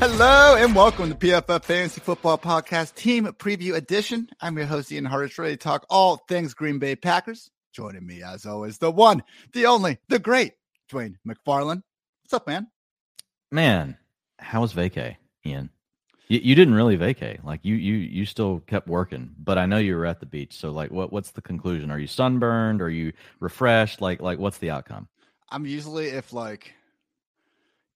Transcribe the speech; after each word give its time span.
Hello 0.00 0.56
and 0.56 0.74
welcome 0.74 1.08
to 1.08 1.14
PFF 1.14 1.64
Fantasy 1.64 2.00
Football 2.00 2.36
Podcast 2.36 2.94
Team 2.94 3.26
Preview 3.26 3.74
Edition. 3.74 4.28
I'm 4.40 4.56
your 4.56 4.66
host 4.66 4.92
Ian 4.92 5.06
Hartitz, 5.06 5.38
ready 5.38 5.54
to 5.54 5.56
talk 5.56 5.86
all 5.88 6.18
things 6.28 6.52
Green 6.52 6.78
Bay 6.78 6.96
Packers. 6.96 7.50
Joining 7.72 8.06
me 8.06 8.22
as 8.22 8.44
always, 8.44 8.78
the 8.78 8.90
one, 8.90 9.22
the 9.52 9.66
only, 9.66 9.98
the 10.08 10.18
great 10.18 10.52
Dwain 10.92 11.14
McFarland. 11.26 11.82
What's 12.22 12.34
up, 12.34 12.46
man? 12.46 12.68
Man, 13.50 13.96
how 14.38 14.60
was 14.60 14.74
vacay, 14.74 15.16
Ian? 15.46 15.70
You, 16.28 16.40
you 16.42 16.54
didn't 16.54 16.74
really 16.74 16.98
vacay. 16.98 17.42
Like 17.44 17.60
you, 17.62 17.74
you, 17.74 17.94
you 17.94 18.26
still 18.26 18.60
kept 18.60 18.88
working, 18.88 19.34
but 19.38 19.58
I 19.58 19.66
know 19.66 19.78
you 19.78 19.96
were 19.96 20.06
at 20.06 20.20
the 20.20 20.26
beach. 20.26 20.54
So, 20.54 20.70
like, 20.70 20.90
what, 20.90 21.12
what's 21.12 21.30
the 21.30 21.42
conclusion? 21.42 21.90
Are 21.90 21.98
you 21.98 22.06
sunburned? 22.06 22.82
Are 22.82 22.90
you 22.90 23.12
refreshed? 23.40 24.00
Like, 24.00 24.20
like, 24.20 24.38
what's 24.38 24.58
the 24.58 24.70
outcome? 24.70 25.08
I'm 25.50 25.66
usually 25.66 26.08
if 26.08 26.32
like 26.32 26.74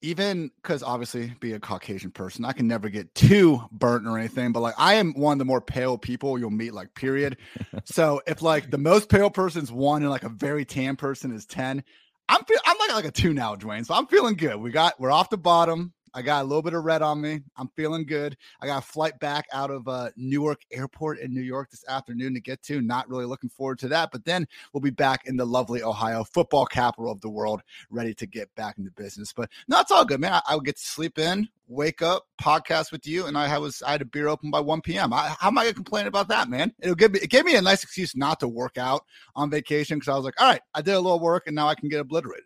even 0.00 0.50
because 0.62 0.82
obviously 0.82 1.34
being 1.40 1.56
a 1.56 1.60
Caucasian 1.60 2.10
person, 2.10 2.44
I 2.44 2.52
can 2.52 2.68
never 2.68 2.88
get 2.88 3.14
too 3.14 3.60
burnt 3.72 4.06
or 4.06 4.18
anything, 4.18 4.52
but 4.52 4.60
like 4.60 4.74
I 4.78 4.94
am 4.94 5.12
one 5.14 5.32
of 5.32 5.38
the 5.38 5.44
more 5.44 5.60
pale 5.60 5.98
people 5.98 6.38
you'll 6.38 6.50
meet, 6.50 6.72
like 6.72 6.94
period. 6.94 7.36
so 7.84 8.22
if 8.26 8.42
like 8.42 8.70
the 8.70 8.78
most 8.78 9.08
pale 9.08 9.30
person 9.30 9.62
is 9.62 9.72
one 9.72 10.02
and 10.02 10.10
like 10.10 10.22
a 10.22 10.28
very 10.28 10.64
tan 10.64 10.96
person 10.96 11.32
is 11.32 11.46
10, 11.46 11.82
I'm 12.28 12.44
feel, 12.44 12.58
I'm 12.66 12.76
like 12.78 12.94
like 12.94 13.04
a 13.06 13.10
two 13.10 13.32
now, 13.32 13.56
Dwain. 13.56 13.84
So 13.84 13.94
I'm 13.94 14.06
feeling 14.06 14.36
good. 14.36 14.56
We 14.56 14.70
got 14.70 15.00
we're 15.00 15.10
off 15.10 15.30
the 15.30 15.38
bottom. 15.38 15.92
I 16.14 16.22
got 16.22 16.42
a 16.42 16.46
little 16.46 16.62
bit 16.62 16.74
of 16.74 16.84
red 16.84 17.02
on 17.02 17.20
me. 17.20 17.40
I'm 17.56 17.68
feeling 17.76 18.04
good. 18.04 18.36
I 18.60 18.66
got 18.66 18.82
a 18.82 18.86
flight 18.86 19.18
back 19.20 19.46
out 19.52 19.70
of 19.70 19.86
uh, 19.88 20.10
Newark 20.16 20.62
Airport 20.70 21.18
in 21.18 21.32
New 21.32 21.42
York 21.42 21.70
this 21.70 21.84
afternoon 21.88 22.34
to 22.34 22.40
get 22.40 22.62
to. 22.64 22.80
Not 22.80 23.08
really 23.08 23.24
looking 23.24 23.50
forward 23.50 23.78
to 23.80 23.88
that, 23.88 24.10
but 24.12 24.24
then 24.24 24.46
we'll 24.72 24.80
be 24.80 24.90
back 24.90 25.26
in 25.26 25.36
the 25.36 25.44
lovely 25.44 25.82
Ohio, 25.82 26.24
football 26.24 26.66
capital 26.66 27.10
of 27.10 27.20
the 27.20 27.28
world, 27.28 27.62
ready 27.90 28.14
to 28.14 28.26
get 28.26 28.54
back 28.54 28.78
into 28.78 28.90
business. 28.92 29.32
But 29.32 29.50
no, 29.68 29.80
it's 29.80 29.90
all 29.90 30.04
good, 30.04 30.20
man. 30.20 30.32
I, 30.32 30.42
I 30.48 30.54
would 30.54 30.64
get 30.64 30.76
to 30.76 30.86
sleep 30.86 31.18
in, 31.18 31.48
wake 31.66 32.02
up, 32.02 32.26
podcast 32.40 32.92
with 32.92 33.06
you, 33.06 33.26
and 33.26 33.36
I 33.36 33.58
was 33.58 33.82
I 33.82 33.92
had 33.92 34.02
a 34.02 34.06
beer 34.06 34.28
open 34.28 34.50
by 34.50 34.60
1 34.60 34.80
p.m. 34.82 35.12
I, 35.12 35.34
how 35.38 35.48
am 35.48 35.58
I 35.58 35.64
gonna 35.64 35.74
complain 35.74 36.06
about 36.06 36.28
that, 36.28 36.48
man? 36.48 36.72
It'll 36.80 36.94
give 36.94 37.12
me 37.12 37.20
it 37.20 37.30
gave 37.30 37.44
me 37.44 37.56
a 37.56 37.62
nice 37.62 37.82
excuse 37.82 38.16
not 38.16 38.40
to 38.40 38.48
work 38.48 38.78
out 38.78 39.04
on 39.34 39.50
vacation 39.50 39.98
because 39.98 40.12
I 40.12 40.16
was 40.16 40.24
like, 40.24 40.40
all 40.40 40.48
right, 40.48 40.62
I 40.74 40.82
did 40.82 40.94
a 40.94 41.00
little 41.00 41.20
work 41.20 41.46
and 41.46 41.54
now 41.54 41.68
I 41.68 41.74
can 41.74 41.88
get 41.88 42.00
obliterated. 42.00 42.44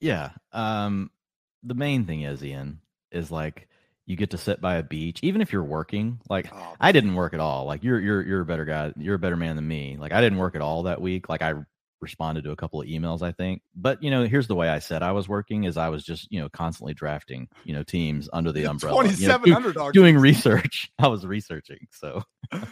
Yeah. 0.00 0.30
Um, 0.52 1.10
the 1.64 1.74
main 1.74 2.04
thing 2.06 2.22
is, 2.22 2.44
Ian, 2.44 2.80
is 3.10 3.30
like 3.30 3.68
you 4.06 4.16
get 4.16 4.30
to 4.30 4.38
sit 4.38 4.60
by 4.60 4.76
a 4.76 4.82
beach, 4.82 5.20
even 5.22 5.40
if 5.40 5.52
you're 5.52 5.64
working. 5.64 6.20
Like 6.28 6.50
oh, 6.52 6.74
I 6.80 6.92
didn't 6.92 7.14
work 7.14 7.34
at 7.34 7.40
all. 7.40 7.64
Like 7.64 7.82
you're 7.82 8.00
you're 8.00 8.22
you're 8.22 8.40
a 8.42 8.46
better 8.46 8.64
guy. 8.64 8.92
You're 8.96 9.14
a 9.14 9.18
better 9.18 9.36
man 9.36 9.56
than 9.56 9.66
me. 9.66 9.96
Like 9.98 10.12
I 10.12 10.20
didn't 10.20 10.38
work 10.38 10.54
at 10.54 10.62
all 10.62 10.84
that 10.84 11.00
week. 11.00 11.28
Like 11.28 11.42
I 11.42 11.54
responded 12.00 12.44
to 12.44 12.50
a 12.50 12.56
couple 12.56 12.80
of 12.80 12.86
emails, 12.86 13.22
I 13.22 13.32
think. 13.32 13.62
But 13.74 14.02
you 14.02 14.10
know, 14.10 14.24
here's 14.26 14.46
the 14.46 14.54
way 14.54 14.68
I 14.68 14.78
said 14.78 15.02
I 15.02 15.12
was 15.12 15.28
working: 15.28 15.64
is 15.64 15.76
I 15.76 15.88
was 15.88 16.04
just 16.04 16.30
you 16.30 16.40
know 16.40 16.48
constantly 16.48 16.94
drafting 16.94 17.48
you 17.64 17.74
know 17.74 17.82
teams 17.82 18.28
under 18.32 18.52
the 18.52 18.66
umbrella, 18.70 19.02
twenty 19.02 19.14
seven 19.14 19.48
you 19.48 19.58
know, 19.58 19.90
doing 19.92 20.16
research. 20.18 20.90
I 20.98 21.08
was 21.08 21.26
researching, 21.26 21.88
so. 21.90 22.22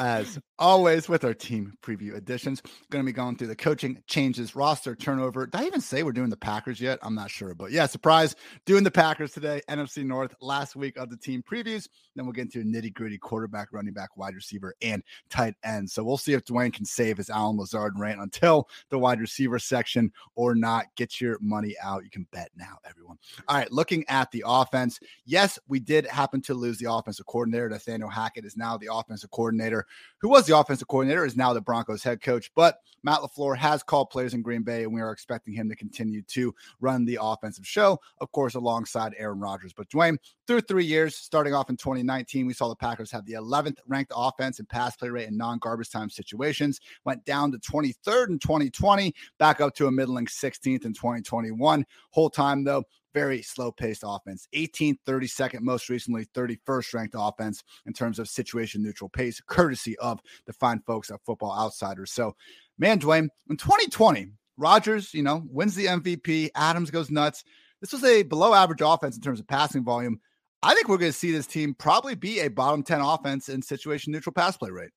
as 0.00 0.38
always 0.58 1.10
with 1.10 1.24
our 1.24 1.34
team 1.34 1.74
preview 1.82 2.16
editions. 2.16 2.62
Going 2.90 3.04
to 3.04 3.06
be 3.06 3.12
going 3.12 3.36
through 3.36 3.48
the 3.48 3.56
coaching 3.56 4.02
changes, 4.06 4.56
roster 4.56 4.96
turnover. 4.96 5.46
Did 5.46 5.60
I 5.60 5.64
even 5.66 5.82
say 5.82 6.02
we're 6.02 6.12
doing 6.12 6.30
the 6.30 6.38
Packers 6.38 6.80
yet? 6.80 6.98
I'm 7.02 7.14
not 7.14 7.30
sure, 7.30 7.54
but 7.54 7.70
yeah, 7.70 7.84
surprise, 7.84 8.34
doing 8.64 8.82
the 8.82 8.90
Packers 8.90 9.32
today. 9.32 9.60
NFC 9.68 10.02
North 10.04 10.34
last 10.40 10.74
week 10.74 10.96
of 10.96 11.10
the 11.10 11.18
team 11.18 11.42
previews. 11.42 11.86
Then 12.16 12.24
we'll 12.24 12.32
get 12.32 12.54
into 12.54 12.64
nitty 12.64 12.94
gritty 12.94 13.18
quarterback, 13.18 13.68
running 13.72 13.92
back, 13.92 14.16
wide 14.16 14.34
receiver, 14.34 14.74
and 14.80 15.02
tight 15.28 15.54
end. 15.64 15.90
So 15.90 16.02
we'll 16.02 16.16
see 16.16 16.32
if 16.32 16.46
Dwain 16.46 16.72
can 16.72 16.86
save 16.86 17.18
his 17.18 17.28
Allen 17.28 17.58
Lazard 17.58 17.98
rant 17.98 18.20
until 18.20 18.68
the 18.88 18.98
wide 18.98 19.20
receiver 19.20 19.58
section 19.58 20.10
or 20.34 20.54
not. 20.54 20.86
Get 20.96 21.20
your 21.20 21.38
money 21.42 21.76
out. 21.82 22.04
You 22.04 22.10
can 22.10 22.26
bet 22.32 22.50
now, 22.56 22.78
everyone. 22.88 23.18
All 23.48 23.56
right, 23.56 23.70
looking 23.70 24.04
at 24.08 24.30
the 24.30 24.44
offense. 24.46 24.98
Yes, 25.26 25.58
we 25.68 25.78
did 25.78 26.06
happen 26.06 26.40
to 26.42 26.54
lose 26.54 26.78
the 26.78 26.90
offensive 26.90 27.26
coordinator. 27.26 27.68
Nathaniel 27.68 28.08
Hackett 28.08 28.46
is 28.46 28.56
now 28.56 28.78
the 28.78 28.88
offensive 28.90 29.30
coordinator 29.30 29.86
who 30.20 30.28
was 30.28 30.46
the 30.46 30.58
offensive 30.58 30.88
coordinator, 30.88 31.24
is 31.24 31.36
now 31.36 31.52
the 31.52 31.60
Broncos 31.60 32.02
head 32.02 32.20
coach. 32.20 32.50
But 32.54 32.78
Matt 33.02 33.20
LaFleur 33.20 33.56
has 33.56 33.82
called 33.82 34.10
players 34.10 34.34
in 34.34 34.42
Green 34.42 34.62
Bay, 34.62 34.84
and 34.84 34.92
we 34.92 35.00
are 35.00 35.12
expecting 35.12 35.54
him 35.54 35.68
to 35.68 35.76
continue 35.76 36.22
to 36.28 36.54
run 36.80 37.04
the 37.04 37.18
offensive 37.20 37.66
show, 37.66 37.98
of 38.20 38.30
course, 38.32 38.54
alongside 38.54 39.14
Aaron 39.16 39.40
Rodgers. 39.40 39.72
But 39.72 39.88
Dwain, 39.88 40.18
through 40.46 40.62
three 40.62 40.84
years, 40.84 41.16
starting 41.16 41.54
off 41.54 41.70
in 41.70 41.76
2019, 41.76 42.46
we 42.46 42.52
saw 42.52 42.68
the 42.68 42.76
Packers 42.76 43.10
have 43.10 43.24
the 43.24 43.34
11th 43.34 43.78
ranked 43.86 44.12
offense 44.14 44.58
in 44.58 44.66
pass 44.66 44.96
play 44.96 45.08
rate 45.08 45.28
in 45.28 45.36
non 45.36 45.58
garbage 45.58 45.90
time 45.90 46.10
situations, 46.10 46.80
went 47.04 47.24
down 47.24 47.50
to 47.52 47.58
23rd 47.58 48.28
in 48.28 48.38
2020, 48.38 49.14
back 49.38 49.60
up 49.60 49.74
to 49.74 49.86
a 49.86 49.90
middling 49.90 50.26
16th 50.26 50.84
in 50.84 50.92
2021. 50.92 51.84
Whole 52.10 52.30
time, 52.30 52.64
though, 52.64 52.84
very 53.14 53.42
slow 53.42 53.72
paced 53.72 54.04
offense. 54.06 54.46
18th, 54.54 54.98
32nd, 55.06 55.60
most 55.60 55.88
recently 55.88 56.26
31st 56.26 56.94
ranked 56.94 57.14
offense 57.18 57.62
in 57.86 57.92
terms 57.92 58.18
of 58.18 58.28
situation 58.28 58.82
neutral 58.82 59.08
pace, 59.08 59.40
courtesy 59.40 59.96
of 59.98 60.20
the 60.46 60.52
fine 60.52 60.80
folks 60.86 61.10
at 61.10 61.24
Football 61.24 61.58
Outsiders. 61.58 62.12
So, 62.12 62.34
man, 62.78 62.98
Dwain, 62.98 63.28
in 63.48 63.56
2020, 63.56 64.32
Rodgers, 64.56 65.14
you 65.14 65.22
know, 65.22 65.42
wins 65.50 65.74
the 65.74 65.86
MVP. 65.86 66.50
Adams 66.54 66.90
goes 66.90 67.10
nuts. 67.10 67.44
This 67.80 67.92
was 67.92 68.04
a 68.04 68.22
below 68.22 68.54
average 68.54 68.82
offense 68.82 69.16
in 69.16 69.22
terms 69.22 69.40
of 69.40 69.46
passing 69.46 69.84
volume. 69.84 70.20
I 70.62 70.74
think 70.74 70.88
we're 70.88 70.98
going 70.98 71.12
to 71.12 71.18
see 71.18 71.32
this 71.32 71.46
team 71.46 71.74
probably 71.74 72.14
be 72.14 72.40
a 72.40 72.48
bottom 72.48 72.82
10 72.82 73.00
offense 73.00 73.48
in 73.48 73.62
situation 73.62 74.12
neutral 74.12 74.34
pass 74.34 74.56
play 74.56 74.70
rate. 74.70 74.90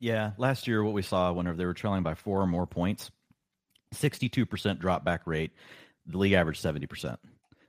Yeah. 0.00 0.32
Last 0.36 0.66
year, 0.66 0.82
what 0.82 0.94
we 0.94 1.02
saw 1.02 1.32
whenever 1.32 1.56
they 1.56 1.64
were 1.64 1.74
trailing 1.74 2.02
by 2.02 2.14
four 2.14 2.40
or 2.40 2.46
more 2.48 2.66
points, 2.66 3.12
62% 3.94 4.80
drop 4.80 5.04
back 5.04 5.22
rate 5.26 5.52
the 6.06 6.18
league 6.18 6.32
average 6.32 6.60
70%. 6.60 7.16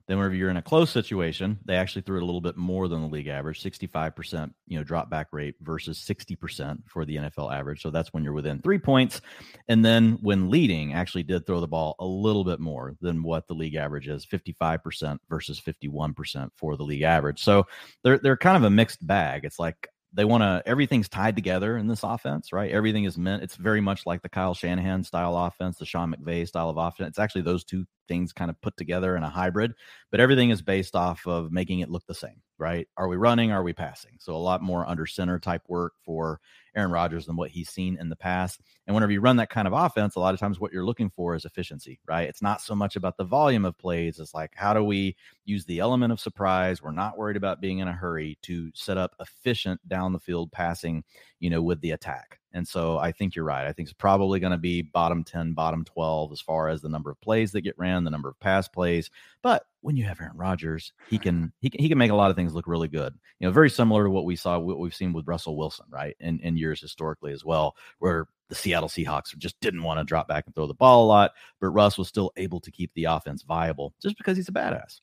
Then 0.05 0.17
whenever 0.17 0.35
you're 0.35 0.49
in 0.49 0.57
a 0.57 0.61
close 0.61 0.91
situation, 0.91 1.57
they 1.63 1.75
actually 1.75 2.01
threw 2.01 2.17
it 2.17 2.23
a 2.23 2.25
little 2.25 2.41
bit 2.41 2.57
more 2.57 2.89
than 2.89 3.01
the 3.01 3.07
league 3.07 3.27
average, 3.27 3.63
65%, 3.63 4.51
you 4.67 4.77
know, 4.77 4.83
drop 4.83 5.09
back 5.09 5.27
rate 5.31 5.55
versus 5.61 5.97
60% 5.97 6.79
for 6.89 7.05
the 7.05 7.15
NFL 7.15 7.55
average. 7.55 7.81
So 7.81 7.89
that's 7.89 8.11
when 8.11 8.21
you're 8.21 8.33
within 8.33 8.61
three 8.61 8.79
points. 8.79 9.21
And 9.69 9.83
then 9.83 10.17
when 10.21 10.49
leading, 10.49 10.93
actually 10.93 11.23
did 11.23 11.45
throw 11.45 11.61
the 11.61 11.67
ball 11.69 11.95
a 11.99 12.05
little 12.05 12.43
bit 12.43 12.59
more 12.59 12.95
than 12.99 13.23
what 13.23 13.47
the 13.47 13.53
league 13.53 13.75
average 13.75 14.09
is, 14.09 14.25
55% 14.25 15.19
versus 15.29 15.61
51% 15.61 16.49
for 16.57 16.75
the 16.75 16.83
league 16.83 17.03
average. 17.03 17.41
So 17.41 17.65
they're 18.03 18.17
they're 18.17 18.35
kind 18.35 18.57
of 18.57 18.63
a 18.63 18.69
mixed 18.69 19.05
bag. 19.07 19.45
It's 19.45 19.59
like 19.59 19.87
they 20.13 20.25
want 20.25 20.43
to 20.43 20.61
everything's 20.65 21.09
tied 21.09 21.35
together 21.35 21.77
in 21.77 21.87
this 21.87 22.03
offense, 22.03 22.53
right? 22.53 22.71
Everything 22.71 23.05
is 23.05 23.17
meant. 23.17 23.41
It's 23.41 23.55
very 23.55 23.81
much 23.81 24.05
like 24.05 24.21
the 24.21 24.29
Kyle 24.29 24.53
Shanahan 24.53 25.03
style 25.03 25.35
offense, 25.37 25.77
the 25.77 25.85
Sean 25.85 26.13
McVay 26.13 26.47
style 26.47 26.69
of 26.69 26.77
offense. 26.77 27.09
It's 27.09 27.19
actually 27.19 27.41
those 27.41 27.63
two 27.63 27.85
things 28.07 28.33
kind 28.33 28.49
of 28.51 28.59
put 28.61 28.75
together 28.77 29.15
in 29.15 29.23
a 29.23 29.29
hybrid, 29.29 29.73
but 30.11 30.19
everything 30.19 30.49
is 30.49 30.61
based 30.61 30.95
off 30.95 31.25
of 31.27 31.51
making 31.51 31.79
it 31.79 31.89
look 31.89 32.05
the 32.05 32.13
same, 32.13 32.41
right? 32.57 32.87
Are 32.97 33.07
we 33.07 33.15
running? 33.15 33.51
Are 33.51 33.63
we 33.63 33.73
passing? 33.73 34.17
So 34.19 34.35
a 34.35 34.37
lot 34.37 34.61
more 34.61 34.87
under 34.87 35.05
center 35.05 35.39
type 35.39 35.63
work 35.67 35.93
for 36.03 36.39
Aaron 36.75 36.91
Rodgers 36.91 37.25
than 37.25 37.35
what 37.35 37.51
he's 37.51 37.69
seen 37.69 37.97
in 37.99 38.09
the 38.09 38.15
past. 38.15 38.61
And 38.87 38.93
whenever 38.93 39.11
you 39.11 39.21
run 39.21 39.37
that 39.37 39.49
kind 39.49 39.67
of 39.67 39.73
offense, 39.73 40.15
a 40.15 40.19
lot 40.19 40.33
of 40.33 40.39
times 40.39 40.59
what 40.59 40.73
you're 40.73 40.85
looking 40.85 41.09
for 41.09 41.35
is 41.35 41.45
efficiency, 41.45 41.99
right? 42.07 42.27
It's 42.27 42.41
not 42.41 42.61
so 42.61 42.75
much 42.75 42.95
about 42.95 43.17
the 43.17 43.23
volume 43.23 43.65
of 43.65 43.77
plays. 43.77 44.19
It's 44.19 44.33
like, 44.33 44.51
how 44.55 44.73
do 44.73 44.83
we 44.83 45.15
use 45.45 45.65
the 45.65 45.79
element 45.79 46.11
of 46.11 46.19
surprise? 46.19 46.81
We're 46.81 46.91
not 46.91 47.17
worried 47.17 47.37
about 47.37 47.61
being 47.61 47.79
in 47.79 47.87
a 47.87 47.93
hurry 47.93 48.37
to 48.43 48.71
set 48.73 48.97
up 48.97 49.15
efficient 49.19 49.87
down 49.87 50.13
the 50.13 50.19
field 50.19 50.51
passing, 50.51 51.03
you 51.39 51.49
know, 51.49 51.61
with 51.61 51.79
the 51.81 51.91
attack. 51.91 52.39
And 52.53 52.67
so 52.67 52.97
I 52.97 53.11
think 53.11 53.35
you're 53.35 53.45
right. 53.45 53.65
I 53.65 53.73
think 53.73 53.87
it's 53.87 53.93
probably 53.93 54.39
going 54.39 54.51
to 54.51 54.57
be 54.57 54.83
bottom 54.83 55.23
10, 55.23 55.53
bottom 55.53 55.83
12 55.83 56.31
as 56.31 56.41
far 56.41 56.69
as 56.69 56.81
the 56.81 56.89
number 56.89 57.09
of 57.09 57.19
plays 57.19 57.51
that 57.51 57.61
get 57.61 57.77
ran, 57.77 58.03
the 58.03 58.11
number 58.11 58.29
of 58.29 58.39
pass 58.39 58.67
plays. 58.67 59.09
But 59.41 59.65
when 59.81 59.97
you 59.97 60.05
have 60.05 60.21
Aaron 60.21 60.37
Rodgers, 60.37 60.93
he 61.09 61.17
can 61.17 61.51
he 61.59 61.69
can 61.69 61.81
he 61.81 61.89
can 61.89 61.97
make 61.97 62.11
a 62.11 62.15
lot 62.15 62.29
of 62.29 62.35
things 62.35 62.53
look 62.53 62.67
really 62.67 62.87
good. 62.87 63.13
You 63.39 63.47
know, 63.47 63.51
very 63.51 63.69
similar 63.69 64.03
to 64.03 64.09
what 64.09 64.25
we 64.25 64.35
saw 64.35 64.59
what 64.59 64.79
we've 64.79 64.93
seen 64.95 65.13
with 65.13 65.27
Russell 65.27 65.57
Wilson, 65.57 65.85
right? 65.89 66.15
In 66.19 66.39
in 66.41 66.57
years 66.57 66.79
historically 66.79 67.33
as 67.33 67.43
well, 67.43 67.75
where 67.99 68.27
the 68.49 68.55
Seattle 68.55 68.89
Seahawks 68.89 69.35
just 69.37 69.59
didn't 69.59 69.83
want 69.83 69.99
to 69.99 70.03
drop 70.03 70.27
back 70.27 70.45
and 70.45 70.53
throw 70.53 70.67
the 70.67 70.73
ball 70.73 71.05
a 71.05 71.07
lot, 71.07 71.31
but 71.59 71.69
Russ 71.69 71.97
was 71.97 72.07
still 72.07 72.31
able 72.37 72.59
to 72.61 72.71
keep 72.71 72.91
the 72.93 73.05
offense 73.05 73.41
viable 73.41 73.93
just 74.01 74.17
because 74.17 74.37
he's 74.37 74.49
a 74.49 74.53
badass. 74.53 75.01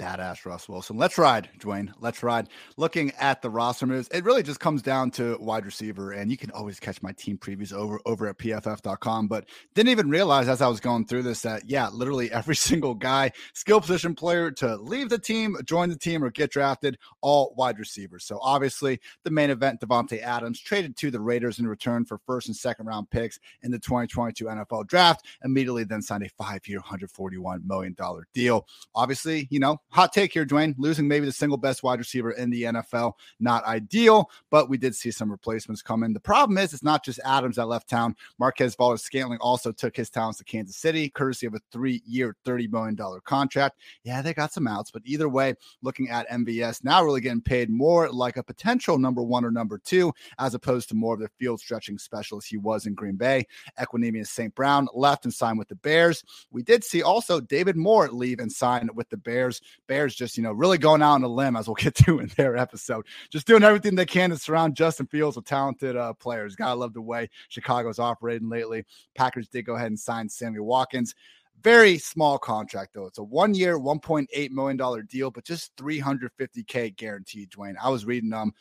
Badass 0.00 0.46
Russ 0.46 0.66
Wilson. 0.66 0.96
Let's 0.96 1.18
ride, 1.18 1.50
Dwain. 1.58 1.92
Let's 2.00 2.22
ride. 2.22 2.48
Looking 2.78 3.12
at 3.20 3.42
the 3.42 3.50
roster 3.50 3.86
moves, 3.86 4.08
it 4.08 4.24
really 4.24 4.42
just 4.42 4.58
comes 4.58 4.80
down 4.80 5.10
to 5.12 5.36
wide 5.38 5.66
receiver. 5.66 6.12
And 6.12 6.30
you 6.30 6.38
can 6.38 6.50
always 6.52 6.80
catch 6.80 7.02
my 7.02 7.12
team 7.12 7.36
previews 7.36 7.70
over 7.72 8.00
over 8.06 8.26
at 8.26 8.38
pff.com. 8.38 9.28
But 9.28 9.44
didn't 9.74 9.90
even 9.90 10.08
realize 10.08 10.48
as 10.48 10.62
I 10.62 10.68
was 10.68 10.80
going 10.80 11.04
through 11.04 11.24
this 11.24 11.42
that 11.42 11.68
yeah, 11.68 11.90
literally 11.90 12.32
every 12.32 12.56
single 12.56 12.94
guy, 12.94 13.32
skill 13.52 13.80
position 13.80 14.14
player 14.14 14.50
to 14.52 14.76
leave 14.76 15.10
the 15.10 15.18
team, 15.18 15.54
join 15.66 15.90
the 15.90 15.98
team, 15.98 16.24
or 16.24 16.30
get 16.30 16.50
drafted, 16.50 16.96
all 17.20 17.52
wide 17.58 17.78
receivers. 17.78 18.24
So 18.24 18.38
obviously 18.40 19.00
the 19.24 19.30
main 19.30 19.50
event, 19.50 19.80
Davante 19.80 20.22
Adams 20.22 20.60
traded 20.60 20.96
to 20.96 21.10
the 21.10 21.20
Raiders 21.20 21.58
in 21.58 21.66
return 21.66 22.06
for 22.06 22.18
first 22.26 22.48
and 22.48 22.56
second 22.56 22.86
round 22.86 23.10
picks 23.10 23.38
in 23.62 23.70
the 23.70 23.78
2022 23.78 24.46
NFL 24.46 24.86
draft. 24.86 25.26
Immediately 25.44 25.84
then 25.84 26.00
signed 26.00 26.24
a 26.24 26.28
five-year, 26.30 26.78
141 26.78 27.66
million 27.66 27.92
dollar 27.92 28.26
deal. 28.32 28.66
Obviously, 28.94 29.46
you 29.50 29.60
know 29.60 29.76
hot 29.90 30.12
take 30.12 30.32
here, 30.32 30.44
Dwain. 30.44 30.74
Losing 30.78 31.06
maybe 31.06 31.26
the 31.26 31.32
single 31.32 31.58
best 31.58 31.82
wide 31.82 31.98
receiver 31.98 32.32
in 32.32 32.50
the 32.50 32.64
NFL, 32.64 33.12
not 33.38 33.64
ideal, 33.64 34.30
but 34.50 34.68
we 34.68 34.78
did 34.78 34.94
see 34.94 35.10
some 35.10 35.30
replacements 35.30 35.82
come 35.82 36.02
in. 36.02 36.12
The 36.12 36.20
problem 36.20 36.58
is, 36.58 36.72
it's 36.72 36.82
not 36.82 37.04
just 37.04 37.20
Adams 37.24 37.56
that 37.56 37.66
left 37.66 37.88
town. 37.88 38.14
Marquez 38.38 38.74
Valdes 38.74 39.02
Scantling 39.02 39.38
also 39.40 39.72
took 39.72 39.96
his 39.96 40.10
talents 40.10 40.38
to 40.38 40.44
Kansas 40.44 40.76
City, 40.76 41.08
courtesy 41.08 41.46
of 41.46 41.54
a 41.54 41.60
three 41.72 42.02
year, 42.06 42.36
$30 42.44 42.70
million 42.70 42.98
contract. 43.24 43.78
Yeah, 44.04 44.22
they 44.22 44.34
got 44.34 44.52
some 44.52 44.66
outs, 44.66 44.90
but 44.90 45.02
either 45.04 45.28
way, 45.28 45.54
looking 45.82 46.10
at 46.10 46.28
MVS 46.28 46.84
now 46.84 47.04
really 47.04 47.20
getting 47.20 47.40
paid 47.40 47.70
more 47.70 48.10
like 48.10 48.36
a 48.36 48.42
potential 48.42 48.98
number 48.98 49.22
one 49.22 49.44
or 49.44 49.50
number 49.50 49.78
two, 49.78 50.12
as 50.38 50.54
opposed 50.54 50.88
to 50.88 50.94
more 50.94 51.14
of 51.14 51.20
the 51.20 51.30
field 51.38 51.60
stretching 51.60 51.98
specialist 51.98 52.48
he 52.48 52.56
was 52.56 52.86
in 52.86 52.94
Green 52.94 53.16
Bay. 53.16 53.46
Equanimeous 53.78 54.28
St. 54.28 54.54
Brown 54.54 54.88
left 54.94 55.24
and 55.24 55.34
signed 55.34 55.58
with 55.58 55.68
the 55.68 55.76
Bears. 55.76 56.22
We 56.50 56.62
did 56.62 56.84
see 56.84 57.02
also 57.02 57.40
David 57.40 57.76
Moore 57.76 58.08
leave 58.08 58.38
and 58.38 58.50
sign 58.50 58.88
with 58.94 59.08
the 59.08 59.16
Bears. 59.16 59.60
Bears 59.90 60.14
just, 60.14 60.36
you 60.36 60.44
know, 60.44 60.52
really 60.52 60.78
going 60.78 61.02
out 61.02 61.14
on 61.14 61.24
a 61.24 61.28
limb, 61.28 61.56
as 61.56 61.66
we'll 61.66 61.74
get 61.74 61.96
to 61.96 62.20
in 62.20 62.30
their 62.36 62.56
episode, 62.56 63.04
just 63.28 63.44
doing 63.44 63.64
everything 63.64 63.96
they 63.96 64.06
can 64.06 64.30
to 64.30 64.38
surround 64.38 64.76
Justin 64.76 65.08
Fields 65.08 65.34
with 65.34 65.46
talented 65.46 65.96
uh, 65.96 66.12
players. 66.12 66.54
Gotta 66.54 66.76
love 66.76 66.94
the 66.94 67.00
way 67.00 67.28
Chicago's 67.48 67.98
operating 67.98 68.48
lately. 68.48 68.84
Packers 69.16 69.48
did 69.48 69.66
go 69.66 69.74
ahead 69.74 69.88
and 69.88 69.98
sign 69.98 70.28
Sammy 70.28 70.60
Watkins. 70.60 71.16
Very 71.64 71.98
small 71.98 72.38
contract, 72.38 72.94
though. 72.94 73.06
It's 73.06 73.18
a 73.18 73.24
one 73.24 73.52
year, 73.52 73.80
$1.8 73.80 74.50
million 74.50 75.06
deal, 75.06 75.32
but 75.32 75.44
just 75.44 75.74
350K 75.74 76.94
guaranteed, 76.94 77.50
Dwain. 77.50 77.74
I 77.82 77.90
was 77.90 78.06
reading 78.06 78.32
um, 78.32 78.54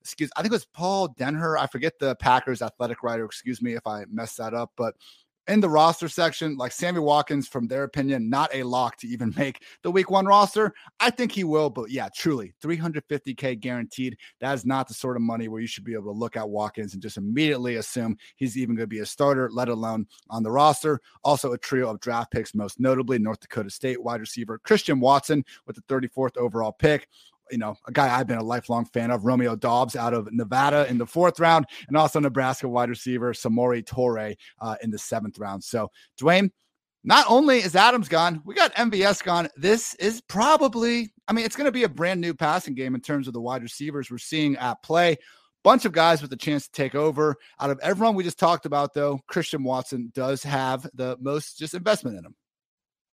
excuse 0.00 0.30
I 0.36 0.42
think 0.42 0.50
it 0.50 0.56
was 0.56 0.66
Paul 0.66 1.14
Dehner. 1.14 1.56
I 1.56 1.68
forget 1.68 1.96
the 2.00 2.16
Packers 2.16 2.60
athletic 2.60 3.04
writer. 3.04 3.24
Excuse 3.24 3.62
me 3.62 3.74
if 3.74 3.86
I 3.86 4.04
messed 4.10 4.38
that 4.38 4.52
up, 4.52 4.72
but 4.76 4.96
in 5.48 5.60
the 5.60 5.68
roster 5.68 6.08
section, 6.08 6.56
like 6.56 6.72
Sammy 6.72 7.00
Watkins, 7.00 7.48
from 7.48 7.66
their 7.66 7.84
opinion, 7.84 8.30
not 8.30 8.54
a 8.54 8.62
lock 8.62 8.96
to 8.98 9.08
even 9.08 9.34
make 9.38 9.64
the 9.82 9.90
week 9.90 10.10
one 10.10 10.26
roster. 10.26 10.72
I 11.00 11.10
think 11.10 11.32
he 11.32 11.44
will, 11.44 11.70
but 11.70 11.90
yeah, 11.90 12.08
truly 12.14 12.54
350K 12.62 13.58
guaranteed. 13.58 14.16
That 14.40 14.54
is 14.54 14.64
not 14.64 14.88
the 14.88 14.94
sort 14.94 15.16
of 15.16 15.22
money 15.22 15.48
where 15.48 15.60
you 15.60 15.66
should 15.66 15.84
be 15.84 15.94
able 15.94 16.12
to 16.12 16.18
look 16.18 16.36
at 16.36 16.48
Watkins 16.48 16.94
and 16.94 17.02
just 17.02 17.16
immediately 17.16 17.76
assume 17.76 18.16
he's 18.36 18.56
even 18.56 18.76
going 18.76 18.84
to 18.84 18.88
be 18.88 19.00
a 19.00 19.06
starter, 19.06 19.50
let 19.52 19.68
alone 19.68 20.06
on 20.30 20.42
the 20.42 20.50
roster. 20.50 21.00
Also, 21.24 21.52
a 21.52 21.58
trio 21.58 21.90
of 21.90 22.00
draft 22.00 22.30
picks, 22.30 22.54
most 22.54 22.78
notably 22.78 23.18
North 23.18 23.40
Dakota 23.40 23.70
State 23.70 24.02
wide 24.02 24.20
receiver 24.20 24.58
Christian 24.58 25.00
Watson 25.00 25.44
with 25.66 25.76
the 25.76 25.82
34th 25.82 26.36
overall 26.36 26.72
pick 26.72 27.08
you 27.52 27.58
know, 27.58 27.76
a 27.86 27.92
guy 27.92 28.18
I've 28.18 28.26
been 28.26 28.38
a 28.38 28.44
lifelong 28.44 28.86
fan 28.86 29.10
of, 29.10 29.24
Romeo 29.24 29.54
Doubs 29.54 29.94
out 29.94 30.14
of 30.14 30.32
Nevada 30.32 30.86
in 30.88 30.98
the 30.98 31.06
fourth 31.06 31.38
round, 31.38 31.66
and 31.86 31.96
also 31.96 32.18
Nebraska 32.18 32.68
wide 32.68 32.88
receiver 32.88 33.32
Samori 33.32 33.84
Toure 33.84 34.34
uh, 34.60 34.76
in 34.82 34.90
the 34.90 34.98
seventh 34.98 35.38
round. 35.38 35.62
So, 35.62 35.90
Dwain, 36.20 36.50
not 37.04 37.26
only 37.28 37.58
is 37.58 37.76
Adams 37.76 38.08
gone, 38.08 38.42
we 38.44 38.54
got 38.54 38.74
MVS 38.74 39.22
gone. 39.22 39.48
This 39.56 39.94
is 39.96 40.20
probably, 40.22 41.12
I 41.28 41.32
mean, 41.32 41.44
it's 41.44 41.56
going 41.56 41.66
to 41.66 41.72
be 41.72 41.84
a 41.84 41.88
brand 41.88 42.20
new 42.20 42.34
passing 42.34 42.74
game 42.74 42.94
in 42.94 43.00
terms 43.00 43.26
of 43.26 43.34
the 43.34 43.40
wide 43.40 43.62
receivers 43.62 44.10
we're 44.10 44.18
seeing 44.18 44.56
at 44.56 44.82
play. 44.82 45.16
Bunch 45.64 45.84
of 45.84 45.92
guys 45.92 46.22
with 46.22 46.32
a 46.32 46.36
chance 46.36 46.66
to 46.66 46.72
take 46.72 46.94
over. 46.94 47.36
Out 47.60 47.70
of 47.70 47.78
everyone 47.82 48.14
we 48.14 48.24
just 48.24 48.38
talked 48.38 48.66
about, 48.66 48.94
though, 48.94 49.20
Christian 49.28 49.62
Watson 49.62 50.10
does 50.14 50.42
have 50.42 50.88
the 50.94 51.16
most 51.20 51.58
just 51.58 51.74
investment 51.74 52.18
in 52.18 52.24
him. 52.24 52.34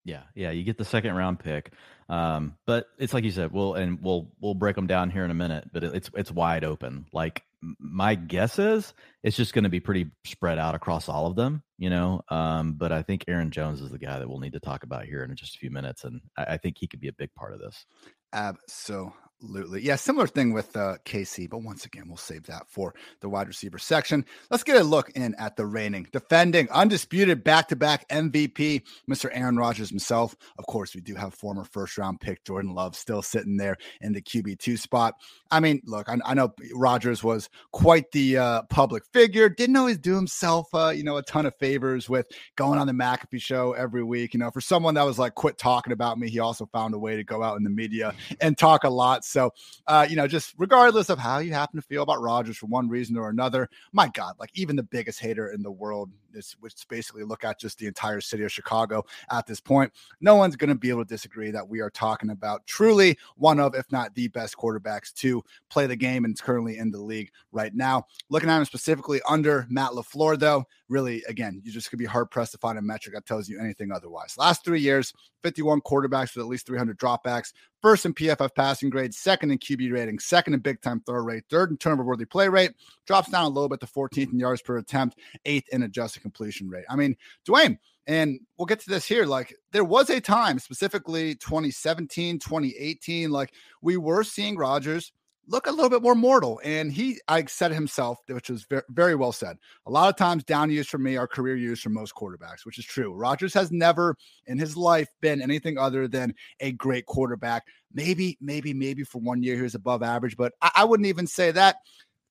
Yeah, 0.09 0.23
yeah, 0.33 0.51
you 0.51 0.63
get 0.63 0.77
the 0.77 0.85
second 0.85 1.13
round 1.15 1.39
pick. 1.39 1.71
Um, 2.09 2.55
but 2.65 2.87
it's 2.97 3.13
like 3.13 3.23
you 3.23 3.31
said, 3.31 3.51
we'll 3.51 3.75
and 3.75 4.01
we'll 4.01 4.31
we'll 4.41 4.55
break 4.55 4.75
them 4.75 4.87
down 4.87 5.11
here 5.11 5.23
in 5.23 5.31
a 5.31 5.35
minute. 5.35 5.69
But 5.71 5.83
it's 5.83 6.09
it's 6.15 6.31
wide 6.31 6.63
open. 6.63 7.05
Like 7.13 7.43
my 7.61 8.15
guess 8.15 8.57
is 8.57 8.93
it's 9.23 9.37
just 9.37 9.53
going 9.53 9.65
to 9.65 9.69
be 9.69 9.79
pretty 9.79 10.07
spread 10.25 10.57
out 10.57 10.75
across 10.75 11.09
all 11.09 11.27
of 11.27 11.35
them, 11.35 11.61
you 11.77 11.89
know. 11.89 12.21
Um, 12.29 12.73
but 12.73 12.91
I 12.91 13.03
think 13.03 13.25
Aaron 13.27 13.51
Jones 13.51 13.81
is 13.81 13.91
the 13.91 13.99
guy 13.99 14.17
that 14.17 14.27
we'll 14.27 14.39
need 14.39 14.53
to 14.53 14.59
talk 14.59 14.83
about 14.83 15.05
here 15.05 15.23
in 15.23 15.35
just 15.35 15.55
a 15.55 15.59
few 15.59 15.69
minutes, 15.69 16.03
and 16.03 16.21
I, 16.37 16.43
I 16.53 16.57
think 16.57 16.77
he 16.79 16.87
could 16.87 16.99
be 16.99 17.09
a 17.09 17.13
big 17.13 17.33
part 17.35 17.53
of 17.53 17.59
this. 17.59 17.85
Absolutely. 18.33 19.13
Absolutely. 19.41 19.81
Yeah, 19.81 19.95
similar 19.95 20.27
thing 20.27 20.51
with 20.51 20.75
uh, 20.75 20.97
KC, 21.05 21.49
but 21.49 21.63
once 21.63 21.85
again, 21.85 22.09
we'll 22.09 22.17
save 22.17 22.43
that 22.47 22.63
for 22.67 22.93
the 23.21 23.29
wide 23.29 23.47
receiver 23.47 23.77
section. 23.77 24.25
Let's 24.51 24.63
get 24.63 24.75
a 24.75 24.83
look 24.83 25.11
in 25.11 25.33
at 25.35 25.55
the 25.55 25.65
reigning, 25.65 26.07
defending, 26.11 26.69
undisputed 26.71 27.41
back 27.41 27.69
to 27.69 27.77
back 27.77 28.05
MVP, 28.09 28.81
Mr. 29.09 29.29
Aaron 29.31 29.55
Rodgers 29.55 29.89
himself. 29.89 30.35
Of 30.57 30.65
course, 30.65 30.93
we 30.93 30.99
do 30.99 31.15
have 31.15 31.33
former 31.33 31.63
first 31.63 31.97
round 31.97 32.19
pick 32.19 32.43
Jordan 32.43 32.73
Love 32.73 32.97
still 32.97 33.21
sitting 33.21 33.55
there 33.55 33.77
in 34.01 34.11
the 34.11 34.21
QB2 34.21 34.77
spot. 34.77 35.13
I 35.51 35.61
mean, 35.61 35.81
look, 35.85 36.09
I, 36.09 36.17
I 36.25 36.33
know 36.33 36.53
Rodgers 36.73 37.23
was 37.23 37.49
quite 37.71 38.11
the 38.11 38.37
uh, 38.37 38.63
public 38.63 39.03
figure, 39.13 39.47
didn't 39.47 39.77
always 39.77 39.97
do 39.97 40.15
himself, 40.15 40.67
uh, 40.73 40.89
you 40.89 41.03
know, 41.03 41.15
a 41.15 41.23
ton 41.23 41.45
of 41.45 41.55
favors 41.61 42.09
with 42.09 42.27
going 42.57 42.77
on 42.77 42.87
the 42.87 42.93
McAfee 42.93 43.41
show 43.41 43.71
every 43.71 44.03
week. 44.03 44.33
You 44.33 44.41
know, 44.41 44.51
for 44.51 44.59
someone 44.59 44.95
that 44.95 45.05
was 45.05 45.17
like, 45.17 45.35
quit 45.35 45.57
talking 45.57 45.93
about 45.93 46.19
me, 46.19 46.29
he 46.29 46.39
also 46.39 46.65
found 46.65 46.93
a 46.93 46.99
way 46.99 47.15
to 47.15 47.23
go 47.23 47.41
out 47.41 47.55
in 47.55 47.63
the 47.63 47.69
media 47.69 48.13
and 48.41 48.57
talk 48.57 48.83
a 48.83 48.89
lot. 48.89 49.23
So, 49.29 49.53
uh, 49.87 50.07
you 50.09 50.15
know, 50.15 50.27
just 50.27 50.53
regardless 50.57 51.09
of 51.09 51.19
how 51.19 51.39
you 51.39 51.53
happen 51.53 51.79
to 51.79 51.85
feel 51.85 52.03
about 52.03 52.21
Rodgers 52.21 52.57
for 52.57 52.65
one 52.67 52.89
reason 52.89 53.17
or 53.17 53.29
another, 53.29 53.69
my 53.93 54.09
God, 54.09 54.35
like 54.39 54.51
even 54.53 54.75
the 54.75 54.83
biggest 54.83 55.19
hater 55.19 55.51
in 55.51 55.63
the 55.63 55.71
world 55.71 56.09
is 56.33 56.55
which 56.59 56.75
basically 56.89 57.23
look 57.23 57.43
at 57.43 57.59
just 57.59 57.77
the 57.77 57.87
entire 57.87 58.21
city 58.21 58.43
of 58.43 58.51
Chicago 58.51 59.03
at 59.31 59.45
this 59.45 59.59
point. 59.59 59.91
No 60.21 60.35
one's 60.35 60.55
going 60.55 60.69
to 60.69 60.75
be 60.75 60.89
able 60.89 61.03
to 61.03 61.09
disagree 61.09 61.51
that 61.51 61.67
we 61.67 61.79
are 61.79 61.89
talking 61.89 62.29
about 62.29 62.65
truly 62.67 63.17
one 63.35 63.59
of, 63.59 63.75
if 63.75 63.91
not 63.91 64.13
the 64.15 64.27
best 64.29 64.57
quarterbacks 64.57 65.13
to 65.15 65.43
play 65.69 65.87
the 65.87 65.95
game 65.95 66.25
and 66.25 66.33
is 66.33 66.41
currently 66.41 66.77
in 66.77 66.91
the 66.91 67.01
league 67.01 67.31
right 67.51 67.73
now. 67.73 68.05
Looking 68.29 68.49
at 68.49 68.57
him 68.57 68.65
specifically 68.65 69.21
under 69.27 69.65
Matt 69.69 69.91
LaFleur, 69.91 70.39
though, 70.39 70.65
really, 70.87 71.23
again, 71.27 71.61
you 71.63 71.71
just 71.71 71.89
could 71.89 71.99
be 71.99 72.05
hard 72.05 72.31
pressed 72.31 72.51
to 72.53 72.57
find 72.57 72.77
a 72.77 72.81
metric 72.81 73.15
that 73.15 73.25
tells 73.25 73.47
you 73.47 73.59
anything 73.59 73.91
otherwise. 73.91 74.37
Last 74.37 74.65
three 74.65 74.81
years, 74.81 75.13
51 75.43 75.81
quarterbacks 75.81 76.35
with 76.35 76.43
at 76.43 76.49
least 76.49 76.67
300 76.67 76.97
dropbacks, 76.99 77.53
first 77.81 78.05
in 78.05 78.13
PFF 78.13 78.53
passing 78.55 78.89
grade, 78.89 79.13
second 79.13 79.51
in 79.51 79.57
QB 79.57 79.93
rating, 79.93 80.19
second 80.19 80.53
in 80.53 80.59
big 80.59 80.81
time 80.81 81.01
throw 81.05 81.21
rate, 81.21 81.43
third 81.49 81.71
in 81.71 81.77
turnover 81.77 82.03
worthy 82.03 82.25
play 82.25 82.49
rate, 82.49 82.71
drops 83.05 83.29
down 83.29 83.45
a 83.45 83.49
little 83.49 83.69
bit 83.69 83.79
to 83.79 83.85
14th 83.85 84.33
in 84.33 84.39
yards 84.39 84.61
per 84.61 84.77
attempt, 84.77 85.19
eighth 85.45 85.67
in 85.71 85.83
adjusted 85.83 86.18
completion 86.19 86.69
rate. 86.69 86.85
I 86.89 86.95
mean, 86.95 87.15
Dwain, 87.47 87.77
and 88.07 88.39
we'll 88.57 88.65
get 88.65 88.79
to 88.81 88.89
this 88.89 89.05
here. 89.05 89.25
Like, 89.25 89.55
there 89.71 89.83
was 89.83 90.09
a 90.09 90.19
time, 90.19 90.59
specifically 90.59 91.35
2017, 91.35 92.39
2018, 92.39 93.31
like 93.31 93.53
we 93.81 93.97
were 93.97 94.23
seeing 94.23 94.57
Rodgers 94.57 95.11
look 95.49 95.67
a 95.67 95.71
little 95.71 95.89
bit 95.89 96.01
more 96.01 96.15
mortal. 96.15 96.61
And 96.63 96.91
he, 96.91 97.19
I 97.27 97.43
said 97.45 97.71
himself, 97.71 98.19
which 98.27 98.49
was 98.49 98.65
very, 98.69 98.83
very 98.89 99.15
well 99.15 99.31
said. 99.31 99.57
A 99.85 99.91
lot 99.91 100.09
of 100.09 100.15
times, 100.15 100.43
down 100.43 100.69
years 100.69 100.87
for 100.87 100.97
me 100.97 101.17
are 101.17 101.27
career 101.27 101.55
years 101.55 101.81
for 101.81 101.89
most 101.89 102.13
quarterbacks, 102.15 102.65
which 102.65 102.79
is 102.79 102.85
true. 102.85 103.13
Rodgers 103.13 103.53
has 103.53 103.71
never 103.71 104.15
in 104.45 104.57
his 104.57 104.77
life 104.77 105.09
been 105.21 105.41
anything 105.41 105.77
other 105.77 106.07
than 106.07 106.33
a 106.59 106.71
great 106.73 107.05
quarterback. 107.07 107.65
Maybe, 107.93 108.37
maybe, 108.39 108.73
maybe 108.73 109.03
for 109.03 109.19
one 109.19 109.41
year 109.41 109.55
he 109.55 109.63
was 109.63 109.75
above 109.75 110.03
average, 110.03 110.37
but 110.37 110.53
I, 110.61 110.71
I 110.75 110.83
wouldn't 110.85 111.07
even 111.07 111.27
say 111.27 111.51
that. 111.51 111.77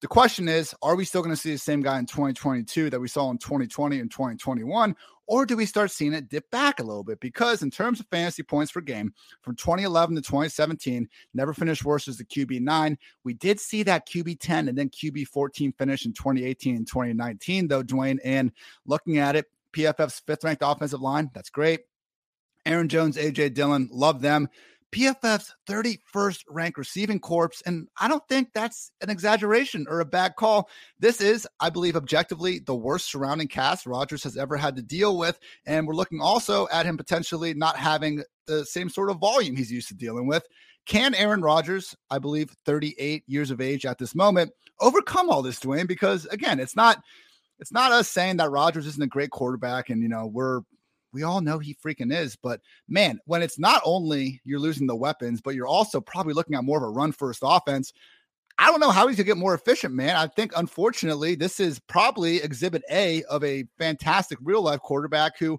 The 0.00 0.08
question 0.08 0.48
is, 0.48 0.74
are 0.80 0.94
we 0.94 1.04
still 1.04 1.22
going 1.22 1.34
to 1.34 1.40
see 1.40 1.50
the 1.50 1.58
same 1.58 1.82
guy 1.82 1.98
in 1.98 2.06
2022 2.06 2.88
that 2.90 3.00
we 3.00 3.08
saw 3.08 3.30
in 3.30 3.38
2020 3.38 3.98
and 3.98 4.10
2021? 4.10 4.94
Or 5.26 5.44
do 5.44 5.56
we 5.56 5.66
start 5.66 5.90
seeing 5.90 6.14
it 6.14 6.28
dip 6.28 6.48
back 6.50 6.78
a 6.78 6.84
little 6.84 7.02
bit? 7.02 7.20
Because 7.20 7.62
in 7.62 7.70
terms 7.70 8.00
of 8.00 8.06
fantasy 8.06 8.42
points 8.42 8.72
per 8.72 8.80
game 8.80 9.12
from 9.42 9.56
2011 9.56 10.16
to 10.16 10.22
2017, 10.22 11.06
never 11.34 11.52
finished 11.52 11.84
worse 11.84 12.06
as 12.06 12.16
the 12.16 12.24
QB 12.24 12.60
nine. 12.60 12.96
We 13.24 13.34
did 13.34 13.60
see 13.60 13.82
that 13.82 14.08
QB 14.08 14.38
10 14.40 14.68
and 14.68 14.78
then 14.78 14.88
QB 14.88 15.26
14 15.26 15.72
finish 15.72 16.06
in 16.06 16.12
2018 16.12 16.76
and 16.76 16.86
2019, 16.86 17.68
though, 17.68 17.82
Dwain. 17.82 18.18
And 18.24 18.52
looking 18.86 19.18
at 19.18 19.36
it, 19.36 19.46
PFF's 19.74 20.20
fifth 20.20 20.44
ranked 20.44 20.62
offensive 20.64 21.02
line, 21.02 21.30
that's 21.34 21.50
great. 21.50 21.80
Aaron 22.64 22.88
Jones, 22.88 23.16
AJ 23.16 23.54
Dillon, 23.54 23.88
love 23.90 24.20
them. 24.20 24.48
PFF's 24.92 25.54
31st 25.68 26.44
ranked 26.48 26.78
receiving 26.78 27.20
corps. 27.20 27.62
And 27.66 27.88
I 28.00 28.08
don't 28.08 28.26
think 28.28 28.50
that's 28.54 28.90
an 29.00 29.10
exaggeration 29.10 29.86
or 29.88 30.00
a 30.00 30.04
bad 30.04 30.36
call. 30.36 30.68
This 30.98 31.20
is, 31.20 31.46
I 31.60 31.70
believe, 31.70 31.96
objectively 31.96 32.60
the 32.60 32.74
worst 32.74 33.10
surrounding 33.10 33.48
cast 33.48 33.86
Rodgers 33.86 34.24
has 34.24 34.36
ever 34.36 34.56
had 34.56 34.76
to 34.76 34.82
deal 34.82 35.18
with. 35.18 35.38
And 35.66 35.86
we're 35.86 35.94
looking 35.94 36.20
also 36.20 36.68
at 36.72 36.86
him 36.86 36.96
potentially 36.96 37.54
not 37.54 37.76
having 37.76 38.22
the 38.46 38.64
same 38.64 38.88
sort 38.88 39.10
of 39.10 39.18
volume 39.18 39.56
he's 39.56 39.72
used 39.72 39.88
to 39.88 39.94
dealing 39.94 40.26
with. 40.26 40.46
Can 40.86 41.14
Aaron 41.14 41.42
Rodgers, 41.42 41.94
I 42.10 42.18
believe 42.18 42.56
38 42.64 43.22
years 43.26 43.50
of 43.50 43.60
age 43.60 43.84
at 43.84 43.98
this 43.98 44.14
moment, 44.14 44.52
overcome 44.80 45.28
all 45.28 45.42
this, 45.42 45.60
Dwain? 45.60 45.86
Because 45.86 46.24
again, 46.26 46.58
it's 46.58 46.74
not 46.74 47.02
it's 47.58 47.72
not 47.72 47.92
us 47.92 48.08
saying 48.08 48.38
that 48.38 48.50
Rodgers 48.50 48.86
isn't 48.86 49.02
a 49.02 49.08
great 49.08 49.30
quarterback 49.30 49.90
and 49.90 50.02
you 50.02 50.08
know 50.08 50.26
we're 50.26 50.62
we 51.18 51.24
all 51.24 51.40
know 51.40 51.58
he 51.58 51.74
freaking 51.74 52.14
is. 52.14 52.36
But 52.36 52.60
man, 52.88 53.18
when 53.26 53.42
it's 53.42 53.58
not 53.58 53.82
only 53.84 54.40
you're 54.44 54.60
losing 54.60 54.86
the 54.86 54.94
weapons, 54.94 55.40
but 55.40 55.56
you're 55.56 55.66
also 55.66 56.00
probably 56.00 56.32
looking 56.32 56.54
at 56.54 56.62
more 56.62 56.78
of 56.78 56.84
a 56.84 56.88
run 56.88 57.10
first 57.10 57.40
offense. 57.42 57.92
I 58.60 58.70
don't 58.70 58.80
know 58.80 58.90
how 58.90 59.08
he's 59.08 59.16
gonna 59.16 59.26
get 59.26 59.36
more 59.36 59.54
efficient, 59.54 59.94
man. 59.94 60.14
I 60.14 60.28
think 60.28 60.52
unfortunately, 60.56 61.34
this 61.34 61.58
is 61.58 61.80
probably 61.80 62.36
exhibit 62.36 62.82
A 62.90 63.24
of 63.24 63.42
a 63.42 63.64
fantastic 63.78 64.38
real 64.40 64.62
life 64.62 64.80
quarterback 64.80 65.38
who 65.38 65.58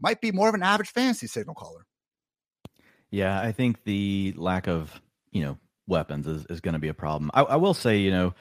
might 0.00 0.20
be 0.20 0.32
more 0.32 0.48
of 0.48 0.54
an 0.54 0.62
average 0.62 0.90
fantasy 0.90 1.28
signal 1.28 1.54
caller. 1.54 1.86
Yeah, 3.10 3.40
I 3.40 3.52
think 3.52 3.84
the 3.84 4.34
lack 4.36 4.66
of, 4.66 5.00
you 5.30 5.42
know, 5.42 5.58
weapons 5.86 6.26
is, 6.26 6.44
is 6.50 6.60
going 6.60 6.74
to 6.74 6.80
be 6.80 6.88
a 6.88 6.94
problem. 6.94 7.30
I, 7.34 7.42
I 7.42 7.56
will 7.56 7.74
say, 7.74 7.98
you 7.98 8.10
know, 8.10 8.34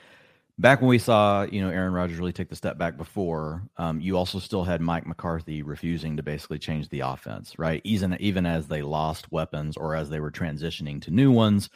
back 0.57 0.81
when 0.81 0.89
we 0.89 0.97
saw 0.97 1.43
you 1.43 1.61
know 1.61 1.69
Aaron 1.69 1.93
Rodgers 1.93 2.17
really 2.17 2.33
take 2.33 2.49
the 2.49 2.55
step 2.55 2.77
back 2.77 2.97
before, 2.97 3.63
um, 3.77 3.99
you 3.99 4.17
also 4.17 4.39
still 4.39 4.63
had 4.63 4.81
Mike 4.81 5.05
McCarthy 5.05 5.63
refusing 5.63 6.17
to 6.17 6.23
basically 6.23 6.59
change 6.59 6.89
the 6.89 7.01
offense, 7.01 7.57
right? 7.57 7.81
Even 7.83 8.17
even 8.19 8.45
as 8.45 8.67
they 8.67 8.81
lost 8.81 9.31
weapons 9.31 9.77
or 9.77 9.95
as 9.95 10.09
they 10.09 10.19
were 10.19 10.31
transitioning 10.31 11.01
to 11.01 11.11
new 11.11 11.31
ones, 11.31 11.69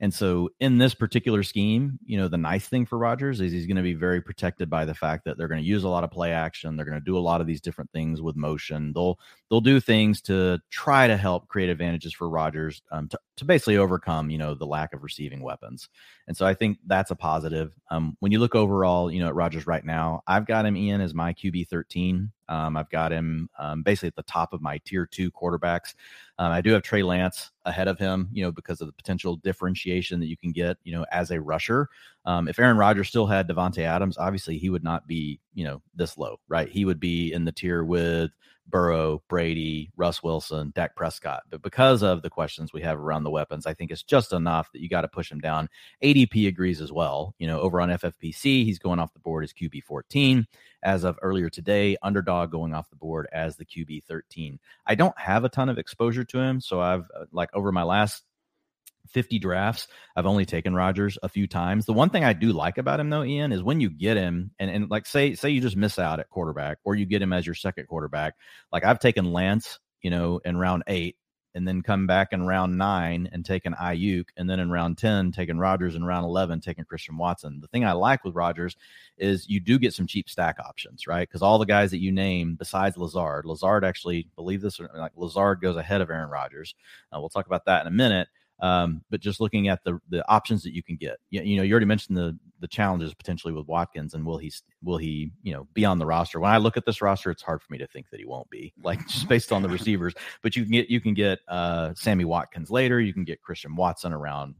and 0.00 0.12
so 0.12 0.50
in 0.60 0.78
this 0.78 0.94
particular 0.94 1.42
scheme, 1.42 1.98
you 2.04 2.18
know, 2.18 2.28
the 2.28 2.36
nice 2.36 2.68
thing 2.68 2.84
for 2.84 2.98
Rodgers 2.98 3.40
is 3.40 3.52
he's 3.52 3.66
going 3.66 3.76
to 3.76 3.82
be 3.82 3.94
very 3.94 4.20
protected 4.20 4.68
by 4.68 4.84
the 4.84 4.94
fact 4.94 5.24
that 5.24 5.38
they're 5.38 5.48
going 5.48 5.62
to 5.62 5.66
use 5.66 5.84
a 5.84 5.88
lot 5.88 6.04
of 6.04 6.10
play 6.10 6.32
action. 6.32 6.76
They're 6.76 6.86
going 6.86 7.00
to 7.00 7.04
do 7.04 7.16
a 7.16 7.20
lot 7.20 7.40
of 7.40 7.46
these 7.46 7.62
different 7.62 7.90
things 7.92 8.20
with 8.20 8.36
motion. 8.36 8.92
They'll 8.94 9.18
they'll 9.50 9.60
do 9.60 9.78
things 9.80 10.20
to 10.22 10.58
try 10.70 11.06
to 11.06 11.16
help 11.16 11.48
create 11.48 11.68
advantages 11.68 12.12
for 12.12 12.28
Rodgers 12.28 12.82
um, 12.90 13.08
to, 13.08 13.18
to 13.36 13.44
basically 13.44 13.76
overcome, 13.76 14.30
you 14.30 14.38
know, 14.38 14.54
the 14.54 14.66
lack 14.66 14.92
of 14.92 15.02
receiving 15.02 15.42
weapons. 15.42 15.88
And 16.26 16.36
so 16.36 16.44
I 16.46 16.54
think 16.54 16.78
that's 16.86 17.10
a 17.10 17.16
positive. 17.16 17.72
Um, 17.90 18.16
when 18.20 18.32
you 18.32 18.40
look 18.40 18.54
overall, 18.54 19.10
you 19.10 19.20
know, 19.20 19.28
at 19.28 19.34
Rodgers 19.34 19.66
right 19.66 19.84
now, 19.84 20.22
I've 20.26 20.46
got 20.46 20.66
him 20.66 20.76
in 20.76 21.00
as 21.00 21.14
my 21.14 21.32
QB 21.32 21.68
13. 21.68 22.32
Um, 22.48 22.76
I've 22.76 22.90
got 22.90 23.12
him 23.12 23.48
um, 23.58 23.82
basically 23.82 24.08
at 24.08 24.16
the 24.16 24.22
top 24.22 24.52
of 24.52 24.60
my 24.60 24.80
tier 24.84 25.06
two 25.06 25.30
quarterbacks. 25.30 25.94
Um, 26.38 26.52
I 26.52 26.60
do 26.60 26.72
have 26.72 26.82
Trey 26.82 27.02
Lance 27.02 27.50
ahead 27.64 27.88
of 27.88 27.98
him, 27.98 28.28
you 28.32 28.44
know, 28.44 28.52
because 28.52 28.80
of 28.80 28.86
the 28.86 28.92
potential 28.92 29.36
differentiation 29.36 30.20
that 30.20 30.26
you 30.26 30.36
can 30.36 30.52
get, 30.52 30.76
you 30.84 30.92
know, 30.92 31.04
as 31.12 31.30
a 31.30 31.40
rusher. 31.40 31.88
Um, 32.26 32.48
if 32.48 32.58
Aaron 32.58 32.76
Rodgers 32.76 33.08
still 33.08 33.26
had 33.26 33.48
Davante 33.48 33.82
Adams, 33.82 34.18
obviously 34.18 34.58
he 34.58 34.68
would 34.68 34.84
not 34.84 35.06
be, 35.06 35.40
you 35.54 35.64
know, 35.64 35.80
this 35.94 36.18
low, 36.18 36.40
right? 36.48 36.68
He 36.68 36.84
would 36.84 37.00
be 37.00 37.32
in 37.32 37.44
the 37.44 37.52
tier 37.52 37.84
with 37.84 38.32
Burrow, 38.68 39.22
Brady, 39.28 39.92
Russ 39.96 40.22
Wilson, 40.22 40.72
Dak 40.74 40.96
Prescott. 40.96 41.44
But 41.50 41.62
because 41.62 42.02
of 42.02 42.22
the 42.22 42.30
questions 42.30 42.72
we 42.72 42.82
have 42.82 42.98
around 42.98 43.22
the 43.22 43.30
weapons, 43.30 43.66
I 43.66 43.74
think 43.74 43.90
it's 43.90 44.02
just 44.02 44.32
enough 44.32 44.70
that 44.72 44.80
you 44.80 44.88
got 44.88 45.02
to 45.02 45.08
push 45.08 45.30
him 45.30 45.40
down. 45.40 45.68
ADP 46.02 46.48
agrees 46.48 46.80
as 46.80 46.92
well. 46.92 47.34
You 47.38 47.46
know, 47.46 47.60
over 47.60 47.80
on 47.80 47.90
FFPC, 47.90 48.64
he's 48.64 48.78
going 48.78 48.98
off 48.98 49.12
the 49.12 49.20
board 49.20 49.44
as 49.44 49.52
QB 49.52 49.84
14. 49.84 50.46
As 50.82 51.04
of 51.04 51.18
earlier 51.22 51.48
today, 51.48 51.96
underdog 52.02 52.50
going 52.50 52.74
off 52.74 52.90
the 52.90 52.96
board 52.96 53.28
as 53.32 53.56
the 53.56 53.64
QB 53.64 54.04
13. 54.04 54.58
I 54.86 54.94
don't 54.94 55.18
have 55.18 55.44
a 55.44 55.48
ton 55.48 55.68
of 55.68 55.78
exposure 55.78 56.24
to 56.24 56.38
him. 56.38 56.60
So 56.60 56.80
I've, 56.80 57.04
uh, 57.14 57.26
like, 57.32 57.50
over 57.54 57.72
my 57.72 57.82
last 57.82 58.24
50 59.10 59.38
drafts, 59.38 59.88
I've 60.16 60.26
only 60.26 60.44
taken 60.46 60.74
Rodgers 60.74 61.18
a 61.22 61.28
few 61.28 61.46
times. 61.46 61.86
The 61.86 61.92
one 61.92 62.10
thing 62.10 62.24
I 62.24 62.32
do 62.32 62.52
like 62.52 62.78
about 62.78 63.00
him 63.00 63.10
though, 63.10 63.24
Ian, 63.24 63.52
is 63.52 63.62
when 63.62 63.80
you 63.80 63.90
get 63.90 64.16
him 64.16 64.50
and, 64.58 64.70
and 64.70 64.90
like 64.90 65.06
say 65.06 65.34
say 65.34 65.50
you 65.50 65.60
just 65.60 65.76
miss 65.76 65.98
out 65.98 66.20
at 66.20 66.30
quarterback 66.30 66.78
or 66.84 66.94
you 66.94 67.06
get 67.06 67.22
him 67.22 67.32
as 67.32 67.46
your 67.46 67.54
second 67.54 67.86
quarterback. 67.86 68.34
Like 68.72 68.84
I've 68.84 69.00
taken 69.00 69.32
Lance, 69.32 69.78
you 70.02 70.10
know, 70.10 70.40
in 70.44 70.56
round 70.56 70.84
eight 70.86 71.16
and 71.56 71.66
then 71.66 71.80
come 71.80 72.06
back 72.06 72.34
in 72.34 72.46
round 72.46 72.76
nine 72.76 73.30
and 73.32 73.42
taken 73.42 73.72
Aiyuk, 73.72 74.26
and 74.36 74.48
then 74.48 74.60
in 74.60 74.70
round 74.70 74.98
10, 74.98 75.32
taking 75.32 75.56
Rodgers, 75.56 75.94
in 75.94 76.04
round 76.04 76.26
11, 76.26 76.60
taking 76.60 76.84
Christian 76.84 77.16
Watson. 77.16 77.60
The 77.62 77.68
thing 77.68 77.82
I 77.82 77.92
like 77.92 78.24
with 78.24 78.34
Rodgers 78.34 78.76
is 79.16 79.48
you 79.48 79.58
do 79.58 79.78
get 79.78 79.94
some 79.94 80.06
cheap 80.06 80.28
stack 80.28 80.58
options, 80.60 81.06
right? 81.06 81.26
Because 81.26 81.40
all 81.40 81.58
the 81.58 81.64
guys 81.64 81.92
that 81.92 82.02
you 82.02 82.12
name 82.12 82.56
besides 82.56 82.98
Lazard, 82.98 83.46
Lazard 83.46 83.86
actually, 83.86 84.28
believe 84.36 84.60
this 84.60 84.78
or 84.78 84.90
like 84.98 85.12
Lazard 85.16 85.62
goes 85.62 85.76
ahead 85.76 86.02
of 86.02 86.10
Aaron 86.10 86.28
Rodgers. 86.28 86.74
Uh, 87.10 87.20
we'll 87.20 87.30
talk 87.30 87.46
about 87.46 87.64
that 87.64 87.80
in 87.80 87.86
a 87.86 87.96
minute. 87.96 88.28
Um, 88.60 89.02
but 89.10 89.20
just 89.20 89.40
looking 89.40 89.68
at 89.68 89.84
the 89.84 89.98
the 90.08 90.26
options 90.30 90.62
that 90.62 90.74
you 90.74 90.82
can 90.82 90.96
get, 90.96 91.18
you, 91.30 91.42
you 91.42 91.56
know, 91.56 91.62
you 91.62 91.72
already 91.72 91.86
mentioned 91.86 92.16
the 92.16 92.38
the 92.60 92.68
challenges 92.68 93.12
potentially 93.12 93.52
with 93.52 93.66
Watkins, 93.66 94.14
and 94.14 94.24
will 94.24 94.38
he 94.38 94.52
will 94.82 94.96
he 94.96 95.30
you 95.42 95.52
know 95.52 95.68
be 95.74 95.84
on 95.84 95.98
the 95.98 96.06
roster? 96.06 96.40
When 96.40 96.50
I 96.50 96.56
look 96.56 96.76
at 96.76 96.86
this 96.86 97.02
roster, 97.02 97.30
it's 97.30 97.42
hard 97.42 97.60
for 97.60 97.70
me 97.70 97.78
to 97.78 97.86
think 97.86 98.06
that 98.10 98.20
he 98.20 98.26
won't 98.26 98.48
be, 98.48 98.72
like 98.82 99.06
just 99.06 99.28
based 99.28 99.52
on 99.52 99.62
the 99.62 99.68
receivers. 99.68 100.14
But 100.42 100.56
you 100.56 100.62
can 100.62 100.72
get 100.72 100.88
you 100.88 101.00
can 101.00 101.14
get 101.14 101.40
uh, 101.48 101.92
Sammy 101.94 102.24
Watkins 102.24 102.70
later. 102.70 103.00
You 103.00 103.12
can 103.12 103.24
get 103.24 103.42
Christian 103.42 103.76
Watson 103.76 104.12
around, 104.12 104.54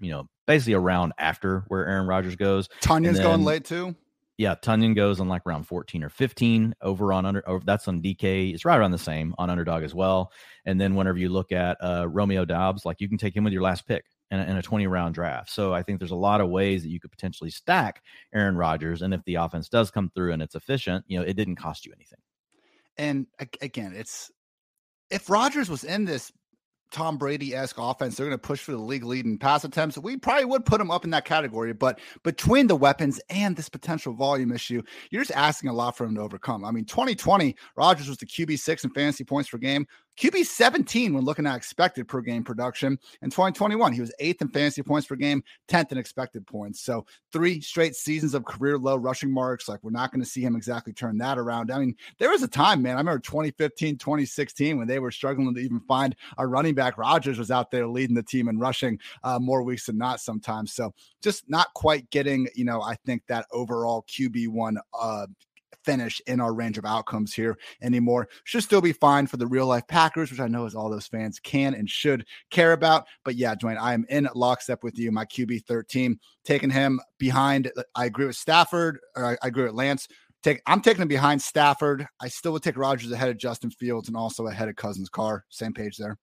you 0.00 0.10
know, 0.10 0.28
basically 0.46 0.74
around 0.74 1.12
after 1.18 1.64
where 1.68 1.86
Aaron 1.86 2.06
Rodgers 2.06 2.36
goes. 2.36 2.68
Tonyan's 2.80 3.20
going 3.20 3.44
late 3.44 3.64
too 3.64 3.94
yeah, 4.38 4.54
Tonyan 4.54 4.94
goes 4.94 5.18
on 5.18 5.28
like 5.28 5.42
around 5.44 5.64
14 5.64 6.04
or 6.04 6.08
15 6.08 6.74
over 6.80 7.12
on 7.12 7.26
under 7.26 7.46
over 7.48 7.64
that's 7.64 7.88
on 7.88 8.00
DK. 8.00 8.54
It's 8.54 8.64
right 8.64 8.78
around 8.78 8.92
the 8.92 8.98
same 8.98 9.34
on 9.36 9.50
underdog 9.50 9.82
as 9.82 9.94
well. 9.94 10.32
And 10.64 10.80
then 10.80 10.94
whenever 10.94 11.18
you 11.18 11.28
look 11.28 11.50
at 11.50 11.76
uh, 11.82 12.08
Romeo 12.08 12.44
Doubs, 12.44 12.84
like 12.84 13.00
you 13.00 13.08
can 13.08 13.18
take 13.18 13.36
him 13.36 13.42
with 13.42 13.52
your 13.52 13.62
last 13.62 13.86
pick 13.86 14.04
in 14.30 14.38
a, 14.38 14.44
in 14.44 14.56
a 14.56 14.62
20 14.62 14.86
round 14.86 15.16
draft. 15.16 15.50
So 15.50 15.74
I 15.74 15.82
think 15.82 15.98
there's 15.98 16.12
a 16.12 16.16
lot 16.16 16.40
of 16.40 16.50
ways 16.50 16.84
that 16.84 16.90
you 16.90 17.00
could 17.00 17.10
potentially 17.10 17.50
stack 17.50 18.00
Aaron 18.32 18.56
Rodgers. 18.56 19.02
And 19.02 19.12
if 19.12 19.24
the 19.24 19.34
offense 19.34 19.68
does 19.68 19.90
come 19.90 20.08
through 20.14 20.32
and 20.32 20.40
it's 20.40 20.54
efficient, 20.54 21.04
you 21.08 21.18
know, 21.18 21.24
it 21.24 21.34
didn't 21.34 21.56
cost 21.56 21.84
you 21.84 21.92
anything. 21.92 22.20
And 22.96 23.26
again, 23.60 23.92
it's 23.96 24.30
if 25.10 25.28
Rodgers 25.28 25.68
was 25.68 25.82
in 25.82 26.04
this 26.04 26.30
Tom 26.90 27.18
Brady 27.18 27.54
esque 27.54 27.76
offense. 27.78 28.16
They're 28.16 28.26
going 28.26 28.38
to 28.38 28.46
push 28.46 28.60
for 28.60 28.72
the 28.72 28.78
league 28.78 29.04
lead 29.04 29.26
in 29.26 29.38
pass 29.38 29.64
attempts. 29.64 29.98
We 29.98 30.16
probably 30.16 30.46
would 30.46 30.64
put 30.64 30.80
him 30.80 30.90
up 30.90 31.04
in 31.04 31.10
that 31.10 31.24
category, 31.24 31.72
but 31.72 32.00
between 32.24 32.66
the 32.66 32.76
weapons 32.76 33.20
and 33.30 33.56
this 33.56 33.68
potential 33.68 34.12
volume 34.14 34.52
issue, 34.52 34.82
you're 35.10 35.22
just 35.22 35.36
asking 35.36 35.70
a 35.70 35.74
lot 35.74 35.96
for 35.96 36.04
him 36.04 36.14
to 36.14 36.20
overcome. 36.20 36.64
I 36.64 36.70
mean, 36.70 36.84
2020, 36.84 37.54
Rodgers 37.76 38.08
was 38.08 38.18
the 38.18 38.26
QB 38.26 38.58
six 38.58 38.84
in 38.84 38.90
fantasy 38.90 39.24
points 39.24 39.50
per 39.50 39.58
game. 39.58 39.86
QB 40.18 40.46
17 40.46 41.14
when 41.14 41.24
looking 41.24 41.46
at 41.46 41.56
expected 41.56 42.08
per 42.08 42.20
game 42.20 42.42
production. 42.42 42.98
In 43.22 43.30
2021, 43.30 43.92
he 43.92 44.00
was 44.00 44.12
eighth 44.18 44.42
in 44.42 44.48
fantasy 44.48 44.82
points 44.82 45.06
per 45.06 45.14
game, 45.14 45.44
10th 45.68 45.92
in 45.92 45.98
expected 45.98 46.44
points. 46.44 46.80
So 46.80 47.06
three 47.32 47.60
straight 47.60 47.94
seasons 47.94 48.34
of 48.34 48.44
career 48.44 48.78
low 48.78 48.96
rushing 48.96 49.30
marks. 49.30 49.68
Like 49.68 49.82
we're 49.84 49.90
not 49.90 50.10
going 50.10 50.22
to 50.22 50.28
see 50.28 50.42
him 50.42 50.56
exactly 50.56 50.92
turn 50.92 51.18
that 51.18 51.38
around. 51.38 51.70
I 51.70 51.78
mean, 51.78 51.94
there 52.18 52.30
was 52.30 52.42
a 52.42 52.48
time, 52.48 52.82
man. 52.82 52.96
I 52.96 53.00
remember 53.00 53.20
2015, 53.20 53.98
2016 53.98 54.76
when 54.76 54.88
they 54.88 54.98
were 54.98 55.12
struggling 55.12 55.54
to 55.54 55.60
even 55.60 55.80
find 55.80 56.16
a 56.36 56.46
running 56.46 56.74
back. 56.74 56.98
Rodgers 56.98 57.38
was 57.38 57.52
out 57.52 57.70
there 57.70 57.86
leading 57.86 58.16
the 58.16 58.22
team 58.24 58.48
and 58.48 58.60
rushing 58.60 58.98
uh, 59.22 59.38
more 59.38 59.62
weeks 59.62 59.86
than 59.86 59.98
not 59.98 60.20
sometimes. 60.20 60.72
So 60.72 60.92
just 61.22 61.48
not 61.48 61.72
quite 61.74 62.10
getting, 62.10 62.48
you 62.56 62.64
know, 62.64 62.82
I 62.82 62.96
think 63.06 63.22
that 63.28 63.46
overall 63.52 64.04
QB 64.08 64.48
one 64.48 64.78
uh, 64.98 65.28
finish 65.84 66.20
in 66.26 66.40
our 66.40 66.54
range 66.54 66.78
of 66.78 66.84
outcomes 66.84 67.34
here 67.34 67.56
anymore. 67.82 68.28
Should 68.44 68.62
still 68.62 68.80
be 68.80 68.92
fine 68.92 69.26
for 69.26 69.36
the 69.36 69.46
real 69.46 69.66
life 69.66 69.86
Packers, 69.88 70.30
which 70.30 70.40
I 70.40 70.48
know 70.48 70.66
is 70.66 70.74
all 70.74 70.90
those 70.90 71.06
fans 71.06 71.40
can 71.40 71.74
and 71.74 71.88
should 71.88 72.26
care 72.50 72.72
about. 72.72 73.06
But 73.24 73.36
yeah, 73.36 73.54
Dwain, 73.54 73.78
I 73.78 73.94
am 73.94 74.04
in 74.08 74.28
lockstep 74.34 74.82
with 74.82 74.98
you. 74.98 75.12
My 75.12 75.24
QB 75.24 75.64
13, 75.66 76.18
taking 76.44 76.70
him 76.70 77.00
behind. 77.18 77.70
I 77.94 78.06
agree 78.06 78.26
with 78.26 78.36
Stafford, 78.36 78.98
or 79.16 79.24
I, 79.24 79.32
I 79.42 79.48
agree 79.48 79.64
with 79.64 79.74
Lance. 79.74 80.08
Take, 80.42 80.62
I'm 80.66 80.80
taking 80.80 81.02
him 81.02 81.08
behind 81.08 81.42
Stafford. 81.42 82.06
I 82.20 82.28
still 82.28 82.52
would 82.52 82.62
take 82.62 82.76
Rodgers 82.76 83.10
ahead 83.10 83.28
of 83.28 83.38
Justin 83.38 83.70
Fields 83.70 84.08
and 84.08 84.16
also 84.16 84.46
ahead 84.46 84.68
of 84.68 84.76
Cousins 84.76 85.08
Carr. 85.08 85.44
Same 85.48 85.72
page 85.72 85.96
there. 85.96 86.16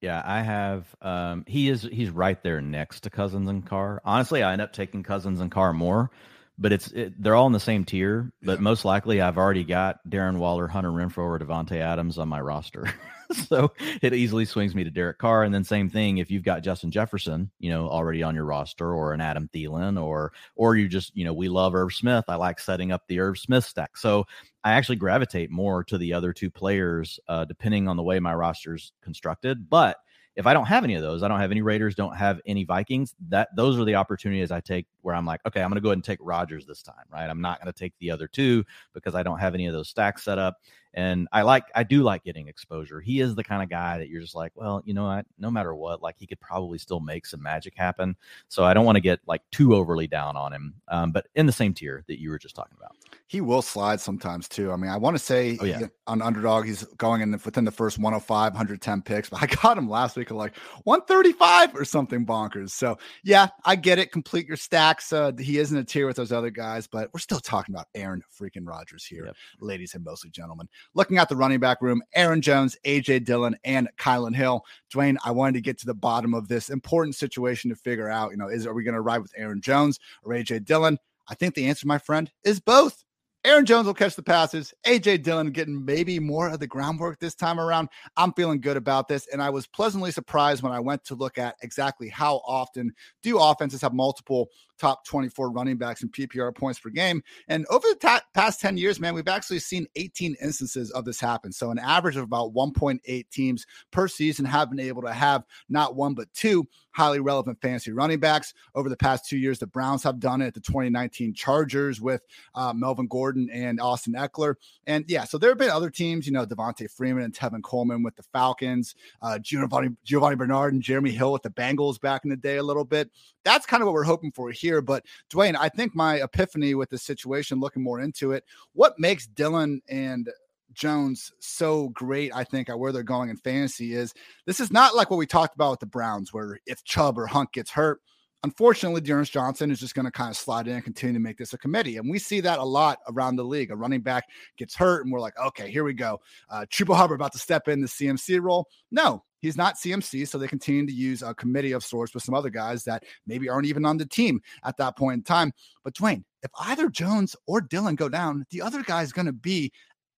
Yeah, 0.00 0.22
I 0.24 0.42
have. 0.42 0.94
Um, 1.00 1.44
he 1.46 1.68
is. 1.68 1.82
He's 1.82 2.10
right 2.10 2.40
there 2.42 2.60
next 2.60 3.00
to 3.00 3.10
Cousins 3.10 3.48
and 3.48 3.64
Carr. 3.66 4.00
Honestly, 4.04 4.42
I 4.42 4.52
end 4.52 4.62
up 4.62 4.72
taking 4.72 5.02
Cousins 5.02 5.40
and 5.40 5.50
Carr 5.50 5.72
more 5.72 6.10
but 6.58 6.72
it's 6.72 6.88
it, 6.92 7.20
they're 7.22 7.34
all 7.34 7.46
in 7.46 7.52
the 7.52 7.60
same 7.60 7.84
tier. 7.84 8.32
But 8.42 8.58
yeah. 8.58 8.62
most 8.62 8.84
likely, 8.84 9.20
I've 9.20 9.38
already 9.38 9.64
got 9.64 9.98
Darren 10.08 10.38
Waller, 10.38 10.68
Hunter 10.68 10.90
Renfrow, 10.90 11.18
or 11.18 11.38
Davante 11.38 11.76
Adams 11.76 12.18
on 12.18 12.28
my 12.28 12.40
roster, 12.40 12.92
so 13.48 13.72
it 14.02 14.14
easily 14.14 14.44
swings 14.44 14.74
me 14.74 14.84
to 14.84 14.90
Derek 14.90 15.18
Carr. 15.18 15.44
And 15.44 15.54
then 15.54 15.64
same 15.64 15.90
thing 15.90 16.18
if 16.18 16.30
you've 16.30 16.44
got 16.44 16.62
Justin 16.62 16.90
Jefferson, 16.90 17.50
you 17.58 17.70
know, 17.70 17.88
already 17.88 18.22
on 18.22 18.34
your 18.34 18.44
roster, 18.44 18.92
or 18.92 19.12
an 19.12 19.20
Adam 19.20 19.48
Thielen, 19.54 20.02
or 20.02 20.32
or 20.54 20.76
you 20.76 20.88
just 20.88 21.16
you 21.16 21.24
know 21.24 21.34
we 21.34 21.48
love 21.48 21.74
Irv 21.74 21.92
Smith. 21.92 22.24
I 22.28 22.36
like 22.36 22.58
setting 22.58 22.92
up 22.92 23.02
the 23.06 23.20
Irv 23.20 23.38
Smith 23.38 23.64
stack. 23.64 23.96
So 23.96 24.26
I 24.64 24.72
actually 24.72 24.96
gravitate 24.96 25.50
more 25.50 25.84
to 25.84 25.98
the 25.98 26.12
other 26.12 26.32
two 26.32 26.50
players, 26.50 27.20
uh, 27.28 27.44
depending 27.44 27.86
on 27.86 27.96
the 27.96 28.02
way 28.02 28.18
my 28.18 28.34
roster's 28.34 28.92
constructed. 29.02 29.68
But 29.68 29.98
if 30.36 30.46
I 30.46 30.52
don't 30.52 30.66
have 30.66 30.84
any 30.84 30.94
of 30.94 31.02
those, 31.02 31.22
I 31.22 31.28
don't 31.28 31.40
have 31.40 31.50
any 31.50 31.62
Raiders, 31.62 31.94
don't 31.94 32.14
have 32.14 32.40
any 32.44 32.64
Vikings. 32.64 33.14
That 33.28 33.48
those 33.56 33.78
are 33.78 33.84
the 33.84 33.94
opportunities 33.94 34.50
I 34.50 34.60
take 34.60 34.86
where 35.00 35.14
I'm 35.14 35.24
like, 35.24 35.40
okay, 35.46 35.62
I'm 35.62 35.70
going 35.70 35.76
to 35.76 35.80
go 35.80 35.88
ahead 35.88 35.96
and 35.96 36.04
take 36.04 36.18
Rodgers 36.20 36.66
this 36.66 36.82
time, 36.82 37.04
right? 37.10 37.28
I'm 37.28 37.40
not 37.40 37.58
going 37.60 37.72
to 37.72 37.78
take 37.78 37.94
the 37.98 38.10
other 38.10 38.28
two 38.28 38.62
because 38.92 39.14
I 39.14 39.22
don't 39.22 39.38
have 39.38 39.54
any 39.54 39.66
of 39.66 39.72
those 39.72 39.88
stacks 39.88 40.24
set 40.24 40.38
up. 40.38 40.58
And 40.96 41.28
I 41.30 41.42
like, 41.42 41.64
I 41.74 41.82
do 41.82 42.02
like 42.02 42.24
getting 42.24 42.48
exposure. 42.48 43.00
He 43.02 43.20
is 43.20 43.34
the 43.34 43.44
kind 43.44 43.62
of 43.62 43.68
guy 43.68 43.98
that 43.98 44.08
you're 44.08 44.22
just 44.22 44.34
like, 44.34 44.52
well, 44.54 44.82
you 44.86 44.94
know, 44.94 45.04
what? 45.04 45.26
no 45.38 45.50
matter 45.50 45.74
what, 45.74 46.02
like 46.02 46.16
he 46.18 46.26
could 46.26 46.40
probably 46.40 46.78
still 46.78 47.00
make 47.00 47.26
some 47.26 47.42
magic 47.42 47.74
happen. 47.76 48.16
So 48.48 48.64
I 48.64 48.72
don't 48.72 48.86
want 48.86 48.96
to 48.96 49.02
get 49.02 49.20
like 49.26 49.42
too 49.52 49.74
overly 49.74 50.06
down 50.06 50.36
on 50.38 50.54
him. 50.54 50.74
Um, 50.88 51.12
but 51.12 51.28
in 51.34 51.44
the 51.44 51.52
same 51.52 51.74
tier 51.74 52.02
that 52.08 52.18
you 52.18 52.30
were 52.30 52.38
just 52.38 52.56
talking 52.56 52.76
about, 52.78 52.96
he 53.26 53.42
will 53.42 53.60
slide 53.60 54.00
sometimes 54.00 54.48
too. 54.48 54.72
I 54.72 54.76
mean, 54.76 54.90
I 54.90 54.96
want 54.96 55.18
to 55.18 55.22
say 55.22 55.58
oh, 55.60 55.64
yeah. 55.64 55.86
on 56.06 56.22
underdog, 56.22 56.64
he's 56.64 56.84
going 56.96 57.20
in 57.20 57.30
the, 57.32 57.40
within 57.44 57.64
the 57.64 57.70
first 57.70 57.98
105, 57.98 58.52
110 58.52 59.02
picks, 59.02 59.28
but 59.28 59.42
I 59.42 59.46
got 59.46 59.76
him 59.76 59.90
last 59.90 60.16
week 60.16 60.30
at 60.30 60.36
like 60.36 60.56
135 60.84 61.74
or 61.74 61.84
something 61.84 62.24
bonkers. 62.24 62.70
So 62.70 62.96
yeah, 63.22 63.48
I 63.66 63.76
get 63.76 63.98
it. 63.98 64.12
Complete 64.12 64.46
your 64.46 64.56
stacks. 64.56 65.12
Uh, 65.12 65.32
he 65.38 65.58
is 65.58 65.72
in 65.72 65.78
a 65.78 65.84
tier 65.84 66.06
with 66.06 66.16
those 66.16 66.32
other 66.32 66.50
guys, 66.50 66.86
but 66.86 67.10
we're 67.12 67.20
still 67.20 67.40
talking 67.40 67.74
about 67.74 67.88
Aaron 67.94 68.22
freaking 68.40 68.66
Rodgers 68.66 69.04
here, 69.04 69.26
yep. 69.26 69.36
ladies 69.60 69.94
and 69.94 70.02
mostly 70.02 70.30
gentlemen. 70.30 70.68
Looking 70.94 71.18
at 71.18 71.28
the 71.28 71.36
running 71.36 71.60
back 71.60 71.82
room, 71.82 72.02
Aaron 72.14 72.42
Jones, 72.42 72.76
AJ 72.84 73.24
Dillon, 73.24 73.56
and 73.64 73.88
Kylin 73.98 74.34
Hill. 74.34 74.64
Dwain, 74.92 75.16
I 75.24 75.30
wanted 75.30 75.54
to 75.54 75.60
get 75.60 75.78
to 75.78 75.86
the 75.86 75.94
bottom 75.94 76.34
of 76.34 76.48
this 76.48 76.70
important 76.70 77.14
situation 77.14 77.70
to 77.70 77.76
figure 77.76 78.08
out, 78.08 78.30
you 78.30 78.36
know, 78.36 78.48
is 78.48 78.66
are 78.66 78.74
we 78.74 78.84
going 78.84 78.94
to 78.94 79.00
ride 79.00 79.22
with 79.22 79.32
Aaron 79.36 79.60
Jones 79.60 79.98
or 80.22 80.32
AJ 80.34 80.64
Dillon? 80.64 80.98
I 81.28 81.34
think 81.34 81.54
the 81.54 81.68
answer, 81.68 81.86
my 81.86 81.98
friend, 81.98 82.30
is 82.44 82.60
both. 82.60 83.05
Aaron 83.46 83.64
Jones 83.64 83.86
will 83.86 83.94
catch 83.94 84.16
the 84.16 84.24
passes. 84.24 84.74
AJ 84.84 85.22
Dillon 85.22 85.52
getting 85.52 85.84
maybe 85.84 86.18
more 86.18 86.48
of 86.48 86.58
the 86.58 86.66
groundwork 86.66 87.20
this 87.20 87.36
time 87.36 87.60
around. 87.60 87.88
I'm 88.16 88.32
feeling 88.32 88.60
good 88.60 88.76
about 88.76 89.06
this. 89.06 89.28
And 89.32 89.40
I 89.40 89.50
was 89.50 89.68
pleasantly 89.68 90.10
surprised 90.10 90.64
when 90.64 90.72
I 90.72 90.80
went 90.80 91.04
to 91.04 91.14
look 91.14 91.38
at 91.38 91.54
exactly 91.62 92.08
how 92.08 92.38
often 92.44 92.92
do 93.22 93.38
offenses 93.38 93.82
have 93.82 93.94
multiple 93.94 94.48
top 94.80 95.06
24 95.06 95.52
running 95.52 95.76
backs 95.76 96.02
in 96.02 96.08
PPR 96.08 96.52
points 96.56 96.80
per 96.80 96.90
game. 96.90 97.22
And 97.46 97.66
over 97.70 97.86
the 97.88 97.94
ta- 97.94 98.24
past 98.34 98.60
10 98.60 98.78
years, 98.78 98.98
man, 98.98 99.14
we've 99.14 99.28
actually 99.28 99.60
seen 99.60 99.86
18 99.94 100.34
instances 100.42 100.90
of 100.90 101.04
this 101.04 101.20
happen. 101.20 101.52
So 101.52 101.70
an 101.70 101.78
average 101.78 102.16
of 102.16 102.24
about 102.24 102.52
1.8 102.52 103.30
teams 103.30 103.64
per 103.92 104.08
season 104.08 104.44
have 104.44 104.70
been 104.70 104.80
able 104.80 105.02
to 105.02 105.12
have 105.12 105.44
not 105.68 105.94
one, 105.94 106.14
but 106.14 106.32
two 106.34 106.64
highly 106.96 107.20
relevant 107.20 107.60
fantasy 107.60 107.92
running 107.92 108.18
backs. 108.18 108.54
Over 108.74 108.88
the 108.88 108.96
past 108.96 109.28
two 109.28 109.36
years, 109.36 109.58
the 109.58 109.66
Browns 109.66 110.02
have 110.02 110.18
done 110.18 110.40
it. 110.40 110.46
At 110.46 110.54
the 110.54 110.60
2019 110.60 111.34
Chargers 111.34 112.00
with 112.00 112.22
uh, 112.54 112.72
Melvin 112.72 113.06
Gordon 113.06 113.50
and 113.52 113.80
Austin 113.80 114.14
Ekeler. 114.14 114.54
And 114.86 115.04
yeah, 115.08 115.24
so 115.24 115.36
there 115.36 115.50
have 115.50 115.58
been 115.58 115.70
other 115.70 115.90
teams, 115.90 116.24
you 116.26 116.32
know, 116.32 116.46
Devonta 116.46 116.90
Freeman 116.90 117.24
and 117.24 117.34
Tevin 117.34 117.62
Coleman 117.62 118.02
with 118.02 118.16
the 118.16 118.22
Falcons, 118.22 118.94
uh, 119.20 119.38
Giovanni, 119.38 119.90
Giovani 120.04 120.36
Bernard 120.36 120.72
and 120.72 120.82
Jeremy 120.82 121.10
Hill 121.10 121.32
with 121.32 121.42
the 121.42 121.50
Bengals 121.50 122.00
back 122.00 122.24
in 122.24 122.30
the 122.30 122.36
day 122.36 122.56
a 122.56 122.62
little 122.62 122.84
bit. 122.84 123.10
That's 123.44 123.66
kind 123.66 123.82
of 123.82 123.86
what 123.86 123.92
we're 123.92 124.04
hoping 124.04 124.32
for 124.32 124.50
here. 124.50 124.80
But 124.80 125.04
Dwain, 125.28 125.56
I 125.58 125.68
think 125.68 125.94
my 125.94 126.22
epiphany 126.22 126.74
with 126.74 126.88
the 126.88 126.98
situation, 126.98 127.60
looking 127.60 127.82
more 127.82 128.00
into 128.00 128.32
it, 128.32 128.44
what 128.72 128.98
makes 128.98 129.26
Dillon 129.26 129.82
and 129.88 130.30
Jones 130.76 131.32
so 131.40 131.88
great, 131.90 132.32
I 132.34 132.44
think, 132.44 132.68
at 132.68 132.78
where 132.78 132.92
they're 132.92 133.02
going 133.02 133.30
in 133.30 133.36
fantasy 133.36 133.94
is 133.94 134.14
this 134.46 134.60
is 134.60 134.70
not 134.70 134.94
like 134.94 135.10
what 135.10 135.16
we 135.16 135.26
talked 135.26 135.54
about 135.54 135.72
with 135.72 135.80
the 135.80 135.86
Browns, 135.86 136.32
where 136.32 136.60
if 136.66 136.84
Chubb 136.84 137.18
or 137.18 137.26
Hunt 137.26 137.52
gets 137.52 137.70
hurt, 137.70 138.00
unfortunately, 138.42 139.00
D'Ernest 139.00 139.32
Johnson 139.32 139.70
is 139.70 139.80
just 139.80 139.94
going 139.94 140.04
to 140.04 140.12
kind 140.12 140.30
of 140.30 140.36
slide 140.36 140.68
in 140.68 140.74
and 140.74 140.84
continue 140.84 141.14
to 141.14 141.20
make 141.20 141.38
this 141.38 141.52
a 141.52 141.58
committee. 141.58 141.96
And 141.96 142.08
we 142.08 142.18
see 142.18 142.40
that 142.40 142.58
a 142.58 142.64
lot 142.64 142.98
around 143.08 143.36
the 143.36 143.44
league. 143.44 143.70
A 143.70 143.76
running 143.76 144.02
back 144.02 144.24
gets 144.56 144.76
hurt, 144.76 145.04
and 145.04 145.12
we're 145.12 145.20
like, 145.20 145.38
okay, 145.38 145.70
here 145.70 145.84
we 145.84 145.94
go. 145.94 146.20
Uh, 146.48 146.66
Chuba 146.70 146.94
Hubbard 146.94 147.16
about 147.16 147.32
to 147.32 147.38
step 147.38 147.68
in 147.68 147.80
the 147.80 147.88
CMC 147.88 148.40
role. 148.40 148.68
No, 148.90 149.24
He's 149.46 149.56
not 149.56 149.76
CMC, 149.76 150.26
so 150.26 150.38
they 150.38 150.48
continue 150.48 150.86
to 150.86 150.92
use 150.92 151.22
a 151.22 151.34
committee 151.34 151.72
of 151.72 151.84
sorts 151.84 152.14
with 152.14 152.24
some 152.24 152.34
other 152.34 152.50
guys 152.50 152.82
that 152.84 153.04
maybe 153.26 153.48
aren't 153.48 153.66
even 153.66 153.84
on 153.84 153.96
the 153.96 154.06
team 154.06 154.40
at 154.64 154.76
that 154.78 154.96
point 154.96 155.18
in 155.18 155.22
time. 155.22 155.52
But 155.84 155.94
Dwain, 155.94 156.24
if 156.42 156.50
either 156.58 156.88
Jones 156.88 157.36
or 157.46 157.60
Dillon 157.60 157.94
go 157.94 158.08
down, 158.08 158.44
the 158.50 158.62
other 158.62 158.82
guy 158.82 159.02
is 159.02 159.12
going 159.12 159.26
to 159.26 159.32
be 159.32 159.70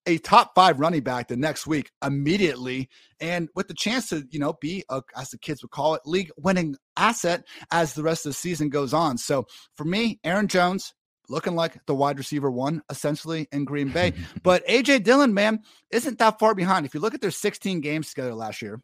a 0.09 0.19
top 0.19 0.55
five 0.55 0.81
running 0.81 1.03
back 1.03 1.29
the 1.29 1.37
next 1.37 1.67
week 1.67 1.91
immediately, 2.05 2.89
and 3.21 3.49
with 3.55 3.69
the 3.69 3.75
chance 3.75 4.09
to 4.09 4.25
you 4.31 4.41
know 4.41 4.55
be 4.61 4.83
a, 4.89 5.03
as 5.17 5.29
the 5.29 5.39
kids 5.39 5.63
would 5.63 5.71
call 5.71 5.95
it, 5.95 6.03
league 6.07 6.31
winning 6.39 6.75
asset 6.97 7.45
as 7.71 7.93
the 7.93 8.03
rest 8.03 8.25
of 8.25 8.31
the 8.31 8.35
season 8.35 8.71
goes 8.71 8.95
on. 8.95 9.19
So 9.19 9.47
for 9.77 9.85
me, 9.85 10.19
Aaron 10.25 10.49
Jones, 10.49 10.95
looking 11.29 11.55
like 11.55 11.85
the 11.87 11.95
wide 11.95 12.19
receiver 12.19 12.51
one 12.51 12.83
essentially 12.91 13.47
in 13.53 13.67
Green 13.67 13.91
Bay. 13.91 14.15
but 14.43 14.67
AJ 14.67 15.05
Dillon, 15.05 15.35
man, 15.35 15.61
isn't 15.91 16.19
that 16.19 16.39
far 16.39 16.55
behind. 16.55 16.87
If 16.87 16.95
you 16.95 17.01
look 17.01 17.15
at 17.15 17.21
their 17.21 17.31
16 17.31 17.83
games 17.83 18.09
together 18.09 18.35
last 18.35 18.63
year, 18.63 18.81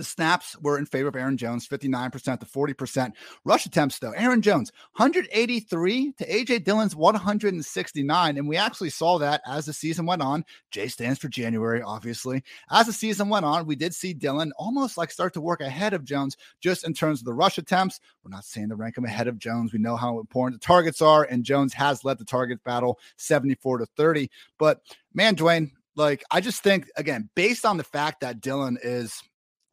the 0.00 0.04
snaps 0.04 0.58
were 0.62 0.78
in 0.78 0.86
favor 0.86 1.08
of 1.08 1.16
Aaron 1.16 1.36
Jones, 1.36 1.68
59% 1.68 2.40
to 2.40 2.46
40%. 2.46 3.12
Rush 3.44 3.66
attempts, 3.66 3.98
though, 3.98 4.12
Aaron 4.12 4.40
Jones, 4.40 4.72
183 4.96 6.12
to 6.12 6.26
AJ 6.26 6.64
Dillon's 6.64 6.96
169. 6.96 8.38
And 8.38 8.48
we 8.48 8.56
actually 8.56 8.88
saw 8.88 9.18
that 9.18 9.42
as 9.46 9.66
the 9.66 9.74
season 9.74 10.06
went 10.06 10.22
on. 10.22 10.42
J 10.70 10.88
stands 10.88 11.18
for 11.18 11.28
January, 11.28 11.82
obviously. 11.82 12.42
As 12.70 12.86
the 12.86 12.94
season 12.94 13.28
went 13.28 13.44
on, 13.44 13.66
we 13.66 13.76
did 13.76 13.94
see 13.94 14.14
Dillon 14.14 14.52
almost 14.56 14.96
like 14.96 15.10
start 15.10 15.34
to 15.34 15.42
work 15.42 15.60
ahead 15.60 15.92
of 15.92 16.02
Jones 16.02 16.38
just 16.60 16.86
in 16.86 16.94
terms 16.94 17.20
of 17.20 17.26
the 17.26 17.34
rush 17.34 17.58
attempts. 17.58 18.00
We're 18.24 18.30
not 18.30 18.46
saying 18.46 18.70
to 18.70 18.76
rank 18.76 18.96
him 18.96 19.04
ahead 19.04 19.28
of 19.28 19.38
Jones. 19.38 19.74
We 19.74 19.80
know 19.80 19.96
how 19.96 20.18
important 20.18 20.62
the 20.62 20.66
targets 20.66 21.02
are, 21.02 21.24
and 21.24 21.44
Jones 21.44 21.74
has 21.74 22.04
led 22.04 22.16
the 22.16 22.24
target 22.24 22.64
battle 22.64 22.98
74 23.16 23.78
to 23.78 23.86
30. 23.98 24.30
But 24.58 24.80
man, 25.12 25.36
Dwain, 25.36 25.72
like 25.94 26.24
I 26.30 26.40
just 26.40 26.62
think 26.62 26.88
again, 26.96 27.28
based 27.34 27.66
on 27.66 27.76
the 27.76 27.84
fact 27.84 28.22
that 28.22 28.40
Dillon 28.40 28.78
is 28.82 29.22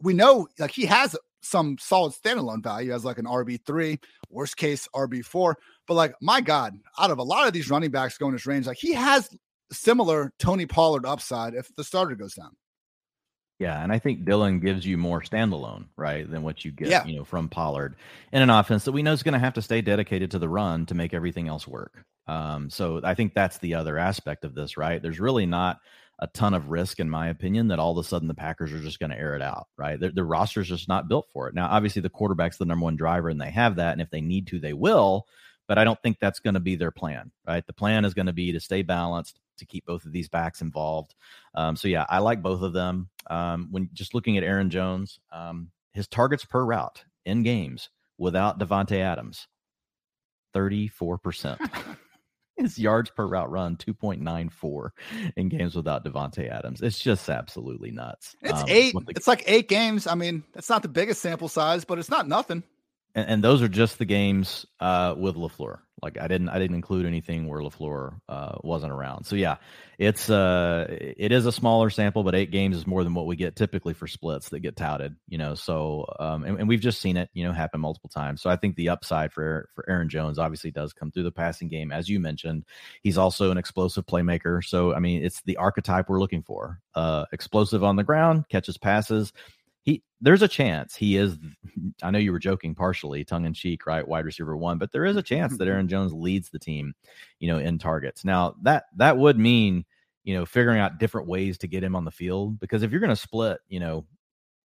we 0.02 0.14
know 0.14 0.48
like 0.60 0.72
he 0.72 0.86
has 0.86 1.16
some 1.42 1.78
solid 1.80 2.14
standalone 2.14 2.64
value 2.64 2.94
as 2.94 3.06
like 3.06 3.18
an 3.18 3.26
RB3, 3.26 4.02
worst 4.30 4.58
case 4.58 4.88
RB4. 4.96 5.56
But 5.88 5.94
like, 5.94 6.14
my 6.22 6.42
God, 6.42 6.78
out 7.00 7.12
of 7.12 7.20
a 7.20 7.24
lot 7.24 7.48
of 7.48 7.54
these 7.54 7.70
running 7.70 7.92
backs 7.92 8.18
going 8.18 8.34
this 8.34 8.46
range, 8.46 8.68
like 8.68 8.78
he 8.78 8.94
has 8.94 9.30
similar 9.72 10.32
Tony 10.40 10.66
Pollard 10.66 11.06
upside 11.06 11.54
if 11.54 11.74
the 11.76 11.84
starter 11.84 12.16
goes 12.16 12.34
down. 12.34 12.52
Yeah, 13.60 13.82
and 13.82 13.92
I 13.92 13.98
think 13.98 14.24
Dillon 14.24 14.60
gives 14.60 14.86
you 14.86 15.00
more 15.00 15.20
standalone, 15.22 15.86
right, 15.96 16.30
than 16.30 16.44
what 16.44 16.64
you 16.64 16.72
get, 16.72 16.90
yeah. 16.90 17.06
you 17.06 17.16
know, 17.16 17.24
from 17.24 17.50
Pollard 17.50 17.96
in 18.32 18.44
an 18.44 18.52
offense 18.52 18.84
that 18.84 18.92
we 18.92 19.02
know 19.02 19.14
is 19.14 19.24
going 19.24 19.34
to 19.34 19.40
have 19.40 19.56
to 19.56 19.64
stay 19.64 19.82
dedicated 19.82 20.30
to 20.32 20.40
the 20.40 20.48
run 20.48 20.86
to 20.86 20.94
make 20.94 21.16
everything 21.16 21.48
else 21.48 21.68
work. 21.68 22.06
Um, 22.28 22.70
so 22.70 23.02
I 23.04 23.16
think 23.16 23.34
that's 23.34 23.58
the 23.58 23.74
other 23.74 23.98
aspect 23.98 24.44
of 24.44 24.54
this, 24.54 24.78
right? 24.78 25.02
There's 25.02 25.20
really 25.20 25.48
not 25.48 25.80
a 26.20 26.28
ton 26.28 26.54
of 26.54 26.70
risk, 26.70 27.00
in 27.00 27.10
my 27.10 27.28
opinion, 27.28 27.68
that 27.68 27.80
all 27.80 27.92
of 27.92 28.04
a 28.04 28.08
sudden 28.08 28.28
the 28.28 28.34
Packers 28.34 28.74
are 28.74 28.80
just 28.80 29.00
going 29.00 29.12
to 29.12 29.20
air 29.20 29.36
it 29.36 29.42
out, 29.42 29.68
right? 29.78 30.00
Their, 30.00 30.12
their 30.12 30.26
roster's 30.26 30.68
just 30.68 30.88
not 30.88 31.08
built 31.08 31.28
for 31.32 31.48
it. 31.48 31.54
Now, 31.54 31.68
obviously, 31.68 32.02
the 32.02 32.10
quarterback's 32.10 32.58
the 32.58 32.66
number 32.66 32.86
one 32.86 32.96
driver, 32.96 33.30
and 33.30 33.40
they 33.40 33.52
have 33.52 33.76
that. 33.76 33.94
And 33.94 34.02
if 34.02 34.10
they 34.10 34.22
need 34.22 34.48
to, 34.48 34.60
they 34.60 34.74
will. 34.74 35.28
But 35.68 35.78
I 35.78 35.84
don't 35.84 36.02
think 36.02 36.18
that's 36.20 36.40
going 36.40 36.54
to 36.56 36.60
be 36.60 36.76
their 36.76 36.92
plan, 36.92 37.32
right? 37.46 37.66
The 37.66 37.74
plan 37.74 38.06
is 38.06 38.14
going 38.14 38.26
to 38.28 38.34
be 38.34 38.52
to 38.52 38.60
stay 38.60 38.82
balanced, 38.82 39.40
to 39.58 39.66
keep 39.66 39.86
both 39.86 40.06
of 40.06 40.12
these 40.12 40.30
backs 40.30 40.62
involved. 40.62 41.14
Um, 41.54 41.76
so 41.76 41.88
yeah, 41.88 42.06
I 42.10 42.20
like 42.20 42.42
both 42.42 42.62
of 42.62 42.74
them. 42.74 43.10
Um, 43.30 43.68
when 43.72 43.90
just 43.94 44.14
looking 44.14 44.38
at 44.38 44.44
Aaron 44.44 44.70
Jones, 44.70 45.20
um, 45.32 45.70
his 45.94 46.08
targets 46.08 46.46
per 46.46 46.64
route 46.64 47.04
in 47.26 47.44
games 47.44 47.90
without 48.18 48.60
Davante 48.60 49.00
Adams, 49.00 49.48
thirty 50.54 50.88
four 50.88 51.18
percent. 51.18 51.60
his 52.58 52.78
yards 52.80 53.10
per 53.10 53.26
route 53.26 53.50
run 53.50 53.78
2.94 53.78 54.90
in 55.36 55.50
games 55.50 55.76
without 55.76 56.04
Davante 56.04 56.50
Adams. 56.50 56.82
It's 56.82 57.00
just 57.00 57.30
absolutely 57.30 57.92
nuts. 57.92 58.36
It's 58.42 58.62
um, 58.62 58.66
eight. 58.68 58.94
The, 58.94 59.14
it's 59.16 59.28
like 59.28 59.44
eight 59.48 59.68
games. 59.68 60.08
I 60.08 60.16
mean, 60.16 60.44
it's 60.56 60.70
not 60.70 60.82
the 60.82 60.88
biggest 60.88 61.22
sample 61.22 61.48
size, 61.48 61.86
but 61.86 62.00
it's 62.00 62.10
not 62.10 62.28
nothing 62.28 62.64
and, 63.18 63.30
and 63.30 63.44
those 63.44 63.62
are 63.64 63.68
just 63.68 63.98
the 63.98 64.06
games 64.06 64.66
uh, 64.80 65.16
with 65.18 65.36
Lafleur. 65.36 65.80
Like 66.04 66.20
I 66.22 66.28
didn't 66.28 66.50
I 66.50 66.60
didn't 66.60 66.76
include 66.76 67.08
anything 67.08 67.48
where 67.48 67.60
Lafleur 67.60 68.20
uh, 68.30 68.58
wasn't 68.62 68.92
around. 68.92 69.26
So 69.26 69.36
yeah, 69.36 69.56
it's 69.98 70.30
uh 70.30 70.86
it 70.90 71.32
is 71.32 71.48
a 71.48 71.52
smaller 71.52 71.90
sample, 71.90 72.22
but 72.24 72.36
eight 72.36 72.52
games 72.52 72.78
is 72.78 72.86
more 72.86 73.04
than 73.04 73.16
what 73.16 73.26
we 73.26 73.36
get 73.36 73.56
typically 73.56 73.96
for 73.96 74.06
splits 74.06 74.50
that 74.50 74.60
get 74.60 74.76
touted. 74.76 75.16
You 75.28 75.40
know, 75.40 75.56
so 75.56 76.06
um 76.20 76.44
and, 76.44 76.60
and 76.60 76.68
we've 76.68 76.82
just 76.82 77.02
seen 77.02 77.18
it 77.18 77.32
you 77.34 77.44
know 77.44 77.52
happen 77.52 77.82
multiple 77.82 78.12
times. 78.12 78.44
So 78.44 78.52
I 78.52 78.58
think 78.58 78.76
the 78.76 78.90
upside 78.90 79.34
for 79.34 79.70
for 79.74 79.90
Aaron 79.90 80.08
Jones 80.08 80.38
obviously 80.38 80.70
does 80.70 80.94
come 80.94 81.10
through 81.10 81.24
the 81.24 81.32
passing 81.32 81.68
game, 81.68 81.92
as 81.92 82.08
you 82.08 82.20
mentioned. 82.20 82.66
He's 83.02 83.18
also 83.18 83.50
an 83.50 83.58
explosive 83.58 84.06
playmaker. 84.06 84.64
So 84.64 84.94
I 84.94 85.00
mean, 85.00 85.24
it's 85.24 85.42
the 85.42 85.58
archetype 85.58 86.10
we're 86.10 86.20
looking 86.20 86.44
for. 86.44 86.80
Uh, 86.94 87.26
explosive 87.32 87.84
on 87.84 87.96
the 87.96 88.04
ground, 88.04 88.48
catches 88.50 88.78
passes 88.78 89.34
he 89.88 90.04
there's 90.22 90.44
a 90.44 90.48
chance 90.48 90.96
he 90.96 91.18
is 91.18 91.38
i 92.04 92.12
know 92.12 92.20
you 92.20 92.32
were 92.32 92.40
joking 92.40 92.76
partially 92.76 93.24
tongue 93.24 93.46
in 93.46 93.54
cheek 93.54 93.88
right 93.88 94.08
wide 94.08 94.26
receiver 94.26 94.56
one 94.56 94.78
but 94.78 94.92
there 94.92 95.06
is 95.06 95.16
a 95.16 95.24
chance 95.24 95.58
that 95.58 95.68
aaron 95.68 95.88
jones 95.88 96.14
leads 96.14 96.50
the 96.50 96.60
team 96.60 96.94
you 97.40 97.48
know 97.48 97.58
in 97.58 97.80
targets. 97.80 98.24
Now 98.26 98.56
that 98.64 98.86
that 98.98 99.18
would 99.18 99.40
mean 99.40 99.86
you 100.24 100.36
know 100.36 100.46
figuring 100.46 100.80
out 100.80 101.00
different 101.00 101.28
ways 101.28 101.58
to 101.60 101.68
get 101.68 101.84
him 101.84 101.96
on 101.96 102.06
the 102.06 102.12
field 102.12 102.60
because 102.60 102.84
if 102.84 102.92
you're 102.92 103.00
going 103.00 103.10
to 103.10 103.16
split 103.16 103.60
you 103.70 103.80
know 103.80 104.06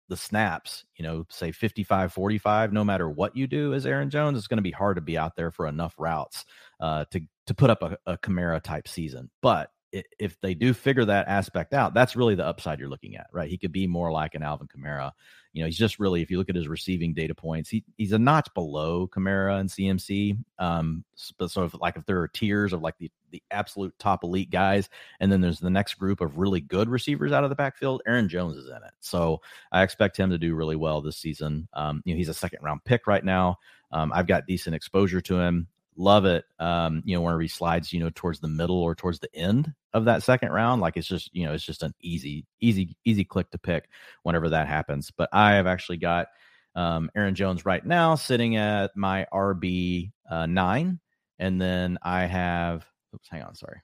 the 0.08 0.16
snaps 0.16 0.84
you 0.96 1.02
know 1.02 1.24
say 1.30 1.50
55 1.50 2.12
45 2.12 2.72
no 2.72 2.84
matter 2.84 3.10
what 3.10 3.36
you 3.36 3.48
do 3.48 3.74
as 3.74 3.86
aaron 3.86 4.08
jones 4.08 4.38
it's 4.38 4.46
going 4.46 4.58
to 4.58 4.62
be 4.62 4.70
hard 4.70 4.96
to 4.96 5.00
be 5.00 5.18
out 5.18 5.34
there 5.34 5.50
for 5.50 5.66
enough 5.66 5.94
routes 5.98 6.44
uh, 6.78 7.04
to 7.10 7.20
to 7.46 7.54
put 7.54 7.70
up 7.70 7.82
a, 7.82 7.96
a 8.06 8.18
Kamara 8.18 8.60
type 8.60 8.88
season. 8.88 9.30
But 9.40 9.70
if 9.92 10.40
they 10.40 10.54
do 10.54 10.74
figure 10.74 11.04
that 11.04 11.28
aspect 11.28 11.72
out, 11.72 11.94
that's 11.94 12.16
really 12.16 12.34
the 12.34 12.44
upside 12.44 12.78
you're 12.78 12.88
looking 12.88 13.16
at, 13.16 13.28
right? 13.32 13.48
He 13.48 13.58
could 13.58 13.72
be 13.72 13.86
more 13.86 14.10
like 14.10 14.34
an 14.34 14.42
Alvin 14.42 14.68
Kamara. 14.68 15.12
You 15.52 15.62
know, 15.62 15.66
he's 15.66 15.78
just 15.78 15.98
really, 15.98 16.20
if 16.20 16.30
you 16.30 16.36
look 16.36 16.50
at 16.50 16.56
his 16.56 16.68
receiving 16.68 17.14
data 17.14 17.34
points, 17.34 17.70
he, 17.70 17.84
he's 17.96 18.12
a 18.12 18.18
notch 18.18 18.52
below 18.52 19.06
Kamara 19.06 19.58
and 19.58 19.70
CMC. 19.70 20.38
Um, 20.58 21.04
but 21.38 21.50
sort 21.50 21.66
of 21.66 21.80
like 21.80 21.96
if 21.96 22.04
there 22.04 22.20
are 22.20 22.28
tiers 22.28 22.72
of 22.72 22.82
like 22.82 22.98
the, 22.98 23.10
the 23.30 23.42
absolute 23.50 23.98
top 23.98 24.22
elite 24.22 24.50
guys, 24.50 24.90
and 25.20 25.32
then 25.32 25.40
there's 25.40 25.60
the 25.60 25.70
next 25.70 25.94
group 25.94 26.20
of 26.20 26.36
really 26.36 26.60
good 26.60 26.88
receivers 26.88 27.32
out 27.32 27.44
of 27.44 27.50
the 27.50 27.56
backfield, 27.56 28.02
Aaron 28.06 28.28
Jones 28.28 28.56
is 28.56 28.68
in 28.68 28.76
it. 28.76 28.92
So 29.00 29.40
I 29.72 29.82
expect 29.82 30.18
him 30.18 30.30
to 30.30 30.38
do 30.38 30.54
really 30.54 30.76
well 30.76 31.00
this 31.00 31.16
season. 31.16 31.68
Um, 31.72 32.02
you 32.04 32.12
know, 32.12 32.18
he's 32.18 32.28
a 32.28 32.34
second 32.34 32.58
round 32.62 32.84
pick 32.84 33.06
right 33.06 33.24
now. 33.24 33.58
Um, 33.92 34.12
I've 34.14 34.26
got 34.26 34.46
decent 34.46 34.76
exposure 34.76 35.20
to 35.22 35.38
him 35.38 35.68
love 35.96 36.24
it. 36.24 36.44
Um, 36.58 37.02
you 37.04 37.14
know, 37.14 37.22
whenever 37.22 37.40
he 37.40 37.48
slides, 37.48 37.92
you 37.92 38.00
know, 38.00 38.10
towards 38.14 38.40
the 38.40 38.48
middle 38.48 38.82
or 38.82 38.94
towards 38.94 39.18
the 39.18 39.34
end 39.34 39.72
of 39.92 40.04
that 40.06 40.22
second 40.22 40.50
round, 40.52 40.80
like 40.80 40.96
it's 40.96 41.06
just, 41.06 41.34
you 41.34 41.46
know, 41.46 41.52
it's 41.52 41.64
just 41.64 41.82
an 41.82 41.94
easy, 42.00 42.46
easy, 42.60 42.96
easy 43.04 43.24
click 43.24 43.50
to 43.50 43.58
pick 43.58 43.88
whenever 44.22 44.50
that 44.50 44.68
happens. 44.68 45.10
But 45.10 45.28
I 45.32 45.54
have 45.54 45.66
actually 45.66 45.98
got 45.98 46.28
um, 46.74 47.10
Aaron 47.16 47.34
Jones 47.34 47.64
right 47.64 47.84
now 47.84 48.14
sitting 48.14 48.56
at 48.56 48.96
my 48.96 49.26
RB 49.32 50.12
uh, 50.30 50.46
nine, 50.46 51.00
and 51.38 51.60
then 51.60 51.98
I 52.02 52.24
have, 52.24 52.86
oops, 53.14 53.28
hang 53.28 53.42
on, 53.42 53.54
sorry, 53.54 53.80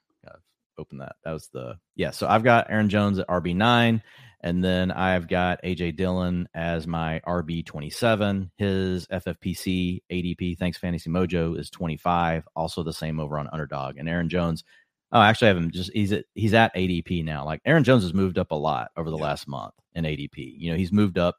open 0.77 0.99
that. 0.99 1.15
That 1.23 1.31
was 1.31 1.47
the 1.49 1.77
yeah. 1.95 2.11
So 2.11 2.27
I've 2.27 2.43
got 2.43 2.69
Aaron 2.69 2.89
Jones 2.89 3.19
at 3.19 3.27
RB 3.27 3.55
nine, 3.55 4.01
and 4.41 4.63
then 4.63 4.91
I've 4.91 5.27
got 5.27 5.61
AJ 5.63 5.95
Dillon 5.95 6.47
as 6.53 6.87
my 6.87 7.21
RB 7.27 7.65
twenty 7.65 7.89
seven. 7.89 8.51
His 8.57 9.07
FFPC 9.07 10.01
ADP, 10.11 10.57
thanks 10.57 10.77
Fantasy 10.77 11.09
Mojo, 11.09 11.57
is 11.57 11.69
twenty 11.69 11.97
five. 11.97 12.47
Also 12.55 12.83
the 12.83 12.93
same 12.93 13.19
over 13.19 13.37
on 13.37 13.49
Underdog. 13.51 13.97
And 13.97 14.09
Aaron 14.09 14.29
Jones, 14.29 14.63
Oh, 15.13 15.21
actually, 15.21 15.45
I 15.45 15.49
have 15.49 15.57
him 15.57 15.69
just 15.69 15.91
he's 15.93 16.11
at 16.11 16.25
he's 16.33 16.55
at 16.55 16.75
ADP 16.75 17.23
now. 17.23 17.45
Like 17.45 17.61
Aaron 17.65 17.83
Jones 17.83 18.01
has 18.01 18.15
moved 18.15 18.39
up 18.39 18.49
a 18.49 18.55
lot 18.55 18.89
over 18.97 19.11
the 19.11 19.17
yeah. 19.17 19.23
last 19.23 19.47
month 19.47 19.75
in 19.93 20.05
ADP. 20.05 20.55
You 20.57 20.71
know, 20.71 20.77
he's 20.77 20.91
moved 20.91 21.19
up 21.19 21.35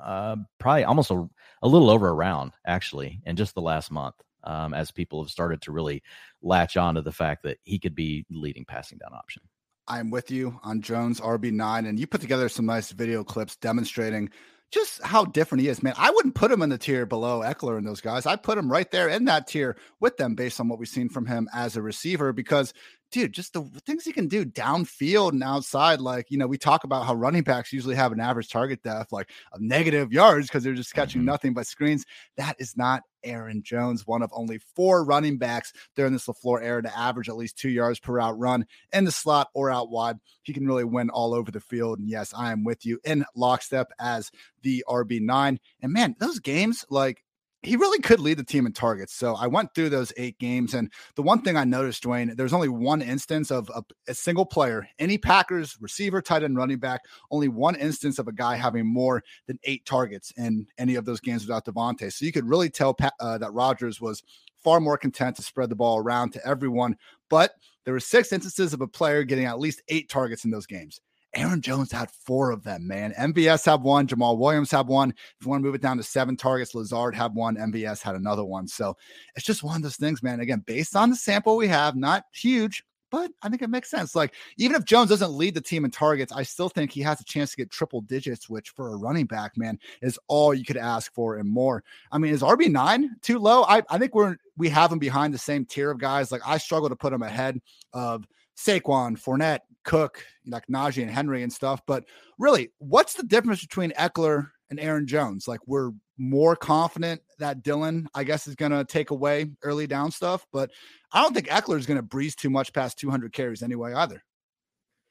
uh, 0.00 0.34
probably 0.58 0.82
almost 0.82 1.12
a, 1.12 1.28
a 1.62 1.68
little 1.68 1.88
over 1.88 2.08
a 2.08 2.12
round 2.12 2.52
actually 2.66 3.20
in 3.24 3.36
just 3.36 3.54
the 3.54 3.62
last 3.62 3.92
month. 3.92 4.16
Um, 4.44 4.74
as 4.74 4.90
people 4.90 5.22
have 5.22 5.30
started 5.30 5.62
to 5.62 5.72
really 5.72 6.02
latch 6.42 6.76
on 6.76 6.96
to 6.96 7.02
the 7.02 7.12
fact 7.12 7.42
that 7.44 7.58
he 7.62 7.78
could 7.78 7.94
be 7.94 8.26
leading 8.30 8.64
passing 8.64 8.98
down 8.98 9.14
option. 9.14 9.42
I'm 9.86 10.10
with 10.10 10.30
you 10.30 10.58
on 10.62 10.80
Jones 10.80 11.20
RB9, 11.20 11.88
and 11.88 11.98
you 11.98 12.06
put 12.06 12.20
together 12.20 12.48
some 12.48 12.66
nice 12.66 12.90
video 12.90 13.24
clips 13.24 13.56
demonstrating 13.56 14.30
just 14.70 15.02
how 15.02 15.24
different 15.24 15.62
he 15.62 15.68
is, 15.68 15.82
man. 15.82 15.94
I 15.96 16.10
wouldn't 16.10 16.34
put 16.34 16.50
him 16.50 16.62
in 16.62 16.68
the 16.68 16.78
tier 16.78 17.06
below 17.06 17.40
Ekeler 17.40 17.78
and 17.78 17.86
those 17.86 18.00
guys. 18.00 18.26
I 18.26 18.36
put 18.36 18.58
him 18.58 18.70
right 18.70 18.90
there 18.90 19.08
in 19.08 19.26
that 19.26 19.46
tier 19.46 19.76
with 20.00 20.16
them 20.16 20.34
based 20.34 20.58
on 20.58 20.68
what 20.68 20.78
we've 20.78 20.88
seen 20.88 21.08
from 21.08 21.26
him 21.26 21.48
as 21.54 21.76
a 21.76 21.82
receiver 21.82 22.32
because 22.32 22.74
dude, 23.14 23.32
just 23.32 23.52
the 23.52 23.62
things 23.86 24.04
he 24.04 24.12
can 24.12 24.26
do 24.26 24.44
downfield 24.44 25.30
and 25.30 25.42
outside. 25.44 26.00
Like, 26.00 26.32
you 26.32 26.36
know, 26.36 26.48
we 26.48 26.58
talk 26.58 26.82
about 26.82 27.06
how 27.06 27.14
running 27.14 27.44
backs 27.44 27.72
usually 27.72 27.94
have 27.94 28.10
an 28.10 28.18
average 28.18 28.50
target 28.50 28.82
depth, 28.82 29.12
like 29.12 29.30
of 29.52 29.60
negative 29.60 30.12
yards, 30.12 30.48
because 30.48 30.64
they're 30.64 30.74
just 30.74 30.92
catching 30.92 31.20
mm-hmm. 31.20 31.26
nothing 31.26 31.54
but 31.54 31.68
screens. 31.68 32.04
That 32.36 32.56
is 32.58 32.76
not 32.76 33.04
Aaron 33.22 33.62
Jones, 33.62 34.04
one 34.04 34.22
of 34.22 34.32
only 34.34 34.58
four 34.74 35.04
running 35.04 35.38
backs 35.38 35.72
during 35.94 36.12
this 36.12 36.26
LaFleur 36.26 36.60
era 36.60 36.82
to 36.82 36.98
average 36.98 37.28
at 37.28 37.36
least 37.36 37.56
two 37.56 37.68
yards 37.68 38.00
per 38.00 38.18
out 38.18 38.36
run 38.36 38.66
in 38.92 39.04
the 39.04 39.12
slot 39.12 39.48
or 39.54 39.70
out 39.70 39.90
wide. 39.90 40.16
He 40.42 40.52
can 40.52 40.66
really 40.66 40.84
win 40.84 41.08
all 41.08 41.34
over 41.34 41.52
the 41.52 41.60
field. 41.60 42.00
And 42.00 42.08
yes, 42.08 42.34
I 42.36 42.50
am 42.50 42.64
with 42.64 42.84
you 42.84 42.98
in 43.04 43.24
lockstep 43.36 43.92
as 44.00 44.32
the 44.62 44.84
RB9. 44.88 45.58
And 45.82 45.92
man, 45.92 46.16
those 46.18 46.40
games, 46.40 46.84
like 46.90 47.23
he 47.64 47.76
really 47.76 47.98
could 48.00 48.20
lead 48.20 48.38
the 48.38 48.44
team 48.44 48.66
in 48.66 48.72
targets. 48.72 49.14
So 49.14 49.34
I 49.34 49.46
went 49.46 49.74
through 49.74 49.88
those 49.88 50.12
eight 50.16 50.38
games, 50.38 50.74
and 50.74 50.92
the 51.14 51.22
one 51.22 51.42
thing 51.42 51.56
I 51.56 51.64
noticed, 51.64 52.02
Dwain, 52.02 52.36
there's 52.36 52.52
only 52.52 52.68
one 52.68 53.00
instance 53.02 53.50
of 53.50 53.70
a, 53.74 53.82
a, 54.08 54.14
single 54.14 54.44
player, 54.44 54.86
any 54.98 55.18
Packers 55.18 55.76
receiver, 55.80 56.20
tight 56.20 56.42
end, 56.42 56.56
running 56.56 56.78
back, 56.78 57.00
only 57.30 57.48
one 57.48 57.74
instance 57.76 58.18
of 58.18 58.28
a 58.28 58.32
guy 58.32 58.56
having 58.56 58.86
more 58.86 59.22
than 59.46 59.58
eight 59.64 59.84
targets 59.86 60.32
in 60.36 60.66
any 60.78 60.94
of 60.94 61.04
those 61.04 61.20
games 61.20 61.46
without 61.46 61.64
Davante. 61.64 62.12
So 62.12 62.24
you 62.24 62.32
could 62.32 62.48
really 62.48 62.70
tell 62.70 62.96
uh, 63.20 63.38
that 63.38 63.52
Rodgers 63.52 64.00
was 64.00 64.22
far 64.62 64.80
more 64.80 64.98
content 64.98 65.36
to 65.36 65.42
spread 65.42 65.68
the 65.68 65.76
ball 65.76 65.98
around 65.98 66.32
to 66.32 66.46
everyone. 66.46 66.96
But 67.30 67.52
there 67.84 67.94
were 67.94 68.00
six 68.00 68.32
instances 68.32 68.72
of 68.72 68.80
a 68.80 68.88
player 68.88 69.24
getting 69.24 69.44
at 69.44 69.58
least 69.58 69.82
eight 69.88 70.08
targets 70.08 70.44
in 70.44 70.50
those 70.50 70.66
games. 70.66 71.00
Aaron 71.34 71.60
Jones 71.60 71.90
had 71.90 72.10
four 72.10 72.50
of 72.50 72.62
them, 72.62 72.86
man. 72.86 73.12
MVS 73.18 73.66
had 73.66 73.82
one, 73.82 74.06
Jamaal 74.06 74.38
Williams 74.38 74.70
had 74.70 74.86
one. 74.86 75.10
If 75.10 75.44
you 75.44 75.50
want 75.50 75.62
to 75.62 75.66
move 75.66 75.74
it 75.74 75.82
down 75.82 75.96
to 75.96 76.02
seven 76.02 76.36
targets, 76.36 76.74
Lazard 76.74 77.14
had 77.14 77.34
one, 77.34 77.56
MVS 77.56 78.02
had 78.02 78.14
another 78.14 78.44
one. 78.44 78.68
So 78.68 78.96
it's 79.34 79.46
just 79.46 79.62
one 79.62 79.76
of 79.76 79.82
those 79.82 79.96
things, 79.96 80.22
man. 80.22 80.40
Again, 80.40 80.62
based 80.66 80.96
on 80.96 81.10
the 81.10 81.16
sample 81.16 81.56
we 81.56 81.68
have, 81.68 81.96
not 81.96 82.24
huge, 82.32 82.84
but 83.14 83.30
I 83.42 83.48
think 83.48 83.62
it 83.62 83.70
makes 83.70 83.90
sense. 83.90 84.16
Like, 84.16 84.34
even 84.56 84.74
if 84.74 84.84
Jones 84.84 85.10
doesn't 85.10 85.30
lead 85.30 85.54
the 85.54 85.60
team 85.60 85.84
in 85.84 85.92
targets, 85.92 86.32
I 86.32 86.42
still 86.42 86.68
think 86.68 86.90
he 86.90 87.00
has 87.02 87.20
a 87.20 87.24
chance 87.24 87.52
to 87.52 87.56
get 87.56 87.70
triple 87.70 88.00
digits, 88.00 88.50
which 88.50 88.70
for 88.70 88.92
a 88.92 88.96
running 88.96 89.26
back, 89.26 89.56
man, 89.56 89.78
is 90.02 90.18
all 90.26 90.52
you 90.52 90.64
could 90.64 90.76
ask 90.76 91.14
for 91.14 91.36
and 91.36 91.48
more. 91.48 91.84
I 92.10 92.18
mean, 92.18 92.34
is 92.34 92.42
RB9 92.42 93.06
too 93.22 93.38
low? 93.38 93.62
I, 93.68 93.82
I 93.88 93.98
think 93.98 94.16
we're 94.16 94.36
we 94.56 94.68
have 94.70 94.90
him 94.90 94.98
behind 94.98 95.32
the 95.32 95.38
same 95.38 95.64
tier 95.64 95.92
of 95.92 95.98
guys. 95.98 96.32
Like, 96.32 96.42
I 96.44 96.58
struggle 96.58 96.88
to 96.88 96.96
put 96.96 97.12
him 97.12 97.22
ahead 97.22 97.60
of 97.92 98.26
Saquon, 98.56 99.16
Fournette, 99.16 99.60
Cook, 99.84 100.24
like 100.46 100.66
Najee 100.66 101.02
and 101.02 101.10
Henry 101.10 101.42
and 101.42 101.52
stuff. 101.52 101.80
But 101.86 102.04
really, 102.38 102.70
what's 102.78 103.14
the 103.14 103.22
difference 103.22 103.60
between 103.60 103.92
Ekeler 103.92 104.48
and 104.70 104.80
Aaron 104.80 105.06
Jones? 105.06 105.46
Like, 105.46 105.60
we're 105.66 105.92
more 106.18 106.56
confident 106.56 107.20
that 107.38 107.62
Dillon, 107.62 108.08
I 108.14 108.24
guess, 108.24 108.46
is 108.46 108.54
going 108.54 108.72
to 108.72 108.84
take 108.84 109.10
away 109.10 109.50
early 109.62 109.86
down 109.86 110.10
stuff. 110.10 110.46
But 110.52 110.70
I 111.12 111.22
don't 111.22 111.34
think 111.34 111.48
Ekeler 111.48 111.78
is 111.78 111.86
going 111.86 111.98
to 111.98 112.02
breeze 112.02 112.34
too 112.34 112.50
much 112.50 112.72
past 112.72 112.98
200 112.98 113.32
carries 113.32 113.62
anyway, 113.62 113.92
either. 113.94 114.22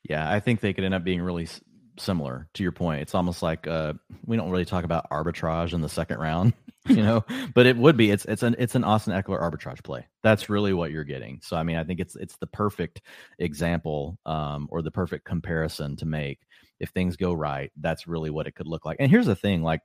Yeah, 0.09 0.29
I 0.29 0.39
think 0.39 0.59
they 0.59 0.73
could 0.73 0.83
end 0.83 0.93
up 0.93 1.03
being 1.03 1.21
really 1.21 1.47
similar 1.97 2.47
to 2.53 2.63
your 2.63 2.71
point. 2.71 3.01
It's 3.01 3.15
almost 3.15 3.41
like 3.41 3.67
uh, 3.67 3.93
we 4.25 4.36
don't 4.36 4.49
really 4.49 4.65
talk 4.65 4.83
about 4.83 5.09
arbitrage 5.09 5.73
in 5.73 5.81
the 5.81 5.89
second 5.89 6.19
round, 6.19 6.53
you 6.89 6.97
know, 6.97 7.23
but 7.53 7.65
it 7.65 7.77
would 7.77 7.95
be. 7.95 8.11
It's 8.11 8.25
it's 8.25 8.43
an 8.43 8.55
it's 8.59 8.75
an 8.75 8.83
Austin 8.83 9.13
Ekeler 9.13 9.41
arbitrage 9.41 9.83
play. 9.83 10.05
That's 10.21 10.49
really 10.49 10.73
what 10.73 10.91
you're 10.91 11.05
getting. 11.05 11.39
So 11.41 11.55
I 11.55 11.63
mean, 11.63 11.77
I 11.77 11.83
think 11.83 12.01
it's 12.01 12.17
it's 12.17 12.35
the 12.37 12.47
perfect 12.47 13.01
example 13.39 14.17
um, 14.25 14.67
or 14.69 14.81
the 14.81 14.91
perfect 14.91 15.23
comparison 15.23 15.95
to 15.97 16.05
make. 16.05 16.39
If 16.79 16.89
things 16.89 17.15
go 17.15 17.31
right, 17.31 17.71
that's 17.79 18.05
really 18.05 18.29
what 18.29 18.47
it 18.47 18.55
could 18.55 18.67
look 18.67 18.85
like. 18.85 18.97
And 18.99 19.09
here's 19.09 19.27
the 19.27 19.35
thing: 19.35 19.63
like 19.63 19.79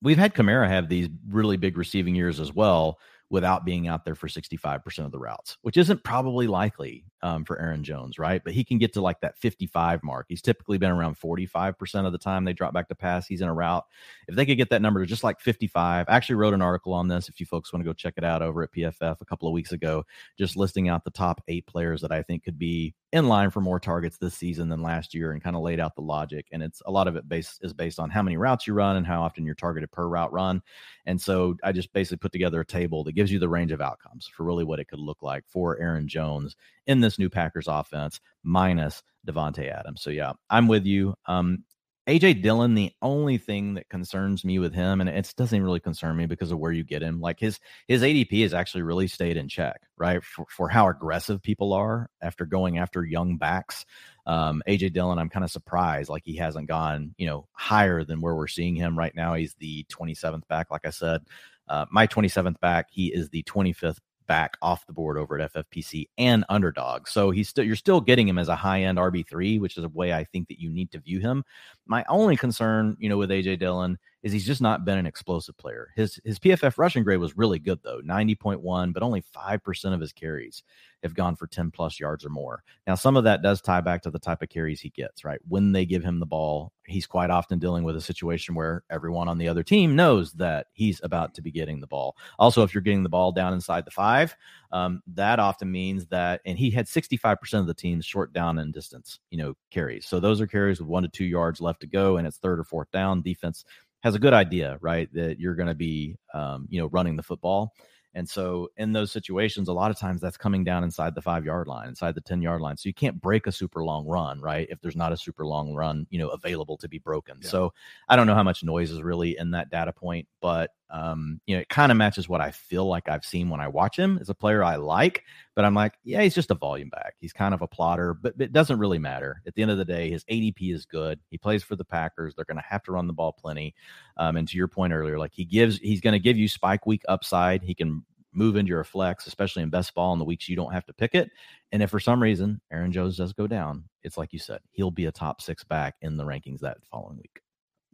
we've 0.00 0.16
had 0.16 0.34
Kamara 0.34 0.66
have 0.66 0.88
these 0.88 1.08
really 1.28 1.58
big 1.58 1.76
receiving 1.76 2.14
years 2.14 2.40
as 2.40 2.54
well, 2.54 2.98
without 3.32 3.64
being 3.64 3.88
out 3.88 4.04
there 4.04 4.14
for 4.14 4.28
65% 4.28 5.06
of 5.06 5.10
the 5.10 5.18
routes, 5.18 5.56
which 5.62 5.78
isn't 5.78 6.04
probably 6.04 6.46
likely 6.46 7.02
um, 7.22 7.46
for 7.46 7.58
Aaron 7.58 7.82
Jones, 7.82 8.18
right? 8.18 8.44
But 8.44 8.52
he 8.52 8.62
can 8.62 8.76
get 8.76 8.92
to 8.92 9.00
like 9.00 9.22
that 9.22 9.38
55 9.38 10.04
mark. 10.04 10.26
He's 10.28 10.42
typically 10.42 10.76
been 10.76 10.90
around 10.90 11.18
45% 11.18 12.04
of 12.04 12.12
the 12.12 12.18
time 12.18 12.44
they 12.44 12.52
drop 12.52 12.74
back 12.74 12.88
to 12.88 12.94
pass. 12.94 13.26
He's 13.26 13.40
in 13.40 13.48
a 13.48 13.54
route. 13.54 13.86
If 14.28 14.36
they 14.36 14.44
could 14.44 14.58
get 14.58 14.68
that 14.68 14.82
number 14.82 15.00
to 15.00 15.06
just 15.06 15.24
like 15.24 15.40
55, 15.40 16.04
I 16.06 16.14
actually 16.14 16.34
wrote 16.34 16.52
an 16.52 16.60
article 16.60 16.92
on 16.92 17.08
this. 17.08 17.30
If 17.30 17.40
you 17.40 17.46
folks 17.46 17.72
want 17.72 17.82
to 17.82 17.88
go 17.88 17.94
check 17.94 18.14
it 18.18 18.24
out 18.24 18.42
over 18.42 18.62
at 18.62 18.72
PFF 18.72 19.22
a 19.22 19.24
couple 19.24 19.48
of 19.48 19.54
weeks 19.54 19.72
ago, 19.72 20.04
just 20.36 20.54
listing 20.54 20.90
out 20.90 21.02
the 21.02 21.10
top 21.10 21.40
eight 21.48 21.66
players 21.66 22.02
that 22.02 22.12
I 22.12 22.20
think 22.20 22.44
could 22.44 22.58
be 22.58 22.92
in 23.12 23.28
line 23.28 23.50
for 23.50 23.60
more 23.60 23.78
targets 23.78 24.16
this 24.16 24.34
season 24.34 24.70
than 24.70 24.82
last 24.82 25.14
year 25.14 25.32
and 25.32 25.42
kind 25.42 25.54
of 25.54 25.62
laid 25.62 25.78
out 25.78 25.94
the 25.94 26.02
logic. 26.02 26.46
And 26.50 26.62
it's 26.62 26.80
a 26.86 26.90
lot 26.90 27.06
of 27.06 27.16
it 27.16 27.28
base 27.28 27.58
is 27.60 27.74
based 27.74 28.00
on 28.00 28.08
how 28.08 28.22
many 28.22 28.38
routes 28.38 28.66
you 28.66 28.72
run 28.72 28.96
and 28.96 29.06
how 29.06 29.22
often 29.22 29.44
you're 29.44 29.54
targeted 29.54 29.92
per 29.92 30.08
route 30.08 30.32
run. 30.32 30.62
And 31.04 31.20
so 31.20 31.56
I 31.62 31.72
just 31.72 31.92
basically 31.92 32.16
put 32.16 32.32
together 32.32 32.60
a 32.60 32.66
table 32.66 33.04
that 33.04 33.12
gives 33.12 33.30
you 33.30 33.38
the 33.38 33.50
range 33.50 33.70
of 33.70 33.82
outcomes 33.82 34.26
for 34.26 34.44
really 34.44 34.64
what 34.64 34.80
it 34.80 34.88
could 34.88 34.98
look 34.98 35.22
like 35.22 35.44
for 35.46 35.78
Aaron 35.78 36.08
Jones 36.08 36.56
in 36.86 37.00
this 37.00 37.18
new 37.18 37.28
Packers 37.28 37.68
offense 37.68 38.18
minus 38.42 39.02
Davante 39.26 39.70
Adams. 39.70 40.00
So 40.00 40.10
yeah, 40.10 40.32
I'm 40.48 40.66
with 40.66 40.86
you. 40.86 41.14
Um, 41.26 41.64
AJ 42.08 42.42
Dillon, 42.42 42.74
the 42.74 42.90
only 43.00 43.38
thing 43.38 43.74
that 43.74 43.88
concerns 43.88 44.44
me 44.44 44.58
with 44.58 44.74
him, 44.74 45.00
and 45.00 45.08
it 45.08 45.32
doesn't 45.36 45.62
really 45.62 45.78
concern 45.78 46.16
me 46.16 46.26
because 46.26 46.50
of 46.50 46.58
where 46.58 46.72
you 46.72 46.82
get 46.82 47.00
him. 47.00 47.20
Like 47.20 47.38
his 47.38 47.60
his 47.86 48.02
ADP 48.02 48.42
has 48.42 48.52
actually 48.52 48.82
really 48.82 49.06
stayed 49.06 49.36
in 49.36 49.48
check, 49.48 49.80
right? 49.96 50.22
For, 50.22 50.44
for 50.48 50.68
how 50.68 50.88
aggressive 50.88 51.40
people 51.40 51.72
are 51.72 52.10
after 52.20 52.44
going 52.44 52.78
after 52.78 53.04
young 53.04 53.36
backs. 53.36 53.86
Um, 54.26 54.64
AJ 54.66 54.94
Dillon, 54.94 55.18
I'm 55.20 55.28
kind 55.28 55.44
of 55.44 55.52
surprised, 55.52 56.10
like 56.10 56.24
he 56.24 56.36
hasn't 56.36 56.66
gone, 56.66 57.14
you 57.18 57.26
know, 57.26 57.46
higher 57.52 58.02
than 58.02 58.20
where 58.20 58.34
we're 58.34 58.48
seeing 58.48 58.74
him 58.74 58.98
right 58.98 59.14
now. 59.14 59.34
He's 59.34 59.54
the 59.54 59.84
27th 59.84 60.48
back, 60.48 60.72
like 60.72 60.84
I 60.84 60.90
said. 60.90 61.20
Uh, 61.68 61.86
my 61.90 62.08
27th 62.08 62.58
back, 62.58 62.88
he 62.90 63.12
is 63.14 63.28
the 63.28 63.44
25th 63.44 63.98
back 64.26 64.56
off 64.62 64.86
the 64.86 64.92
board 64.92 65.18
over 65.18 65.38
at 65.38 65.52
FFPC 65.52 66.08
and 66.18 66.44
underdog. 66.48 67.08
So 67.08 67.30
he's 67.30 67.48
still 67.48 67.64
you're 67.64 67.76
still 67.76 68.00
getting 68.00 68.28
him 68.28 68.38
as 68.38 68.48
a 68.48 68.56
high 68.56 68.82
end 68.82 68.98
RB3, 68.98 69.60
which 69.60 69.76
is 69.76 69.84
a 69.84 69.88
way 69.88 70.12
I 70.12 70.24
think 70.24 70.48
that 70.48 70.60
you 70.60 70.70
need 70.70 70.90
to 70.92 71.00
view 71.00 71.20
him. 71.20 71.44
My 71.86 72.04
only 72.08 72.36
concern, 72.36 72.96
you 72.98 73.08
know, 73.08 73.18
with 73.18 73.30
AJ 73.30 73.58
Dillon 73.58 73.98
is 74.22 74.32
he's 74.32 74.46
just 74.46 74.60
not 74.60 74.84
been 74.84 74.98
an 74.98 75.06
explosive 75.06 75.56
player. 75.56 75.92
His 75.96 76.20
his 76.24 76.38
PFF 76.38 76.78
rushing 76.78 77.02
grade 77.02 77.18
was 77.18 77.36
really 77.36 77.58
good 77.58 77.80
though, 77.82 78.00
90.1, 78.02 78.92
but 78.92 79.02
only 79.02 79.22
5% 79.22 79.94
of 79.94 80.00
his 80.00 80.12
carries 80.12 80.62
have 81.02 81.14
gone 81.14 81.34
for 81.34 81.46
10 81.46 81.70
plus 81.70 81.98
yards 81.98 82.24
or 82.24 82.28
more. 82.28 82.62
Now, 82.86 82.94
some 82.94 83.16
of 83.16 83.24
that 83.24 83.42
does 83.42 83.60
tie 83.60 83.80
back 83.80 84.02
to 84.02 84.10
the 84.10 84.18
type 84.18 84.42
of 84.42 84.48
carries 84.48 84.80
he 84.80 84.90
gets, 84.90 85.24
right? 85.24 85.40
When 85.48 85.72
they 85.72 85.84
give 85.84 86.04
him 86.04 86.20
the 86.20 86.26
ball, 86.26 86.72
he's 86.86 87.06
quite 87.06 87.30
often 87.30 87.58
dealing 87.58 87.82
with 87.82 87.96
a 87.96 88.00
situation 88.00 88.54
where 88.54 88.84
everyone 88.90 89.28
on 89.28 89.38
the 89.38 89.48
other 89.48 89.64
team 89.64 89.96
knows 89.96 90.32
that 90.34 90.66
he's 90.72 91.00
about 91.02 91.34
to 91.34 91.42
be 91.42 91.50
getting 91.50 91.80
the 91.80 91.86
ball. 91.86 92.16
Also, 92.38 92.62
if 92.62 92.72
you're 92.72 92.82
getting 92.82 93.02
the 93.02 93.08
ball 93.08 93.32
down 93.32 93.52
inside 93.52 93.84
the 93.84 93.90
five, 93.90 94.36
um, 94.70 95.02
that 95.08 95.40
often 95.40 95.70
means 95.70 96.06
that, 96.06 96.40
and 96.46 96.58
he 96.58 96.70
had 96.70 96.86
65% 96.86 97.58
of 97.58 97.66
the 97.66 97.74
teams 97.74 98.04
short 98.04 98.32
down 98.32 98.58
and 98.58 98.72
distance, 98.72 99.18
you 99.30 99.38
know, 99.38 99.54
carries. 99.70 100.06
So 100.06 100.20
those 100.20 100.40
are 100.40 100.46
carries 100.46 100.78
with 100.78 100.88
one 100.88 101.02
to 101.02 101.08
two 101.08 101.24
yards 101.24 101.60
left 101.60 101.80
to 101.80 101.86
go, 101.86 102.18
and 102.18 102.26
it's 102.26 102.38
third 102.38 102.60
or 102.60 102.64
fourth 102.64 102.90
down. 102.92 103.22
Defense 103.22 103.64
has 104.02 104.14
a 104.14 104.18
good 104.18 104.34
idea, 104.34 104.78
right, 104.80 105.12
that 105.14 105.38
you're 105.38 105.54
going 105.54 105.68
to 105.68 105.74
be, 105.74 106.16
um, 106.34 106.66
you 106.68 106.80
know, 106.80 106.88
running 106.88 107.16
the 107.16 107.22
football. 107.22 107.72
And 108.14 108.28
so 108.28 108.68
in 108.76 108.92
those 108.92 109.10
situations, 109.10 109.68
a 109.68 109.72
lot 109.72 109.90
of 109.90 109.98
times 109.98 110.20
that's 110.20 110.36
coming 110.36 110.64
down 110.64 110.84
inside 110.84 111.14
the 111.14 111.22
five 111.22 111.46
yard 111.46 111.66
line, 111.66 111.88
inside 111.88 112.14
the 112.14 112.20
10 112.20 112.42
yard 112.42 112.60
line. 112.60 112.76
So 112.76 112.88
you 112.88 112.94
can't 112.94 113.20
break 113.20 113.46
a 113.46 113.52
super 113.52 113.84
long 113.84 114.06
run, 114.06 114.40
right? 114.40 114.68
If 114.70 114.80
there's 114.80 114.96
not 114.96 115.12
a 115.12 115.16
super 115.16 115.46
long 115.46 115.72
run, 115.72 116.06
you 116.10 116.18
know, 116.18 116.28
available 116.28 116.76
to 116.78 116.88
be 116.88 116.98
broken. 116.98 117.38
Yeah. 117.40 117.48
So 117.48 117.72
I 118.08 118.16
don't 118.16 118.26
know 118.26 118.34
how 118.34 118.42
much 118.42 118.62
noise 118.62 118.90
is 118.90 119.02
really 119.02 119.38
in 119.38 119.52
that 119.52 119.70
data 119.70 119.92
point, 119.92 120.28
but 120.40 120.70
um, 120.90 121.40
you 121.46 121.56
know, 121.56 121.62
it 121.62 121.70
kind 121.70 121.90
of 121.90 121.96
matches 121.96 122.28
what 122.28 122.42
I 122.42 122.50
feel 122.50 122.86
like 122.86 123.08
I've 123.08 123.24
seen 123.24 123.48
when 123.48 123.60
I 123.60 123.68
watch 123.68 123.98
him 123.98 124.18
as 124.20 124.28
a 124.28 124.34
player 124.34 124.62
I 124.62 124.76
like, 124.76 125.24
but 125.54 125.64
I'm 125.64 125.74
like, 125.74 125.94
yeah, 126.04 126.22
he's 126.22 126.34
just 126.34 126.50
a 126.50 126.54
volume 126.54 126.88
back. 126.88 127.14
He's 127.20 127.32
kind 127.32 127.52
of 127.52 127.62
a 127.62 127.66
plotter, 127.66 128.14
but, 128.14 128.34
it 128.38 128.52
doesn't 128.52 128.78
really 128.78 128.98
matter. 128.98 129.42
At 129.46 129.54
the 129.54 129.62
end 129.62 129.70
of 129.70 129.78
the 129.78 129.84
day, 129.84 130.10
his 130.10 130.24
ADP 130.24 130.74
is 130.74 130.86
good. 130.86 131.20
He 131.30 131.38
plays 131.38 131.62
for 131.62 131.76
the 131.76 131.84
Packers. 131.84 132.34
They're 132.34 132.44
going 132.44 132.56
to 132.56 132.64
have 132.68 132.82
to 132.84 132.92
run 132.92 133.06
the 133.06 133.12
ball 133.12 133.32
plenty. 133.32 133.74
Um, 134.16 134.36
and 134.36 134.48
to 134.48 134.56
your 134.56 134.68
point 134.68 134.92
earlier, 134.92 135.18
like 135.18 135.32
he 135.34 135.44
gives, 135.44 135.78
he's 135.78 136.00
going 136.00 136.14
to 136.14 136.18
give 136.18 136.38
you 136.38 136.48
spike 136.48 136.86
week 136.86 137.02
upside. 137.08 137.62
He 137.62 137.74
can 137.74 138.04
move 138.32 138.56
into 138.56 138.70
your 138.70 138.84
flex, 138.84 139.26
especially 139.26 139.62
in 139.62 139.70
best 139.70 139.94
ball 139.94 140.12
in 140.12 140.18
the 140.18 140.24
weeks 140.24 140.48
you 140.48 140.56
don't 140.56 140.72
have 140.72 140.86
to 140.86 140.94
pick 140.94 141.14
it. 141.14 141.30
And 141.70 141.82
if 141.82 141.90
for 141.90 142.00
some 142.00 142.22
reason 142.22 142.60
Aaron 142.72 142.92
Jones 142.92 143.16
does 143.16 143.32
go 143.32 143.46
down, 143.46 143.84
it's 144.02 144.16
like 144.16 144.32
you 144.32 144.38
said, 144.38 144.60
he'll 144.72 144.90
be 144.90 145.06
a 145.06 145.12
top 145.12 145.42
six 145.42 145.64
back 145.64 145.96
in 146.00 146.16
the 146.16 146.24
rankings 146.24 146.60
that 146.60 146.78
following 146.90 147.18
week. 147.18 147.42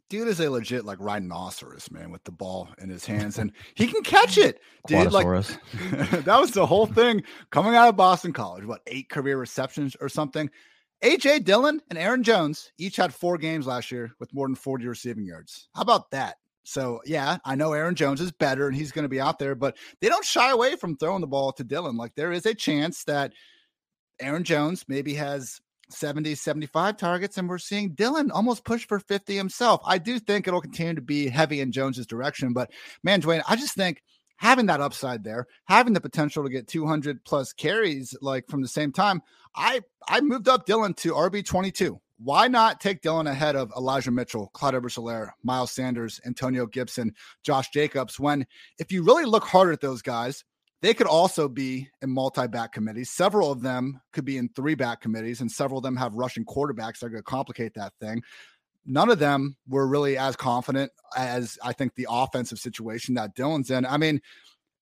Dude 0.09 0.29
is 0.29 0.41
a 0.41 0.51
legit 0.51 0.85
like 0.85 0.99
rhinoceros, 1.01 1.91
man, 1.91 2.11
with 2.11 2.25
the 2.25 2.33
ball 2.33 2.69
in 2.79 2.89
his 2.89 3.05
hands, 3.05 3.39
and 3.39 3.53
he 3.75 3.87
can 3.87 4.03
catch 4.03 4.39
it, 4.39 4.61
dude. 4.87 5.13
Like 5.13 5.27
that 5.91 6.39
was 6.41 6.51
the 6.51 6.67
whole 6.67 6.87
thing 6.87 7.23
coming 7.51 7.75
out 7.75 7.89
of 7.89 7.97
Boston 7.97 8.33
College. 8.33 8.65
What 8.65 8.83
eight 8.87 9.09
career 9.09 9.39
receptions 9.39 9.97
or 10.01 10.09
something? 10.09 10.51
AJ 11.03 11.45
Dillon 11.45 11.81
and 11.91 11.99
Aaron 11.99 12.25
Jones 12.25 12.73
each 12.77 12.97
had 12.97 13.15
four 13.15 13.39
games 13.39 13.67
last 13.67 13.93
year 13.93 14.11
with 14.19 14.35
more 14.35 14.49
than 14.49 14.57
40 14.57 14.87
receiving 14.89 15.25
yards. 15.25 15.69
How 15.75 15.83
about 15.83 16.11
that? 16.11 16.37
So 16.65 17.01
yeah, 17.07 17.39
I 17.45 17.55
know 17.55 17.73
Aaron 17.73 17.95
Jones 17.95 18.21
is 18.21 18.33
better 18.33 18.67
and 18.67 18.77
he's 18.77 18.91
going 18.91 19.05
to 19.05 19.09
be 19.09 19.21
out 19.21 19.39
there, 19.39 19.55
but 19.55 19.77
they 20.01 20.09
don't 20.09 20.25
shy 20.25 20.51
away 20.51 20.75
from 20.75 20.97
throwing 20.97 21.21
the 21.21 21.27
ball 21.27 21.53
to 21.53 21.65
Dillon. 21.65 21.97
Like 21.97 22.15
there 22.17 22.33
is 22.33 22.47
a 22.47 22.55
chance 22.55 23.05
that 23.05 23.33
Aaron 24.21 24.43
Jones 24.43 24.85
maybe 24.89 25.15
has 25.15 25.61
70, 25.91 26.35
75 26.35 26.97
targets, 26.97 27.39
and 27.39 27.49
we're 27.49 27.59
seeing 27.59 27.95
Dillon 27.95 28.31
almost 28.31 28.65
push 28.65 28.87
for 28.87 29.01
50 29.01 29.37
himself. 29.37 29.81
I 29.85 29.99
do 29.99 30.19
think 30.19 30.47
it'll 30.47 30.61
continue 30.61 30.95
to 30.95 31.01
be 31.01 31.29
heavy 31.29 31.61
in 31.61 31.73
Jones's 31.73 32.07
direction, 32.07 32.53
but 32.53 32.71
man, 33.03 33.21
Dwain, 33.21 33.43
I 33.49 33.57
just 33.57 33.75
think 33.75 34.03
having 34.39 34.67
that 34.67 34.81
upside 34.81 35.25
there, 35.25 35.47
having 35.67 35.93
the 35.93 36.01
potential 36.01 36.43
to 36.45 36.51
get 36.51 36.69
200 36.69 37.25
plus 37.25 37.53
carries 37.53 38.15
like 38.23 38.49
from 38.49 38.63
the 38.63 38.69
same 38.69 38.93
time, 38.93 39.21
I 39.55 39.83
I 40.09 40.21
moved 40.21 40.49
up 40.49 40.67
Dillon 40.67 40.95
to 40.95 41.13
RB 41.13 41.45
22. 41.45 42.01
Why 42.21 42.49
not 42.49 42.81
take 42.81 43.03
Dillon 43.03 43.29
ahead 43.29 43.55
of 43.55 43.73
Elijah 43.77 44.11
Mitchell, 44.11 44.49
Clyde 44.53 44.75
edwards 44.75 44.99
Miles 45.45 45.71
Sanders, 45.71 46.21
Antonio 46.27 46.67
Gibson, 46.67 47.15
Josh 47.45 47.69
Jacobs? 47.71 48.19
When 48.19 48.47
if 48.79 48.91
you 48.91 49.05
really 49.05 49.25
look 49.25 49.45
harder 49.45 49.73
at 49.73 49.81
those 49.81 50.03
guys, 50.03 50.45
they 50.81 50.95
could 50.95 51.07
also 51.07 51.49
be 51.49 51.89
in 52.03 52.11
multi-back 52.11 52.73
committees. 52.73 53.11
Several 53.11 53.51
of 53.51 53.63
them 53.63 54.01
could 54.13 54.25
be 54.25 54.37
in 54.37 54.49
three-back 54.51 55.01
committees, 55.01 55.41
and 55.41 55.51
several 55.51 55.79
of 55.79 55.85
them 55.85 55.97
have 55.97 56.15
rushing 56.15 56.45
quarterbacks 56.45 57.01
that 57.01 57.07
are 57.07 57.11
going 57.11 57.23
to 57.23 57.25
complicate 57.25 57.75
that 57.75 57.93
thing. 58.01 58.23
None 58.87 59.11
of 59.11 59.19
them 59.19 59.57
were 59.69 59.87
really 59.87 60.17
as 60.17 60.37
confident 60.37 60.93
as 61.17 61.59
I 61.63 61.73
think 61.73 61.95
the 61.95 62.07
offensive 62.09 62.59
situation 62.59 63.15
that 63.15 63.35
Dillon's 63.35 63.71
in. 63.71 63.85
I 63.85 63.97
mean, 63.99 64.23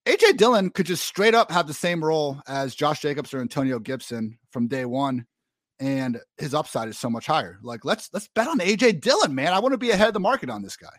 AJ 0.05 0.37
Dillon 0.37 0.69
could 0.69 0.85
just 0.85 1.03
straight 1.03 1.35
up 1.35 1.51
have 1.51 1.67
the 1.67 1.73
same 1.73 2.03
role 2.03 2.41
as 2.47 2.75
Josh 2.75 3.01
Jacobs 3.01 3.33
or 3.33 3.41
Antonio 3.41 3.79
Gibson 3.79 4.37
from 4.51 4.67
day 4.67 4.85
one, 4.85 5.25
and 5.79 6.21
his 6.37 6.53
upside 6.53 6.87
is 6.87 6.97
so 6.97 7.09
much 7.09 7.25
higher. 7.25 7.59
Like, 7.61 7.83
let's 7.83 8.09
let's 8.13 8.29
bet 8.29 8.47
on 8.47 8.59
AJ 8.59 9.01
Dillon, 9.01 9.35
man. 9.35 9.51
I 9.51 9.59
want 9.59 9.73
to 9.73 9.77
be 9.77 9.89
ahead 9.89 10.07
of 10.07 10.13
the 10.13 10.21
market 10.21 10.49
on 10.49 10.61
this 10.61 10.77
guy. 10.77 10.95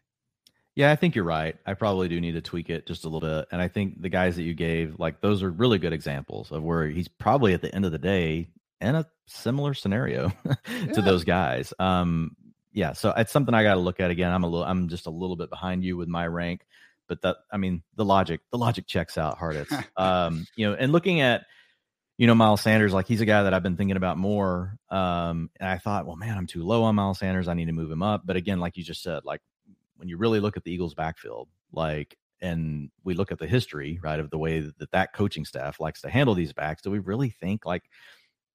Yeah, 0.79 0.93
I 0.93 0.95
think 0.95 1.17
you're 1.17 1.25
right. 1.25 1.57
I 1.67 1.75
probably 1.75 2.07
do 2.07 2.21
need 2.21 2.35
to 2.35 2.41
tweak 2.41 2.71
it 2.71 2.87
just 2.87 3.05
a 3.05 3.09
little 3.09 3.29
bit. 3.29 3.49
And 3.51 3.61
I 3.61 3.67
think 3.67 4.01
the 4.01 4.09
guys 4.09 4.37
that 4.37 4.45
you 4.45 4.55
gave, 4.55 5.01
like 5.01 5.21
those 5.21 5.43
are 5.43 5.51
really 5.51 5.81
good 5.81 5.93
examples 5.93 6.53
of 6.53 6.63
where 6.63 6.87
he's 6.87 7.09
probably 7.09 7.53
at 7.53 7.63
the 7.63 7.75
end 7.75 7.85
of 7.85 7.91
the 7.91 7.99
day 7.99 8.51
in 8.81 8.95
a 8.95 9.05
similar 9.27 9.75
scenario 9.75 10.29
to 10.45 10.59
yeah. 10.87 11.01
those 11.01 11.25
guys. 11.25 11.75
Um, 11.81 12.37
yeah, 12.73 12.93
so 12.93 13.13
it's 13.17 13.33
something 13.33 13.57
I 13.57 13.65
got 13.65 13.75
to 13.75 13.81
look 13.81 13.99
at 13.99 14.13
again. 14.13 14.31
I'm 14.31 14.45
a 14.45 14.47
little, 14.47 14.65
I'm 14.65 14.87
just 14.87 15.07
a 15.07 15.11
little 15.11 15.35
bit 15.35 15.51
behind 15.51 15.83
you 15.83 15.97
with 15.97 16.07
my 16.07 16.25
rank, 16.29 16.65
but 17.09 17.23
that, 17.23 17.39
I 17.51 17.57
mean, 17.57 17.83
the 17.97 18.05
logic, 18.05 18.41
the 18.53 18.59
logic 18.59 18.87
checks 18.87 19.19
out 19.19 19.37
hardest. 19.37 19.73
um, 19.97 20.47
you 20.55 20.71
know, 20.71 20.77
and 20.79 20.93
looking 20.93 21.21
at, 21.21 21.43
you 22.19 22.29
know, 22.29 22.37
Miles 22.37 22.61
Sanders, 22.61 22.95
like 22.95 23.09
he's 23.09 23.21
a 23.21 23.27
guy 23.27 23.43
that 23.43 23.53
I've 23.53 23.65
been 23.65 23.77
thinking 23.77 23.97
about 23.97 24.17
more. 24.17 24.79
Um, 24.91 25.51
and 25.59 25.69
I 25.69 25.79
thought, 25.79 26.07
well, 26.07 26.15
man, 26.15 26.39
I'm 26.39 26.47
too 26.47 26.63
low 26.63 26.85
on 26.85 26.95
Miles 26.95 27.19
Sanders. 27.19 27.49
I 27.49 27.55
need 27.55 27.67
to 27.67 27.73
move 27.73 27.91
him 27.91 28.05
up. 28.05 28.23
But 28.25 28.37
again, 28.37 28.61
like 28.61 28.77
you 28.77 28.85
just 28.85 29.03
said, 29.03 29.25
like 29.25 29.41
when 29.99 30.09
you 30.09 30.17
really 30.17 30.41
look 30.41 30.57
at 30.57 30.65
the 30.65 30.73
Eagles 30.73 30.95
backfield, 30.95 31.49
like, 31.73 32.17
and 32.41 32.91
we 33.05 33.15
look 33.15 33.33
at 33.33 33.39
the 33.39 33.47
history, 33.47 34.01
right, 34.03 34.21
of 34.21 34.31
the 34.31 34.39
way 34.39 34.61
that 34.61 34.91
that 34.93 35.13
coaching 35.13 35.45
staff 35.45 35.81
likes 35.81 36.01
to 36.03 36.09
handle 36.09 36.35
these 36.35 36.53
backs, 36.53 36.83
do 36.83 36.91
we 36.91 37.01
really 37.01 37.31
think 37.31 37.67
like 37.67 37.83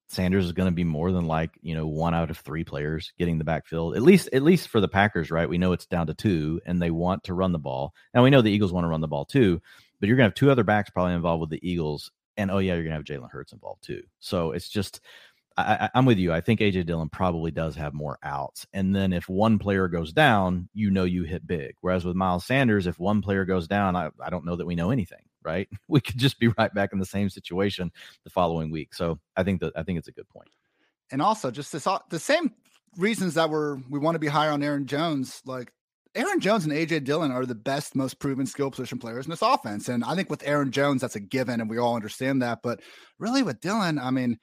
Sanders 0.08 0.46
is 0.46 0.52
going 0.52 0.68
to 0.68 0.74
be 0.74 0.84
more 0.84 1.12
than 1.12 1.26
like, 1.26 1.50
you 1.60 1.74
know, 1.74 1.86
one 1.86 2.14
out 2.14 2.30
of 2.30 2.38
three 2.38 2.64
players 2.64 3.12
getting 3.18 3.38
the 3.38 3.44
backfield? 3.44 3.94
At 3.94 4.02
least, 4.02 4.28
at 4.32 4.42
least 4.42 4.68
for 4.68 4.80
the 4.80 4.88
Packers, 4.88 5.30
right? 5.30 5.48
We 5.48 5.58
know 5.58 5.72
it's 5.72 5.86
down 5.86 6.06
to 6.06 6.14
two 6.14 6.60
and 6.66 6.80
they 6.80 6.90
want 6.90 7.24
to 7.24 7.34
run 7.34 7.52
the 7.52 7.58
ball. 7.58 7.92
Now 8.14 8.24
we 8.24 8.30
know 8.30 8.42
the 8.42 8.50
Eagles 8.50 8.72
want 8.72 8.84
to 8.84 8.88
run 8.88 9.00
the 9.02 9.08
ball 9.08 9.24
too, 9.26 9.60
but 10.00 10.08
you're 10.08 10.16
going 10.16 10.24
to 10.24 10.30
have 10.30 10.34
two 10.34 10.50
other 10.50 10.64
backs 10.64 10.90
probably 10.90 11.14
involved 11.14 11.42
with 11.42 11.50
the 11.50 11.68
Eagles. 11.68 12.10
And 12.36 12.50
oh, 12.50 12.58
yeah, 12.58 12.74
you're 12.74 12.84
going 12.84 12.90
to 12.90 12.96
have 12.96 13.04
Jalen 13.04 13.30
Hurts 13.30 13.52
involved 13.52 13.84
too. 13.84 14.02
So 14.18 14.52
it's 14.52 14.68
just, 14.68 15.00
I, 15.56 15.90
am 15.94 16.04
with 16.04 16.18
you. 16.18 16.32
I 16.32 16.40
think 16.40 16.60
AJ 16.60 16.86
Dillon 16.86 17.08
probably 17.08 17.50
does 17.50 17.76
have 17.76 17.94
more 17.94 18.18
outs. 18.22 18.66
And 18.72 18.94
then 18.94 19.12
if 19.12 19.28
one 19.28 19.58
player 19.58 19.86
goes 19.86 20.12
down, 20.12 20.68
you 20.74 20.90
know 20.90 21.04
you 21.04 21.22
hit 21.22 21.46
big. 21.46 21.76
Whereas 21.80 22.04
with 22.04 22.16
Miles 22.16 22.44
Sanders, 22.44 22.86
if 22.86 22.98
one 22.98 23.22
player 23.22 23.44
goes 23.44 23.68
down, 23.68 23.94
I, 23.94 24.10
I 24.20 24.30
don't 24.30 24.44
know 24.44 24.56
that 24.56 24.66
we 24.66 24.74
know 24.74 24.90
anything, 24.90 25.22
right? 25.44 25.68
We 25.88 26.00
could 26.00 26.18
just 26.18 26.40
be 26.40 26.48
right 26.48 26.74
back 26.74 26.92
in 26.92 26.98
the 26.98 27.06
same 27.06 27.30
situation 27.30 27.92
the 28.24 28.30
following 28.30 28.70
week. 28.70 28.94
So 28.94 29.20
I 29.36 29.44
think 29.44 29.60
that 29.60 29.72
I 29.76 29.84
think 29.84 29.98
it's 29.98 30.08
a 30.08 30.12
good 30.12 30.28
point. 30.28 30.48
And 31.12 31.22
also 31.22 31.50
just 31.50 31.72
this 31.72 31.86
uh, 31.86 31.98
the 32.10 32.18
same 32.18 32.52
reasons 32.96 33.34
that 33.34 33.50
we're 33.50 33.76
we 33.88 33.98
want 33.98 34.16
to 34.16 34.20
be 34.20 34.26
higher 34.26 34.50
on 34.50 34.62
Aaron 34.62 34.86
Jones, 34.86 35.40
like 35.46 35.72
Aaron 36.16 36.40
Jones 36.40 36.64
and 36.64 36.72
AJ 36.72 37.04
Dillon 37.04 37.30
are 37.30 37.46
the 37.46 37.54
best, 37.54 37.94
most 37.94 38.18
proven 38.18 38.46
skill 38.46 38.70
position 38.70 38.98
players 38.98 39.26
in 39.26 39.30
this 39.30 39.42
offense. 39.42 39.88
And 39.88 40.04
I 40.04 40.14
think 40.14 40.30
with 40.30 40.46
Aaron 40.46 40.70
Jones, 40.70 41.00
that's 41.00 41.16
a 41.16 41.20
given, 41.20 41.60
and 41.60 41.70
we 41.70 41.78
all 41.78 41.96
understand 41.96 42.42
that. 42.42 42.60
But 42.62 42.80
really 43.18 43.42
with 43.42 43.60
Dillon, 43.60 43.98
I 43.98 44.10
mean, 44.10 44.38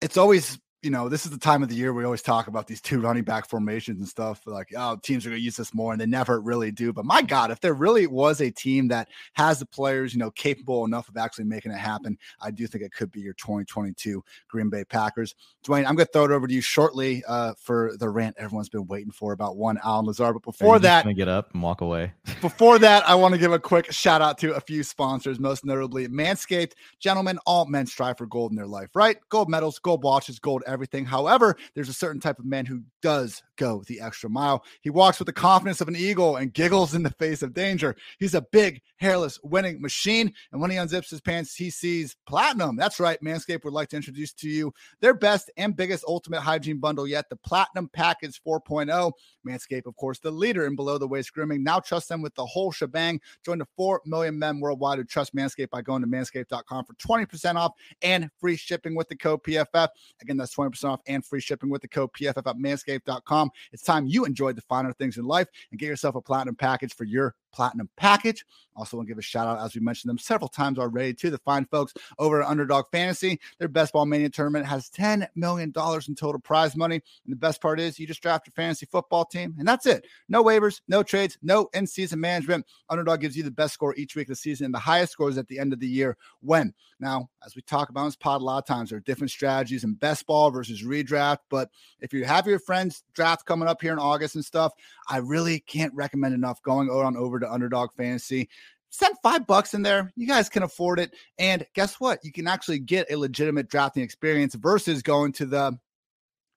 it's 0.00 0.16
always 0.16 0.58
you 0.86 0.92
know, 0.92 1.08
this 1.08 1.24
is 1.24 1.32
the 1.32 1.38
time 1.38 1.64
of 1.64 1.68
the 1.68 1.74
year 1.74 1.92
we 1.92 2.04
always 2.04 2.22
talk 2.22 2.46
about 2.46 2.68
these 2.68 2.80
two 2.80 3.00
running 3.00 3.24
back 3.24 3.48
formations 3.48 3.98
and 3.98 4.08
stuff. 4.08 4.40
Like, 4.46 4.72
oh, 4.76 4.96
teams 5.02 5.26
are 5.26 5.30
going 5.30 5.40
to 5.40 5.44
use 5.44 5.56
this 5.56 5.74
more, 5.74 5.90
and 5.90 6.00
they 6.00 6.06
never 6.06 6.40
really 6.40 6.70
do. 6.70 6.92
But 6.92 7.04
my 7.04 7.22
God, 7.22 7.50
if 7.50 7.58
there 7.60 7.74
really 7.74 8.06
was 8.06 8.40
a 8.40 8.52
team 8.52 8.86
that 8.88 9.08
has 9.32 9.58
the 9.58 9.66
players, 9.66 10.14
you 10.14 10.20
know, 10.20 10.30
capable 10.30 10.84
enough 10.84 11.08
of 11.08 11.16
actually 11.16 11.46
making 11.46 11.72
it 11.72 11.78
happen, 11.78 12.16
I 12.40 12.52
do 12.52 12.68
think 12.68 12.84
it 12.84 12.92
could 12.92 13.10
be 13.10 13.20
your 13.20 13.32
2022 13.34 14.22
Green 14.46 14.70
Bay 14.70 14.84
Packers. 14.84 15.34
Dwain, 15.64 15.78
I'm 15.78 15.96
going 15.96 16.06
to 16.06 16.12
throw 16.12 16.24
it 16.24 16.30
over 16.30 16.46
to 16.46 16.54
you 16.54 16.60
shortly 16.60 17.24
uh, 17.26 17.54
for 17.58 17.96
the 17.98 18.08
rant 18.08 18.36
everyone's 18.38 18.68
been 18.68 18.86
waiting 18.86 19.10
for 19.10 19.32
about 19.32 19.56
one 19.56 19.80
Allen 19.82 20.06
Lazard. 20.06 20.34
But 20.34 20.44
before 20.44 20.78
that, 20.78 21.02
going 21.02 21.16
to 21.16 21.20
get 21.20 21.26
up 21.26 21.52
and 21.52 21.64
walk 21.64 21.80
away. 21.80 22.12
before 22.40 22.78
that, 22.78 23.08
I 23.08 23.16
want 23.16 23.34
to 23.34 23.40
give 23.40 23.52
a 23.52 23.58
quick 23.58 23.90
shout 23.90 24.22
out 24.22 24.38
to 24.38 24.54
a 24.54 24.60
few 24.60 24.84
sponsors, 24.84 25.40
most 25.40 25.64
notably 25.64 26.06
Manscaped. 26.06 26.74
Gentlemen, 27.00 27.40
all 27.44 27.66
men 27.66 27.86
strive 27.86 28.18
for 28.18 28.26
gold 28.26 28.52
in 28.52 28.56
their 28.56 28.68
life, 28.68 28.94
right? 28.94 29.16
Gold 29.30 29.48
medals, 29.48 29.80
gold 29.80 30.04
watches, 30.04 30.38
gold 30.38 30.62
everything. 30.64 30.75
However, 31.04 31.56
there's 31.74 31.88
a 31.88 31.94
certain 31.94 32.20
type 32.20 32.38
of 32.38 32.44
man 32.44 32.66
who 32.66 32.82
does 33.02 33.42
go 33.56 33.82
the 33.86 34.00
extra 34.00 34.30
mile. 34.30 34.64
He 34.80 34.90
walks 34.90 35.18
with 35.18 35.26
the 35.26 35.32
confidence 35.32 35.80
of 35.80 35.88
an 35.88 35.96
eagle 35.96 36.36
and 36.36 36.52
giggles 36.52 36.94
in 36.94 37.02
the 37.02 37.10
face 37.10 37.42
of 37.42 37.54
danger. 37.54 37.96
He's 38.18 38.34
a 38.34 38.42
big, 38.42 38.82
hairless, 38.96 39.38
winning 39.42 39.80
machine. 39.80 40.32
And 40.52 40.60
when 40.60 40.70
he 40.70 40.76
unzips 40.76 41.10
his 41.10 41.20
pants, 41.20 41.54
he 41.54 41.70
sees 41.70 42.16
platinum. 42.26 42.76
That's 42.76 43.00
right. 43.00 43.20
Manscaped 43.22 43.64
would 43.64 43.72
like 43.72 43.88
to 43.90 43.96
introduce 43.96 44.32
to 44.34 44.48
you 44.48 44.72
their 45.00 45.14
best 45.14 45.50
and 45.56 45.76
biggest 45.76 46.04
ultimate 46.06 46.40
hygiene 46.40 46.78
bundle 46.78 47.06
yet, 47.06 47.28
the 47.28 47.36
Platinum 47.36 47.88
Package 47.92 48.40
4.0. 48.46 49.12
Manscaped, 49.46 49.86
of 49.86 49.96
course, 49.96 50.18
the 50.18 50.30
leader 50.30 50.66
in 50.66 50.76
below 50.76 50.98
the 50.98 51.08
waist 51.08 51.32
grooming. 51.32 51.62
Now 51.62 51.80
trust 51.80 52.08
them 52.08 52.22
with 52.22 52.34
the 52.34 52.46
whole 52.46 52.72
shebang. 52.72 53.20
Join 53.44 53.58
the 53.58 53.66
4 53.76 54.02
million 54.04 54.38
men 54.38 54.60
worldwide 54.60 54.98
who 54.98 55.04
trust 55.04 55.34
Manscaped 55.34 55.70
by 55.70 55.82
going 55.82 56.02
to 56.02 56.08
manscaped.com 56.08 56.84
for 56.84 56.94
20% 56.94 57.54
off 57.56 57.72
and 58.02 58.30
free 58.38 58.56
shipping 58.56 58.94
with 58.94 59.08
the 59.08 59.16
code 59.16 59.42
PFF. 59.42 59.88
Again, 60.22 60.36
that's 60.36 60.54
20% 60.54 60.84
off 60.84 61.00
and 61.06 61.24
free 61.24 61.40
shipping 61.40 61.70
with 61.70 61.82
the 61.82 61.88
code 61.88 62.10
PFF 62.12 62.36
at 62.36 62.56
manscaped.com. 62.56 63.45
It's 63.72 63.82
time 63.82 64.06
you 64.06 64.24
enjoyed 64.24 64.56
the 64.56 64.62
finer 64.62 64.92
things 64.92 65.16
in 65.16 65.26
life 65.26 65.48
and 65.70 65.80
get 65.80 65.86
yourself 65.86 66.14
a 66.14 66.20
platinum 66.20 66.56
package 66.56 66.94
for 66.94 67.04
your 67.04 67.34
platinum 67.56 67.88
package. 67.96 68.44
Also, 68.76 68.98
want 68.98 69.08
to 69.08 69.10
give 69.10 69.18
a 69.18 69.22
shout 69.22 69.46
out, 69.46 69.64
as 69.64 69.74
we 69.74 69.80
mentioned 69.80 70.10
them 70.10 70.18
several 70.18 70.48
times 70.48 70.78
already, 70.78 71.14
to 71.14 71.30
the 71.30 71.38
fine 71.38 71.64
folks 71.64 71.94
over 72.18 72.42
at 72.42 72.48
Underdog 72.48 72.84
Fantasy. 72.92 73.40
Their 73.58 73.68
Best 73.68 73.94
Ball 73.94 74.04
Mania 74.04 74.28
tournament 74.28 74.66
has 74.66 74.90
$10 74.90 75.26
million 75.34 75.68
in 75.68 76.14
total 76.14 76.38
prize 76.38 76.76
money. 76.76 76.96
And 76.96 77.32
the 77.32 77.36
best 77.36 77.62
part 77.62 77.80
is 77.80 77.98
you 77.98 78.06
just 78.06 78.20
draft 78.20 78.46
your 78.46 78.52
fantasy 78.52 78.84
football 78.84 79.24
team, 79.24 79.54
and 79.58 79.66
that's 79.66 79.86
it. 79.86 80.06
No 80.28 80.44
waivers, 80.44 80.82
no 80.88 81.02
trades, 81.02 81.38
no 81.40 81.70
in 81.72 81.86
season 81.86 82.20
management. 82.20 82.66
Underdog 82.90 83.20
gives 83.20 83.34
you 83.34 83.42
the 83.42 83.50
best 83.50 83.72
score 83.72 83.94
each 83.96 84.14
week 84.14 84.26
of 84.26 84.32
the 84.32 84.36
season 84.36 84.66
and 84.66 84.74
the 84.74 84.78
highest 84.78 85.12
scores 85.12 85.38
at 85.38 85.48
the 85.48 85.58
end 85.58 85.72
of 85.72 85.80
the 85.80 85.88
year. 85.88 86.18
When? 86.42 86.74
Now, 87.00 87.28
as 87.44 87.56
we 87.56 87.62
talk 87.62 87.88
about 87.88 88.04
this 88.06 88.16
pod 88.16 88.42
a 88.42 88.44
lot 88.44 88.58
of 88.58 88.66
times, 88.66 88.90
there 88.90 88.98
are 88.98 89.02
different 89.02 89.30
strategies 89.30 89.84
in 89.84 89.94
best 89.94 90.26
ball 90.26 90.50
versus 90.50 90.82
redraft. 90.82 91.38
But 91.48 91.70
if 92.00 92.12
you 92.12 92.24
have 92.24 92.46
your 92.46 92.58
friends' 92.58 93.04
draft 93.14 93.46
coming 93.46 93.68
up 93.68 93.80
here 93.80 93.92
in 93.92 93.98
August 93.98 94.34
and 94.34 94.44
stuff, 94.44 94.72
I 95.08 95.18
really 95.18 95.60
can't 95.60 95.94
recommend 95.94 96.34
enough 96.34 96.60
going 96.62 96.88
on 96.90 97.16
over 97.16 97.38
to 97.40 97.45
Underdog 97.50 97.90
Fantasy 97.96 98.48
send 98.90 99.14
five 99.22 99.46
bucks 99.46 99.74
in 99.74 99.82
there. 99.82 100.12
You 100.16 100.26
guys 100.26 100.48
can 100.48 100.62
afford 100.62 100.98
it. 100.98 101.14
And 101.38 101.66
guess 101.74 102.00
what? 102.00 102.24
You 102.24 102.32
can 102.32 102.46
actually 102.46 102.78
get 102.78 103.10
a 103.10 103.16
legitimate 103.16 103.68
drafting 103.68 104.02
experience 104.02 104.54
versus 104.54 105.02
going 105.02 105.32
to 105.32 105.46
the 105.46 105.78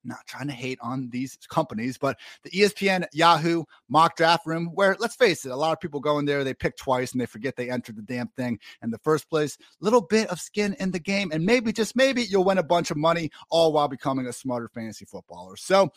not 0.05 0.25
trying 0.25 0.47
to 0.47 0.53
hate 0.53 0.79
on 0.81 1.09
these 1.09 1.37
companies, 1.49 1.97
but 1.97 2.17
the 2.43 2.49
ESPN 2.51 3.05
Yahoo 3.13 3.63
mock 3.89 4.15
draft 4.15 4.45
room, 4.45 4.67
where 4.73 4.95
let's 4.99 5.15
face 5.15 5.45
it, 5.45 5.51
a 5.51 5.55
lot 5.55 5.73
of 5.73 5.79
people 5.79 5.99
go 5.99 6.19
in 6.19 6.25
there, 6.25 6.43
they 6.43 6.53
pick 6.53 6.77
twice 6.77 7.11
and 7.11 7.19
they 7.19 7.25
forget 7.25 7.55
they 7.55 7.69
entered 7.69 7.97
the 7.97 8.01
damn 8.01 8.29
thing 8.29 8.57
in 8.81 8.91
the 8.91 8.97
first 8.99 9.29
place. 9.29 9.57
Little 9.81 10.01
bit 10.01 10.29
of 10.29 10.39
skin 10.39 10.75
in 10.79 10.91
the 10.91 10.99
game, 10.99 11.31
and 11.33 11.45
maybe 11.45 11.73
just 11.73 11.95
maybe 11.95 12.23
you'll 12.23 12.45
win 12.45 12.59
a 12.59 12.63
bunch 12.63 12.91
of 12.91 12.97
money 12.97 13.29
all 13.49 13.73
while 13.73 13.87
becoming 13.87 14.27
a 14.27 14.33
smarter 14.33 14.69
fantasy 14.69 15.05
footballer. 15.05 15.57
So 15.57 15.91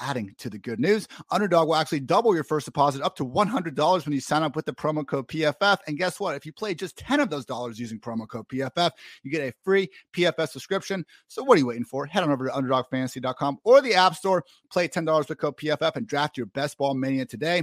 adding 0.00 0.34
to 0.38 0.50
the 0.50 0.58
good 0.58 0.80
news. 0.80 1.08
Underdog 1.30 1.68
will 1.68 1.76
actually 1.76 2.00
double 2.00 2.34
your 2.34 2.44
first 2.44 2.66
deposit 2.66 3.02
up 3.02 3.16
to 3.16 3.24
$100 3.24 4.04
when 4.04 4.12
you 4.12 4.20
sign 4.20 4.42
up 4.42 4.56
with 4.56 4.66
the 4.66 4.72
promo 4.72 5.06
code 5.06 5.28
PFF. 5.28 5.78
And 5.86 5.98
guess 5.98 6.20
what? 6.20 6.34
If 6.34 6.46
you 6.46 6.52
play 6.52 6.74
just 6.74 6.96
10 6.98 7.20
of 7.20 7.30
those 7.30 7.44
dollars 7.44 7.78
using 7.78 7.98
promo 7.98 8.28
code 8.28 8.48
PFF, 8.48 8.90
you 9.22 9.30
get 9.30 9.48
a 9.48 9.52
free 9.62 9.88
PFF 10.12 10.48
subscription. 10.48 11.04
So 11.28 11.42
what 11.42 11.56
are 11.56 11.60
you 11.60 11.66
waiting 11.66 11.84
for? 11.84 12.06
Head 12.06 12.22
on 12.22 12.30
over 12.30 12.46
to 12.46 12.52
underdogfantasy.com 12.52 13.58
or 13.64 13.80
the 13.80 13.94
App 13.94 14.14
Store, 14.14 14.44
play 14.70 14.88
$10 14.88 15.28
with 15.28 15.38
code 15.38 15.56
PFF, 15.56 15.96
and 15.96 16.06
draft 16.06 16.36
your 16.36 16.46
best 16.46 16.78
ball 16.78 16.94
mania 16.94 17.26
today. 17.26 17.62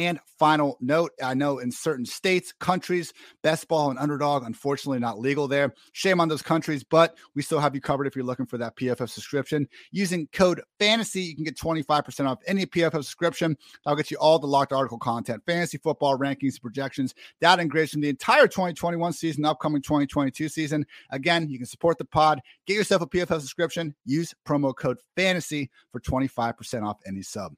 And 0.00 0.18
final 0.38 0.78
note 0.80 1.12
I 1.22 1.34
know 1.34 1.58
in 1.58 1.70
certain 1.70 2.06
states, 2.06 2.54
countries, 2.58 3.12
best 3.42 3.68
ball 3.68 3.90
and 3.90 3.98
underdog, 3.98 4.44
unfortunately 4.44 4.98
not 4.98 5.18
legal 5.18 5.46
there. 5.46 5.74
Shame 5.92 6.22
on 6.22 6.28
those 6.28 6.40
countries, 6.40 6.82
but 6.82 7.18
we 7.34 7.42
still 7.42 7.60
have 7.60 7.74
you 7.74 7.82
covered 7.82 8.06
if 8.06 8.16
you're 8.16 8.24
looking 8.24 8.46
for 8.46 8.56
that 8.56 8.76
PFF 8.76 9.10
subscription. 9.10 9.68
Using 9.92 10.26
code 10.32 10.62
fantasy, 10.78 11.20
you 11.20 11.34
can 11.34 11.44
get 11.44 11.58
25% 11.58 12.26
off 12.26 12.38
any 12.46 12.64
PFF 12.64 12.92
subscription. 12.92 13.58
That'll 13.84 13.98
get 13.98 14.10
you 14.10 14.16
all 14.16 14.38
the 14.38 14.46
locked 14.46 14.72
article 14.72 14.98
content, 14.98 15.42
fantasy 15.44 15.76
football 15.76 16.16
rankings, 16.16 16.58
projections, 16.58 17.14
data 17.38 17.60
and 17.60 17.70
from 17.90 18.00
the 18.00 18.08
entire 18.08 18.46
2021 18.46 19.12
season, 19.12 19.44
upcoming 19.44 19.82
2022 19.82 20.48
season. 20.48 20.86
Again, 21.10 21.50
you 21.50 21.58
can 21.58 21.66
support 21.66 21.98
the 21.98 22.06
pod, 22.06 22.40
get 22.66 22.74
yourself 22.74 23.02
a 23.02 23.06
PFF 23.06 23.40
subscription, 23.40 23.94
use 24.06 24.34
promo 24.48 24.74
code 24.74 24.96
fantasy 25.14 25.70
for 25.92 26.00
25% 26.00 26.86
off 26.86 26.96
any 27.06 27.20
sub. 27.20 27.52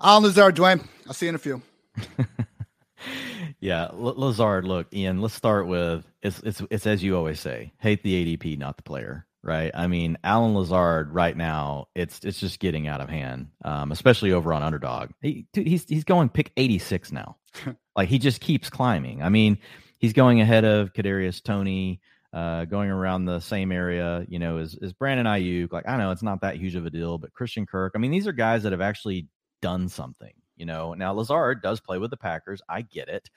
Allen 0.00 0.22
Lazard, 0.24 0.56
Dwain. 0.56 0.86
I'll 1.06 1.12
see 1.14 1.26
you 1.26 1.30
in 1.30 1.34
a 1.34 1.38
few. 1.38 1.62
yeah, 3.60 3.84
L- 3.92 4.14
Lazard. 4.16 4.64
Look, 4.64 4.86
Ian. 4.94 5.20
Let's 5.20 5.34
start 5.34 5.66
with 5.66 6.04
it's 6.22 6.40
it's 6.40 6.62
it's 6.70 6.86
as 6.86 7.02
you 7.02 7.16
always 7.16 7.40
say. 7.40 7.72
Hate 7.78 8.02
the 8.02 8.36
ADP, 8.36 8.58
not 8.58 8.76
the 8.76 8.82
player. 8.82 9.26
Right. 9.42 9.70
I 9.74 9.86
mean, 9.86 10.18
Allen 10.22 10.54
Lazard 10.54 11.12
right 11.14 11.36
now, 11.36 11.88
it's 11.94 12.20
it's 12.24 12.38
just 12.40 12.60
getting 12.60 12.88
out 12.88 13.00
of 13.00 13.08
hand, 13.08 13.48
um, 13.64 13.90
especially 13.90 14.32
over 14.32 14.52
on 14.52 14.62
Underdog. 14.62 15.10
He, 15.22 15.46
dude, 15.52 15.66
he's 15.66 15.84
he's 15.88 16.04
going 16.04 16.28
pick 16.28 16.52
eighty 16.58 16.78
six 16.78 17.10
now. 17.10 17.36
like 17.96 18.08
he 18.08 18.18
just 18.18 18.40
keeps 18.42 18.68
climbing. 18.68 19.22
I 19.22 19.30
mean, 19.30 19.58
he's 19.98 20.12
going 20.12 20.40
ahead 20.42 20.64
of 20.64 20.92
Kadarius 20.92 21.42
Toney, 21.42 22.00
Uh, 22.34 22.64
going 22.66 22.90
around 22.90 23.24
the 23.24 23.40
same 23.40 23.72
area, 23.72 24.24
you 24.28 24.38
know, 24.38 24.58
as, 24.58 24.78
as 24.82 24.92
Brandon 24.92 25.26
Aiyuk. 25.26 25.72
Like, 25.72 25.88
I 25.88 25.96
know 25.96 26.10
it's 26.12 26.22
not 26.22 26.42
that 26.42 26.56
huge 26.56 26.76
of 26.76 26.84
a 26.86 26.90
deal, 26.90 27.16
but 27.18 27.32
Christian 27.32 27.64
Kirk. 27.66 27.92
I 27.94 27.98
mean, 27.98 28.10
these 28.12 28.26
are 28.26 28.32
guys 28.32 28.62
that 28.62 28.72
have 28.72 28.80
actually 28.82 29.26
done 29.62 29.88
something. 29.88 30.32
You 30.56 30.66
know, 30.66 30.94
now 30.94 31.12
Lazard 31.12 31.62
does 31.62 31.80
play 31.80 31.98
with 31.98 32.10
the 32.10 32.16
Packers. 32.16 32.60
I 32.68 32.82
get 32.82 33.08
it. 33.08 33.30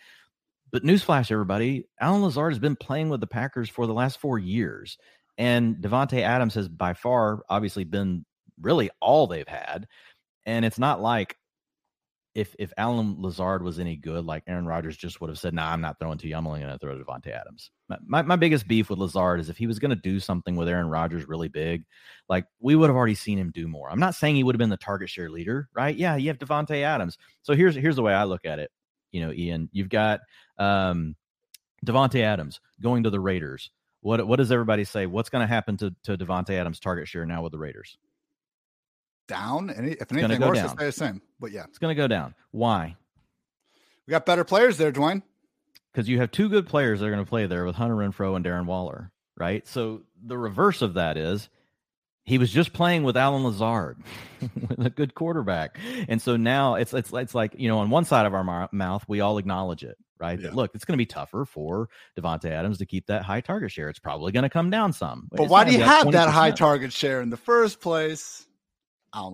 But 0.71 0.83
newsflash, 0.83 1.31
everybody, 1.31 1.86
Allen 2.01 2.23
Lazard 2.23 2.51
has 2.51 2.59
been 2.59 2.75
playing 2.75 3.09
with 3.09 3.21
the 3.21 3.27
Packers 3.27 3.69
for 3.69 3.86
the 3.88 3.93
last 3.93 4.19
four 4.19 4.39
years. 4.39 4.97
And 5.38 5.77
Davante 5.77 6.21
Adams 6.21 6.55
has 6.55 6.67
by 6.67 6.93
far 6.93 7.43
obviously 7.49 7.83
been 7.83 8.25
really 8.62 8.89
all 8.99 9.27
they've 9.27 9.47
had. 9.47 9.88
And 10.45 10.65
it's 10.65 10.79
not 10.79 11.01
like 11.01 11.38
if 12.36 12.56
if 12.58 12.74
Allen 12.78 13.15
Lazard 13.19 13.62
was 13.62 13.80
any 13.80 13.96
good, 13.96 14.26
like 14.26 14.43
Aaron 14.48 14.65
Rodgers 14.65 14.98
just 14.98 15.22
would 15.22 15.30
have 15.30 15.38
said, 15.38 15.54
"Nah, 15.54 15.72
I'm 15.72 15.82
not 15.82 16.00
throwing 16.00 16.17
to 16.17 16.28
you. 16.28 16.36
I'm 16.36 16.48
only 16.48 16.62
going 16.62 16.72
to 16.72 16.80
throw 16.80 16.98
to 16.98 17.04
Davante 17.04 17.28
Adams." 17.28 17.69
My, 18.08 18.24
my 18.24 18.36
biggest 18.36 18.67
beef 18.67 18.89
with 18.89 18.98
Lazard 18.98 19.39
is 19.39 19.50
if 19.50 19.58
he 19.58 19.67
was 19.67 19.78
going 19.78 19.91
to 19.91 19.96
do 19.96 20.19
something 20.19 20.56
with 20.56 20.67
Aaron 20.67 20.88
Rodgers 20.88 21.28
really 21.28 21.48
big, 21.48 21.86
like 22.30 22.46
we 22.60 22.76
would 22.76 22.89
have 22.89 22.96
already 22.96 23.13
seen 23.13 23.38
him 23.38 23.52
do 23.52 23.67
more. 23.67 23.91
I'm 23.91 24.00
not 24.00 24.15
saying 24.15 24.36
he 24.36 24.43
would 24.43 24.56
have 24.56 24.60
been 24.60 24.69
the 24.69 24.78
target 24.78 25.10
share 25.10 25.30
leader, 25.30 25.69
right? 25.74 25.96
Yeah, 25.96 26.15
you 26.15 26.30
have 26.30 26.39
Davante 26.39 26.82
Adams. 26.82 27.17
So 27.43 27.54
here's 27.54 27.76
here's 27.76 27.98
the 27.98 28.02
way 28.02 28.13
I 28.13 28.24
look 28.24 28.46
at 28.46 28.58
it. 28.58 28.72
You 29.12 29.22
know, 29.26 29.32
Ian, 29.32 29.69
you've 29.72 29.89
got 29.89 30.22
um, 30.58 31.15
Davante 31.86 32.22
Adams 32.22 32.60
going 32.82 33.04
to 33.04 33.12
the 33.12 33.19
Raiders. 33.19 33.69
What 34.02 34.26
what 34.26 34.38
does 34.38 34.52
everybody 34.52 34.86
say? 34.86 35.06
What's 35.06 35.30
going 35.30 35.43
to 35.43 35.54
happen 35.54 35.78
to 35.78 35.93
to 36.04 36.17
Davante 36.17 36.52
Adams' 36.52 36.80
target 36.80 37.08
share 37.08 37.28
now 37.28 37.43
with 37.43 37.52
the 37.52 37.60
Raiders? 37.60 37.98
Down. 39.27 39.69
Any, 39.69 39.91
if 39.91 40.12
anything, 40.12 40.41
worse, 40.41 40.57
down. 40.57 40.69
stay 40.69 40.86
the 40.86 40.91
same. 40.91 41.21
But 41.39 41.51
yeah, 41.51 41.63
it's 41.63 41.77
going 41.77 41.95
to 41.95 42.01
go 42.01 42.07
down. 42.07 42.36
Why? 42.51 42.95
We 44.07 44.12
got 44.12 44.25
better 44.25 44.43
players 44.43 44.77
there, 44.77 44.91
Dwain. 44.91 45.23
Because 45.91 46.09
you 46.09 46.19
have 46.19 46.31
two 46.31 46.49
good 46.49 46.67
players 46.67 46.99
that 46.99 47.05
are 47.05 47.12
going 47.12 47.23
to 47.23 47.29
play 47.29 47.45
there 47.45 47.65
with 47.65 47.75
Hunter 47.75 47.95
Renfrow 47.95 48.36
and 48.36 48.43
Darren 48.43 48.65
Waller, 48.65 49.12
right? 49.38 49.67
So 49.67 50.01
the 50.21 50.38
reverse 50.38 50.81
of 50.81 50.95
that 50.95 51.17
is 51.17 51.49
he 52.23 52.38
was 52.38 52.51
just 52.51 52.73
playing 52.73 53.03
with 53.03 53.17
Allen 53.17 53.43
Lazard, 53.43 53.97
with 54.69 54.86
a 54.86 54.89
good 54.89 55.13
quarterback, 55.13 55.77
and 56.07 56.21
so 56.21 56.36
now 56.36 56.75
it's 56.75 56.93
it's 56.93 57.12
it's 57.13 57.36
like 57.36 57.55
you 57.57 57.67
know 57.67 57.79
on 57.79 57.89
one 57.89 58.05
side 58.05 58.25
of 58.25 58.33
our 58.33 58.69
mouth 58.71 59.03
we 59.07 59.19
all 59.19 59.38
acknowledge 59.38 59.83
it, 59.83 59.97
right? 60.19 60.39
Yeah. 60.39 60.51
look, 60.53 60.71
it's 60.73 60.86
going 60.86 60.97
to 60.97 61.01
be 61.01 61.05
tougher 61.05 61.45
for 61.45 61.89
Davante 62.17 62.49
Adams 62.49 62.77
to 62.79 62.86
keep 62.86 63.07
that 63.07 63.23
high 63.23 63.41
target 63.41 63.71
share. 63.71 63.89
It's 63.89 63.99
probably 63.99 64.31
going 64.31 64.43
to 64.43 64.49
come 64.49 64.69
down 64.69 64.93
some. 64.93 65.27
But 65.31 65.49
why 65.49 65.65
do 65.65 65.73
you 65.73 65.83
have 65.83 66.07
20%. 66.07 66.12
that 66.13 66.29
high 66.29 66.51
target 66.51 66.93
share 66.93 67.21
in 67.21 67.29
the 67.29 67.38
first 67.38 67.81
place? 67.81 68.47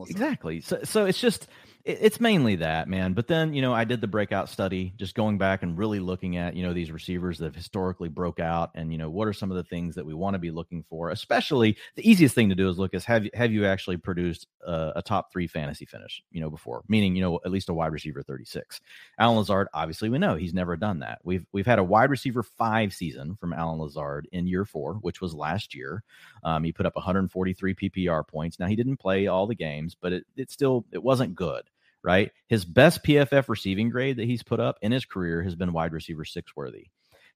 Exactly. 0.09 0.61
So, 0.61 0.79
so 0.83 1.05
it's 1.05 1.19
just 1.19 1.47
it's 1.85 2.19
mainly 2.19 2.57
that, 2.57 2.89
man. 2.89 3.13
But 3.13 3.27
then, 3.27 3.53
you 3.53 3.61
know, 3.61 3.73
I 3.73 3.85
did 3.85 4.01
the 4.01 4.07
breakout 4.07 4.49
study, 4.49 4.93
just 4.97 5.15
going 5.15 5.37
back 5.37 5.63
and 5.63 5.77
really 5.77 5.99
looking 5.99 6.35
at, 6.35 6.53
you 6.53 6.61
know, 6.61 6.73
these 6.73 6.91
receivers 6.91 7.37
that 7.39 7.45
have 7.45 7.55
historically 7.55 8.09
broke 8.09 8.39
out 8.39 8.71
and, 8.75 8.91
you 8.91 8.97
know, 8.97 9.09
what 9.09 9.27
are 9.29 9.33
some 9.33 9.49
of 9.49 9.55
the 9.55 9.63
things 9.63 9.95
that 9.95 10.05
we 10.05 10.13
want 10.13 10.33
to 10.33 10.39
be 10.39 10.51
looking 10.51 10.83
for? 10.89 11.09
Especially 11.09 11.77
the 11.95 12.09
easiest 12.09 12.35
thing 12.35 12.49
to 12.49 12.55
do 12.55 12.69
is 12.69 12.77
look 12.77 12.93
is 12.93 13.05
have 13.05 13.25
you, 13.25 13.31
have 13.33 13.51
you 13.51 13.65
actually 13.65 13.97
produced 13.97 14.45
a, 14.67 14.93
a 14.97 15.01
top 15.01 15.31
three 15.31 15.47
fantasy 15.47 15.85
finish, 15.85 16.21
you 16.31 16.41
know, 16.41 16.49
before, 16.49 16.83
meaning, 16.89 17.15
you 17.15 17.21
know, 17.21 17.39
at 17.45 17.51
least 17.51 17.69
a 17.69 17.73
wide 17.73 17.93
receiver 17.93 18.21
36. 18.21 18.81
Allen 19.17 19.37
Lazard, 19.37 19.69
obviously 19.73 20.09
we 20.09 20.19
know 20.19 20.35
he's 20.35 20.53
never 20.53 20.75
done 20.75 20.99
that. 20.99 21.19
We've, 21.23 21.45
we've 21.53 21.65
had 21.65 21.79
a 21.79 21.83
wide 21.83 22.09
receiver 22.09 22.43
five 22.43 22.93
season 22.93 23.37
from 23.39 23.53
Allen 23.53 23.79
Lazard 23.79 24.27
in 24.33 24.47
year 24.47 24.65
four, 24.65 24.95
which 24.95 25.21
was 25.21 25.33
last 25.33 25.73
year. 25.73 26.03
Um, 26.43 26.63
he 26.63 26.71
put 26.71 26.85
up 26.85 26.95
143 26.95 27.73
PPR 27.73 28.27
points. 28.27 28.59
Now 28.59 28.67
he 28.67 28.75
didn't 28.75 28.97
play 28.97 29.27
all 29.27 29.47
the 29.47 29.55
games, 29.55 29.95
but 29.99 30.11
it, 30.11 30.25
it 30.35 30.51
still, 30.51 30.85
it 30.91 31.01
wasn't 31.01 31.35
good 31.35 31.63
right? 32.03 32.31
His 32.47 32.65
best 32.65 33.03
PFF 33.03 33.49
receiving 33.49 33.89
grade 33.89 34.17
that 34.17 34.25
he's 34.25 34.43
put 34.43 34.59
up 34.59 34.77
in 34.81 34.91
his 34.91 35.05
career 35.05 35.43
has 35.43 35.55
been 35.55 35.73
wide 35.73 35.93
receiver 35.93 36.25
six 36.25 36.55
worthy. 36.55 36.87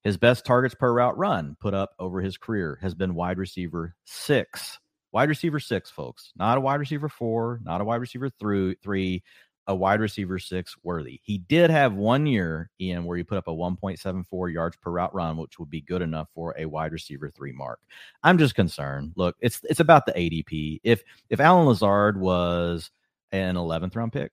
His 0.04 0.18
best 0.18 0.46
targets 0.46 0.76
per 0.76 0.94
route 0.94 1.18
run 1.18 1.56
put 1.60 1.74
up 1.74 1.94
over 1.98 2.20
his 2.22 2.38
career 2.38 2.78
has 2.82 2.94
been 2.94 3.16
wide 3.16 3.38
receiver 3.38 3.96
six. 4.04 4.80
Wide 5.14 5.30
receiver 5.30 5.60
six, 5.60 5.90
folks. 5.90 6.34
Not 6.36 6.58
a 6.58 6.62
wide 6.62 6.80
receiver 6.80 7.08
four, 7.08 7.62
not 7.64 7.82
a 7.82 7.86
wide 7.86 8.02
receiver 8.02 8.30
through 8.30 8.76
three, 8.76 9.24
a 9.68 9.76
wide 9.76 10.02
receiver 10.02 10.40
six 10.40 10.76
worthy. 10.84 11.22
He 11.24 11.38
did 11.38 11.70
have 11.70 11.94
one 11.94 12.26
year, 12.26 12.70
Ian, 12.82 13.06
where 13.06 13.16
he 13.16 13.24
put 13.24 13.38
up 13.38 13.48
a 13.48 13.52
1.74 13.52 14.54
yards 14.54 14.76
per 14.76 14.92
route 14.92 15.14
run, 15.14 15.38
which 15.38 15.58
would 15.58 15.70
be 15.70 15.82
good 15.82 16.02
enough 16.02 16.28
for 16.36 16.54
a 16.58 16.66
wide 16.66 16.92
receiver 16.92 17.30
three 17.30 17.54
mark. 17.54 17.80
I'm 18.24 18.38
just 18.38 18.56
concerned. 18.56 19.14
Look, 19.16 19.38
it's 19.40 19.62
it's 19.64 19.80
about 19.80 20.06
the 20.06 20.14
ADP. 20.14 20.82
If 20.84 21.04
if 21.30 21.40
Allen 21.40 21.68
Lazard 21.68 22.20
was 22.20 22.92
an 23.32 23.56
11th 23.56 23.96
round 23.96 24.12
pick, 24.12 24.32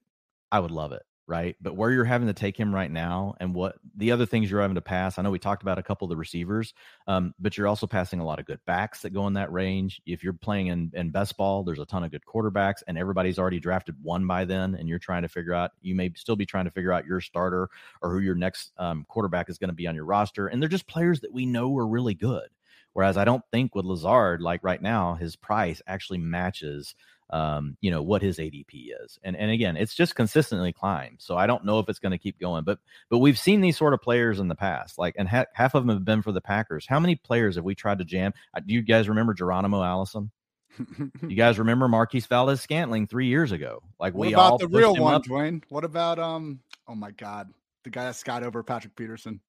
I 0.52 0.60
would 0.60 0.70
love 0.70 0.92
it, 0.92 1.02
right? 1.26 1.56
But 1.60 1.76
where 1.76 1.90
you're 1.92 2.04
having 2.04 2.26
to 2.26 2.34
take 2.34 2.56
him 2.56 2.74
right 2.74 2.90
now, 2.90 3.34
and 3.38 3.54
what 3.54 3.76
the 3.96 4.10
other 4.10 4.26
things 4.26 4.50
you're 4.50 4.60
having 4.60 4.74
to 4.74 4.80
pass, 4.80 5.18
I 5.18 5.22
know 5.22 5.30
we 5.30 5.38
talked 5.38 5.62
about 5.62 5.78
a 5.78 5.82
couple 5.82 6.06
of 6.06 6.10
the 6.10 6.16
receivers, 6.16 6.74
um, 7.06 7.34
but 7.38 7.56
you're 7.56 7.68
also 7.68 7.86
passing 7.86 8.18
a 8.18 8.24
lot 8.24 8.40
of 8.40 8.46
good 8.46 8.58
backs 8.66 9.02
that 9.02 9.10
go 9.10 9.26
in 9.26 9.34
that 9.34 9.52
range. 9.52 10.00
If 10.06 10.24
you're 10.24 10.32
playing 10.32 10.68
in, 10.68 10.90
in 10.94 11.10
best 11.10 11.36
ball, 11.36 11.62
there's 11.62 11.78
a 11.78 11.86
ton 11.86 12.02
of 12.02 12.10
good 12.10 12.24
quarterbacks, 12.24 12.82
and 12.88 12.98
everybody's 12.98 13.38
already 13.38 13.60
drafted 13.60 13.94
one 14.02 14.26
by 14.26 14.44
then, 14.44 14.74
and 14.74 14.88
you're 14.88 14.98
trying 14.98 15.22
to 15.22 15.28
figure 15.28 15.54
out, 15.54 15.70
you 15.82 15.94
may 15.94 16.10
still 16.16 16.36
be 16.36 16.46
trying 16.46 16.64
to 16.64 16.70
figure 16.72 16.92
out 16.92 17.06
your 17.06 17.20
starter 17.20 17.68
or 18.02 18.12
who 18.12 18.18
your 18.18 18.34
next 18.34 18.72
um, 18.78 19.04
quarterback 19.08 19.48
is 19.48 19.58
going 19.58 19.70
to 19.70 19.74
be 19.74 19.86
on 19.86 19.94
your 19.94 20.06
roster. 20.06 20.48
And 20.48 20.60
they're 20.60 20.68
just 20.68 20.88
players 20.88 21.20
that 21.20 21.32
we 21.32 21.46
know 21.46 21.76
are 21.78 21.86
really 21.86 22.14
good. 22.14 22.48
Whereas 22.92 23.16
I 23.16 23.24
don't 23.24 23.44
think 23.52 23.76
with 23.76 23.84
Lazard, 23.84 24.42
like 24.42 24.64
right 24.64 24.82
now, 24.82 25.14
his 25.14 25.36
price 25.36 25.80
actually 25.86 26.18
matches 26.18 26.96
um, 27.32 27.76
you 27.80 27.90
know 27.90 28.02
what 28.02 28.22
his 28.22 28.38
ADP 28.38 28.88
is. 29.02 29.18
And 29.22 29.36
and 29.36 29.50
again, 29.50 29.76
it's 29.76 29.94
just 29.94 30.14
consistently 30.14 30.72
climbed. 30.72 31.16
So 31.20 31.36
I 31.36 31.46
don't 31.46 31.64
know 31.64 31.78
if 31.78 31.88
it's 31.88 31.98
going 31.98 32.12
to 32.12 32.18
keep 32.18 32.38
going, 32.38 32.64
but 32.64 32.78
but 33.08 33.18
we've 33.18 33.38
seen 33.38 33.60
these 33.60 33.76
sort 33.76 33.94
of 33.94 34.02
players 34.02 34.40
in 34.40 34.48
the 34.48 34.54
past. 34.54 34.98
Like 34.98 35.14
and 35.18 35.28
ha- 35.28 35.46
half 35.54 35.74
of 35.74 35.86
them 35.86 35.96
have 35.96 36.04
been 36.04 36.22
for 36.22 36.32
the 36.32 36.40
Packers. 36.40 36.86
How 36.86 37.00
many 37.00 37.16
players 37.16 37.56
have 37.56 37.64
we 37.64 37.74
tried 37.74 37.98
to 37.98 38.04
jam? 38.04 38.32
Do 38.66 38.74
you 38.74 38.82
guys 38.82 39.08
remember 39.08 39.34
Geronimo 39.34 39.82
Allison? 39.82 40.30
you 41.22 41.36
guys 41.36 41.58
remember 41.58 41.88
Marquez 41.88 42.26
Valdes-Scantling 42.26 43.06
three 43.06 43.26
years 43.26 43.52
ago? 43.52 43.82
Like 43.98 44.14
what 44.14 44.26
we 44.26 44.34
about 44.34 44.52
all 44.52 44.58
the 44.58 44.68
real 44.68 44.96
one, 44.96 45.14
up. 45.14 45.24
Dwain? 45.24 45.62
What 45.68 45.84
about 45.84 46.18
um? 46.18 46.60
Oh 46.88 46.94
my 46.94 47.10
God, 47.12 47.48
the 47.84 47.90
guy 47.90 48.04
that 48.04 48.16
skied 48.16 48.42
over 48.42 48.62
Patrick 48.62 48.96
Peterson. 48.96 49.40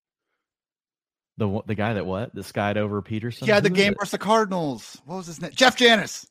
The 1.38 1.62
the 1.66 1.76
guy 1.76 1.94
that 1.94 2.06
what? 2.06 2.36
The 2.36 2.44
skied 2.44 2.78
over 2.78 3.02
Peterson. 3.02 3.48
Yeah, 3.48 3.60
the 3.60 3.70
game 3.70 3.96
versus 3.98 4.12
the 4.12 4.18
Cardinals. 4.18 5.02
What 5.06 5.18
was 5.18 5.28
his 5.28 5.42
name? 5.42 5.52
Jeff 5.56 5.76
Janis. 5.76 6.28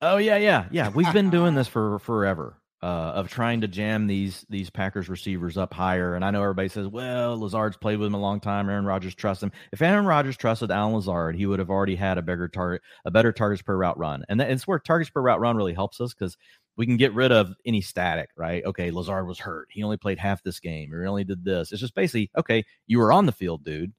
Oh 0.00 0.16
yeah, 0.16 0.36
yeah, 0.36 0.66
yeah. 0.70 0.90
We've 0.90 1.12
been 1.12 1.30
doing 1.30 1.54
this 1.54 1.68
for 1.68 1.98
forever. 2.00 2.56
Uh, 2.80 3.10
of 3.16 3.28
trying 3.28 3.60
to 3.60 3.66
jam 3.66 4.06
these 4.06 4.46
these 4.48 4.70
Packers 4.70 5.08
receivers 5.08 5.58
up 5.58 5.74
higher, 5.74 6.14
and 6.14 6.24
I 6.24 6.30
know 6.30 6.42
everybody 6.42 6.68
says, 6.68 6.86
"Well, 6.86 7.36
Lazard's 7.36 7.76
played 7.76 7.98
with 7.98 8.06
him 8.06 8.14
a 8.14 8.20
long 8.20 8.38
time. 8.38 8.68
Aaron 8.70 8.84
Rodgers 8.84 9.16
trusts 9.16 9.42
him." 9.42 9.50
If 9.72 9.82
Aaron 9.82 10.06
Rodgers 10.06 10.36
trusted 10.36 10.70
Allen 10.70 10.94
Lazard, 10.94 11.34
he 11.34 11.44
would 11.44 11.58
have 11.58 11.70
already 11.70 11.96
had 11.96 12.18
a 12.18 12.22
bigger 12.22 12.46
target, 12.46 12.82
a 13.04 13.10
better 13.10 13.32
targets 13.32 13.62
per 13.62 13.76
route 13.76 13.98
run, 13.98 14.24
and 14.28 14.38
that, 14.38 14.52
it's 14.52 14.64
where 14.64 14.78
targets 14.78 15.10
per 15.10 15.20
route 15.20 15.40
run 15.40 15.56
really 15.56 15.74
helps 15.74 16.00
us 16.00 16.14
because 16.14 16.36
we 16.76 16.86
can 16.86 16.96
get 16.96 17.12
rid 17.14 17.32
of 17.32 17.52
any 17.66 17.80
static, 17.80 18.30
right? 18.36 18.64
Okay, 18.64 18.92
Lazard 18.92 19.26
was 19.26 19.40
hurt. 19.40 19.66
He 19.72 19.82
only 19.82 19.96
played 19.96 20.20
half 20.20 20.44
this 20.44 20.60
game, 20.60 20.94
or 20.94 21.02
he 21.02 21.08
only 21.08 21.24
did 21.24 21.44
this. 21.44 21.72
It's 21.72 21.80
just 21.80 21.96
basically, 21.96 22.30
okay, 22.38 22.64
you 22.86 23.00
were 23.00 23.10
on 23.10 23.26
the 23.26 23.32
field, 23.32 23.64
dude. 23.64 23.92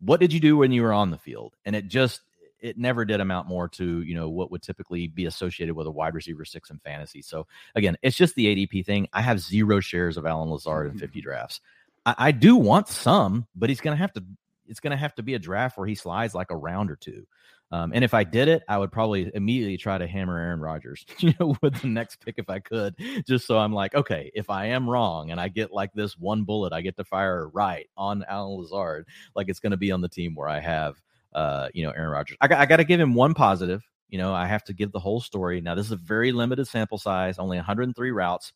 What 0.00 0.18
did 0.18 0.32
you 0.32 0.40
do 0.40 0.56
when 0.56 0.72
you 0.72 0.82
were 0.82 0.92
on 0.92 1.12
the 1.12 1.18
field? 1.18 1.54
And 1.64 1.76
it 1.76 1.86
just 1.86 2.20
it 2.64 2.78
never 2.78 3.04
did 3.04 3.20
amount 3.20 3.46
more 3.46 3.68
to 3.68 4.00
you 4.02 4.14
know 4.14 4.30
what 4.30 4.50
would 4.50 4.62
typically 4.62 5.06
be 5.06 5.26
associated 5.26 5.74
with 5.74 5.86
a 5.86 5.90
wide 5.90 6.14
receiver 6.14 6.46
six 6.46 6.70
in 6.70 6.78
fantasy. 6.78 7.20
So 7.20 7.46
again, 7.74 7.96
it's 8.02 8.16
just 8.16 8.34
the 8.34 8.46
ADP 8.46 8.86
thing. 8.86 9.06
I 9.12 9.20
have 9.20 9.38
zero 9.38 9.80
shares 9.80 10.16
of 10.16 10.24
Allen 10.24 10.50
Lazard 10.50 10.90
in 10.90 10.98
50 10.98 11.20
drafts. 11.22 11.60
I, 12.06 12.14
I 12.18 12.32
do 12.32 12.56
want 12.56 12.88
some, 12.88 13.46
but 13.54 13.68
he's 13.68 13.82
going 13.82 13.94
to 13.94 14.00
have 14.00 14.12
to. 14.14 14.24
It's 14.66 14.80
going 14.80 14.92
to 14.92 14.96
have 14.96 15.14
to 15.16 15.22
be 15.22 15.34
a 15.34 15.38
draft 15.38 15.76
where 15.76 15.86
he 15.86 15.94
slides 15.94 16.34
like 16.34 16.50
a 16.50 16.56
round 16.56 16.90
or 16.90 16.96
two. 16.96 17.26
Um, 17.70 17.92
and 17.92 18.02
if 18.02 18.14
I 18.14 18.24
did 18.24 18.48
it, 18.48 18.62
I 18.66 18.78
would 18.78 18.92
probably 18.92 19.30
immediately 19.34 19.76
try 19.76 19.98
to 19.98 20.06
hammer 20.06 20.38
Aaron 20.38 20.60
Rodgers, 20.60 21.04
you 21.18 21.34
know, 21.38 21.54
with 21.60 21.74
the 21.82 21.88
next 21.88 22.24
pick 22.24 22.36
if 22.38 22.48
I 22.48 22.60
could, 22.60 22.94
just 23.26 23.46
so 23.46 23.58
I'm 23.58 23.72
like, 23.72 23.94
okay, 23.94 24.30
if 24.34 24.48
I 24.48 24.66
am 24.66 24.88
wrong 24.88 25.30
and 25.30 25.40
I 25.40 25.48
get 25.48 25.70
like 25.70 25.92
this 25.92 26.16
one 26.16 26.44
bullet, 26.44 26.72
I 26.72 26.80
get 26.80 26.96
to 26.96 27.04
fire 27.04 27.48
right 27.48 27.88
on 27.96 28.24
Allen 28.28 28.60
Lazard, 28.60 29.06
like 29.34 29.48
it's 29.48 29.60
going 29.60 29.72
to 29.72 29.76
be 29.76 29.90
on 29.90 30.00
the 30.00 30.08
team 30.08 30.34
where 30.34 30.48
I 30.48 30.60
have, 30.60 31.02
uh, 31.34 31.68
you 31.74 31.84
know, 31.84 31.90
Aaron 31.90 32.10
Rodgers. 32.10 32.36
I, 32.40 32.46
I 32.54 32.66
got 32.66 32.76
to 32.76 32.84
give 32.84 33.00
him 33.00 33.14
one 33.14 33.34
positive. 33.34 33.82
You 34.08 34.18
know, 34.18 34.32
I 34.32 34.46
have 34.46 34.64
to 34.64 34.72
give 34.72 34.92
the 34.92 35.00
whole 35.00 35.20
story. 35.20 35.60
Now, 35.60 35.74
this 35.74 35.86
is 35.86 35.92
a 35.92 35.96
very 35.96 36.32
limited 36.32 36.68
sample 36.68 36.98
size, 36.98 37.38
only 37.38 37.56
103 37.56 38.10
routes 38.10 38.52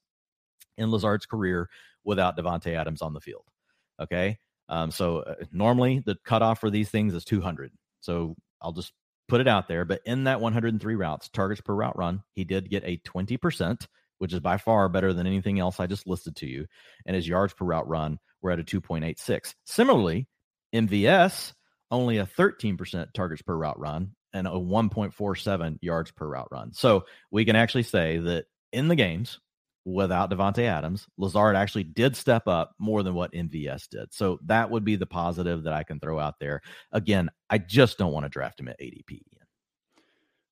in 0.77 0.91
Lazard's 0.91 1.27
career 1.27 1.69
without 2.05 2.37
Davante 2.37 2.75
Adams 2.75 3.03
on 3.03 3.13
the 3.13 3.21
field. 3.21 3.45
Okay. 4.01 4.39
Um, 4.69 4.91
so 4.91 5.21
uh, 5.21 5.35
normally 5.51 6.03
the 6.05 6.17
cutoff 6.25 6.61
for 6.61 6.71
these 6.71 6.91
things 6.91 7.15
is 7.15 7.25
200. 7.25 7.73
So 8.01 8.37
I'll 8.63 8.73
just 8.73 8.93
put 9.29 9.41
it 9.41 9.49
out 9.49 9.69
there. 9.69 9.85
But 9.85 10.01
in 10.05 10.25
that 10.25 10.41
103 10.41 10.95
routes, 10.95 11.29
targets 11.29 11.61
per 11.61 11.75
route 11.75 11.97
run, 11.97 12.23
he 12.35 12.45
did 12.45 12.71
get 12.71 12.85
a 12.85 12.99
20%, 12.99 13.87
which 14.19 14.33
is 14.33 14.41
by 14.41 14.57
far 14.59 14.89
better 14.89 15.13
than 15.13 15.27
anything 15.27 15.59
else 15.59 15.81
I 15.81 15.87
just 15.87 16.07
listed 16.07 16.37
to 16.37 16.47
you. 16.47 16.67
And 17.07 17.17
his 17.17 17.29
yards 17.29 17.55
per 17.55 17.65
route 17.65 17.89
run 17.89 18.19
were 18.43 18.51
at 18.51 18.61
a 18.61 18.65
2.86. 18.65 19.55
Similarly, 19.65 20.29
MVS, 20.75 21.55
only 21.91 22.19
a 22.19 22.27
13% 22.27 23.13
targets 23.13 23.43
per 23.43 23.57
route 23.57 23.79
run 23.79 24.13
and 24.33 24.47
a 24.47 24.51
1.47 24.51 25.79
yards 25.81 26.11
per 26.11 26.29
route 26.29 26.49
run. 26.51 26.73
So 26.73 27.05
we 27.31 27.45
can 27.45 27.57
actually 27.57 27.85
say 27.85 28.19
that 28.19 28.47
in 28.73 28.89
the 28.89 28.97
games, 28.97 29.41
without 29.85 30.31
Davante 30.31 30.65
Adams, 30.65 31.07
Lazard 31.17 31.57
actually 31.57 31.85
did 31.85 32.15
step 32.15 32.47
up 32.47 32.75
more 32.79 33.03
than 33.03 33.15
what 33.15 33.33
MVS 33.33 33.89
did. 33.89 34.13
So 34.13 34.39
that 34.45 34.71
would 34.71 34.85
be 34.85 34.97
the 34.97 35.07
positive 35.07 35.65
that 35.65 35.73
I 35.73 35.83
can 35.83 35.99
throw 35.99 36.19
out 36.19 36.39
there. 36.39 36.61
Again, 36.93 37.31
I 37.49 37.59
just 37.59 37.97
don't 37.97 38.13
want 38.13 38.25
to 38.25 38.29
draft 38.29 38.61
him 38.61 38.69
at 38.69 38.79
ADP. 38.81 39.21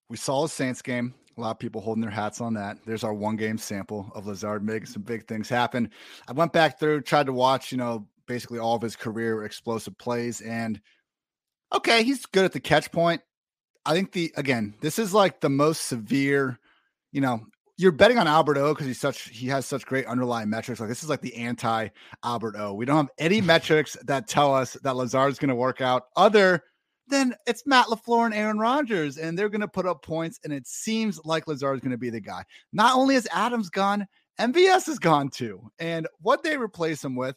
We 0.08 0.16
saw 0.16 0.44
a 0.44 0.48
Saints 0.48 0.82
game. 0.82 1.14
A 1.36 1.40
lot 1.40 1.50
of 1.50 1.58
people 1.58 1.82
holding 1.82 2.00
their 2.00 2.10
hats 2.10 2.40
on 2.40 2.54
that. 2.54 2.78
There's 2.86 3.04
our 3.04 3.12
one 3.12 3.36
game 3.36 3.58
sample 3.58 4.10
of 4.14 4.26
Lazard 4.26 4.64
making 4.64 4.86
some 4.86 5.02
big 5.02 5.26
things 5.26 5.48
happen. 5.48 5.90
I 6.28 6.32
went 6.32 6.52
back 6.52 6.78
through, 6.78 7.02
tried 7.02 7.26
to 7.26 7.32
watch, 7.32 7.72
you 7.72 7.76
know, 7.76 8.06
basically 8.26 8.58
all 8.58 8.76
of 8.76 8.82
his 8.82 8.96
career 8.96 9.44
explosive 9.44 9.98
plays. 9.98 10.40
And 10.40 10.80
okay, 11.74 12.02
he's 12.02 12.26
good 12.26 12.44
at 12.44 12.52
the 12.52 12.60
catch 12.60 12.90
point. 12.92 13.22
I 13.84 13.92
think 13.92 14.12
the, 14.12 14.32
again, 14.36 14.74
this 14.80 14.98
is 14.98 15.14
like 15.14 15.40
the 15.40 15.48
most 15.48 15.86
severe, 15.86 16.58
you 17.12 17.20
know, 17.20 17.40
you're 17.78 17.92
betting 17.92 18.18
on 18.18 18.26
Albert 18.26 18.56
O 18.58 18.72
because 18.72 18.86
he's 18.86 19.00
such 19.00 19.28
he 19.28 19.48
has 19.48 19.66
such 19.66 19.84
great 19.84 20.06
underlying 20.06 20.48
metrics. 20.48 20.80
Like 20.80 20.88
this 20.88 21.02
is 21.02 21.10
like 21.10 21.20
the 21.20 21.36
anti 21.36 21.88
Albert 22.24 22.56
O. 22.58 22.72
We 22.72 22.86
don't 22.86 22.96
have 22.96 23.10
any 23.18 23.40
metrics 23.40 23.96
that 24.04 24.28
tell 24.28 24.54
us 24.54 24.74
that 24.82 24.96
Lazard's 24.96 25.38
going 25.38 25.50
to 25.50 25.54
work 25.54 25.80
out 25.80 26.04
other 26.16 26.62
than 27.08 27.34
it's 27.46 27.66
Matt 27.66 27.86
LaFleur 27.86 28.24
and 28.26 28.34
Aaron 28.34 28.58
Rodgers, 28.58 29.18
and 29.18 29.38
they're 29.38 29.48
going 29.48 29.60
to 29.60 29.68
put 29.68 29.86
up 29.86 30.02
points. 30.02 30.40
And 30.42 30.52
it 30.52 30.66
seems 30.66 31.20
like 31.24 31.46
Lazard's 31.46 31.80
going 31.80 31.92
to 31.92 31.98
be 31.98 32.10
the 32.10 32.20
guy. 32.20 32.44
Not 32.72 32.96
only 32.96 33.14
is 33.14 33.28
Adams 33.32 33.70
gone, 33.70 34.06
MVS 34.40 34.88
is 34.88 34.98
gone 34.98 35.28
too. 35.28 35.70
And 35.78 36.06
what 36.20 36.42
they 36.42 36.56
replace 36.56 37.04
him 37.04 37.14
with, 37.14 37.36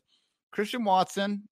Christian 0.51 0.83
Watson, 0.83 1.47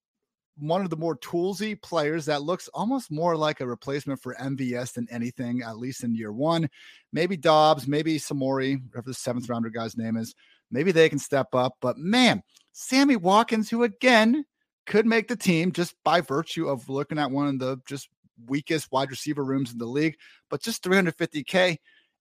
one 0.58 0.82
of 0.82 0.90
the 0.90 0.96
more 0.96 1.16
toolsy 1.16 1.80
players 1.80 2.26
that 2.26 2.42
looks 2.42 2.68
almost 2.74 3.10
more 3.10 3.36
like 3.36 3.60
a 3.60 3.66
replacement 3.66 4.20
for 4.20 4.34
MVS 4.34 4.94
than 4.94 5.06
anything, 5.10 5.62
at 5.62 5.78
least 5.78 6.04
in 6.04 6.14
year 6.14 6.32
one. 6.32 6.68
Maybe 7.12 7.36
Doubs, 7.36 7.86
maybe 7.86 8.18
Samori, 8.18 8.82
whatever 8.86 9.08
the 9.08 9.14
seventh 9.14 9.48
rounder 9.48 9.70
guy's 9.70 9.96
name 9.96 10.16
is. 10.16 10.34
Maybe 10.70 10.92
they 10.92 11.08
can 11.08 11.18
step 11.18 11.54
up. 11.54 11.76
But 11.80 11.98
man, 11.98 12.42
Sammy 12.72 13.16
Watkins, 13.16 13.70
who 13.70 13.84
again 13.84 14.44
could 14.86 15.06
make 15.06 15.28
the 15.28 15.36
team 15.36 15.72
just 15.72 15.94
by 16.04 16.20
virtue 16.20 16.68
of 16.68 16.88
looking 16.88 17.18
at 17.18 17.30
one 17.30 17.48
of 17.48 17.58
the 17.58 17.78
just 17.86 18.08
weakest 18.46 18.90
wide 18.92 19.10
receiver 19.10 19.44
rooms 19.44 19.72
in 19.72 19.78
the 19.78 19.86
league, 19.86 20.16
but 20.48 20.62
just 20.62 20.82
350K 20.82 21.76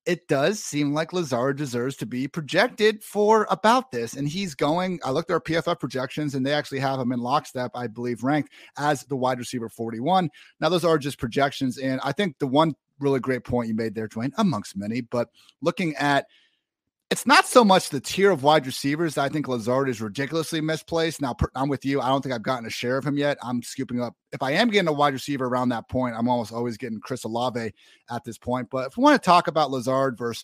it 0.08 0.30
does 0.30 0.64
seem 0.64 0.94
like 0.94 1.12
Lazard 1.12 1.58
deserves 1.58 1.98
to 1.98 2.06
be 2.06 2.30
projected 2.30 3.04
for 3.04 3.46
about 3.52 3.92
this. 3.92 4.14
And 4.14 4.28
he's 4.28 4.56
going, 4.56 5.02
I 5.04 5.12
looked 5.12 5.30
at 5.30 5.34
our 5.34 5.42
PFF 5.42 5.82
projections 5.82 6.34
and 6.34 6.46
they 6.46 6.54
actually 6.54 6.80
have 6.80 6.98
him 6.98 7.12
in 7.12 7.20
lockstep, 7.20 7.72
I 7.76 7.88
believe, 7.88 8.24
ranked 8.24 8.54
as 8.78 9.04
the 9.04 9.18
wide 9.18 9.38
receiver 9.38 9.68
41. 9.68 10.30
Now, 10.62 10.70
those 10.70 10.86
are 10.86 10.98
just 10.98 11.20
projections. 11.20 11.78
And 11.78 12.00
I 12.06 12.14
think 12.14 12.40
the 12.40 12.48
one 12.48 12.74
really 13.00 13.20
great 13.20 13.44
point 13.44 13.68
you 13.68 13.76
made 13.76 13.94
there, 13.94 14.08
Dwain, 14.08 14.32
amongst 14.38 14.78
many, 14.78 15.02
but 15.02 15.28
looking 15.62 15.94
at 15.98 16.26
it's 17.10 17.26
not 17.26 17.48
so 17.48 17.64
much 17.64 17.90
the 17.90 18.02
tier 18.02 18.32
of 18.32 18.44
wide 18.44 18.66
receivers. 18.66 19.18
I 19.18 19.30
think 19.30 19.48
Lazard 19.48 19.88
is 19.88 20.02
ridiculously 20.02 20.60
misplaced. 20.60 21.22
Now, 21.22 21.36
I'm 21.56 21.70
with 21.70 21.86
you. 21.86 22.02
I 22.02 22.10
don't 22.10 22.22
think 22.22 22.36
I've 22.36 22.44
gotten 22.44 22.66
a 22.66 22.70
share 22.70 22.98
of 22.98 23.06
him 23.06 23.18
yet. 23.18 23.38
I'm 23.42 23.64
scooping 23.64 24.02
up. 24.02 24.14
If 24.34 24.44
I 24.44 24.52
am 24.52 24.70
getting 24.70 24.90
a 24.90 24.94
wide 24.94 25.14
receiver 25.14 25.46
around 25.46 25.70
that 25.70 25.88
point, 25.90 26.16
I'm 26.18 26.28
almost 26.28 26.52
always 26.52 26.76
getting 26.76 27.00
Chris 27.00 27.24
Olave 27.24 27.72
at 28.10 28.24
this 28.26 28.38
point. 28.38 28.70
But 28.70 28.88
if 28.88 28.98
we 28.98 29.04
want 29.04 29.22
to 29.22 29.26
talk 29.26 29.48
about 29.48 29.72
Lazard 29.72 30.18
versus 30.18 30.44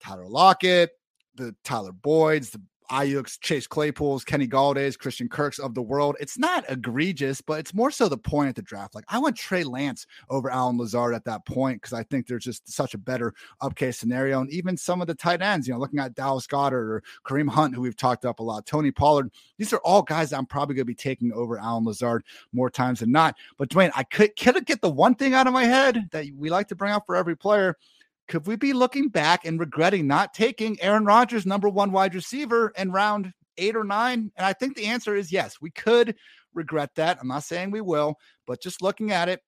Tyler 0.00 0.28
Lockett, 0.28 0.90
the 1.34 1.54
Tyler 1.64 1.92
Boyds, 1.92 2.50
the 2.50 2.60
Aiyuk's, 2.92 3.38
Chase 3.38 3.66
Claypool's, 3.66 4.22
Kenny 4.22 4.46
Golladay's, 4.46 4.98
Christian 4.98 5.28
Kirk's 5.28 5.58
of 5.58 5.74
the 5.74 5.82
world. 5.82 6.14
It's 6.20 6.38
not 6.38 6.64
egregious, 6.68 7.40
but 7.40 7.58
it's 7.58 7.72
more 7.72 7.90
so 7.90 8.08
the 8.08 8.18
point 8.18 8.50
at 8.50 8.54
the 8.54 8.62
draft. 8.62 8.94
Like 8.94 9.06
I 9.08 9.18
want 9.18 9.36
Trey 9.36 9.64
Lance 9.64 10.06
over 10.28 10.50
Allen 10.50 10.76
Lazard 10.76 11.14
at 11.14 11.24
that 11.24 11.46
point 11.46 11.80
because 11.80 11.94
I 11.94 12.02
think 12.02 12.26
there's 12.26 12.44
just 12.44 12.70
such 12.70 12.92
a 12.92 12.98
better 12.98 13.32
upcase 13.62 13.98
scenario. 13.98 14.40
And 14.42 14.50
even 14.50 14.76
some 14.76 15.00
of 15.00 15.06
the 15.06 15.14
tight 15.14 15.40
ends, 15.40 15.66
you 15.66 15.72
know, 15.72 15.80
looking 15.80 16.00
at 16.00 16.14
Dallas 16.14 16.46
Goedert 16.46 16.72
or 16.72 17.02
Kareem 17.26 17.48
Hunt, 17.48 17.74
who 17.74 17.80
we've 17.80 17.96
talked 17.96 18.26
up 18.26 18.40
a 18.40 18.42
lot, 18.42 18.66
Tony 18.66 18.90
Pollard, 18.90 19.30
these 19.56 19.72
are 19.72 19.80
all 19.84 20.02
guys 20.02 20.32
I'm 20.32 20.46
probably 20.46 20.74
going 20.74 20.82
to 20.82 20.86
be 20.86 20.94
taking 20.94 21.32
over 21.32 21.58
Allen 21.58 21.84
Lazard 21.84 22.24
more 22.52 22.68
times 22.68 23.00
than 23.00 23.10
not. 23.10 23.36
But 23.56 23.70
Dwain, 23.70 23.90
I 23.96 24.04
could, 24.04 24.36
could 24.36 24.66
get 24.66 24.82
the 24.82 24.90
one 24.90 25.14
thing 25.14 25.32
out 25.32 25.46
of 25.46 25.54
my 25.54 25.64
head 25.64 26.08
that 26.12 26.26
we 26.36 26.50
like 26.50 26.68
to 26.68 26.76
bring 26.76 26.92
up 26.92 27.04
for 27.06 27.16
every 27.16 27.36
player 27.36 27.76
could 28.28 28.46
we 28.46 28.56
be 28.56 28.72
looking 28.72 29.08
back 29.08 29.44
and 29.44 29.58
regretting 29.58 30.06
not 30.06 30.34
taking 30.34 30.80
Aaron 30.80 31.04
Rodgers, 31.04 31.46
number 31.46 31.68
one 31.68 31.92
wide 31.92 32.14
receiver, 32.14 32.72
in 32.76 32.92
round 32.92 33.32
eight 33.58 33.76
or 33.76 33.84
nine? 33.84 34.30
And 34.36 34.46
I 34.46 34.52
think 34.52 34.76
the 34.76 34.86
answer 34.86 35.14
is 35.14 35.32
yes. 35.32 35.60
We 35.60 35.70
could 35.70 36.14
regret 36.54 36.90
that. 36.96 37.18
I'm 37.20 37.28
not 37.28 37.44
saying 37.44 37.70
we 37.70 37.80
will, 37.80 38.16
but 38.46 38.62
just 38.62 38.82
looking 38.82 39.12
at 39.12 39.28
it, 39.28 39.40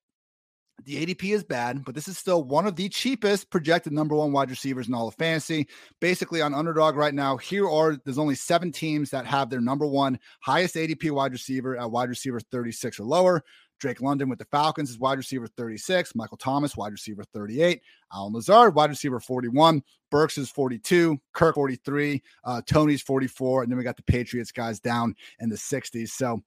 the 0.83 1.07
ADP 1.07 1.33
is 1.33 1.45
bad, 1.45 1.85
but 1.85 1.95
this 1.95 2.09
is 2.09 2.19
still 2.19 2.43
one 2.43 2.67
of 2.67 2.77
the 2.77 2.89
cheapest 2.89 3.49
projected 3.49 3.93
number 3.93 4.17
one 4.17 4.33
wide 4.33 4.51
receivers 4.51 4.89
in 4.89 4.95
all 4.95 5.09
of 5.09 5.15
fantasy. 5.15 5.69
Basically, 6.01 6.43
on 6.43 6.53
underdog 6.53 6.97
right 6.97 7.15
now, 7.15 7.37
here 7.37 7.69
are 7.69 7.97
there's 8.05 8.19
only 8.19 8.35
seven 8.35 8.73
teams 8.73 9.11
that 9.11 9.25
have 9.25 9.51
their 9.51 9.61
number 9.61 9.87
one 9.87 10.19
highest 10.41 10.75
ADP 10.75 11.11
wide 11.13 11.33
receiver 11.33 11.77
at 11.79 11.91
wide 11.91 12.09
receiver 12.09 12.41
36 12.41 12.99
or 12.99 13.05
lower. 13.05 13.45
Drake 13.79 14.01
London 14.01 14.29
with 14.29 14.39
the 14.39 14.45
Falcons 14.47 14.91
is 14.91 14.99
wide 14.99 15.19
receiver 15.19 15.47
36. 15.47 16.15
Michael 16.15 16.37
Thomas, 16.37 16.77
wide 16.77 16.93
receiver 16.93 17.25
38. 17.33 17.81
Allen 18.13 18.33
Lazard, 18.33 18.75
wide 18.75 18.91
receiver 18.91 19.21
41. 19.21 19.83
Burks 20.11 20.39
is 20.39 20.51
42. 20.51 21.19
Kirk 21.33 21.55
43. 21.55 22.23
Uh, 22.45 22.63
Toney's 22.67 23.03
44. 23.03 23.63
And 23.63 23.71
then 23.73 23.79
we 23.79 23.85
got 23.85 23.97
the 23.97 24.03
Patriots 24.03 24.53
guys 24.53 24.81
down 24.81 25.15
in 25.41 25.49
the 25.49 25.57
60s. 25.57 26.09
So 26.09 26.43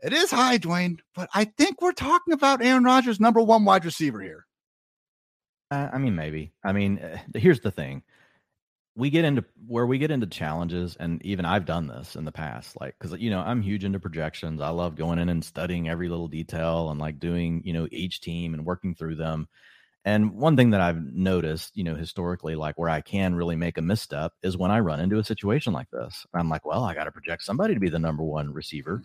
it 0.00 0.12
is 0.12 0.30
high, 0.30 0.58
Dwain, 0.58 0.98
but 1.14 1.30
I 1.34 1.44
think 1.44 1.80
we're 1.80 1.92
talking 1.92 2.34
about 2.34 2.62
Aaron 2.62 2.84
Rodgers, 2.84 3.20
number 3.20 3.40
one 3.40 3.64
wide 3.64 3.84
receiver 3.84 4.20
here. 4.20 4.46
Uh, 5.70 5.88
I 5.92 5.98
mean, 5.98 6.14
maybe. 6.14 6.52
I 6.62 6.72
mean, 6.72 6.98
uh, 6.98 7.18
here's 7.38 7.60
the 7.60 7.70
thing 7.70 8.02
we 8.96 9.10
get 9.10 9.24
into 9.24 9.44
where 9.66 9.86
we 9.86 9.98
get 9.98 10.10
into 10.10 10.26
challenges 10.26 10.96
and 11.00 11.24
even 11.24 11.44
i've 11.44 11.64
done 11.64 11.86
this 11.86 12.16
in 12.16 12.24
the 12.24 12.32
past 12.32 12.80
like 12.80 12.94
because 12.98 13.18
you 13.20 13.30
know 13.30 13.40
i'm 13.40 13.60
huge 13.62 13.84
into 13.84 13.98
projections. 13.98 14.60
I 14.60 14.68
love 14.68 14.96
going 14.96 15.18
in 15.18 15.28
and 15.28 15.44
studying 15.44 15.88
every 15.88 16.08
little 16.08 16.28
detail 16.28 16.90
and 16.90 17.00
like 17.00 17.18
doing 17.18 17.62
you 17.64 17.72
know 17.72 17.88
each 17.90 18.20
team 18.20 18.54
and 18.54 18.64
working 18.64 18.94
through 18.94 19.16
them. 19.16 19.48
And 20.04 20.34
one 20.34 20.56
thing 20.56 20.70
that 20.70 20.80
i've 20.80 21.02
noticed 21.02 21.76
you 21.76 21.84
know 21.84 21.94
historically 21.94 22.54
like 22.54 22.78
where 22.78 22.90
i 22.90 23.00
can 23.00 23.34
really 23.34 23.56
make 23.56 23.78
a 23.78 23.82
misstep 23.82 24.32
is 24.42 24.56
when 24.56 24.70
i 24.70 24.78
run 24.80 25.00
into 25.00 25.18
a 25.18 25.24
situation 25.24 25.72
like 25.72 25.90
this. 25.90 26.26
I'm 26.34 26.48
like 26.48 26.64
well 26.64 26.84
i 26.84 26.94
got 26.94 27.04
to 27.04 27.12
project 27.12 27.42
somebody 27.42 27.74
to 27.74 27.80
be 27.80 27.90
the 27.90 27.98
number 27.98 28.22
one 28.22 28.52
receiver. 28.52 29.02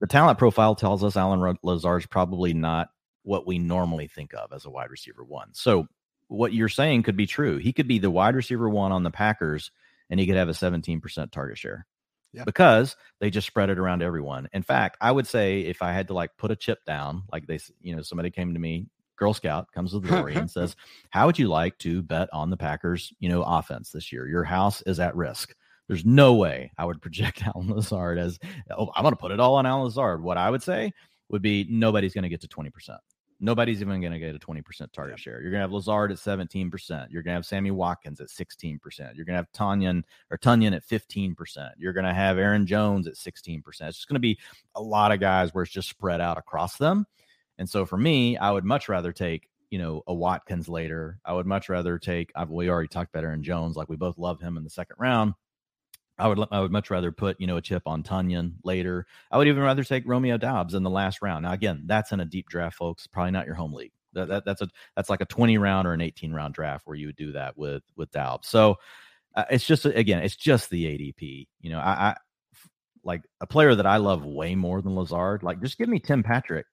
The 0.00 0.06
talent 0.06 0.38
profile 0.38 0.74
tells 0.74 1.02
us 1.02 1.16
allen 1.16 1.58
lazard's 1.62 2.06
probably 2.06 2.54
not 2.54 2.90
what 3.24 3.46
we 3.46 3.58
normally 3.58 4.08
think 4.08 4.34
of 4.34 4.52
as 4.52 4.64
a 4.64 4.70
wide 4.70 4.90
receiver 4.90 5.24
one. 5.24 5.48
So 5.52 5.86
what 6.32 6.52
you're 6.52 6.68
saying 6.68 7.02
could 7.02 7.16
be 7.16 7.26
true. 7.26 7.58
He 7.58 7.72
could 7.72 7.88
be 7.88 7.98
the 7.98 8.10
wide 8.10 8.34
receiver 8.34 8.68
one 8.68 8.92
on 8.92 9.02
the 9.02 9.10
Packers 9.10 9.70
and 10.10 10.18
he 10.18 10.26
could 10.26 10.36
have 10.36 10.48
a 10.48 10.52
17% 10.52 11.30
target 11.30 11.58
share. 11.58 11.86
Yeah. 12.32 12.44
Because 12.44 12.96
they 13.20 13.30
just 13.30 13.46
spread 13.46 13.68
it 13.68 13.78
around 13.78 14.02
everyone. 14.02 14.48
In 14.52 14.62
fact, 14.62 14.96
I 15.00 15.12
would 15.12 15.26
say 15.26 15.60
if 15.60 15.82
I 15.82 15.92
had 15.92 16.08
to 16.08 16.14
like 16.14 16.36
put 16.38 16.50
a 16.50 16.56
chip 16.56 16.84
down, 16.86 17.24
like 17.30 17.46
they, 17.46 17.58
you 17.82 17.94
know, 17.94 18.02
somebody 18.02 18.30
came 18.30 18.54
to 18.54 18.60
me, 18.60 18.86
Girl 19.16 19.34
Scout 19.34 19.70
comes 19.72 19.92
to 19.92 20.00
the 20.00 20.08
door 20.16 20.28
and 20.28 20.50
says, 20.50 20.74
"How 21.10 21.26
would 21.26 21.38
you 21.38 21.48
like 21.48 21.76
to 21.78 22.02
bet 22.02 22.28
on 22.32 22.48
the 22.48 22.56
Packers, 22.56 23.12
you 23.20 23.28
know, 23.28 23.42
offense 23.42 23.90
this 23.90 24.10
year? 24.10 24.26
Your 24.26 24.44
house 24.44 24.82
is 24.82 24.98
at 24.98 25.14
risk." 25.14 25.54
There's 25.88 26.06
no 26.06 26.34
way 26.34 26.72
I 26.78 26.86
would 26.86 27.02
project 27.02 27.42
Allen 27.46 27.68
Lazard 27.68 28.18
as, 28.18 28.38
"Oh, 28.70 28.90
I'm 28.96 29.02
going 29.02 29.12
to 29.12 29.20
put 29.20 29.30
it 29.30 29.38
all 29.38 29.56
on 29.56 29.66
Allen 29.66 29.84
Lazard." 29.84 30.22
What 30.22 30.38
I 30.38 30.48
would 30.48 30.62
say 30.62 30.92
would 31.28 31.42
be 31.42 31.66
nobody's 31.68 32.14
going 32.14 32.22
to 32.22 32.28
get 32.28 32.40
to 32.40 32.48
20%. 32.48 32.98
Nobody's 33.44 33.82
even 33.82 34.00
going 34.00 34.12
to 34.12 34.20
get 34.20 34.36
a 34.36 34.38
20% 34.38 34.92
target 34.92 35.18
share. 35.18 35.42
You're 35.42 35.50
going 35.50 35.58
to 35.58 35.64
have 35.64 35.72
Lazard 35.72 36.12
at 36.12 36.18
17%. 36.18 36.70
You're 37.10 37.24
going 37.24 37.32
to 37.32 37.36
have 37.36 37.44
Sammy 37.44 37.72
Watkins 37.72 38.20
at 38.20 38.28
16%. 38.28 38.78
You're 39.16 39.24
going 39.24 39.34
to 39.34 39.38
have 39.38 39.50
Tonyan 39.52 40.04
or 40.30 40.38
Tonyan 40.38 40.76
at 40.76 40.86
15%. 40.86 41.70
You're 41.76 41.92
going 41.92 42.06
to 42.06 42.14
have 42.14 42.38
Aaron 42.38 42.68
Jones 42.68 43.08
at 43.08 43.14
16%. 43.14 43.60
It's 43.66 43.96
just 43.96 44.06
going 44.06 44.14
to 44.14 44.20
be 44.20 44.38
a 44.76 44.80
lot 44.80 45.10
of 45.10 45.18
guys 45.18 45.52
where 45.52 45.64
it's 45.64 45.72
just 45.72 45.88
spread 45.88 46.20
out 46.20 46.38
across 46.38 46.76
them. 46.76 47.04
And 47.58 47.68
so 47.68 47.84
for 47.84 47.96
me, 47.96 48.36
I 48.36 48.52
would 48.52 48.64
much 48.64 48.88
rather 48.88 49.12
take, 49.12 49.48
you 49.70 49.78
know, 49.78 50.02
a 50.06 50.14
Watkins 50.14 50.68
later. 50.68 51.18
I 51.24 51.32
would 51.32 51.46
much 51.46 51.68
rather 51.68 51.98
take, 51.98 52.30
I've, 52.36 52.48
we 52.48 52.70
already 52.70 52.88
talked 52.88 53.12
about 53.12 53.24
Aaron 53.24 53.42
Jones. 53.42 53.76
Like 53.76 53.88
we 53.88 53.96
both 53.96 54.18
love 54.18 54.40
him 54.40 54.56
in 54.56 54.62
the 54.62 54.70
second 54.70 54.96
round. 55.00 55.34
I 56.22 56.28
would 56.28 56.38
I 56.52 56.60
would 56.60 56.70
much 56.70 56.90
rather 56.90 57.10
put 57.10 57.40
you 57.40 57.46
know 57.46 57.56
a 57.56 57.62
chip 57.62 57.82
on 57.86 58.02
Tonyan 58.02 58.52
later. 58.62 59.06
I 59.30 59.38
would 59.38 59.48
even 59.48 59.62
rather 59.62 59.82
take 59.82 60.04
Romeo 60.06 60.36
Doubs 60.36 60.74
in 60.74 60.82
the 60.82 60.90
last 60.90 61.20
round. 61.20 61.42
Now 61.42 61.52
again, 61.52 61.82
that's 61.86 62.12
in 62.12 62.20
a 62.20 62.24
deep 62.24 62.48
draft, 62.48 62.76
folks. 62.76 63.06
Probably 63.06 63.32
not 63.32 63.46
your 63.46 63.56
home 63.56 63.72
league. 63.72 63.92
That, 64.12 64.28
that 64.28 64.44
that's 64.44 64.62
a 64.62 64.68
that's 64.94 65.10
like 65.10 65.20
a 65.20 65.26
twenty 65.26 65.58
round 65.58 65.88
or 65.88 65.94
an 65.94 66.00
eighteen 66.00 66.32
round 66.32 66.54
draft 66.54 66.86
where 66.86 66.96
you 66.96 67.06
would 67.06 67.16
do 67.16 67.32
that 67.32 67.58
with 67.58 67.82
with 67.96 68.10
Doubs. 68.12 68.48
So 68.48 68.76
uh, 69.34 69.44
it's 69.50 69.66
just 69.66 69.84
again, 69.84 70.22
it's 70.22 70.36
just 70.36 70.70
the 70.70 70.84
ADP. 70.84 71.48
You 71.60 71.70
know, 71.70 71.80
I, 71.80 71.90
I 71.90 72.16
like 73.02 73.22
a 73.40 73.46
player 73.46 73.74
that 73.74 73.86
I 73.86 73.96
love 73.96 74.24
way 74.24 74.54
more 74.54 74.80
than 74.80 74.94
Lazard. 74.94 75.42
Like 75.42 75.60
just 75.60 75.78
give 75.78 75.88
me 75.88 75.98
Tim 75.98 76.22
Patrick. 76.22 76.66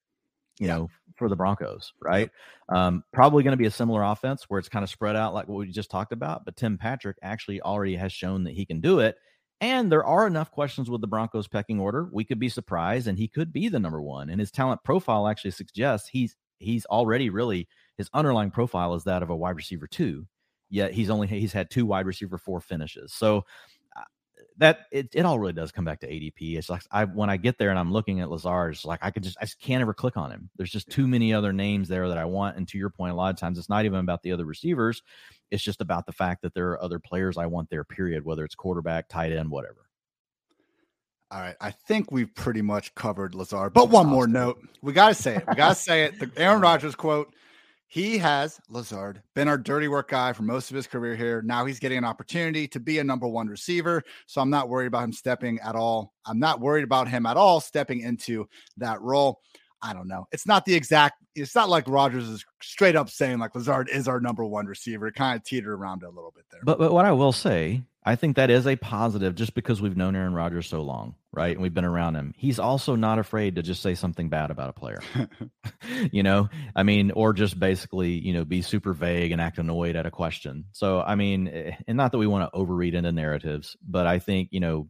You 0.59 0.67
know, 0.67 0.89
for 1.15 1.29
the 1.29 1.37
Broncos, 1.37 1.93
right? 2.01 2.29
Um, 2.67 3.03
probably 3.13 3.43
going 3.43 3.53
to 3.53 3.57
be 3.57 3.65
a 3.65 3.71
similar 3.71 4.03
offense 4.03 4.45
where 4.47 4.59
it's 4.59 4.67
kind 4.67 4.83
of 4.83 4.89
spread 4.89 5.15
out 5.15 5.33
like 5.33 5.47
what 5.47 5.57
we 5.57 5.71
just 5.71 5.89
talked 5.89 6.11
about. 6.11 6.43
But 6.43 6.57
Tim 6.57 6.77
Patrick 6.77 7.17
actually 7.21 7.61
already 7.61 7.95
has 7.95 8.11
shown 8.11 8.43
that 8.43 8.53
he 8.53 8.65
can 8.65 8.81
do 8.81 8.99
it. 8.99 9.15
And 9.62 9.91
there 9.91 10.05
are 10.05 10.26
enough 10.26 10.51
questions 10.51 10.89
with 10.89 11.01
the 11.01 11.07
Broncos 11.07 11.47
pecking 11.47 11.80
order. 11.80 12.07
We 12.12 12.24
could 12.24 12.39
be 12.39 12.49
surprised, 12.49 13.07
and 13.07 13.18
he 13.18 13.28
could 13.28 13.51
be 13.51 13.68
the 13.68 13.80
number 13.80 14.01
one. 14.01 14.30
And 14.30 14.39
his 14.39 14.51
talent 14.51 14.84
profile 14.84 15.28
actually 15.28 15.51
suggests 15.51 16.07
he's 16.07 16.38
he's 16.60 16.86
already 16.86 17.30
really 17.30 17.68
his 17.97 18.10
underlying 18.14 18.51
profile 18.51 18.93
is 18.95 19.03
that 19.05 19.24
of 19.24 19.30
a 19.30 19.36
wide 19.36 19.55
receiver 19.55 19.88
two. 19.88 20.26
Yet 20.70 20.93
he's 20.93 21.10
only 21.10 21.28
he's 21.28 21.53
had 21.53 21.70
two 21.70 21.86
wide 21.86 22.05
receiver 22.05 22.38
four 22.38 22.62
finishes. 22.62 23.12
So 23.14 23.43
uh, 23.97 24.03
that 24.57 24.86
it, 24.91 25.10
it 25.14 25.26
all 25.26 25.39
really 25.39 25.53
does 25.53 25.72
come 25.74 25.84
back 25.84 25.99
to 26.01 26.07
ADP. 26.07 26.57
It's 26.57 26.70
like 26.70 26.84
I 26.91 27.03
when 27.03 27.30
I 27.30 27.36
get 27.36 27.57
there 27.57 27.70
and 27.72 27.80
I'm 27.80 27.91
looking 27.91 28.22
at 28.22 28.30
Lazard, 28.30 28.76
it's 28.76 28.86
like 28.86 28.99
I 29.01 29.12
could 29.12 29.24
just 29.24 29.38
I 29.41 29.45
just 29.45 29.60
can't 29.60 29.82
ever 29.82 29.93
click 29.93 30.16
on 30.16 30.32
him. 30.32 30.49
There's 30.55 30.72
just 30.72 30.89
too 30.89 31.07
many 31.07 31.34
other 31.34 31.51
names 31.51 31.89
there 31.89 32.07
that 32.07 32.18
I 32.18 32.26
want. 32.26 32.55
And 32.55 32.66
to 32.70 32.78
your 32.78 32.89
point, 32.89 33.12
a 33.12 33.16
lot 33.16 33.34
of 33.34 33.39
times 33.39 33.57
it's 33.57 33.70
not 33.70 33.84
even 33.84 33.99
about 33.99 34.24
the 34.24 34.32
other 34.32 34.45
receivers. 34.45 35.03
It's 35.51 35.63
just 35.63 35.81
about 35.81 36.05
the 36.05 36.11
fact 36.11 36.41
that 36.43 36.53
there 36.53 36.69
are 36.71 36.83
other 36.83 36.99
players 36.99 37.37
I 37.37 37.45
want 37.45 37.69
there, 37.69 37.83
period, 37.83 38.23
whether 38.23 38.43
it's 38.45 38.55
quarterback, 38.55 39.07
tight 39.09 39.31
end, 39.31 39.49
whatever. 39.49 39.89
All 41.31 41.41
right. 41.41 41.55
I 41.61 41.71
think 41.71 42.11
we've 42.11 42.33
pretty 42.33 42.61
much 42.61 42.93
covered 42.95 43.35
Lazard. 43.35 43.73
But 43.73 43.89
one 43.89 44.07
more 44.07 44.27
note. 44.27 44.59
We 44.81 44.93
gotta 44.93 45.13
say 45.13 45.35
it. 45.35 45.43
We 45.47 45.55
gotta 45.55 45.75
say 45.89 46.05
it. 46.05 46.19
The 46.19 46.31
Aaron 46.37 46.61
Rodgers 46.61 46.95
quote 46.95 47.33
he 47.91 48.19
has, 48.19 48.61
Lazard, 48.69 49.23
been 49.33 49.47
our 49.47 49.57
dirty 49.57 49.87
work 49.87 50.09
guy 50.09 50.31
for 50.31 50.43
most 50.43 50.69
of 50.69 50.75
his 50.75 50.85
career 50.85 51.15
here. 51.15 51.41
Now 51.41 51.65
he's 51.65 51.79
getting 51.79 51.97
an 51.97 52.05
opportunity 52.05 52.67
to 52.67 52.79
be 52.79 52.99
a 52.99 53.03
number 53.03 53.27
one 53.27 53.47
receiver. 53.47 54.03
So 54.27 54.41
I'm 54.41 54.51
not 54.51 54.69
worried 54.69 54.85
about 54.85 55.05
him 55.05 55.11
stepping 55.11 55.59
at 55.61 55.75
all. 55.75 56.13
I'm 56.23 56.37
not 56.37 56.59
worried 56.59 56.83
about 56.83 57.07
him 57.07 57.25
at 57.25 57.35
all 57.35 57.59
stepping 57.59 58.01
into 58.01 58.47
that 58.77 59.01
role. 59.01 59.41
I 59.82 59.93
don't 59.93 60.07
know. 60.07 60.27
It's 60.32 60.45
not 60.45 60.65
the 60.65 60.75
exact, 60.75 61.23
it's 61.36 61.55
not 61.55 61.69
like 61.69 61.88
Rodgers 61.88 62.27
is 62.27 62.45
straight 62.61 62.95
up 62.95 63.09
saying 63.09 63.39
like 63.39 63.55
Lazard 63.55 63.89
is 63.89 64.07
our 64.07 64.19
number 64.19 64.45
one 64.45 64.65
receiver. 64.65 65.07
It 65.07 65.15
kind 65.15 65.38
of 65.38 65.43
teetered 65.43 65.71
around 65.71 66.03
a 66.03 66.09
little 66.09 66.34
bit 66.36 66.45
there. 66.51 66.61
But, 66.63 66.80
but 66.80 66.91
what 66.91 67.05
I 67.05 67.11
will 67.11 67.32
say 67.32 67.84
I 68.09 68.15
think 68.15 68.38
that 68.38 68.49
is 68.49 68.65
a 68.65 68.75
positive 68.77 69.36
just 69.36 69.53
because 69.53 69.82
we've 69.82 69.97
known 69.97 70.15
Aaron 70.15 70.34
Rodgers 70.34 70.67
so 70.67 70.82
long, 70.82 71.15
right? 71.34 71.51
And 71.51 71.61
we've 71.61 71.73
been 71.73 71.86
around 71.86 72.15
him. 72.15 72.34
He's 72.38 72.57
also 72.57 72.95
not 72.95 73.19
afraid 73.19 73.55
to 73.55 73.61
just 73.61 73.82
say 73.84 73.93
something 73.93 74.30
bad 74.30 74.51
about 74.51 74.69
a 74.69 74.73
player. 74.73 75.01
you 76.11 76.23
know, 76.23 76.49
I 76.75 76.84
mean, 76.84 77.11
or 77.11 77.34
just 77.34 77.59
basically, 77.59 78.11
you 78.11 78.34
know, 78.34 78.45
be 78.45 78.61
super 78.61 78.93
vague 78.93 79.32
and 79.32 79.41
act 79.41 79.57
annoyed 79.59 79.95
at 79.95 80.05
a 80.05 80.11
question. 80.11 80.65
So, 80.71 81.01
I 81.01 81.15
mean, 81.15 81.49
eh, 81.49 81.75
and 81.88 81.97
not 81.97 82.11
that 82.11 82.17
we 82.17 82.27
want 82.27 82.51
to 82.51 82.57
overread 82.57 82.93
into 82.93 83.11
narratives, 83.11 83.75
but 83.88 84.07
I 84.07 84.19
think, 84.19 84.49
you 84.51 84.61
know, 84.61 84.88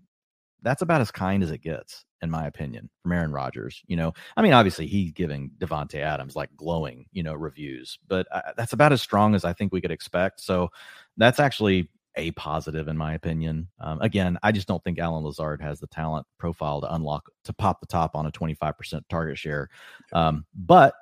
that's 0.62 0.82
about 0.82 1.02
as 1.02 1.12
kind 1.12 1.44
as 1.44 1.52
it 1.52 1.62
gets, 1.62 2.06
in 2.22 2.30
my 2.30 2.48
opinion, 2.48 2.90
from 3.02 3.12
Aaron 3.12 3.32
Rodgers. 3.32 3.82
You 3.88 3.98
know, 3.98 4.14
I 4.36 4.42
mean, 4.42 4.54
obviously 4.54 4.88
he's 4.88 5.12
giving 5.12 5.52
Davante 5.58 6.00
Adams 6.00 6.36
like 6.36 6.50
glowing, 6.56 7.06
you 7.12 7.24
know, 7.24 7.34
reviews, 7.34 7.98
but 8.08 8.28
uh, 8.32 8.42
that's 8.58 8.74
about 8.74 8.92
as 8.92 9.02
strong 9.02 9.36
as 9.36 9.46
I 9.46 9.54
think 9.54 9.72
we 9.72 9.82
could 9.82 9.92
expect. 9.92 10.42
So 10.42 10.70
that's 11.18 11.40
actually 11.40 11.90
a 12.16 12.32
positive 12.32 12.88
in 12.88 12.98
my 12.98 13.14
opinion. 13.14 13.68
Um, 13.80 14.02
again, 14.02 14.38
I 14.44 14.52
just 14.52 14.68
don't 14.68 14.84
think 14.84 15.00
Allen 15.00 15.24
Lazard 15.24 15.62
has 15.62 15.80
the 15.80 15.88
talent 15.88 16.26
profile 16.38 16.82
to 16.82 16.94
unlock 16.94 17.30
to 17.46 17.54
pop 17.54 17.80
the 17.80 17.88
top 17.88 18.16
on 18.16 18.26
a 18.26 18.32
25% 18.32 19.02
target 19.10 19.38
share. 19.38 19.70
Um, 20.12 20.46
but 20.54 20.94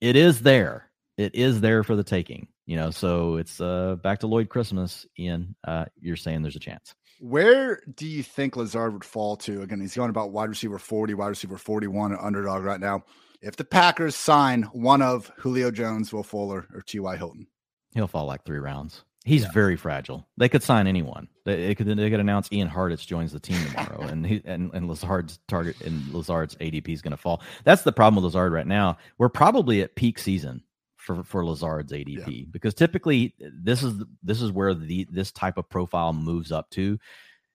it 0.00 0.16
is 0.16 0.40
there. 0.40 0.90
It 1.16 1.34
is 1.34 1.60
there 1.60 1.84
for 1.84 1.96
the 1.96 2.04
taking. 2.04 2.48
You 2.66 2.76
know, 2.76 2.90
so 2.90 3.36
it's 3.36 3.60
uh, 3.60 3.96
back 3.96 4.20
to 4.20 4.26
Lloyd 4.26 4.48
Christmas. 4.48 5.06
Ian, 5.18 5.54
uh, 5.66 5.84
you're 6.00 6.16
saying 6.16 6.42
there's 6.42 6.56
a 6.56 6.60
chance. 6.60 6.94
Where 7.20 7.80
do 7.94 8.06
you 8.06 8.22
think 8.22 8.56
Lazard 8.56 8.92
would 8.92 9.04
fall 9.04 9.36
to? 9.38 9.62
Again, 9.62 9.80
he's 9.80 9.94
going 9.94 10.10
about 10.10 10.32
wide 10.32 10.48
receiver 10.48 10.78
40, 10.78 11.14
wide 11.14 11.28
receiver 11.28 11.58
41 11.58 12.16
underdog 12.18 12.64
right 12.64 12.80
now. 12.80 13.04
If 13.40 13.56
the 13.56 13.64
Packers 13.64 14.16
sign 14.16 14.62
one 14.72 15.02
of 15.02 15.30
Julio 15.36 15.70
Jones, 15.70 16.12
Will 16.12 16.22
Fuller, 16.22 16.66
or 16.72 16.80
T.Y. 16.80 17.16
Hilton, 17.16 17.46
he'll 17.92 18.06
fall 18.06 18.26
like 18.26 18.44
three 18.44 18.58
rounds. 18.58 19.04
He's 19.24 19.42
yeah. 19.42 19.52
very 19.52 19.76
fragile. 19.76 20.26
They 20.36 20.50
could 20.50 20.62
sign 20.62 20.86
anyone. 20.86 21.28
They, 21.44 21.68
they, 21.68 21.74
could 21.74 21.86
they 21.86 22.10
could 22.10 22.20
announce 22.20 22.52
Ian 22.52 22.68
Hartitz 22.68 23.06
joins 23.06 23.32
the 23.32 23.40
team 23.40 23.58
tomorrow, 23.66 24.00
and 24.08 24.26
he 24.26 24.42
and, 24.44 24.70
and 24.74 24.88
Lazard's 24.88 25.38
target 25.48 25.80
and 25.80 26.12
Lazard's 26.12 26.56
ADP 26.56 26.88
is 26.88 27.02
going 27.02 27.12
to 27.12 27.16
fall. 27.16 27.42
That's 27.64 27.82
the 27.82 27.92
problem 27.92 28.22
with 28.22 28.34
Lazard 28.34 28.52
right 28.52 28.66
now. 28.66 28.98
We're 29.18 29.30
probably 29.30 29.82
at 29.82 29.94
peak 29.94 30.18
season 30.18 30.62
for 31.04 31.22
for 31.22 31.44
Lazard's 31.44 31.92
ADP 31.92 32.26
yeah. 32.26 32.44
because 32.50 32.74
typically 32.74 33.34
this 33.38 33.82
is 33.82 34.02
this 34.22 34.40
is 34.40 34.50
where 34.50 34.74
the 34.74 35.06
this 35.10 35.30
type 35.30 35.58
of 35.58 35.68
profile 35.68 36.12
moves 36.12 36.50
up 36.50 36.70
to 36.70 36.98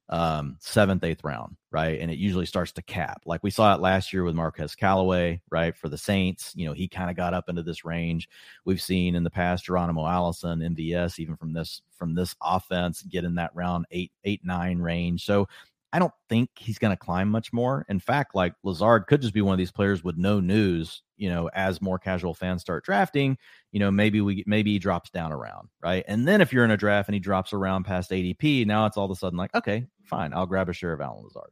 um, 0.09 0.57
seventh, 0.59 1.03
eighth 1.03 1.23
round, 1.23 1.55
right? 1.71 1.99
And 1.99 2.09
it 2.09 2.17
usually 2.17 2.47
starts 2.47 2.71
to 2.73 2.81
cap. 2.81 3.21
Like 3.25 3.43
we 3.43 3.51
saw 3.51 3.75
it 3.75 3.81
last 3.81 4.11
year 4.11 4.23
with 4.23 4.33
Marquez 4.33 4.73
Callaway, 4.73 5.39
right? 5.51 5.77
For 5.77 5.87
the 5.87 5.99
Saints, 5.99 6.51
you 6.55 6.65
know, 6.65 6.73
he 6.73 6.87
kind 6.87 7.11
of 7.11 7.15
got 7.15 7.35
up 7.35 7.47
into 7.47 7.61
this 7.61 7.85
range. 7.85 8.27
We've 8.65 8.81
seen 8.81 9.13
in 9.13 9.23
the 9.23 9.29
past 9.29 9.65
Geronimo 9.65 10.07
Allison, 10.07 10.59
MVS, 10.59 11.19
even 11.19 11.37
from 11.37 11.53
this 11.53 11.81
from 11.95 12.15
this 12.15 12.35
offense, 12.41 13.03
get 13.03 13.23
in 13.23 13.35
that 13.35 13.51
round 13.53 13.85
eight, 13.91 14.11
eight, 14.23 14.41
nine 14.43 14.79
range. 14.79 15.25
So 15.25 15.47
I 15.91 15.99
don't 15.99 16.13
think 16.27 16.51
he's 16.55 16.77
going 16.77 16.91
to 16.91 16.97
climb 16.97 17.29
much 17.29 17.51
more. 17.51 17.85
In 17.89 17.99
fact, 17.99 18.35
like 18.35 18.53
Lazard 18.63 19.07
could 19.07 19.21
just 19.21 19.33
be 19.33 19.41
one 19.41 19.53
of 19.53 19.57
these 19.57 19.71
players 19.71 20.03
with 20.03 20.17
no 20.17 20.39
news. 20.39 21.01
You 21.17 21.29
know, 21.29 21.49
as 21.53 21.81
more 21.81 21.99
casual 21.99 22.33
fans 22.33 22.61
start 22.61 22.85
drafting, 22.85 23.37
you 23.71 23.79
know, 23.79 23.91
maybe 23.91 24.21
we 24.21 24.43
maybe 24.47 24.71
he 24.71 24.79
drops 24.79 25.09
down 25.09 25.33
around, 25.33 25.69
right? 25.81 26.05
And 26.07 26.27
then 26.27 26.41
if 26.41 26.53
you're 26.53 26.63
in 26.63 26.71
a 26.71 26.77
draft 26.77 27.09
and 27.09 27.13
he 27.13 27.19
drops 27.19 27.51
around 27.51 27.83
past 27.83 28.11
ADP, 28.11 28.65
now 28.65 28.85
it's 28.85 28.97
all 28.97 29.05
of 29.05 29.11
a 29.11 29.15
sudden 29.15 29.37
like, 29.37 29.53
okay, 29.53 29.85
fine, 30.05 30.33
I'll 30.33 30.45
grab 30.45 30.69
a 30.69 30.73
share 30.73 30.93
of 30.93 31.01
Allen 31.01 31.23
Lazard. 31.23 31.51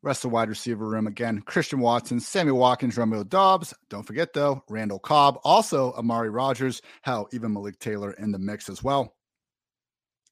Rest 0.00 0.24
of 0.24 0.30
the 0.30 0.34
wide 0.34 0.50
receiver 0.50 0.86
room 0.86 1.06
again: 1.06 1.40
Christian 1.40 1.80
Watson, 1.80 2.20
Sammy 2.20 2.52
Watkins, 2.52 2.96
Romeo 2.96 3.24
Doubs. 3.24 3.74
Don't 3.88 4.02
forget 4.02 4.32
though, 4.32 4.62
Randall 4.68 4.98
Cobb, 4.98 5.38
also 5.44 5.92
Amari 5.94 6.30
Rodgers, 6.30 6.82
Hell, 7.02 7.28
even 7.32 7.52
Malik 7.52 7.78
Taylor 7.78 8.12
in 8.12 8.30
the 8.30 8.38
mix 8.38 8.68
as 8.68 8.82
well. 8.82 9.13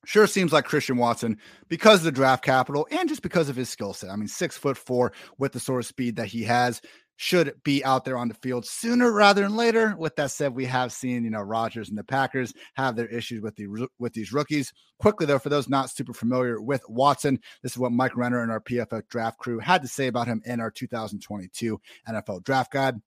Sure 0.05 0.27
seems 0.27 0.53
like 0.53 0.65
Christian 0.65 0.97
Watson 0.97 1.39
because 1.69 2.01
of 2.01 2.05
the 2.05 2.13
draft 2.13 2.45
capital 2.45 2.89
and 2.91 3.09
just 3.09 3.23
because 3.23 3.49
of 3.49 3.55
his 3.55 3.69
skill 3.69 3.95
set. 3.95 4.11
I 4.11 4.17
mean, 4.17 4.27
six 4.27 4.57
foot 4.57 4.77
four 4.77 5.13
with 5.39 5.53
the 5.53 5.61
sort 5.61 5.81
of 5.81 5.87
speed 5.87 6.17
that 6.17 6.27
he 6.27 6.43
has 6.43 6.83
should 7.17 7.55
be 7.63 7.85
out 7.85 8.05
there 8.05 8.17
on 8.17 8.27
the 8.27 8.35
field 8.35 8.67
sooner 8.67 9.13
rather 9.13 9.43
than 9.43 9.55
later. 9.55 9.95
With 9.97 10.17
that 10.17 10.33
said, 10.33 10.57
we 10.57 10.65
have 10.65 10.93
seen, 10.93 11.23
you 11.23 11.31
know, 11.31 11.41
Rodgers 11.41 11.89
and 11.89 11.97
the 11.97 12.03
Packers 12.03 12.53
have 12.75 12.97
their 12.97 13.07
issues 13.07 13.43
with 13.43 13.55
the 13.55 13.89
with 14.01 14.13
these 14.13 14.33
rookies. 14.33 14.73
Quickly 14.99 15.27
though, 15.27 15.39
for 15.39 15.49
those 15.49 15.69
not 15.69 15.91
super 15.91 16.15
familiar 16.15 16.61
with 16.61 16.83
Watson, 16.89 17.39
this 17.63 17.73
is 17.73 17.79
what 17.79 17.93
Mike 17.93 18.17
Renner 18.17 18.43
and 18.43 18.51
our 18.51 18.61
PFF 18.61 19.07
draft 19.09 19.39
crew 19.39 19.61
had 19.61 19.83
to 19.83 19.89
say 19.89 20.09
about 20.09 20.27
him 20.27 20.43
in 20.45 20.59
our 20.59 20.71
2022 20.71 21.81
NFL 22.09 22.43
draft 22.43 22.73
guide 22.73 23.01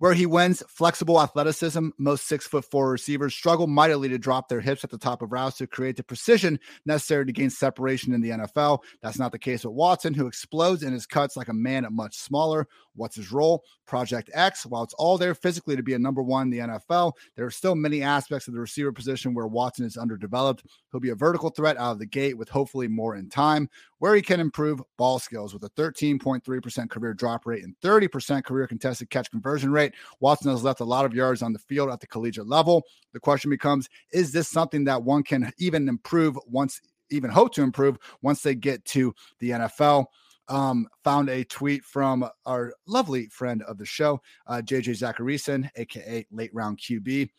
where 0.00 0.14
he 0.14 0.26
wins 0.26 0.62
flexible 0.66 1.20
athleticism. 1.20 1.90
Most 1.98 2.26
six 2.26 2.46
foot 2.46 2.64
four 2.64 2.90
receivers 2.90 3.34
struggle 3.34 3.66
mightily 3.66 4.08
to 4.08 4.18
drop 4.18 4.48
their 4.48 4.60
hips 4.60 4.82
at 4.82 4.90
the 4.90 4.98
top 4.98 5.22
of 5.22 5.30
routes 5.30 5.58
to 5.58 5.66
create 5.66 5.96
the 5.96 6.02
precision 6.02 6.58
necessary 6.86 7.26
to 7.26 7.32
gain 7.32 7.50
separation 7.50 8.14
in 8.14 8.22
the 8.22 8.30
NFL. 8.30 8.80
That's 9.02 9.18
not 9.18 9.30
the 9.30 9.38
case 9.38 9.62
with 9.62 9.74
Watson, 9.74 10.14
who 10.14 10.26
explodes 10.26 10.82
in 10.82 10.94
his 10.94 11.06
cuts 11.06 11.36
like 11.36 11.48
a 11.48 11.54
man 11.54 11.86
much 11.90 12.16
smaller. 12.16 12.66
What's 12.94 13.16
his 13.16 13.32
role? 13.32 13.64
Project 13.86 14.30
X. 14.34 14.66
While 14.66 14.82
it's 14.82 14.94
all 14.94 15.18
there 15.18 15.34
physically 15.34 15.76
to 15.76 15.82
be 15.82 15.94
a 15.94 15.98
number 15.98 16.22
one 16.22 16.42
in 16.42 16.50
the 16.50 16.58
NFL, 16.58 17.12
there 17.36 17.46
are 17.46 17.50
still 17.50 17.74
many 17.74 18.02
aspects 18.02 18.48
of 18.48 18.54
the 18.54 18.60
receiver 18.60 18.92
position 18.92 19.34
where 19.34 19.46
Watson 19.46 19.84
is 19.84 19.96
underdeveloped. 19.96 20.64
He'll 20.90 21.00
be 21.00 21.10
a 21.10 21.14
vertical 21.14 21.50
threat 21.50 21.76
out 21.76 21.92
of 21.92 21.98
the 21.98 22.06
gate 22.06 22.36
with 22.36 22.48
hopefully 22.48 22.88
more 22.88 23.16
in 23.16 23.28
time, 23.28 23.68
where 23.98 24.14
he 24.14 24.22
can 24.22 24.40
improve 24.40 24.82
ball 24.96 25.18
skills 25.18 25.52
with 25.52 25.64
a 25.64 25.70
13.3% 25.70 26.90
career 26.90 27.14
drop 27.14 27.46
rate 27.46 27.64
and 27.64 27.74
30% 27.82 28.44
career 28.44 28.66
contested 28.66 29.10
catch 29.10 29.30
conversion 29.30 29.70
rate. 29.70 29.94
Watson 30.20 30.50
has 30.50 30.64
left 30.64 30.80
a 30.80 30.84
lot 30.84 31.04
of 31.04 31.14
yards 31.14 31.42
on 31.42 31.52
the 31.52 31.58
field 31.58 31.90
at 31.90 32.00
the 32.00 32.06
collegiate 32.06 32.48
level. 32.48 32.84
The 33.12 33.20
question 33.20 33.50
becomes 33.50 33.88
is 34.12 34.32
this 34.32 34.48
something 34.48 34.84
that 34.84 35.02
one 35.02 35.22
can 35.22 35.52
even 35.58 35.88
improve 35.88 36.38
once, 36.46 36.80
even 37.10 37.30
hope 37.30 37.54
to 37.54 37.62
improve 37.62 37.98
once 38.22 38.42
they 38.42 38.54
get 38.54 38.84
to 38.86 39.14
the 39.38 39.50
NFL? 39.50 40.06
Um, 40.50 40.88
found 41.04 41.30
a 41.30 41.44
tweet 41.44 41.84
from 41.84 42.28
our 42.44 42.74
lovely 42.86 43.26
friend 43.26 43.62
of 43.62 43.78
the 43.78 43.86
show, 43.86 44.20
uh, 44.48 44.60
JJ 44.62 44.98
Zachariason, 44.98 45.70
aka 45.76 46.26
Late 46.30 46.50
Round 46.52 46.76
QB. 46.76 47.30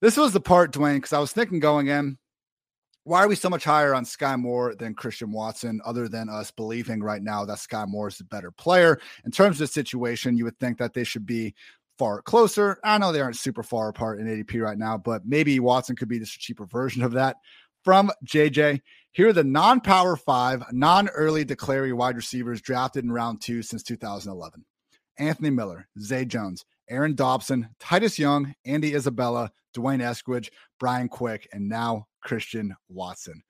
This 0.00 0.16
was 0.16 0.32
the 0.32 0.40
part, 0.40 0.72
Dwain, 0.72 0.96
because 0.96 1.12
I 1.12 1.18
was 1.18 1.32
thinking 1.32 1.58
going 1.58 1.88
in, 1.88 2.16
why 3.04 3.22
are 3.22 3.28
we 3.28 3.36
so 3.36 3.50
much 3.50 3.64
higher 3.64 3.94
on 3.94 4.04
Sky 4.04 4.34
Moore 4.34 4.74
than 4.74 4.94
Christian 4.94 5.30
Watson, 5.30 5.80
other 5.84 6.08
than 6.08 6.30
us 6.30 6.50
believing 6.50 7.02
right 7.02 7.22
now 7.22 7.44
that 7.44 7.58
Sky 7.58 7.84
Moore 7.84 8.08
is 8.08 8.18
the 8.18 8.24
better 8.24 8.50
player? 8.50 8.98
In 9.26 9.30
terms 9.30 9.56
of 9.56 9.60
the 9.60 9.66
situation, 9.66 10.38
you 10.38 10.44
would 10.44 10.58
think 10.58 10.78
that 10.78 10.94
they 10.94 11.04
should 11.04 11.26
be 11.26 11.54
far 11.98 12.22
closer. 12.22 12.78
I 12.82 12.96
know 12.98 13.12
they 13.12 13.20
aren't 13.20 13.36
super 13.36 13.62
far 13.62 13.90
apart 13.90 14.20
in 14.20 14.26
ADP 14.26 14.60
right 14.60 14.78
now, 14.78 14.96
but 14.96 15.26
maybe 15.26 15.60
Watson 15.60 15.96
could 15.96 16.08
be 16.08 16.18
just 16.18 16.36
a 16.36 16.38
cheaper 16.38 16.66
version 16.66 17.02
of 17.02 17.12
that. 17.12 17.36
From 17.84 18.10
JJ, 18.26 18.80
here 19.14 19.28
are 19.28 19.32
the 19.32 19.44
non 19.44 19.80
power 19.80 20.16
five, 20.16 20.62
non 20.72 21.08
early 21.08 21.44
declaring 21.44 21.96
wide 21.96 22.16
receivers 22.16 22.60
drafted 22.60 23.04
in 23.04 23.10
round 23.12 23.40
two 23.40 23.62
since 23.62 23.82
2011 23.82 24.64
Anthony 25.18 25.50
Miller, 25.50 25.88
Zay 25.98 26.24
Jones, 26.26 26.66
Aaron 26.90 27.14
Dobson, 27.14 27.70
Titus 27.80 28.18
Young, 28.18 28.54
Andy 28.66 28.94
Isabella, 28.94 29.50
D'Wayne 29.72 30.00
Eskridge, 30.00 30.50
Brian 30.78 31.08
Quick, 31.08 31.48
and 31.52 31.68
now 31.68 32.06
Christian 32.22 32.74
Watson. 32.88 33.42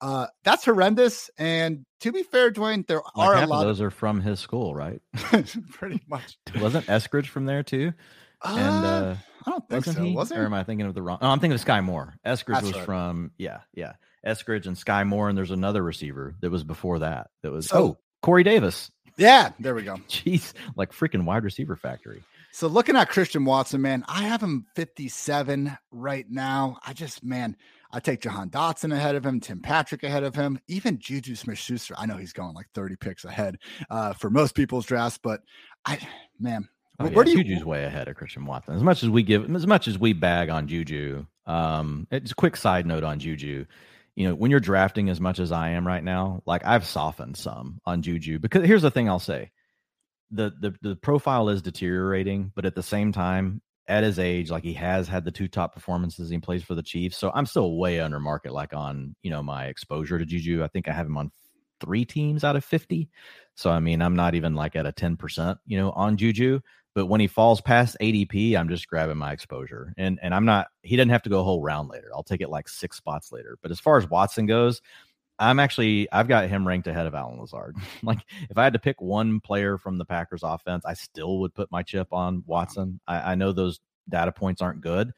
Uh, 0.00 0.26
that's 0.44 0.66
horrendous. 0.66 1.30
And 1.38 1.86
to 2.00 2.12
be 2.12 2.22
fair, 2.22 2.50
Dwain, 2.52 2.86
there 2.86 3.00
like 3.14 3.28
are 3.28 3.42
a 3.42 3.46
lot 3.46 3.62
of 3.62 3.68
those 3.68 3.80
are 3.80 3.90
from 3.90 4.20
his 4.20 4.38
school, 4.38 4.74
right? 4.74 5.00
pretty 5.70 6.02
much. 6.06 6.36
Wasn't 6.60 6.84
Eskridge 6.86 7.28
from 7.28 7.46
there 7.46 7.62
too? 7.62 7.92
and 8.44 8.84
Uh, 8.84 8.88
uh, 8.88 9.16
I 9.46 9.50
don't 9.50 9.68
think 9.70 9.84
so. 9.86 10.02
he? 10.02 10.14
Was 10.14 10.32
Or 10.32 10.42
it? 10.42 10.46
am 10.46 10.52
I 10.52 10.64
thinking 10.64 10.86
of 10.86 10.92
the 10.94 11.00
wrong? 11.00 11.16
Oh, 11.22 11.28
I'm 11.30 11.40
thinking 11.40 11.54
of 11.54 11.60
Sky 11.60 11.80
Moore. 11.80 12.14
Eskridge 12.26 12.54
That's 12.54 12.66
was 12.66 12.76
right. 12.76 12.84
from 12.84 13.30
yeah, 13.38 13.60
yeah. 13.72 13.94
Eskridge 14.26 14.66
and 14.66 14.76
Sky 14.76 15.04
Moore, 15.04 15.28
and 15.28 15.38
there's 15.38 15.50
another 15.50 15.82
receiver 15.82 16.34
that 16.40 16.50
was 16.50 16.64
before 16.64 16.98
that. 16.98 17.30
That 17.42 17.52
was 17.52 17.68
So- 17.68 17.78
oh 17.78 17.98
Corey 18.22 18.42
Davis. 18.42 18.90
Yeah, 19.16 19.52
there 19.60 19.74
we 19.74 19.82
go. 19.82 19.96
Jeez, 20.08 20.52
like 20.74 20.92
freaking 20.92 21.24
wide 21.24 21.44
receiver 21.44 21.76
factory. 21.76 22.22
So 22.52 22.68
looking 22.68 22.96
at 22.96 23.08
Christian 23.10 23.44
Watson, 23.44 23.82
man, 23.82 24.04
I 24.08 24.22
have 24.24 24.42
him 24.42 24.66
57 24.76 25.76
right 25.90 26.24
now. 26.28 26.78
I 26.86 26.92
just, 26.94 27.22
man, 27.22 27.54
I 27.92 28.00
take 28.00 28.22
Jahan 28.22 28.48
Dotson 28.50 28.94
ahead 28.94 29.14
of 29.14 29.24
him, 29.26 29.40
Tim 29.40 29.60
Patrick 29.60 30.02
ahead 30.02 30.24
of 30.24 30.34
him, 30.34 30.58
even 30.66 30.98
Juju 30.98 31.34
Smith 31.34 31.58
Schuster. 31.58 31.94
I 31.98 32.06
know 32.06 32.16
he's 32.16 32.32
going 32.32 32.54
like 32.54 32.66
30 32.74 32.96
picks 32.96 33.24
ahead 33.26 33.58
uh, 33.90 34.14
for 34.14 34.30
most 34.30 34.54
people's 34.54 34.86
drafts, 34.86 35.18
but 35.22 35.40
I, 35.84 35.98
man, 36.40 36.68
Oh, 36.98 37.04
where, 37.04 37.10
yeah, 37.12 37.16
where 37.16 37.24
do 37.26 37.30
you? 37.32 37.44
Juju's 37.44 37.64
way 37.64 37.84
ahead 37.84 38.08
of 38.08 38.16
Christian 38.16 38.46
Watson. 38.46 38.74
As 38.74 38.82
much 38.82 39.02
as 39.02 39.10
we 39.10 39.22
give, 39.22 39.54
as 39.54 39.66
much 39.66 39.86
as 39.86 39.98
we 39.98 40.14
bag 40.14 40.48
on 40.48 40.66
Juju, 40.66 41.26
um, 41.44 42.06
it's 42.10 42.32
a 42.32 42.34
quick 42.34 42.56
side 42.56 42.86
note 42.86 43.04
on 43.04 43.18
Juju. 43.18 43.66
You 44.16 44.28
know, 44.28 44.34
when 44.34 44.50
you're 44.50 44.60
drafting 44.60 45.10
as 45.10 45.20
much 45.20 45.38
as 45.38 45.52
I 45.52 45.70
am 45.70 45.86
right 45.86 46.02
now, 46.02 46.42
like 46.46 46.64
I've 46.64 46.86
softened 46.86 47.36
some 47.36 47.80
on 47.86 48.02
Juju 48.02 48.38
because 48.40 48.64
here's 48.66 48.82
the 48.82 48.90
thing 48.90 49.08
I'll 49.08 49.18
say: 49.18 49.50
the 50.30 50.52
the 50.60 50.74
the 50.82 50.96
profile 50.96 51.48
is 51.48 51.62
deteriorating, 51.62 52.52
but 52.54 52.64
at 52.66 52.74
the 52.74 52.82
same 52.82 53.12
time, 53.12 53.60
at 53.88 54.04
his 54.04 54.18
age, 54.18 54.50
like 54.50 54.64
he 54.64 54.72
has 54.74 55.06
had 55.08 55.24
the 55.24 55.30
two 55.30 55.48
top 55.48 55.74
performances 55.74 56.30
he 56.30 56.38
plays 56.38 56.62
for 56.64 56.74
the 56.74 56.82
Chiefs, 56.82 57.16
so 57.18 57.30
I'm 57.34 57.46
still 57.46 57.76
way 57.78 58.00
under 58.00 58.18
market. 58.18 58.52
Like 58.52 58.74
on 58.74 59.14
you 59.22 59.30
know 59.30 59.42
my 59.42 59.66
exposure 59.66 60.18
to 60.18 60.24
Juju, 60.24 60.64
I 60.64 60.68
think 60.68 60.88
I 60.88 60.92
have 60.92 61.06
him 61.06 61.16
on 61.18 61.30
three 61.80 62.04
teams 62.04 62.42
out 62.42 62.56
of 62.56 62.64
fifty. 62.64 63.08
So 63.54 63.70
I 63.70 63.80
mean, 63.80 64.02
I'm 64.02 64.16
not 64.16 64.34
even 64.34 64.54
like 64.54 64.76
at 64.76 64.86
a 64.86 64.92
ten 64.92 65.16
percent, 65.16 65.58
you 65.66 65.78
know, 65.78 65.90
on 65.92 66.16
Juju. 66.16 66.60
But 66.96 67.06
when 67.06 67.20
he 67.20 67.26
falls 67.26 67.60
past 67.60 67.94
ADP, 68.00 68.56
I'm 68.56 68.70
just 68.70 68.88
grabbing 68.88 69.18
my 69.18 69.30
exposure, 69.30 69.92
and 69.98 70.18
and 70.22 70.34
I'm 70.34 70.46
not. 70.46 70.68
He 70.82 70.96
doesn't 70.96 71.10
have 71.10 71.22
to 71.24 71.28
go 71.28 71.40
a 71.40 71.44
whole 71.44 71.60
round 71.60 71.90
later. 71.90 72.08
I'll 72.14 72.22
take 72.22 72.40
it 72.40 72.48
like 72.48 72.70
six 72.70 72.96
spots 72.96 73.30
later. 73.30 73.58
But 73.60 73.70
as 73.70 73.78
far 73.78 73.98
as 73.98 74.08
Watson 74.08 74.46
goes, 74.46 74.80
I'm 75.38 75.60
actually 75.60 76.08
I've 76.10 76.26
got 76.26 76.48
him 76.48 76.66
ranked 76.66 76.86
ahead 76.86 77.04
of 77.04 77.14
Allen 77.14 77.38
Lazard. 77.38 77.76
like 78.02 78.20
if 78.48 78.56
I 78.56 78.64
had 78.64 78.72
to 78.72 78.78
pick 78.78 78.98
one 79.02 79.40
player 79.40 79.76
from 79.76 79.98
the 79.98 80.06
Packers 80.06 80.42
offense, 80.42 80.86
I 80.86 80.94
still 80.94 81.40
would 81.40 81.52
put 81.52 81.70
my 81.70 81.82
chip 81.82 82.08
on 82.12 82.42
Watson. 82.46 82.98
I, 83.06 83.32
I 83.32 83.34
know 83.34 83.52
those 83.52 83.78
data 84.08 84.32
points 84.32 84.62
aren't 84.62 84.80
good, 84.80 85.12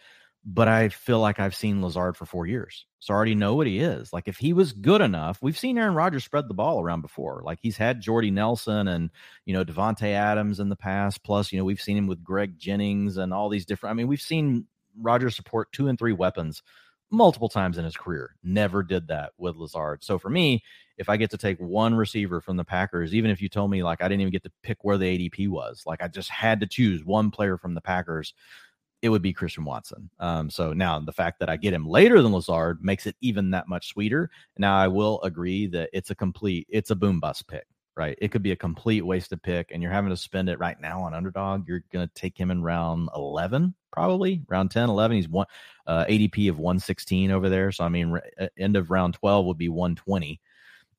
but 0.45 0.68
I 0.68 0.89
feel 0.89 1.20
like 1.20 1.41
I've 1.41 1.55
seen 1.55 1.82
Lazard 1.82 2.16
for 2.16 2.24
four 2.24 2.47
years. 2.47 2.86
So 3.01 3.12
I 3.12 3.16
already 3.16 3.34
know 3.34 3.55
what 3.55 3.66
he 3.66 3.80
is. 3.80 4.12
Like 4.12 4.28
if 4.28 4.39
he 4.39 4.53
was 4.53 4.72
good 4.72 5.01
enough, 5.01 5.39
we've 5.43 5.59
seen 5.59 5.78
Aaron 5.78 5.95
Rodgers 5.95 6.24
spread 6.24 6.49
the 6.49 6.55
ball 6.55 6.80
around 6.80 7.03
before. 7.03 7.43
Like 7.45 7.59
he's 7.61 7.76
had 7.76 8.01
Jordy 8.01 8.30
Nelson 8.30 8.89
and 8.89 9.11
you 9.45 9.55
know 9.55 9.64
Davante 9.64 10.12
Adams 10.12 10.61
in 10.61 10.68
the 10.68 10.76
past. 10.76 11.22
Plus, 11.22 11.53
you 11.53 11.59
know, 11.59 11.64
we've 11.64 11.80
seen 11.80 11.97
him 11.97 12.07
with 12.07 12.24
Greg 12.24 12.59
Jennings 12.59 13.16
and 13.16 13.32
all 13.34 13.49
these 13.49 13.66
different. 13.66 13.93
I 13.93 13.95
mean, 13.95 14.09
we've 14.09 14.20
seen 14.20 14.66
Rodgers 14.97 15.36
support 15.36 15.72
two 15.72 15.89
and 15.89 15.99
three 15.99 16.12
weapons 16.12 16.62
multiple 17.11 17.49
times 17.49 17.78
in 17.78 17.84
his 17.84 17.97
career. 17.97 18.36
Never 18.43 18.82
did 18.82 19.09
that 19.09 19.32
with 19.39 19.57
Lazard. 19.57 20.05
So 20.05 20.18
for 20.18 20.28
me, 20.28 20.62
if 20.99 21.09
I 21.09 21.16
get 21.16 21.30
to 21.30 21.39
take 21.39 21.59
one 21.59 21.95
receiver 21.95 22.41
from 22.41 22.57
the 22.57 22.64
Packers, 22.64 23.14
even 23.14 23.30
if 23.30 23.41
you 23.41 23.49
told 23.49 23.70
me 23.70 23.82
like 23.82 24.03
I 24.03 24.09
didn't 24.09 24.22
even 24.22 24.32
get 24.32 24.43
to 24.45 24.53
pick 24.62 24.78
where 24.82 24.99
the 24.99 25.30
ADP 25.30 25.49
was, 25.49 25.84
like 25.86 26.03
I 26.03 26.09
just 26.09 26.28
had 26.28 26.61
to 26.61 26.66
choose 26.66 27.05
one 27.05 27.30
player 27.30 27.57
from 27.57 27.74
the 27.74 27.80
Packers, 27.80 28.34
it 29.03 29.09
would 29.09 29.22
be 29.22 29.32
Christian 29.32 29.64
Watson. 29.64 30.11
Um, 30.18 30.51
so 30.51 30.72
now 30.72 30.99
the 30.99 31.12
fact 31.12 31.38
that 31.40 31.49
I 31.49 31.57
get 31.57 31.74
him 31.74 31.86
later 31.86 32.20
than 32.20 32.32
Lazard 32.32 32.82
makes 32.82 33.07
it 33.07 33.16
even 33.20 33.51
that 33.51 33.68
much 33.68 33.88
sweeter. 33.88 34.30
Now 34.57 34.76
I 34.76 34.88
will 34.88 35.20
agree 35.22 35.66
that 35.68 35.90
it's 35.92 36.11
a 36.11 36.14
complete, 36.14 36.66
it's 36.68 36.90
a 36.90 36.96
boom 36.96 37.20
bust 37.20 37.46
pick, 37.49 37.66
right? 37.96 38.18
It 38.20 38.32
could 38.32 38.42
be 38.42 38.53
a 38.53 38.57
complete 38.57 39.03
waste 39.03 39.30
wasted 39.30 39.42
pick, 39.42 39.70
and 39.70 39.82
you're 39.82 39.92
having 39.92 40.11
to 40.11 40.16
spend 40.16 40.49
it 40.49 40.59
right 40.59 40.80
now 40.80 41.03
on 41.03 41.14
underdog. 41.14 41.68
You're 41.68 41.84
going 41.92 42.07
to 42.09 42.14
take 42.14 42.36
him 42.36 42.51
in 42.51 42.62
round 42.62 43.09
11, 43.14 43.74
probably 43.92 44.42
round 44.49 44.70
10, 44.70 44.88
11. 44.88 45.16
He's 45.16 45.28
one 45.28 45.46
uh, 45.86 46.05
ADP 46.07 46.51
of 46.51 46.59
116 46.59 47.30
over 47.30 47.49
there. 47.49 47.70
So 47.70 47.84
I 47.84 47.88
mean, 47.88 48.12
r- 48.12 48.24
uh, 48.40 48.49
end 48.59 48.76
of 48.76 48.90
round 48.90 49.14
12 49.14 49.46
would 49.46 49.59
be 49.59 49.68
120. 49.68 50.40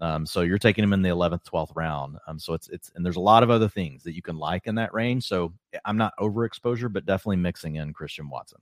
Um, 0.01 0.25
so 0.25 0.41
you're 0.41 0.57
taking 0.57 0.83
him 0.83 0.93
in 0.93 1.01
the 1.01 1.09
11th, 1.09 1.43
12th 1.43 1.75
round. 1.75 2.17
Um, 2.27 2.39
so 2.39 2.53
it's 2.53 2.69
it's 2.69 2.91
and 2.95 3.05
there's 3.05 3.17
a 3.17 3.21
lot 3.21 3.43
of 3.43 3.49
other 3.49 3.67
things 3.67 4.03
that 4.03 4.15
you 4.15 4.21
can 4.21 4.37
like 4.37 4.65
in 4.67 4.75
that 4.75 4.93
range. 4.93 5.25
So 5.27 5.53
I'm 5.85 5.97
not 5.97 6.13
overexposure, 6.19 6.91
but 6.91 7.05
definitely 7.05 7.37
mixing 7.37 7.75
in 7.75 7.93
Christian 7.93 8.29
Watson. 8.29 8.59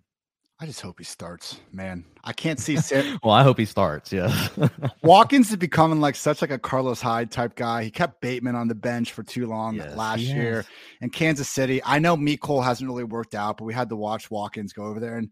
I 0.60 0.66
just 0.66 0.82
hope 0.82 0.98
he 0.98 1.04
starts, 1.04 1.60
man. 1.72 2.04
I 2.24 2.34
can't 2.34 2.60
see 2.60 2.78
Sam- 2.78 3.20
Well, 3.24 3.34
I 3.34 3.44
hope 3.44 3.60
he 3.60 3.66
starts. 3.66 4.12
Yeah. 4.12 4.48
Watkins 5.04 5.52
is 5.52 5.56
becoming 5.58 6.02
like 6.02 6.16
such 6.16 6.42
like 6.42 6.50
a 6.50 6.58
Carlos 6.58 7.00
Hyde 7.00 7.30
type 7.30 7.56
guy. 7.56 7.84
He 7.84 7.92
kept 7.92 8.22
Bateman 8.22 8.56
on 8.56 8.68
the 8.68 8.74
bench 8.74 9.12
for 9.12 9.22
too 9.22 9.46
long 9.46 9.76
Yes, 9.76 9.96
last 9.96 10.22
year 10.22 10.66
in 11.00 11.12
Kansas 11.12 11.48
City. 11.48 11.80
I 11.86 12.00
know 12.00 12.18
Cole 12.38 12.62
hasn't 12.62 12.90
really 12.90 13.04
worked 13.04 13.36
out, 13.36 13.58
but 13.58 13.66
we 13.66 13.74
had 13.76 13.90
to 13.90 13.96
watch 13.96 14.32
Watkins 14.32 14.74
go 14.74 14.86
over 14.86 15.00
there. 15.00 15.18
And 15.18 15.30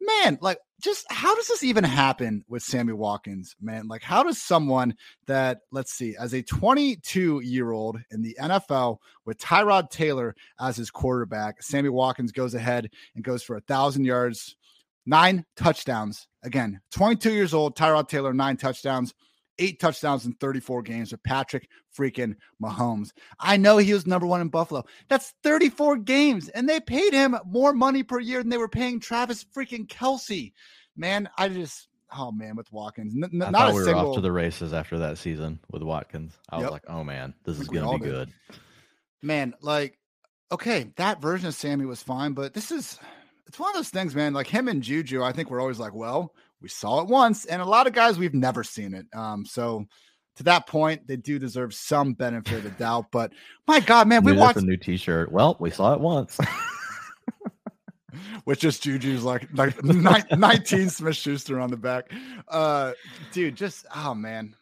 man, 0.00 0.38
like, 0.40 0.58
just 0.80 1.06
how 1.10 1.34
does 1.34 1.48
this 1.48 1.64
even 1.64 1.82
happen 1.82 2.44
with 2.48 2.62
Sammy 2.62 2.92
Watkins, 2.92 3.56
man? 3.60 3.88
Like, 3.88 4.02
how 4.02 4.22
does 4.22 4.40
someone 4.40 4.94
that, 5.26 5.60
let's 5.72 5.92
see, 5.92 6.16
as 6.18 6.34
a 6.34 6.42
22 6.42 7.40
year 7.40 7.72
old 7.72 7.98
in 8.10 8.22
the 8.22 8.36
NFL 8.40 8.98
with 9.24 9.38
Tyrod 9.38 9.90
Taylor 9.90 10.36
as 10.60 10.76
his 10.76 10.90
quarterback, 10.90 11.62
Sammy 11.62 11.88
Watkins 11.88 12.32
goes 12.32 12.54
ahead 12.54 12.88
and 13.14 13.24
goes 13.24 13.42
for 13.42 13.56
a 13.56 13.62
thousand 13.62 14.04
yards, 14.04 14.56
nine 15.04 15.44
touchdowns. 15.56 16.28
Again, 16.44 16.80
22 16.92 17.32
years 17.32 17.54
old, 17.54 17.76
Tyrod 17.76 18.08
Taylor, 18.08 18.32
nine 18.32 18.56
touchdowns, 18.56 19.12
eight 19.58 19.80
touchdowns 19.80 20.24
in 20.26 20.32
34 20.34 20.82
games 20.82 21.12
with 21.12 21.22
Patrick 21.22 21.68
freaking 21.96 22.36
Mahomes. 22.62 23.10
I 23.40 23.56
know 23.56 23.76
he 23.78 23.92
was 23.92 24.06
number 24.06 24.26
one 24.26 24.40
in 24.40 24.48
Buffalo. 24.48 24.84
That's 25.08 25.34
34 25.42 25.98
games, 25.98 26.48
and 26.48 26.68
they 26.68 26.80
paid 26.80 27.12
him 27.12 27.36
more 27.46 27.72
money 27.72 28.02
per 28.02 28.18
year 28.20 28.38
than 28.40 28.50
they 28.50 28.58
were 28.58 28.68
paying 28.68 29.00
Travis 29.00 29.44
freaking 29.44 29.86
Kelce. 29.86 30.52
Man, 30.96 31.28
I 31.38 31.48
just, 31.48 31.88
oh 32.16 32.32
man, 32.32 32.56
with 32.56 32.72
Watkins, 32.72 33.14
n- 33.14 33.42
I 33.42 33.50
not 33.50 33.52
thought 33.52 33.70
a 33.70 33.72
we 33.74 33.80
were 33.80 33.84
single. 33.86 34.08
off 34.10 34.14
to 34.16 34.20
the 34.20 34.32
races 34.32 34.72
after 34.72 34.98
that 34.98 35.18
season 35.18 35.60
with 35.70 35.82
Watkins. 35.82 36.32
I 36.50 36.56
was 36.56 36.64
Yep. 36.64 36.70
like, 36.72 36.84
oh 36.88 37.04
man, 37.04 37.34
this 37.44 37.58
is 37.60 37.68
gonna 37.68 37.98
be 37.98 38.04
did. 38.04 38.10
good. 38.10 38.32
man, 39.22 39.54
like, 39.60 39.98
okay, 40.52 40.92
that 40.96 41.20
version 41.20 41.48
of 41.48 41.54
Sammy 41.54 41.84
was 41.86 42.02
fine, 42.02 42.32
but 42.32 42.54
this 42.54 42.70
is 42.70 42.98
it's 43.46 43.58
one 43.58 43.70
of 43.70 43.76
those 43.76 43.88
things, 43.90 44.14
man. 44.14 44.34
Like 44.34 44.46
him 44.46 44.68
and 44.68 44.82
Juju, 44.82 45.22
I 45.22 45.32
think 45.32 45.50
we're 45.50 45.60
always 45.60 45.78
like, 45.78 45.94
well, 45.94 46.34
we 46.60 46.68
saw 46.68 47.00
it 47.00 47.08
once, 47.08 47.44
and 47.44 47.62
a 47.62 47.66
lot 47.66 47.86
of 47.86 47.92
guys 47.92 48.18
we've 48.18 48.34
never 48.34 48.64
seen 48.64 48.94
it. 48.94 49.06
Um, 49.14 49.44
so 49.44 49.86
to 50.36 50.44
that 50.44 50.66
point, 50.66 51.06
they 51.06 51.16
do 51.16 51.38
deserve 51.38 51.74
some 51.74 52.14
benefit 52.14 52.58
of 52.58 52.64
the 52.64 52.70
doubt. 52.70 53.06
But 53.10 53.32
my 53.66 53.80
God, 53.80 54.08
man, 54.08 54.24
we 54.24 54.32
Dude, 54.32 54.40
watched 54.40 54.58
a 54.58 54.62
new 54.62 54.76
T-shirt. 54.76 55.32
Well, 55.32 55.56
we 55.58 55.70
saw 55.70 55.94
it 55.94 56.00
once. 56.00 56.38
with 58.44 58.58
just 58.58 58.82
Juju's 58.82 59.24
like 59.24 59.48
like 59.54 60.30
19 60.30 60.90
Smith 60.90 61.16
Schuster 61.16 61.60
on 61.60 61.70
the 61.70 61.76
back. 61.76 62.10
Uh 62.48 62.92
dude, 63.32 63.56
just 63.56 63.86
oh 63.94 64.14
man. 64.14 64.54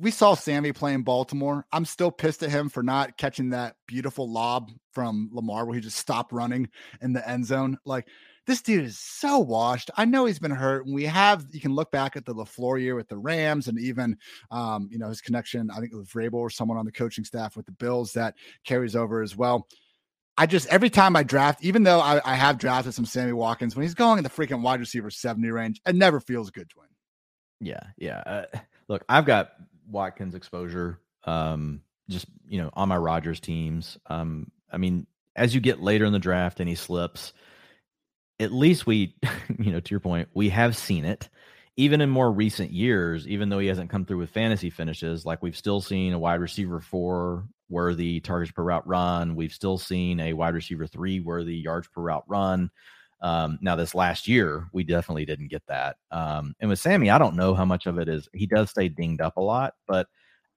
We 0.00 0.10
saw 0.10 0.34
Sammy 0.34 0.72
playing 0.72 1.04
Baltimore. 1.04 1.64
I'm 1.70 1.84
still 1.84 2.10
pissed 2.10 2.42
at 2.42 2.50
him 2.50 2.68
for 2.68 2.82
not 2.82 3.16
catching 3.16 3.50
that 3.50 3.76
beautiful 3.86 4.28
lob 4.28 4.72
from 4.90 5.30
Lamar 5.32 5.64
where 5.64 5.76
he 5.76 5.80
just 5.80 5.98
stopped 5.98 6.32
running 6.32 6.68
in 7.00 7.12
the 7.12 7.28
end 7.28 7.46
zone. 7.46 7.78
Like 7.84 8.08
this 8.46 8.62
dude 8.62 8.84
is 8.84 8.98
so 8.98 9.38
washed. 9.38 9.90
I 9.96 10.04
know 10.04 10.24
he's 10.24 10.38
been 10.38 10.50
hurt. 10.50 10.86
And 10.86 10.94
we 10.94 11.04
have 11.04 11.46
you 11.52 11.60
can 11.60 11.74
look 11.74 11.90
back 11.90 12.16
at 12.16 12.24
the 12.24 12.34
LaFleur 12.34 12.80
year 12.80 12.94
with 12.94 13.08
the 13.08 13.18
Rams 13.18 13.68
and 13.68 13.78
even 13.78 14.16
um, 14.50 14.88
you 14.90 14.98
know, 14.98 15.08
his 15.08 15.20
connection, 15.20 15.70
I 15.70 15.78
think 15.78 15.92
it 15.92 15.96
was 15.96 16.08
Vrabel 16.08 16.34
or 16.34 16.50
someone 16.50 16.78
on 16.78 16.84
the 16.84 16.92
coaching 16.92 17.24
staff 17.24 17.56
with 17.56 17.66
the 17.66 17.72
Bills 17.72 18.12
that 18.12 18.34
carries 18.64 18.96
over 18.96 19.22
as 19.22 19.36
well. 19.36 19.68
I 20.36 20.46
just 20.46 20.66
every 20.68 20.90
time 20.90 21.14
I 21.14 21.22
draft, 21.22 21.62
even 21.62 21.82
though 21.82 22.00
I, 22.00 22.20
I 22.24 22.34
have 22.34 22.58
drafted 22.58 22.94
some 22.94 23.04
Sammy 23.04 23.32
Watkins, 23.32 23.76
when 23.76 23.82
he's 23.82 23.94
going 23.94 24.18
in 24.18 24.24
the 24.24 24.30
freaking 24.30 24.62
wide 24.62 24.80
receiver 24.80 25.10
70 25.10 25.50
range, 25.50 25.80
it 25.86 25.94
never 25.94 26.20
feels 26.20 26.50
good 26.50 26.70
to 26.70 26.76
win. 26.78 26.88
Yeah, 27.60 27.82
yeah. 27.96 28.22
Uh, 28.24 28.58
look, 28.88 29.04
I've 29.08 29.26
got 29.26 29.52
Watkins 29.88 30.34
exposure 30.34 30.98
um, 31.24 31.82
just 32.08 32.26
you 32.48 32.60
know 32.60 32.70
on 32.72 32.88
my 32.88 32.96
Rodgers 32.96 33.40
teams. 33.40 33.98
Um, 34.06 34.50
I 34.70 34.78
mean, 34.78 35.06
as 35.36 35.54
you 35.54 35.60
get 35.60 35.82
later 35.82 36.04
in 36.04 36.12
the 36.12 36.18
draft 36.18 36.60
and 36.60 36.68
he 36.68 36.74
slips, 36.74 37.32
at 38.42 38.52
least 38.52 38.86
we, 38.86 39.14
you 39.58 39.72
know, 39.72 39.80
to 39.80 39.90
your 39.90 40.00
point, 40.00 40.28
we 40.34 40.48
have 40.50 40.76
seen 40.76 41.04
it. 41.04 41.28
Even 41.76 42.02
in 42.02 42.10
more 42.10 42.30
recent 42.30 42.70
years, 42.70 43.26
even 43.26 43.48
though 43.48 43.58
he 43.58 43.66
hasn't 43.66 43.88
come 43.88 44.04
through 44.04 44.18
with 44.18 44.28
fantasy 44.28 44.68
finishes, 44.68 45.24
like 45.24 45.42
we've 45.42 45.56
still 45.56 45.80
seen 45.80 46.12
a 46.12 46.18
wide 46.18 46.40
receiver 46.40 46.80
four 46.80 47.46
worthy 47.70 48.20
targets 48.20 48.52
per 48.52 48.62
route 48.62 48.86
run. 48.86 49.34
We've 49.34 49.54
still 49.54 49.78
seen 49.78 50.20
a 50.20 50.34
wide 50.34 50.54
receiver 50.54 50.86
three 50.86 51.20
worthy 51.20 51.56
yards 51.56 51.88
per 51.88 52.02
route 52.02 52.24
run. 52.26 52.70
Um, 53.22 53.58
now, 53.62 53.74
this 53.76 53.94
last 53.94 54.28
year, 54.28 54.68
we 54.72 54.84
definitely 54.84 55.24
didn't 55.24 55.48
get 55.48 55.62
that. 55.68 55.96
Um, 56.10 56.54
and 56.60 56.68
with 56.68 56.80
Sammy, 56.80 57.08
I 57.08 57.18
don't 57.18 57.36
know 57.36 57.54
how 57.54 57.64
much 57.64 57.86
of 57.86 57.98
it 57.98 58.08
is 58.08 58.28
he 58.34 58.46
does 58.46 58.68
stay 58.68 58.88
dinged 58.88 59.22
up 59.22 59.38
a 59.38 59.40
lot, 59.40 59.74
but 59.86 60.08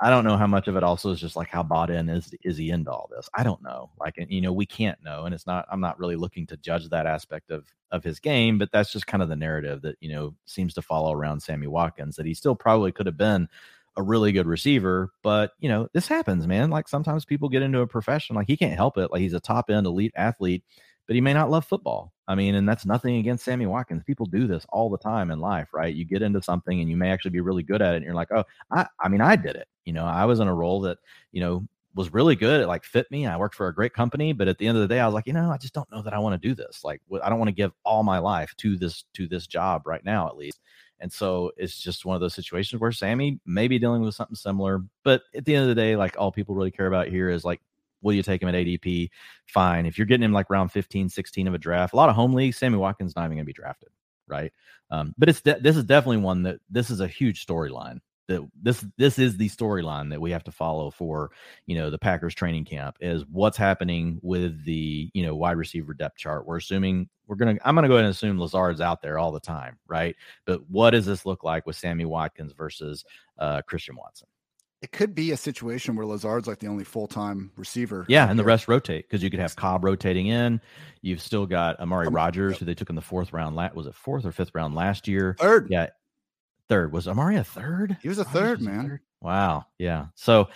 I 0.01 0.09
don't 0.09 0.25
know 0.25 0.35
how 0.35 0.47
much 0.47 0.67
of 0.67 0.75
it 0.75 0.83
also 0.83 1.11
is 1.11 1.21
just 1.21 1.37
like 1.37 1.47
how 1.49 1.63
bought 1.63 1.89
in 1.89 2.09
is 2.09 2.33
is 2.43 2.57
he 2.57 2.69
into 2.69 2.91
all 2.91 3.09
this. 3.15 3.29
I 3.33 3.43
don't 3.43 3.63
know. 3.63 3.91
Like 3.99 4.15
you 4.29 4.41
know, 4.41 4.51
we 4.51 4.65
can't 4.65 5.01
know, 5.03 5.25
and 5.25 5.33
it's 5.33 5.47
not. 5.47 5.65
I'm 5.71 5.79
not 5.79 5.97
really 5.99 6.17
looking 6.17 6.45
to 6.47 6.57
judge 6.57 6.89
that 6.89 7.05
aspect 7.07 7.49
of 7.49 7.65
of 7.91 8.03
his 8.03 8.19
game, 8.19 8.57
but 8.57 8.71
that's 8.73 8.91
just 8.91 9.07
kind 9.07 9.23
of 9.23 9.29
the 9.29 9.37
narrative 9.37 9.81
that 9.83 9.95
you 10.01 10.11
know 10.11 10.35
seems 10.45 10.73
to 10.73 10.81
follow 10.81 11.13
around 11.13 11.41
Sammy 11.41 11.67
Watkins. 11.67 12.17
That 12.17 12.25
he 12.25 12.33
still 12.33 12.55
probably 12.55 12.91
could 12.91 13.05
have 13.05 13.17
been 13.17 13.47
a 13.95 14.03
really 14.03 14.33
good 14.33 14.47
receiver, 14.47 15.11
but 15.23 15.53
you 15.59 15.69
know 15.69 15.87
this 15.93 16.07
happens, 16.07 16.45
man. 16.45 16.69
Like 16.69 16.89
sometimes 16.89 17.23
people 17.23 17.47
get 17.47 17.61
into 17.61 17.79
a 17.79 17.87
profession, 17.87 18.35
like 18.35 18.47
he 18.47 18.57
can't 18.57 18.75
help 18.75 18.97
it. 18.97 19.11
Like 19.11 19.21
he's 19.21 19.33
a 19.33 19.39
top 19.39 19.69
end 19.69 19.87
elite 19.87 20.13
athlete, 20.17 20.63
but 21.07 21.15
he 21.15 21.21
may 21.21 21.33
not 21.33 21.49
love 21.49 21.65
football. 21.65 22.11
I 22.27 22.35
mean, 22.35 22.55
and 22.55 22.67
that's 22.67 22.85
nothing 22.85 23.15
against 23.17 23.45
Sammy 23.45 23.65
Watkins. 23.65 24.03
People 24.03 24.25
do 24.25 24.47
this 24.47 24.65
all 24.69 24.89
the 24.89 24.97
time 24.97 25.31
in 25.31 25.39
life, 25.39 25.69
right? 25.73 25.93
You 25.93 26.03
get 26.05 26.21
into 26.21 26.41
something 26.41 26.81
and 26.81 26.89
you 26.89 26.97
may 26.97 27.11
actually 27.11 27.31
be 27.31 27.41
really 27.41 27.63
good 27.63 27.81
at 27.81 27.93
it. 27.93 27.97
And 27.97 28.05
you're 28.05 28.15
like, 28.15 28.31
oh, 28.31 28.43
I, 28.71 28.87
I 28.99 29.09
mean, 29.09 29.21
I 29.21 29.35
did 29.35 29.55
it. 29.55 29.67
You 29.85 29.93
know, 29.93 30.05
I 30.05 30.25
was 30.25 30.39
in 30.39 30.47
a 30.47 30.53
role 30.53 30.81
that, 30.81 30.97
you 31.31 31.41
know, 31.41 31.67
was 31.95 32.13
really 32.13 32.35
good. 32.35 32.61
It 32.61 32.67
like 32.67 32.83
fit 32.83 33.09
me. 33.09 33.25
I 33.25 33.37
worked 33.37 33.55
for 33.55 33.67
a 33.67 33.73
great 33.73 33.93
company, 33.93 34.33
but 34.33 34.47
at 34.47 34.57
the 34.57 34.67
end 34.67 34.77
of 34.77 34.81
the 34.81 34.93
day, 34.93 34.99
I 34.99 35.05
was 35.05 35.13
like, 35.13 35.27
you 35.27 35.33
know, 35.33 35.49
I 35.49 35.57
just 35.57 35.73
don't 35.73 35.89
know 35.91 36.01
that 36.01 36.13
I 36.13 36.19
want 36.19 36.39
to 36.41 36.47
do 36.47 36.53
this. 36.53 36.83
Like, 36.83 37.01
I 37.23 37.29
don't 37.29 37.39
want 37.39 37.49
to 37.49 37.55
give 37.55 37.71
all 37.83 38.03
my 38.03 38.19
life 38.19 38.53
to 38.57 38.75
this 38.77 39.05
to 39.13 39.27
this 39.27 39.47
job 39.47 39.87
right 39.87 40.03
now, 40.03 40.27
at 40.27 40.35
least. 40.37 40.59
And 40.99 41.11
so 41.11 41.51
it's 41.57 41.79
just 41.79 42.05
one 42.05 42.15
of 42.15 42.21
those 42.21 42.33
situations 42.33 42.81
where 42.81 42.91
Sammy 42.91 43.39
may 43.45 43.67
be 43.67 43.79
dealing 43.79 44.01
with 44.01 44.15
something 44.15 44.35
similar. 44.35 44.83
But 45.03 45.23
at 45.35 45.45
the 45.45 45.55
end 45.55 45.63
of 45.63 45.69
the 45.69 45.75
day, 45.81 45.95
like 45.95 46.15
all 46.17 46.31
people 46.31 46.55
really 46.55 46.71
care 46.71 46.87
about 46.87 47.07
here 47.07 47.29
is 47.29 47.45
like 47.45 47.61
Will 48.05 48.13
you 48.13 48.21
take 48.21 48.43
him 48.43 48.49
at 48.49 48.53
ADP? 48.53 49.09
Fine. 49.47 49.87
If 49.87 49.97
you're 49.97 50.05
getting 50.05 50.23
him 50.23 50.31
like 50.31 50.51
round 50.51 50.71
15, 50.71 51.09
16 51.09 51.47
of 51.47 51.55
a 51.55 51.57
draft, 51.57 51.93
a 51.93 51.95
lot 51.95 52.07
of 52.07 52.15
home 52.15 52.33
leagues, 52.33 52.55
Sammy 52.55 52.77
Watkins 52.77 53.15
not 53.15 53.25
even 53.25 53.37
going 53.37 53.45
to 53.45 53.45
be 53.45 53.53
drafted, 53.53 53.89
right? 54.27 54.53
Um, 54.91 55.15
but 55.17 55.27
it's 55.27 55.41
de- 55.41 55.59
this 55.59 55.75
is 55.75 55.83
definitely 55.85 56.17
one 56.17 56.43
that 56.43 56.59
this 56.69 56.91
is 56.91 56.99
a 56.99 57.07
huge 57.07 57.43
storyline. 57.43 57.99
That 58.27 58.47
this 58.61 58.85
this 58.97 59.19
is 59.19 59.37
the 59.37 59.49
storyline 59.49 60.09
that 60.09 60.21
we 60.21 60.31
have 60.31 60.43
to 60.45 60.51
follow 60.51 60.89
for 60.91 61.31
you 61.67 61.75
know 61.75 61.89
the 61.89 61.99
Packers 61.99 62.33
training 62.33 62.65
camp 62.65 62.97
is 62.99 63.23
what's 63.31 63.57
happening 63.57 64.19
with 64.21 64.65
the 64.65 65.09
you 65.13 65.23
know 65.23 65.35
wide 65.35 65.57
receiver 65.57 65.93
depth 65.93 66.17
chart. 66.17 66.45
We're 66.45 66.57
assuming 66.57 67.09
we're 67.27 67.35
gonna 67.35 67.57
I'm 67.63 67.75
gonna 67.75 67.87
go 67.87 67.95
ahead 67.95 68.05
and 68.05 68.13
assume 68.13 68.39
Lazard's 68.39 68.81
out 68.81 69.01
there 69.01 69.19
all 69.19 69.31
the 69.31 69.39
time, 69.39 69.77
right? 69.87 70.15
But 70.45 70.67
what 70.69 70.91
does 70.91 71.05
this 71.05 71.25
look 71.25 71.43
like 71.43 71.65
with 71.65 71.75
Sammy 71.75 72.05
Watkins 72.05 72.53
versus 72.53 73.05
uh, 73.37 73.61
Christian 73.61 73.95
Watson? 73.95 74.27
it 74.85 74.91
could 74.91 75.15
be 75.15 75.31
a 75.31 75.37
situation 75.37 75.95
where 75.95 76.05
Lazard's 76.05 76.47
like 76.47 76.59
the 76.59 76.67
only 76.67 76.83
full 76.83 77.07
time 77.07 77.51
receiver. 77.57 78.05
Yeah, 78.07 78.29
and 78.29 78.37
the 78.37 78.43
rest 78.43 78.67
rotate 78.67 79.09
because 79.09 79.23
you 79.23 79.31
could 79.31 79.39
have 79.39 79.55
Cobb 79.55 79.83
rotating 79.83 80.27
in. 80.27 80.61
You've 81.01 81.21
still 81.21 81.47
got 81.47 81.79
Amari 81.79 82.05
um, 82.05 82.15
Rodgers, 82.15 82.51
yep. 82.51 82.59
who 82.59 82.65
they 82.65 82.75
took 82.75 82.89
in 82.89 82.95
the 82.95 83.01
fourth 83.01 83.33
round. 83.33 83.55
La- 83.55 83.71
was 83.73 83.87
it 83.87 83.95
fourth 83.95 84.25
or 84.25 84.31
fifth 84.31 84.51
round 84.53 84.75
last 84.75 85.07
year? 85.07 85.35
Third. 85.39 85.69
Yeah, 85.71 85.87
third. 86.69 86.91
Was 86.91 87.07
Amari 87.07 87.37
a 87.37 87.43
third? 87.43 87.97
He 88.01 88.09
was 88.09 88.19
a 88.19 88.23
third, 88.23 88.59
was 88.59 88.67
man. 88.67 88.79
A 88.79 88.83
third? 88.83 88.99
Wow. 89.21 89.65
Yeah. 89.77 90.07
So, 90.15 90.49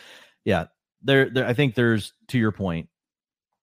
yeah, 0.46 0.66
there, 1.02 1.30
there. 1.30 1.48
I 1.48 1.54
think 1.54 1.76
there's 1.76 2.14
to 2.30 2.38
your 2.38 2.52
point. 2.52 2.90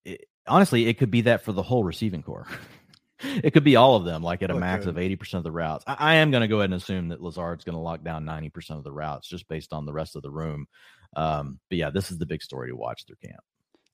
It, 0.05 0.27
honestly, 0.47 0.87
it 0.87 0.99
could 0.99 1.11
be 1.11 1.23
that 1.23 1.45
for 1.45 1.53
the 1.53 1.63
whole 1.63 1.85
receiving 1.85 2.23
corps. 2.23 2.47
it 3.43 3.53
could 3.53 3.65
be 3.65 3.77
all 3.77 3.97
of 3.97 4.05
them, 4.05 4.23
like 4.23 4.43
at 4.43 4.51
a 4.51 4.55
okay. 4.55 4.61
max 4.61 4.87
of 4.87 4.97
80% 4.97 5.35
of 5.35 5.45
the 5.45 5.53
routes. 5.53 5.85
I, 5.87 5.97
I 5.99 6.15
am 6.17 6.31
going 6.31 6.43
to 6.43 6.49
go 6.49 6.59
ahead 6.59 6.71
and 6.71 6.75
assume 6.75 7.09
that 7.09 7.23
Lazard's 7.23 7.65
going 7.65 7.75
to 7.75 7.81
lock 7.81 8.03
down 8.03 8.25
90% 8.25 8.71
of 8.71 8.85
the 8.85 8.93
routes 8.93 9.29
just 9.29 9.49
based 9.49 9.73
on 9.73 9.87
the 9.87 9.93
rest 9.93 10.17
of 10.17 10.23
the 10.23 10.31
room. 10.31 10.67
Um, 11.15 11.59
but 11.69 11.79
yeah, 11.79 11.91
this 11.91 12.11
is 12.11 12.19
the 12.19 12.27
big 12.27 12.43
story 12.43 12.69
to 12.69 12.77
watch 12.77 13.07
through 13.07 13.17
camp. 13.25 13.41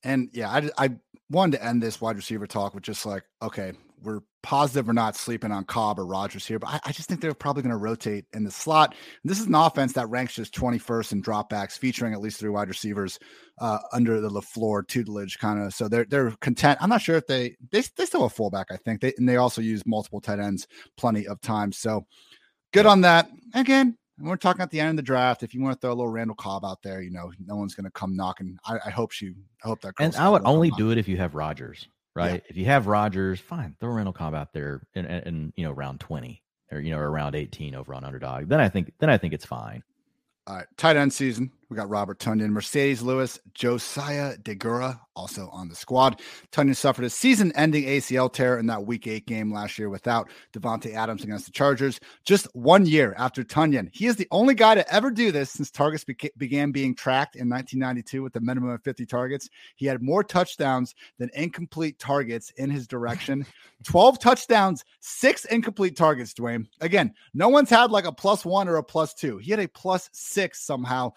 And 0.03 0.29
yeah, 0.33 0.49
I, 0.49 0.69
I 0.77 0.89
wanted 1.29 1.57
to 1.57 1.65
end 1.65 1.81
this 1.81 2.01
wide 2.01 2.17
receiver 2.17 2.47
talk 2.47 2.75
with 2.75 2.83
just 2.83 3.05
like, 3.05 3.23
okay, 3.41 3.71
we're 4.03 4.21
positive 4.41 4.87
we're 4.87 4.93
not 4.93 5.15
sleeping 5.15 5.51
on 5.51 5.63
Cobb 5.63 5.97
or 5.97 6.05
Rodgers 6.05 6.45
here, 6.45 6.59
but 6.59 6.69
I, 6.69 6.79
I 6.85 6.91
just 6.91 7.07
think 7.07 7.21
they're 7.21 7.33
probably 7.33 7.63
going 7.63 7.71
to 7.71 7.77
rotate 7.77 8.25
in 8.33 8.43
the 8.43 8.51
slot. 8.51 8.93
And 9.23 9.31
this 9.31 9.39
is 9.39 9.47
an 9.47 9.55
offense 9.55 9.93
that 9.93 10.09
ranks 10.09 10.35
just 10.35 10.53
21st 10.53 11.13
in 11.13 11.23
dropbacks, 11.23 11.77
featuring 11.77 12.13
at 12.13 12.21
least 12.21 12.39
three 12.39 12.49
wide 12.49 12.67
receivers 12.67 13.19
uh, 13.59 13.79
under 13.91 14.19
the 14.19 14.29
LaFleur 14.29 14.87
tutelage, 14.87 15.39
kind 15.39 15.63
of. 15.63 15.73
So 15.73 15.87
they're 15.87 16.05
they're 16.05 16.31
content. 16.41 16.79
I'm 16.81 16.89
not 16.89 17.01
sure 17.01 17.15
if 17.15 17.25
they 17.27 17.55
they 17.71 17.81
they 17.95 18.05
still 18.05 18.21
have 18.21 18.31
a 18.31 18.35
fullback, 18.35 18.67
I 18.69 18.77
think. 18.77 19.01
They 19.01 19.13
and 19.17 19.27
they 19.27 19.37
also 19.37 19.61
use 19.61 19.85
multiple 19.85 20.21
tight 20.21 20.39
ends 20.39 20.67
plenty 20.97 21.25
of 21.27 21.41
times. 21.41 21.77
So 21.77 22.05
good 22.73 22.85
on 22.85 23.01
that. 23.01 23.29
Again, 23.55 23.97
we're 24.19 24.35
talking 24.35 24.61
at 24.61 24.71
the 24.71 24.79
end 24.79 24.91
of 24.91 24.95
the 24.97 25.01
draft. 25.03 25.43
If 25.43 25.53
you 25.53 25.61
want 25.61 25.79
to 25.79 25.79
throw 25.79 25.91
a 25.91 25.95
little 25.95 26.11
Randall 26.11 26.35
Cobb 26.35 26.65
out 26.65 26.81
there, 26.83 27.01
you 27.01 27.11
know, 27.11 27.31
no 27.45 27.55
one's 27.55 27.75
going 27.75 27.85
to 27.85 27.91
come 27.91 28.15
knocking. 28.15 28.57
I, 28.65 28.77
I 28.85 28.89
hope 28.89 29.11
she, 29.11 29.33
I 29.63 29.67
hope 29.67 29.81
that. 29.81 29.95
And 29.99 30.15
I 30.15 30.29
would 30.29 30.43
only 30.45 30.71
do 30.71 30.91
it 30.91 30.97
if 30.97 31.07
you 31.07 31.17
have 31.17 31.35
Rodgers 31.35 31.87
right? 32.15 32.33
Yeah. 32.33 32.49
If 32.49 32.57
you 32.57 32.65
have 32.65 32.87
Rodgers, 32.87 33.39
fine, 33.39 33.75
throw 33.79 33.91
Randall 33.91 34.13
Cobb 34.13 34.33
out 34.33 34.53
there 34.53 34.81
in, 34.95 35.05
in, 35.05 35.23
in, 35.23 35.53
you 35.55 35.65
know 35.65 35.71
round 35.71 35.99
twenty 35.99 36.41
or 36.71 36.79
you 36.79 36.91
know 36.91 36.99
around 36.99 37.35
eighteen 37.35 37.75
over 37.75 37.93
on 37.93 38.03
underdog. 38.03 38.47
Then 38.47 38.59
I 38.59 38.69
think 38.69 38.93
then 38.99 39.09
I 39.09 39.17
think 39.17 39.33
it's 39.33 39.45
fine. 39.45 39.83
All 40.47 40.55
right, 40.57 40.67
tight 40.77 40.97
end 40.97 41.13
season. 41.13 41.51
We 41.73 41.77
got 41.77 41.89
Robert 41.89 42.19
Tonyan, 42.19 42.51
Marcedes 42.51 43.01
Lewis, 43.01 43.39
Josiah 43.55 44.37
Deguara 44.37 44.99
also 45.15 45.49
on 45.49 45.69
the 45.69 45.75
squad. 45.75 46.21
Tonyan 46.51 46.75
suffered 46.75 47.05
a 47.05 47.09
season-ending 47.09 47.83
ACL 47.83 48.31
tear 48.31 48.57
in 48.59 48.67
that 48.67 48.85
Week 48.85 49.07
Eight 49.07 49.25
game 49.25 49.53
last 49.53 49.77
year 49.77 49.89
without 49.89 50.29
Davante 50.53 50.93
Adams 50.93 51.23
against 51.23 51.45
the 51.45 51.51
Chargers. 51.51 51.99
Just 52.25 52.47
one 52.53 52.85
year 52.85 53.13
after 53.17 53.43
Tonyan, 53.43 53.89
he 53.91 54.05
is 54.05 54.15
the 54.15 54.27
only 54.31 54.53
guy 54.53 54.75
to 54.75 54.93
ever 54.93 55.11
do 55.11 55.31
this 55.31 55.51
since 55.51 55.71
targets 55.71 56.03
beca- 56.03 56.35
began 56.37 56.71
being 56.71 56.95
tracked 56.95 57.35
in 57.35 57.49
1992 57.49 58.23
with 58.23 58.35
a 58.35 58.39
minimum 58.39 58.69
of 58.69 58.83
50 58.83 59.05
targets. 59.05 59.49
He 59.75 59.85
had 59.85 60.01
more 60.01 60.23
touchdowns 60.23 60.95
than 61.19 61.29
incomplete 61.33 61.99
targets 61.99 62.51
in 62.51 62.69
his 62.69 62.87
direction. 62.87 63.45
12 63.83 64.19
touchdowns, 64.19 64.83
six 65.01 65.45
incomplete 65.45 65.95
targets. 65.97 66.33
Dwain. 66.33 66.67
Again, 66.79 67.13
no 67.33 67.49
one's 67.49 67.69
had 67.69 67.91
like 67.91 68.05
a 68.05 68.11
plus 68.11 68.45
one 68.45 68.67
or 68.67 68.77
a 68.77 68.83
plus 68.83 69.13
two. 69.13 69.37
He 69.39 69.51
had 69.51 69.59
a 69.59 69.67
plus 69.67 70.09
six 70.13 70.61
somehow 70.61 71.11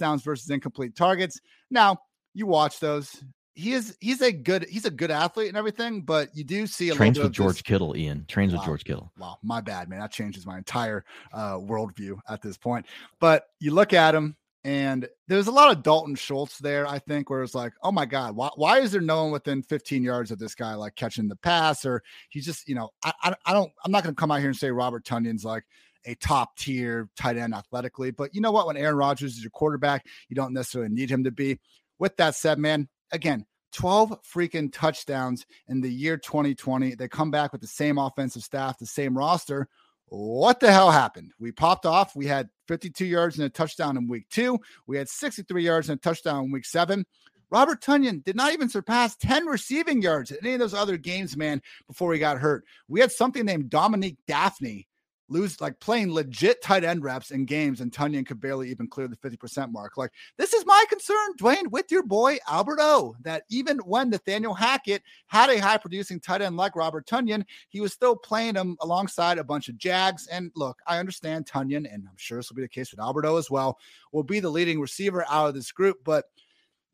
touchdowns 0.00 0.22
versus 0.22 0.50
incomplete 0.50 0.96
targets. 0.96 1.40
Now 1.70 1.98
you 2.34 2.46
watch 2.46 2.80
those. 2.80 3.22
He 3.54 3.72
is 3.72 3.96
he's 4.00 4.22
a 4.22 4.32
good 4.32 4.66
he's 4.70 4.86
a 4.86 4.90
good 4.90 5.10
athlete 5.10 5.48
and 5.48 5.56
everything, 5.56 6.02
but 6.02 6.28
you 6.34 6.44
do 6.44 6.66
see 6.66 6.88
a 6.88 6.94
trains 6.94 7.18
with 7.18 7.32
George 7.32 7.56
this. 7.56 7.62
Kittle. 7.62 7.96
Ian 7.96 8.24
trains 8.26 8.52
wow. 8.52 8.60
with 8.60 8.66
George 8.66 8.84
Kittle. 8.84 9.12
Wow, 9.18 9.38
my 9.42 9.60
bad, 9.60 9.88
man. 9.88 10.00
That 10.00 10.12
changes 10.12 10.46
my 10.46 10.56
entire 10.56 11.04
uh, 11.32 11.54
worldview 11.54 12.18
at 12.28 12.40
this 12.40 12.56
point. 12.56 12.86
But 13.18 13.44
you 13.58 13.72
look 13.74 13.92
at 13.92 14.14
him, 14.14 14.36
and 14.64 15.08
there's 15.26 15.48
a 15.48 15.52
lot 15.52 15.76
of 15.76 15.82
Dalton 15.82 16.14
Schultz 16.14 16.58
there, 16.58 16.86
I 16.86 17.00
think, 17.00 17.28
where 17.28 17.42
it's 17.42 17.54
like, 17.54 17.72
oh 17.82 17.92
my 17.92 18.06
God, 18.06 18.36
why, 18.36 18.50
why 18.54 18.78
is 18.78 18.92
there 18.92 19.00
no 19.00 19.24
one 19.24 19.32
within 19.32 19.62
15 19.62 20.02
yards 20.02 20.30
of 20.30 20.38
this 20.38 20.54
guy 20.54 20.74
like 20.74 20.94
catching 20.94 21.28
the 21.28 21.36
pass? 21.36 21.84
Or 21.84 22.02
he's 22.30 22.46
just, 22.46 22.68
you 22.68 22.74
know, 22.74 22.90
I, 23.02 23.12
I, 23.22 23.34
I 23.46 23.52
don't, 23.52 23.72
I'm 23.84 23.92
not 23.92 24.04
going 24.04 24.14
to 24.14 24.18
come 24.18 24.30
out 24.30 24.38
here 24.38 24.48
and 24.48 24.56
say 24.56 24.70
Robert 24.70 25.04
Tonyan's 25.04 25.44
like, 25.44 25.64
a 26.04 26.14
top 26.16 26.56
tier 26.56 27.08
tight 27.16 27.36
end 27.36 27.54
athletically. 27.54 28.10
But 28.10 28.34
you 28.34 28.40
know 28.40 28.52
what? 28.52 28.66
When 28.66 28.76
Aaron 28.76 28.96
Rodgers 28.96 29.36
is 29.36 29.42
your 29.42 29.50
quarterback, 29.50 30.06
you 30.28 30.36
don't 30.36 30.52
necessarily 30.52 30.90
need 30.90 31.10
him 31.10 31.24
to 31.24 31.30
be. 31.30 31.58
With 31.98 32.16
that 32.16 32.34
said, 32.34 32.58
man, 32.58 32.88
again, 33.12 33.46
12 33.72 34.22
freaking 34.22 34.72
touchdowns 34.72 35.46
in 35.68 35.80
the 35.80 35.90
year 35.90 36.16
2020. 36.16 36.94
They 36.94 37.08
come 37.08 37.30
back 37.30 37.52
with 37.52 37.60
the 37.60 37.66
same 37.66 37.98
offensive 37.98 38.42
staff, 38.42 38.78
the 38.78 38.86
same 38.86 39.16
roster. 39.16 39.68
What 40.06 40.58
the 40.58 40.72
hell 40.72 40.90
happened? 40.90 41.32
We 41.38 41.52
popped 41.52 41.86
off. 41.86 42.16
We 42.16 42.26
had 42.26 42.48
52 42.66 43.04
yards 43.04 43.38
and 43.38 43.46
a 43.46 43.50
touchdown 43.50 43.96
in 43.96 44.08
week 44.08 44.28
two. 44.28 44.58
We 44.86 44.96
had 44.96 45.08
63 45.08 45.62
yards 45.62 45.88
and 45.88 45.98
a 45.98 46.00
touchdown 46.00 46.44
in 46.44 46.50
week 46.50 46.64
seven. 46.64 47.06
Robert 47.50 47.80
Tonyan 47.80 48.22
did 48.24 48.36
not 48.36 48.52
even 48.52 48.68
surpass 48.68 49.16
10 49.16 49.46
receiving 49.46 50.02
yards 50.02 50.30
in 50.30 50.38
any 50.42 50.54
of 50.54 50.60
those 50.60 50.74
other 50.74 50.96
games, 50.96 51.36
man, 51.36 51.60
before 51.86 52.12
he 52.12 52.18
got 52.18 52.38
hurt. 52.38 52.64
We 52.88 53.00
had 53.00 53.10
something 53.12 53.44
named 53.44 53.70
Dominique 53.70 54.18
Dafney 54.28 54.86
lose 55.30 55.60
like 55.60 55.80
playing 55.80 56.12
legit 56.12 56.60
tight 56.60 56.84
end 56.84 57.02
reps 57.02 57.30
in 57.30 57.44
games, 57.46 57.80
and 57.80 57.92
Tonyan 57.92 58.26
could 58.26 58.40
barely 58.40 58.70
even 58.70 58.88
clear 58.88 59.08
the 59.08 59.16
50% 59.16 59.72
mark. 59.72 59.96
Like, 59.96 60.10
this 60.36 60.52
is 60.52 60.66
my 60.66 60.84
concern, 60.88 61.36
Dwain, 61.38 61.70
with 61.70 61.90
your 61.90 62.02
boy 62.02 62.38
Albert 62.48 62.78
O, 62.80 63.16
that 63.22 63.44
even 63.48 63.78
when 63.78 64.10
Nathaniel 64.10 64.54
Hackett 64.54 65.02
had 65.28 65.48
a 65.48 65.58
high 65.58 65.78
producing 65.78 66.20
tight 66.20 66.42
end 66.42 66.56
like 66.56 66.76
Robert 66.76 67.06
Tonyan, 67.06 67.44
he 67.68 67.80
was 67.80 67.92
still 67.92 68.16
playing 68.16 68.56
him 68.56 68.76
alongside 68.80 69.38
a 69.38 69.44
bunch 69.44 69.68
of 69.68 69.78
Jags. 69.78 70.26
And 70.26 70.50
look, 70.54 70.80
I 70.86 70.98
understand 70.98 71.46
Tonyan, 71.46 71.92
and 71.92 72.06
I'm 72.08 72.16
sure 72.16 72.38
this 72.38 72.50
will 72.50 72.56
be 72.56 72.62
the 72.62 72.68
case 72.68 72.90
with 72.90 73.00
Albert 73.00 73.24
O 73.24 73.36
as 73.36 73.50
well, 73.50 73.78
will 74.12 74.24
be 74.24 74.40
the 74.40 74.50
leading 74.50 74.80
receiver 74.80 75.24
out 75.30 75.48
of 75.48 75.54
this 75.54 75.72
group, 75.72 75.98
but 76.04 76.26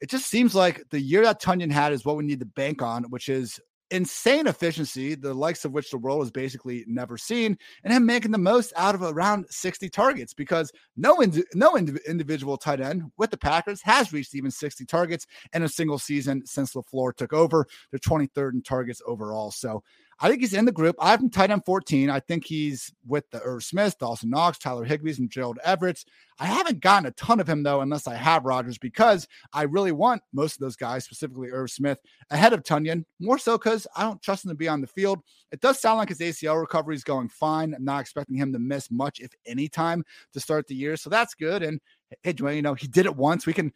it 0.01 0.11
just 0.11 0.26
seems 0.26 0.55
like 0.55 0.84
the 0.91 1.01
year 1.01 1.22
that 1.22 1.41
Tonyan 1.41 1.72
had 1.72 1.93
is 1.93 2.05
what 2.05 2.16
we 2.16 2.24
need 2.24 2.41
to 2.41 2.47
bank 2.47 2.82
on, 2.82 3.05
which 3.05 3.30
is 3.30 3.59
insane 3.91 4.47
efficiency, 4.47 5.14
the 5.14 5.32
likes 5.32 5.64
of 5.64 5.72
which 5.72 5.91
the 5.91 5.99
world 5.99 6.20
has 6.20 6.30
basically 6.30 6.84
never 6.87 7.16
seen, 7.16 7.57
and 7.84 7.93
him 7.93 8.05
making 8.05 8.32
the 8.32 8.39
most 8.39 8.72
out 8.76 8.95
of 8.95 9.03
around 9.03 9.47
60 9.51 9.89
targets 9.91 10.34
because 10.34 10.72
no 10.97 11.20
ind- 11.20 11.45
no 11.55 11.76
ind- 11.76 12.01
individual 12.09 12.57
tight 12.57 12.80
end 12.80 13.05
with 13.16 13.30
the 13.30 13.37
Packers 13.37 13.80
has 13.82 14.12
reached 14.12 14.34
even 14.34 14.51
60 14.51 14.84
targets 14.87 15.26
in 15.53 15.62
a 15.62 15.68
single 15.68 15.99
season 15.99 16.45
since 16.47 16.74
LaFleur 16.74 17.14
took 17.14 17.32
over. 17.32 17.66
They're 17.91 18.01
23rd 18.01 18.55
in 18.55 18.62
targets 18.62 19.01
overall. 19.07 19.51
So 19.51 19.82
I 20.18 20.28
think 20.28 20.40
he's 20.40 20.54
in 20.54 20.64
the 20.64 20.72
group. 20.72 20.96
I 20.98 21.10
have 21.10 21.20
him 21.20 21.28
tight 21.28 21.50
end 21.50 21.64
14. 21.66 22.08
I 22.08 22.20
think 22.20 22.44
he's 22.44 22.92
with 23.06 23.28
the 23.30 23.40
Irv 23.42 23.62
Smith, 23.62 23.98
Dawson 23.98 24.30
Knox, 24.30 24.58
Tyler 24.58 24.86
Higbees, 24.86 25.18
and 25.18 25.30
Gerald 25.30 25.58
Everett. 25.62 26.04
I 26.38 26.46
haven't 26.46 26.80
gotten 26.80 27.06
a 27.06 27.10
ton 27.12 27.38
of 27.38 27.48
him 27.48 27.62
though, 27.62 27.82
unless 27.82 28.06
I 28.06 28.14
have 28.14 28.44
Rodgers, 28.44 28.78
because 28.78 29.28
I 29.52 29.62
really 29.62 29.92
want 29.92 30.22
most 30.32 30.54
of 30.54 30.60
those 30.60 30.76
guys, 30.76 31.04
specifically 31.04 31.50
Irv 31.50 31.70
Smith, 31.70 31.98
ahead 32.30 32.54
of 32.54 32.62
Tonyan. 32.62 33.04
More 33.20 33.38
so 33.38 33.58
because 33.58 33.86
I 33.94 34.02
don't 34.02 34.22
trust 34.22 34.44
him 34.44 34.50
to 34.50 34.54
be 34.54 34.68
on 34.68 34.80
the 34.80 34.86
field. 34.86 35.20
It 35.52 35.60
does 35.60 35.80
sound 35.80 35.98
like 35.98 36.08
his 36.08 36.20
ACL 36.20 36.60
recovery 36.60 36.94
is 36.94 37.04
going 37.04 37.28
fine. 37.28 37.74
I'm 37.74 37.84
not 37.84 38.00
expecting 38.00 38.36
him 38.36 38.52
to 38.54 38.58
miss 38.58 38.90
much, 38.90 39.20
if 39.20 39.32
any, 39.44 39.68
time 39.68 40.02
to 40.32 40.40
start 40.40 40.66
the 40.66 40.74
year. 40.74 40.96
So 40.96 41.10
that's 41.10 41.34
good. 41.34 41.62
And 41.62 41.80
hey, 42.22 42.32
Dwain, 42.32 42.56
you 42.56 42.62
know, 42.62 42.74
he 42.74 42.86
did 42.86 43.06
it 43.06 43.16
once. 43.16 43.46
We 43.46 43.52
can 43.52 43.72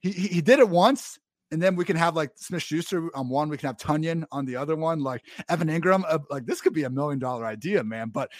he, 0.00 0.10
he 0.10 0.40
did 0.40 0.58
it 0.58 0.68
once 0.68 1.18
and 1.52 1.62
then 1.62 1.76
we 1.76 1.84
can 1.84 1.96
have 1.96 2.16
like 2.16 2.32
Smith 2.34 2.62
Schuster 2.62 3.14
on 3.14 3.28
one, 3.28 3.48
we 3.48 3.58
can 3.58 3.68
have 3.68 3.76
Tonyan 3.76 4.24
on 4.32 4.46
the 4.46 4.56
other 4.56 4.74
one, 4.74 5.00
like 5.00 5.22
Evan 5.48 5.68
Engram. 5.68 6.02
Uh, 6.08 6.18
like 6.30 6.46
this 6.46 6.60
could 6.60 6.72
be 6.72 6.84
a 6.84 6.90
million 6.90 7.18
dollar 7.18 7.44
idea, 7.44 7.84
man. 7.84 8.08
But 8.08 8.30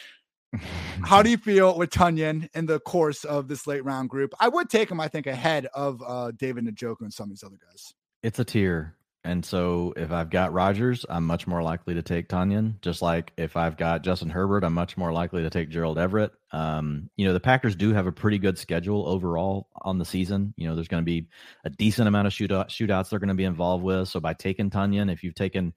how 1.04 1.22
do 1.22 1.30
you 1.30 1.36
feel 1.36 1.76
with 1.76 1.90
Tonyan 1.90 2.48
in 2.54 2.66
the 2.66 2.80
course 2.80 3.24
of 3.24 3.48
this 3.48 3.66
late 3.66 3.84
round 3.84 4.08
group? 4.08 4.32
I 4.40 4.48
would 4.48 4.70
take 4.70 4.90
him, 4.90 4.98
I 4.98 5.08
think, 5.08 5.26
ahead 5.26 5.66
of 5.74 6.02
uh, 6.04 6.32
David 6.32 6.64
Njoku 6.64 7.02
and 7.02 7.12
some 7.12 7.24
of 7.24 7.30
these 7.30 7.44
other 7.44 7.58
guys. 7.70 7.94
It's 8.22 8.38
a 8.38 8.44
tier. 8.44 8.96
And 9.24 9.44
so 9.44 9.92
if 9.96 10.10
I've 10.10 10.30
got 10.30 10.52
Rodgers, 10.52 11.06
I'm 11.08 11.24
much 11.24 11.46
more 11.46 11.62
likely 11.62 11.94
to 11.94 12.02
take 12.02 12.28
Tonyan. 12.28 12.80
Just 12.80 13.02
like 13.02 13.32
if 13.36 13.56
I've 13.56 13.76
got 13.76 14.02
Justin 14.02 14.30
Herbert, 14.30 14.64
I'm 14.64 14.74
much 14.74 14.96
more 14.96 15.12
likely 15.12 15.42
to 15.42 15.50
take 15.50 15.68
Gerald 15.68 15.96
Everett. 15.96 16.32
Um, 16.50 17.08
you 17.16 17.26
know, 17.26 17.32
the 17.32 17.40
Packers 17.40 17.76
do 17.76 17.92
have 17.92 18.08
a 18.08 18.12
pretty 18.12 18.38
good 18.38 18.58
schedule 18.58 19.06
overall 19.06 19.68
on 19.82 19.98
the 19.98 20.04
season. 20.04 20.54
You 20.56 20.68
know, 20.68 20.74
there's 20.74 20.88
going 20.88 21.02
to 21.02 21.06
be 21.06 21.28
a 21.64 21.70
decent 21.70 22.08
amount 22.08 22.26
of 22.26 22.32
shootout, 22.32 22.68
shootouts 22.68 23.10
they're 23.10 23.20
going 23.20 23.28
to 23.28 23.34
be 23.34 23.44
involved 23.44 23.84
with. 23.84 24.08
So 24.08 24.18
by 24.18 24.34
taking 24.34 24.70
Tonyan, 24.70 25.12
if 25.12 25.22
you've 25.22 25.36
taken 25.36 25.72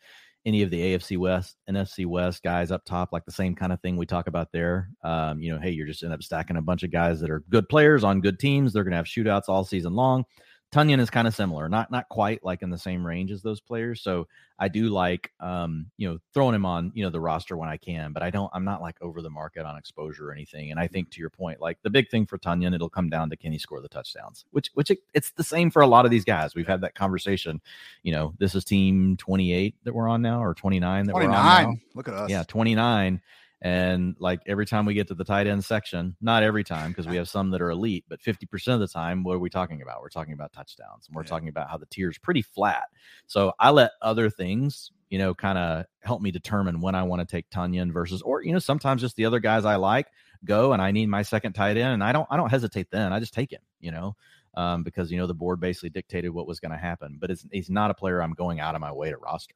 any 0.45 0.63
of 0.63 0.71
the 0.71 0.79
AFC 0.79 1.17
West, 1.17 1.57
NFC 1.69 2.05
West 2.07 2.41
guys 2.43 2.71
up 2.71 2.83
top, 2.85 3.11
like 3.11 3.25
the 3.25 3.31
same 3.31 3.55
kind 3.55 3.71
of 3.71 3.79
thing 3.81 3.95
we 3.95 4.07
talk 4.07 4.27
about 4.27 4.51
there. 4.51 4.89
Um, 5.03 5.41
you 5.41 5.53
know, 5.53 5.59
hey, 5.59 5.71
you're 5.71 5.87
just 5.87 6.03
end 6.03 6.13
up 6.13 6.23
stacking 6.23 6.57
a 6.57 6.61
bunch 6.61 6.83
of 6.83 6.91
guys 6.91 7.19
that 7.19 7.29
are 7.29 7.43
good 7.49 7.69
players 7.69 8.03
on 8.03 8.21
good 8.21 8.39
teams. 8.39 8.73
They're 8.73 8.83
going 8.83 8.91
to 8.91 8.97
have 8.97 9.05
shootouts 9.05 9.49
all 9.49 9.63
season 9.63 9.93
long. 9.93 10.25
Tonyan 10.75 10.99
is 10.99 11.09
kind 11.09 11.25
of 11.25 11.33
similar, 11.33 11.69
not 11.69 11.89
not 11.89 12.09
quite 12.09 12.43
like 12.43 12.61
in 12.61 12.69
the 12.69 12.77
same 12.77 13.07
range 13.07 13.31
as 13.31 13.41
those 13.41 13.61
players. 13.61 14.01
So 14.01 14.27
I 14.59 14.67
do 14.67 14.89
like 14.89 15.31
um, 15.39 15.85
you 15.95 16.09
know, 16.09 16.19
throwing 16.33 16.53
him 16.53 16.65
on, 16.65 16.91
you 16.93 17.01
know, 17.01 17.09
the 17.09 17.19
roster 17.19 17.55
when 17.55 17.69
I 17.69 17.77
can, 17.77 18.11
but 18.11 18.21
I 18.21 18.29
don't 18.29 18.51
I'm 18.53 18.65
not 18.65 18.81
like 18.81 18.97
over 19.01 19.21
the 19.21 19.29
market 19.29 19.65
on 19.65 19.77
exposure 19.77 20.29
or 20.29 20.33
anything. 20.33 20.71
And 20.71 20.79
I 20.79 20.87
think 20.87 21.11
to 21.11 21.21
your 21.21 21.29
point, 21.29 21.61
like 21.61 21.77
the 21.83 21.89
big 21.89 22.09
thing 22.09 22.25
for 22.25 22.37
Tonyan, 22.37 22.75
it'll 22.75 22.89
come 22.89 23.09
down 23.09 23.29
to 23.29 23.37
can 23.37 23.53
he 23.53 23.57
score 23.57 23.79
the 23.79 23.87
touchdowns, 23.87 24.43
which 24.51 24.69
which 24.73 24.91
it, 24.91 24.99
it's 25.13 25.31
the 25.31 25.45
same 25.45 25.71
for 25.71 25.81
a 25.81 25.87
lot 25.87 26.03
of 26.03 26.11
these 26.11 26.25
guys. 26.25 26.55
We've 26.55 26.67
had 26.67 26.81
that 26.81 26.93
conversation. 26.93 27.61
You 28.03 28.11
know, 28.11 28.33
this 28.37 28.53
is 28.53 28.65
team 28.65 29.15
28 29.15 29.75
that 29.85 29.95
we're 29.95 30.09
on 30.09 30.21
now 30.21 30.43
or 30.43 30.53
29 30.53 31.05
that 31.05 31.11
29. 31.13 31.31
we're 31.31 31.37
on 31.37 31.71
now. 31.71 31.79
Look 31.93 32.09
at 32.09 32.13
us. 32.15 32.29
Yeah, 32.29 32.43
29 32.43 33.21
and 33.61 34.15
like 34.19 34.41
every 34.45 34.65
time 34.65 34.85
we 34.85 34.93
get 34.93 35.07
to 35.07 35.15
the 35.15 35.23
tight 35.23 35.47
end 35.47 35.63
section, 35.63 36.15
not 36.21 36.43
every 36.43 36.63
time 36.63 36.91
because 36.91 37.07
we 37.07 37.15
have 37.15 37.29
some 37.29 37.51
that 37.51 37.61
are 37.61 37.71
elite, 37.71 38.05
but 38.07 38.21
50% 38.21 38.73
of 38.73 38.79
the 38.79 38.87
time, 38.87 39.23
what 39.23 39.35
are 39.35 39.39
we 39.39 39.49
talking 39.49 39.81
about? 39.81 40.01
We're 40.01 40.09
talking 40.09 40.33
about 40.33 40.53
touchdowns 40.53 41.07
and 41.07 41.15
we're 41.15 41.23
yeah. 41.23 41.29
talking 41.29 41.47
about 41.47 41.69
how 41.69 41.77
the 41.77 41.85
tier 41.85 42.09
is 42.09 42.17
pretty 42.17 42.41
flat. 42.41 42.83
So 43.27 43.53
I 43.59 43.71
let 43.71 43.91
other 44.01 44.29
things, 44.29 44.91
you 45.09 45.17
know, 45.17 45.33
kind 45.33 45.57
of 45.57 45.85
help 46.01 46.21
me 46.21 46.31
determine 46.31 46.81
when 46.81 46.95
I 46.95 47.03
want 47.03 47.21
to 47.21 47.25
take 47.25 47.49
Tonyan 47.49 47.91
versus, 47.93 48.21
or, 48.21 48.43
you 48.43 48.51
know, 48.51 48.59
sometimes 48.59 49.01
just 49.01 49.15
the 49.15 49.25
other 49.25 49.39
guys 49.39 49.63
I 49.63 49.77
like 49.77 50.07
go 50.43 50.73
and 50.73 50.81
I 50.81 50.91
need 50.91 51.07
my 51.07 51.21
second 51.21 51.53
tight 51.53 51.77
end 51.77 51.93
and 51.93 52.03
I 52.03 52.11
don't, 52.11 52.27
I 52.29 52.37
don't 52.37 52.49
hesitate 52.49 52.91
then. 52.91 53.13
I 53.13 53.19
just 53.19 53.33
take 53.33 53.51
him, 53.51 53.61
you 53.79 53.91
know, 53.91 54.15
um, 54.55 54.83
because, 54.83 55.11
you 55.11 55.17
know, 55.17 55.27
the 55.27 55.33
board 55.33 55.61
basically 55.61 55.89
dictated 55.89 56.31
what 56.31 56.45
was 56.45 56.59
going 56.59 56.71
to 56.71 56.77
happen, 56.77 57.17
but 57.19 57.31
it's, 57.31 57.45
he's 57.51 57.69
not 57.69 57.89
a 57.89 57.95
player 57.95 58.21
I'm 58.21 58.33
going 58.33 58.59
out 58.59 58.75
of 58.75 58.81
my 58.81 58.91
way 58.91 59.09
to 59.11 59.17
roster. 59.17 59.55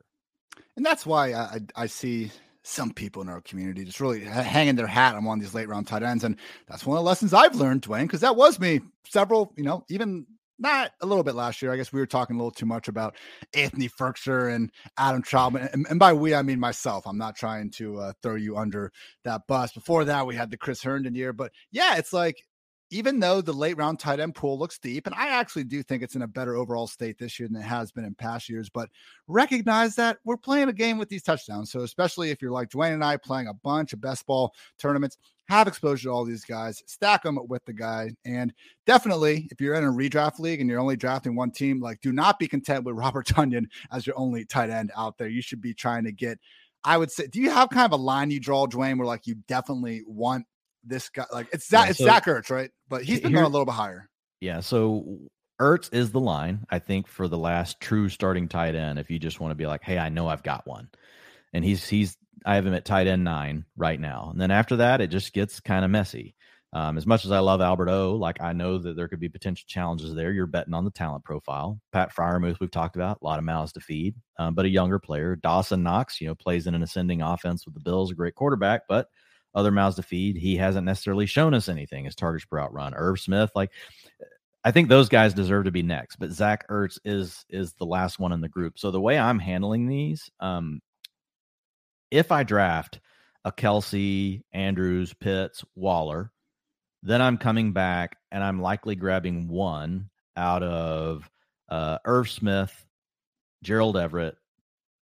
And 0.77 0.85
that's 0.85 1.05
why 1.05 1.33
I, 1.33 1.59
I 1.75 1.85
see 1.87 2.31
some 2.69 2.93
people 2.93 3.21
in 3.21 3.29
our 3.29 3.41
community 3.41 3.83
just 3.83 3.99
really 3.99 4.21
hanging 4.21 4.75
their 4.75 4.87
hat 4.87 5.15
on 5.15 5.23
one 5.23 5.39
of 5.39 5.43
these 5.43 5.53
late 5.53 5.67
round 5.67 5.87
tight 5.87 6.03
ends. 6.03 6.23
And 6.23 6.37
that's 6.67 6.85
one 6.85 6.97
of 6.97 7.03
the 7.03 7.07
lessons 7.07 7.33
I've 7.33 7.55
learned, 7.55 7.81
Dwain, 7.81 8.03
because 8.03 8.21
that 8.21 8.35
was 8.35 8.59
me 8.59 8.81
several, 9.05 9.53
you 9.57 9.63
know, 9.63 9.83
even 9.89 10.25
not 10.59 10.91
a 11.01 11.05
little 11.05 11.23
bit 11.23 11.35
last 11.35 11.61
year. 11.61 11.71
I 11.71 11.77
guess 11.77 11.91
we 11.91 11.99
were 11.99 12.05
talking 12.05 12.35
a 12.35 12.39
little 12.39 12.51
too 12.51 12.65
much 12.65 12.87
about 12.87 13.15
Anthony 13.53 13.89
Firkser 13.89 14.53
and 14.53 14.71
Adam 14.97 15.23
Trautman. 15.23 15.73
And, 15.73 15.87
and, 15.89 15.99
by 15.99 16.13
we, 16.13 16.35
I 16.35 16.41
mean 16.41 16.59
myself. 16.59 17.07
I'm 17.07 17.17
not 17.17 17.35
trying 17.35 17.71
to 17.71 17.97
uh, 17.97 18.13
throw 18.21 18.35
you 18.35 18.57
under 18.57 18.91
that 19.23 19.47
bus. 19.47 19.71
Before 19.71 20.03
that, 20.05 20.27
we 20.27 20.35
had 20.35 20.51
the 20.51 20.57
Chris 20.57 20.83
Herndon 20.83 21.15
year. 21.15 21.33
But 21.33 21.51
yeah, 21.71 21.95
it's 21.95 22.13
like 22.13 22.43
even 22.91 23.19
though 23.19 23.41
the 23.41 23.53
late 23.53 23.77
round 23.77 23.99
tight 23.99 24.19
end 24.19 24.35
pool 24.35 24.57
looks 24.57 24.79
deep, 24.79 25.05
and 25.05 25.15
I 25.15 25.29
actually 25.29 25.63
do 25.63 25.83
think 25.83 26.03
it's 26.03 26.15
in 26.15 26.23
a 26.23 26.27
better 26.27 26.55
overall 26.55 26.87
state 26.87 27.17
this 27.17 27.39
year 27.39 27.47
than 27.47 27.61
it 27.61 27.65
has 27.65 27.91
been 27.91 28.05
in 28.05 28.15
past 28.15 28.49
years, 28.49 28.69
but 28.69 28.89
recognize 29.27 29.95
that 29.95 30.17
we're 30.23 30.37
playing 30.37 30.69
a 30.69 30.73
game 30.73 30.97
with 30.97 31.09
these 31.09 31.23
touchdowns. 31.23 31.71
So, 31.71 31.81
especially 31.81 32.31
if 32.31 32.41
you're 32.41 32.51
like 32.51 32.69
Dwain 32.69 32.93
and 32.93 33.03
I 33.03 33.17
playing 33.17 33.47
a 33.47 33.53
bunch 33.53 33.93
of 33.93 34.01
best 34.01 34.25
ball 34.25 34.53
tournaments, 34.77 35.17
have 35.49 35.67
exposure 35.67 36.09
to 36.09 36.11
all 36.11 36.25
these 36.25 36.45
guys, 36.45 36.83
stack 36.85 37.23
them 37.23 37.39
with 37.47 37.65
the 37.65 37.73
guy. 37.73 38.11
And 38.25 38.53
definitely, 38.85 39.47
if 39.51 39.59
you're 39.59 39.75
in 39.75 39.83
a 39.83 39.91
redraft 39.91 40.39
league 40.39 40.61
and 40.61 40.69
you're 40.69 40.79
only 40.79 40.97
drafting 40.97 41.35
one 41.35 41.51
team, 41.51 41.79
like 41.79 42.01
do 42.01 42.11
not 42.11 42.39
be 42.39 42.47
content 42.47 42.85
with 42.85 42.95
Robert 42.97 43.27
Tonyan 43.27 43.65
as 43.91 44.05
your 44.05 44.17
only 44.17 44.45
tight 44.45 44.69
end 44.69 44.91
out 44.95 45.17
there. 45.17 45.27
You 45.27 45.41
should 45.41 45.61
be 45.61 45.73
trying 45.73 46.03
to 46.05 46.11
get 46.11 46.39
I 46.83 46.97
would 46.97 47.11
say, 47.11 47.27
do 47.27 47.41
you 47.41 47.51
have 47.51 47.69
kind 47.69 47.85
of 47.85 47.99
a 47.99 48.01
line 48.01 48.31
you 48.31 48.39
draw, 48.39 48.65
Dwain, 48.65 48.97
where 48.97 49.05
like 49.05 49.27
you 49.27 49.35
definitely 49.47 50.01
want 50.07 50.45
this 50.83 51.09
guy 51.09 51.25
like 51.31 51.47
it's 51.51 51.67
that 51.69 51.85
yeah, 51.85 51.89
it's 51.89 51.99
so 51.99 52.05
Zach 52.05 52.25
Ertz, 52.25 52.49
right? 52.49 52.71
But 52.87 53.03
he's 53.03 53.19
been 53.19 53.31
here, 53.31 53.41
going 53.41 53.51
a 53.51 53.53
little 53.53 53.65
bit 53.65 53.75
higher. 53.75 54.09
Yeah. 54.41 54.61
So 54.61 55.19
Ertz 55.59 55.93
is 55.93 56.11
the 56.11 56.19
line, 56.19 56.65
I 56.69 56.79
think, 56.79 57.07
for 57.07 57.27
the 57.27 57.37
last 57.37 57.79
true 57.79 58.09
starting 58.09 58.47
tight 58.47 58.75
end. 58.75 58.97
If 58.97 59.09
you 59.09 59.19
just 59.19 59.39
want 59.39 59.51
to 59.51 59.55
be 59.55 59.67
like, 59.67 59.83
hey, 59.83 59.97
I 59.97 60.09
know 60.09 60.27
I've 60.27 60.43
got 60.43 60.65
one. 60.65 60.89
And 61.53 61.65
he's 61.65 61.87
he's 61.87 62.17
I 62.45 62.55
have 62.55 62.65
him 62.65 62.73
at 62.73 62.85
tight 62.85 63.07
end 63.07 63.23
nine 63.23 63.65
right 63.75 63.99
now. 63.99 64.29
And 64.31 64.39
then 64.39 64.51
after 64.51 64.77
that, 64.77 65.01
it 65.01 65.07
just 65.07 65.33
gets 65.33 65.59
kind 65.59 65.83
of 65.83 65.91
messy. 65.91 66.35
Um, 66.71 66.97
as 66.97 67.07
much 67.07 67.25
as 67.25 67.31
I 67.31 67.39
love 67.39 67.61
Albert 67.61 67.89
O, 67.89 68.15
like 68.15 68.39
I 68.41 68.53
know 68.53 68.77
that 68.77 68.95
there 68.95 69.07
could 69.07 69.19
be 69.19 69.27
potential 69.27 69.65
challenges 69.67 70.13
there. 70.13 70.31
You're 70.31 70.45
betting 70.45 70.75
on 70.75 70.85
the 70.85 70.91
talent 70.91 71.23
profile. 71.23 71.79
Pat 71.91 72.13
Freiermuth, 72.15 72.59
we've 72.59 72.69
talked 72.69 72.95
about 72.95 73.17
a 73.21 73.25
lot 73.25 73.39
of 73.39 73.43
mouths 73.45 73.73
to 73.73 73.79
feed, 73.79 74.13
um, 74.37 74.53
but 74.53 74.65
a 74.65 74.69
younger 74.69 74.99
player. 74.99 75.35
Dawson 75.35 75.81
Knox, 75.81 76.21
you 76.21 76.27
know, 76.27 76.35
plays 76.35 76.67
in 76.67 76.75
an 76.75 76.83
ascending 76.83 77.23
offense 77.23 77.65
with 77.65 77.73
the 77.73 77.79
Bills, 77.79 78.11
a 78.11 78.15
great 78.15 78.35
quarterback, 78.35 78.81
but 78.87 79.07
other 79.59 79.71
mouths 79.71 79.97
to 79.97 80.03
feed. 80.03 80.37
He 80.37 80.57
hasn't 80.57 80.85
necessarily 80.85 81.25
shown 81.25 81.53
us 81.53 81.69
anything 81.69 82.07
as 82.07 82.15
targets 82.15 82.45
per 82.45 82.59
out 82.59 82.73
run. 82.73 82.93
Irv 82.95 83.19
Smith, 83.19 83.51
like 83.55 83.71
I 84.63 84.71
think 84.71 84.89
those 84.89 85.09
guys 85.09 85.33
deserve 85.33 85.65
to 85.65 85.71
be 85.71 85.83
next, 85.83 86.17
but 86.17 86.31
Zach 86.31 86.67
Ertz 86.69 86.99
is 87.05 87.45
is 87.49 87.73
the 87.73 87.85
last 87.85 88.19
one 88.19 88.31
in 88.31 88.41
the 88.41 88.49
group. 88.49 88.77
So 88.77 88.91
the 88.91 89.01
way 89.01 89.17
I'm 89.17 89.39
handling 89.39 89.87
these, 89.87 90.29
um, 90.39 90.81
if 92.11 92.31
I 92.31 92.43
draft 92.43 92.99
a 93.45 93.51
Kelce, 93.51 94.41
Andrews, 94.51 95.13
Pitts, 95.13 95.63
Waller, 95.75 96.31
then 97.03 97.21
I'm 97.21 97.37
coming 97.37 97.71
back 97.71 98.17
and 98.31 98.43
I'm 98.43 98.61
likely 98.61 98.95
grabbing 98.95 99.47
one 99.47 100.09
out 100.35 100.63
of 100.63 101.29
uh, 101.69 101.99
Irv 102.05 102.29
Smith, 102.29 102.85
Gerald 103.63 103.95
Everett, 103.95 104.35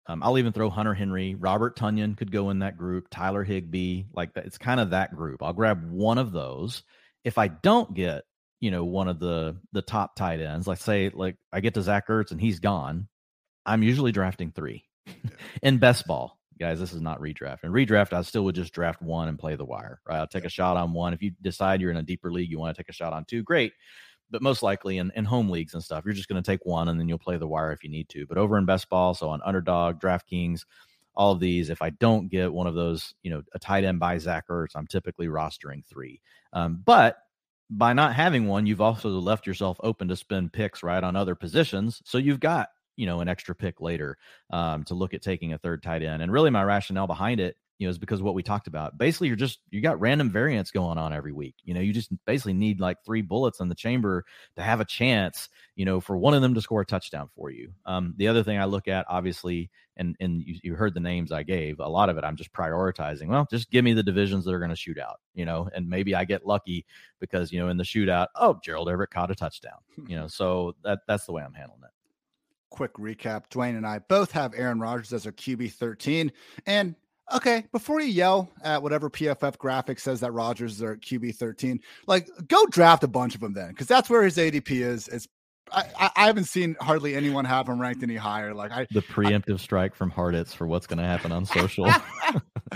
um, 0.08 0.22
I'll 0.22 0.38
even 0.38 0.52
throw 0.52 0.70
Hunter 0.70 0.94
Henry, 0.94 1.34
Robert 1.34 1.76
Tonyan 1.76 2.16
could 2.16 2.32
go 2.32 2.48
in 2.48 2.60
that 2.60 2.78
group, 2.78 3.08
Tyler 3.10 3.44
Higbee, 3.44 4.04
like 4.14 4.32
that. 4.34 4.46
It's 4.46 4.56
kind 4.56 4.80
of 4.80 4.90
that 4.90 5.14
group. 5.14 5.42
I'll 5.42 5.52
grab 5.52 5.90
one 5.90 6.16
of 6.16 6.32
those. 6.32 6.82
If 7.24 7.36
I 7.36 7.48
don't 7.48 7.92
get, 7.94 8.24
you 8.60 8.70
know, 8.70 8.84
one 8.84 9.08
of 9.08 9.20
the 9.20 9.56
the 9.72 9.82
top 9.82 10.16
tight 10.16 10.40
ends, 10.40 10.66
like 10.66 10.78
say, 10.78 11.10
like 11.12 11.36
I 11.52 11.60
get 11.60 11.74
to 11.74 11.82
Zach 11.82 12.08
Ertz 12.08 12.30
and 12.30 12.40
he's 12.40 12.58
gone, 12.58 13.06
I'm 13.66 13.82
usually 13.82 14.10
drafting 14.10 14.50
three 14.50 14.84
in 15.62 15.76
best 15.76 16.06
ball. 16.06 16.38
Guys, 16.58 16.80
this 16.80 16.92
is 16.92 17.02
not 17.02 17.20
redraft. 17.20 17.58
And 17.62 17.72
redraft, 17.72 18.12
I 18.12 18.22
still 18.22 18.44
would 18.44 18.54
just 18.54 18.72
draft 18.72 19.00
one 19.00 19.28
and 19.28 19.38
play 19.38 19.54
the 19.54 19.64
wire, 19.64 20.00
right? 20.08 20.18
I'll 20.18 20.26
take 20.26 20.44
a 20.44 20.48
shot 20.48 20.76
on 20.76 20.92
one. 20.92 21.12
If 21.12 21.22
you 21.22 21.32
decide 21.40 21.80
you're 21.80 21.92
in 21.92 21.98
a 21.98 22.02
deeper 22.02 22.32
league, 22.32 22.50
you 22.50 22.58
want 22.58 22.74
to 22.74 22.82
take 22.82 22.88
a 22.88 22.94
shot 22.94 23.12
on 23.12 23.24
two, 23.26 23.44
great 23.44 23.72
but 24.30 24.42
most 24.42 24.62
likely 24.62 24.98
in, 24.98 25.12
in 25.14 25.24
home 25.24 25.48
leagues 25.48 25.74
and 25.74 25.82
stuff, 25.82 26.04
you're 26.04 26.14
just 26.14 26.28
going 26.28 26.42
to 26.42 26.50
take 26.50 26.64
one 26.66 26.88
and 26.88 26.98
then 26.98 27.08
you'll 27.08 27.18
play 27.18 27.36
the 27.36 27.46
wire 27.46 27.72
if 27.72 27.82
you 27.82 27.90
need 27.90 28.08
to. 28.10 28.26
But 28.26 28.38
over 28.38 28.58
in 28.58 28.64
best 28.64 28.88
ball, 28.88 29.14
so 29.14 29.28
on 29.28 29.40
underdog, 29.44 30.00
DraftKings, 30.00 30.64
all 31.14 31.32
of 31.32 31.40
these, 31.40 31.70
if 31.70 31.82
I 31.82 31.90
don't 31.90 32.28
get 32.28 32.52
one 32.52 32.66
of 32.66 32.74
those, 32.74 33.14
you 33.22 33.30
know, 33.30 33.42
a 33.52 33.58
tight 33.58 33.84
end 33.84 33.98
by 33.98 34.18
Zach 34.18 34.48
Ertz, 34.48 34.76
I'm 34.76 34.86
typically 34.86 35.26
rostering 35.26 35.84
three. 35.84 36.20
Um, 36.52 36.80
but 36.84 37.18
by 37.70 37.92
not 37.92 38.14
having 38.14 38.46
one, 38.46 38.66
you've 38.66 38.80
also 38.80 39.08
left 39.10 39.46
yourself 39.46 39.78
open 39.82 40.08
to 40.08 40.16
spend 40.16 40.52
picks 40.52 40.82
right 40.82 41.02
on 41.02 41.16
other 41.16 41.34
positions. 41.34 42.00
So 42.04 42.18
you've 42.18 42.40
got, 42.40 42.68
you 42.96 43.06
know, 43.06 43.20
an 43.20 43.28
extra 43.28 43.54
pick 43.54 43.80
later 43.80 44.16
um, 44.50 44.84
to 44.84 44.94
look 44.94 45.12
at 45.12 45.22
taking 45.22 45.52
a 45.52 45.58
third 45.58 45.82
tight 45.82 46.02
end. 46.02 46.22
And 46.22 46.32
really, 46.32 46.50
my 46.50 46.62
rationale 46.62 47.06
behind 47.06 47.40
it 47.40 47.56
you 47.78 47.86
know, 47.86 47.90
is 47.90 47.98
because 47.98 48.20
what 48.20 48.34
we 48.34 48.42
talked 48.42 48.66
about. 48.66 48.98
Basically, 48.98 49.28
you're 49.28 49.36
just 49.36 49.60
you 49.70 49.80
got 49.80 50.00
random 50.00 50.30
variants 50.30 50.70
going 50.70 50.98
on 50.98 51.12
every 51.12 51.32
week. 51.32 51.54
You 51.62 51.74
know, 51.74 51.80
you 51.80 51.92
just 51.92 52.10
basically 52.26 52.54
need 52.54 52.80
like 52.80 52.98
three 53.04 53.22
bullets 53.22 53.60
in 53.60 53.68
the 53.68 53.74
chamber 53.74 54.24
to 54.56 54.62
have 54.62 54.80
a 54.80 54.84
chance, 54.84 55.48
you 55.76 55.84
know, 55.84 56.00
for 56.00 56.16
one 56.16 56.34
of 56.34 56.42
them 56.42 56.54
to 56.54 56.60
score 56.60 56.80
a 56.80 56.86
touchdown 56.86 57.28
for 57.36 57.50
you. 57.50 57.72
Um, 57.86 58.14
the 58.16 58.28
other 58.28 58.42
thing 58.42 58.58
I 58.58 58.64
look 58.64 58.88
at, 58.88 59.06
obviously, 59.08 59.70
and 59.96 60.16
and 60.18 60.42
you, 60.42 60.56
you 60.62 60.74
heard 60.74 60.92
the 60.92 61.00
names 61.00 61.30
I 61.30 61.44
gave. 61.44 61.78
A 61.78 61.88
lot 61.88 62.08
of 62.08 62.18
it, 62.18 62.24
I'm 62.24 62.36
just 62.36 62.52
prioritizing. 62.52 63.28
Well, 63.28 63.46
just 63.48 63.70
give 63.70 63.84
me 63.84 63.92
the 63.92 64.02
divisions 64.02 64.44
that 64.44 64.54
are 64.54 64.60
going 64.60 64.70
to 64.70 64.76
shoot 64.76 64.98
out, 64.98 65.20
you 65.34 65.44
know, 65.44 65.70
and 65.72 65.88
maybe 65.88 66.16
I 66.16 66.24
get 66.24 66.46
lucky 66.46 66.84
because 67.20 67.52
you 67.52 67.60
know 67.60 67.68
in 67.68 67.76
the 67.76 67.84
shootout, 67.84 68.28
oh, 68.34 68.58
Gerald 68.62 68.88
Everett 68.88 69.10
caught 69.10 69.30
a 69.30 69.36
touchdown, 69.36 69.78
you 70.08 70.16
know. 70.16 70.26
So 70.26 70.74
that 70.82 71.00
that's 71.06 71.26
the 71.26 71.32
way 71.32 71.42
I'm 71.42 71.54
handling 71.54 71.82
it 71.84 71.90
quick 72.70 72.92
recap 72.94 73.44
Dwain 73.50 73.76
and 73.76 73.86
I 73.86 73.98
both 73.98 74.30
have 74.32 74.54
Aaron 74.54 74.78
Rodgers 74.78 75.12
as 75.12 75.26
our 75.26 75.32
QB 75.32 75.72
13. 75.72 76.30
And 76.66 76.94
okay, 77.34 77.64
before 77.72 78.00
you 78.00 78.08
yell 78.08 78.50
at 78.62 78.82
whatever 78.82 79.10
PFF 79.10 79.58
graphic 79.58 79.98
says 79.98 80.20
that 80.20 80.32
Rodgers 80.32 80.74
is 80.76 80.82
our 80.82 80.96
QB 80.96 81.36
13, 81.36 81.80
like 82.06 82.28
go 82.46 82.64
draft 82.66 83.04
a 83.04 83.08
bunch 83.08 83.34
of 83.34 83.40
them 83.40 83.52
then, 83.54 83.68
because 83.70 83.86
that's 83.86 84.10
where 84.10 84.22
his 84.22 84.36
ADP 84.36 84.70
is. 84.70 85.08
It's 85.08 85.28
I, 85.72 86.10
I, 86.16 86.26
haven't 86.26 86.44
seen 86.44 86.76
hardly 86.80 87.14
anyone 87.14 87.44
have 87.44 87.68
him 87.68 87.80
ranked 87.80 88.02
any 88.02 88.16
higher. 88.16 88.54
Like 88.54 88.72
I 88.72 88.86
the 88.90 89.02
preemptive 89.02 89.54
I, 89.54 89.58
strike 89.58 89.94
from 89.94 90.10
Hartitz 90.10 90.54
for 90.54 90.66
what's 90.66 90.86
going 90.86 90.98
to 90.98 91.04
happen 91.04 91.32
on 91.32 91.44
social. 91.44 91.86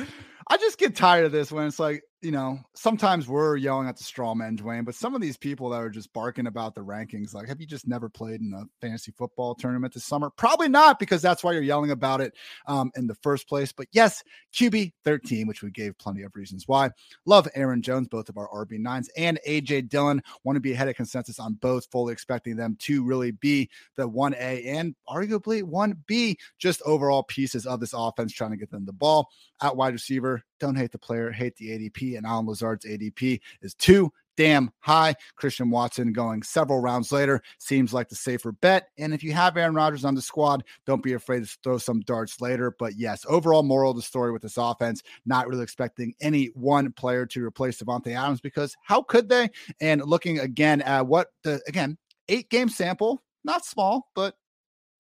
I 0.48 0.56
just 0.58 0.78
get 0.78 0.94
tired 0.94 1.24
of 1.24 1.32
this 1.32 1.50
when 1.50 1.66
it's 1.66 1.78
like 1.78 2.02
you 2.22 2.30
know, 2.30 2.60
sometimes 2.74 3.26
we're 3.26 3.56
yelling 3.56 3.88
at 3.88 3.96
the 3.96 4.04
straw 4.04 4.32
men, 4.32 4.56
Dwain, 4.56 4.84
but 4.84 4.94
some 4.94 5.14
of 5.14 5.20
these 5.20 5.36
people 5.36 5.68
that 5.70 5.82
are 5.82 5.90
just 5.90 6.12
barking 6.12 6.46
about 6.46 6.72
the 6.72 6.80
rankings, 6.80 7.34
like, 7.34 7.48
have 7.48 7.60
you 7.60 7.66
just 7.66 7.88
never 7.88 8.08
played 8.08 8.40
in 8.40 8.54
a 8.54 8.64
fantasy 8.80 9.12
football 9.18 9.56
tournament 9.56 9.92
this 9.92 10.04
summer? 10.04 10.30
Probably 10.30 10.68
not, 10.68 11.00
because 11.00 11.20
that's 11.20 11.42
why 11.42 11.52
you're 11.52 11.62
yelling 11.62 11.90
about 11.90 12.20
it 12.20 12.34
um, 12.68 12.92
in 12.94 13.08
the 13.08 13.16
first 13.16 13.48
place. 13.48 13.72
But 13.72 13.88
yes, 13.90 14.22
QB 14.54 14.92
13, 15.04 15.48
which 15.48 15.62
we 15.62 15.72
gave 15.72 15.98
plenty 15.98 16.22
of 16.22 16.36
reasons 16.36 16.68
why. 16.68 16.90
Love 17.26 17.48
Aaron 17.56 17.82
Jones, 17.82 18.06
both 18.06 18.28
of 18.28 18.38
our 18.38 18.48
RB9s, 18.48 19.08
and 19.16 19.40
AJ 19.46 19.88
Dillon. 19.88 20.22
Want 20.44 20.54
to 20.56 20.60
be 20.60 20.72
ahead 20.72 20.88
of 20.88 20.94
consensus 20.94 21.40
on 21.40 21.54
both, 21.54 21.86
fully 21.90 22.12
expecting 22.12 22.54
them 22.54 22.76
to 22.80 23.02
really 23.02 23.32
be 23.32 23.68
the 23.96 24.08
1A 24.08 24.64
and 24.66 24.94
arguably 25.08 25.64
1B, 25.64 26.36
just 26.58 26.82
overall 26.86 27.24
pieces 27.24 27.66
of 27.66 27.80
this 27.80 27.94
offense, 27.94 28.32
trying 28.32 28.52
to 28.52 28.56
get 28.56 28.70
them 28.70 28.86
the 28.86 28.92
ball. 28.92 29.28
At 29.60 29.76
wide 29.76 29.92
receiver, 29.92 30.42
don't 30.62 30.76
hate 30.76 30.92
the 30.92 30.98
player, 30.98 31.30
hate 31.30 31.56
the 31.56 31.70
ADP. 31.70 32.16
And 32.16 32.24
Allen 32.24 32.46
Lazard's 32.46 32.86
ADP 32.86 33.40
is 33.62 33.74
too 33.74 34.12
damn 34.36 34.70
high. 34.78 35.14
Christian 35.34 35.70
Watson 35.70 36.12
going 36.12 36.42
several 36.44 36.78
rounds 36.78 37.10
later 37.10 37.42
seems 37.58 37.92
like 37.92 38.08
the 38.08 38.14
safer 38.14 38.52
bet. 38.52 38.88
And 38.96 39.12
if 39.12 39.24
you 39.24 39.32
have 39.32 39.56
Aaron 39.56 39.74
Rodgers 39.74 40.04
on 40.04 40.14
the 40.14 40.22
squad, 40.22 40.62
don't 40.86 41.02
be 41.02 41.14
afraid 41.14 41.44
to 41.44 41.58
throw 41.64 41.78
some 41.78 42.00
darts 42.00 42.40
later. 42.40 42.74
But 42.78 42.94
yes, 42.96 43.26
overall 43.28 43.64
moral 43.64 43.90
of 43.90 43.96
the 43.96 44.02
story 44.02 44.30
with 44.30 44.40
this 44.40 44.56
offense, 44.56 45.02
not 45.26 45.48
really 45.48 45.64
expecting 45.64 46.14
any 46.20 46.46
one 46.54 46.92
player 46.92 47.26
to 47.26 47.44
replace 47.44 47.82
Davante 47.82 48.16
Adams 48.16 48.40
because 48.40 48.76
how 48.84 49.02
could 49.02 49.28
they? 49.28 49.50
And 49.80 50.00
looking 50.04 50.38
again 50.38 50.80
at 50.82 51.08
what 51.08 51.28
the 51.42 51.60
again 51.66 51.98
eight 52.28 52.48
game 52.50 52.68
sample, 52.68 53.22
not 53.44 53.64
small, 53.64 54.10
but 54.14 54.36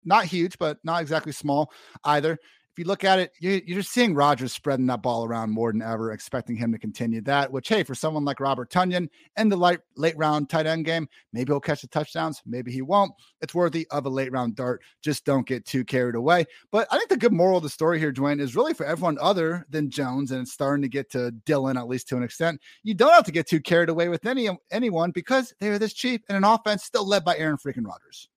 not 0.04 0.24
huge, 0.24 0.58
but 0.58 0.78
not 0.82 1.00
exactly 1.00 1.30
small 1.30 1.72
either 2.04 2.36
if 2.72 2.78
you 2.78 2.86
look 2.86 3.04
at 3.04 3.18
it, 3.18 3.32
you're, 3.38 3.60
you're 3.66 3.80
just 3.80 3.92
seeing 3.92 4.14
Rodgers 4.14 4.54
spreading 4.54 4.86
that 4.86 5.02
ball 5.02 5.26
around 5.26 5.50
more 5.50 5.70
than 5.70 5.82
ever, 5.82 6.12
expecting 6.12 6.56
him 6.56 6.72
to 6.72 6.78
continue 6.78 7.20
that. 7.22 7.52
Which, 7.52 7.68
hey, 7.68 7.82
for 7.82 7.94
someone 7.94 8.24
like 8.24 8.40
Robert 8.40 8.70
Tonyan 8.70 9.08
and 9.36 9.52
the 9.52 9.56
late 9.56 9.80
late 9.96 10.16
round 10.16 10.48
tight 10.48 10.64
end 10.64 10.86
game, 10.86 11.06
maybe 11.34 11.52
he'll 11.52 11.60
catch 11.60 11.82
the 11.82 11.88
touchdowns, 11.88 12.40
maybe 12.46 12.72
he 12.72 12.80
won't. 12.80 13.12
It's 13.42 13.54
worthy 13.54 13.86
of 13.90 14.06
a 14.06 14.08
late 14.08 14.32
round 14.32 14.56
dart. 14.56 14.80
Just 15.02 15.26
don't 15.26 15.46
get 15.46 15.66
too 15.66 15.84
carried 15.84 16.14
away. 16.14 16.46
But 16.70 16.88
I 16.90 16.96
think 16.96 17.10
the 17.10 17.18
good 17.18 17.32
moral 17.32 17.58
of 17.58 17.62
the 17.62 17.68
story 17.68 17.98
here, 17.98 18.12
Dwain, 18.12 18.40
is 18.40 18.56
really 18.56 18.72
for 18.72 18.86
everyone 18.86 19.18
other 19.20 19.66
than 19.68 19.90
Jones, 19.90 20.30
and 20.30 20.40
it's 20.40 20.52
starting 20.52 20.82
to 20.82 20.88
get 20.88 21.10
to 21.10 21.30
Dillon 21.44 21.76
at 21.76 21.88
least 21.88 22.08
to 22.08 22.16
an 22.16 22.22
extent. 22.22 22.58
You 22.84 22.94
don't 22.94 23.12
have 23.12 23.24
to 23.24 23.32
get 23.32 23.46
too 23.46 23.60
carried 23.60 23.90
away 23.90 24.08
with 24.08 24.24
any 24.24 24.48
anyone 24.70 25.10
because 25.10 25.52
they 25.60 25.68
are 25.68 25.78
this 25.78 25.92
cheap 25.92 26.24
and 26.30 26.38
an 26.38 26.44
offense 26.44 26.84
still 26.84 27.06
led 27.06 27.22
by 27.22 27.36
Aaron 27.36 27.58
freaking 27.58 27.84
Rodgers. 27.84 28.30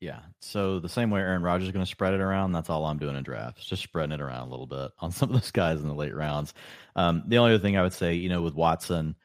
Yeah. 0.00 0.20
So 0.40 0.78
the 0.78 0.88
same 0.88 1.10
way 1.10 1.20
Aaron 1.20 1.42
Rodgers 1.42 1.68
is 1.68 1.72
going 1.72 1.84
to 1.84 1.90
spread 1.90 2.14
it 2.14 2.20
around, 2.20 2.52
that's 2.52 2.68
all 2.68 2.84
I'm 2.84 2.98
doing 2.98 3.16
in 3.16 3.22
drafts, 3.22 3.64
just 3.64 3.82
spreading 3.82 4.12
it 4.12 4.20
around 4.20 4.48
a 4.48 4.50
little 4.50 4.66
bit 4.66 4.90
on 4.98 5.10
some 5.10 5.30
of 5.30 5.40
those 5.40 5.50
guys 5.50 5.80
in 5.80 5.88
the 5.88 5.94
late 5.94 6.14
rounds. 6.14 6.54
Um, 6.94 7.22
the 7.26 7.38
only 7.38 7.54
other 7.54 7.62
thing 7.62 7.76
I 7.76 7.82
would 7.82 7.92
say, 7.92 8.14
you 8.14 8.28
know, 8.28 8.42
with 8.42 8.54
Watson, 8.54 9.16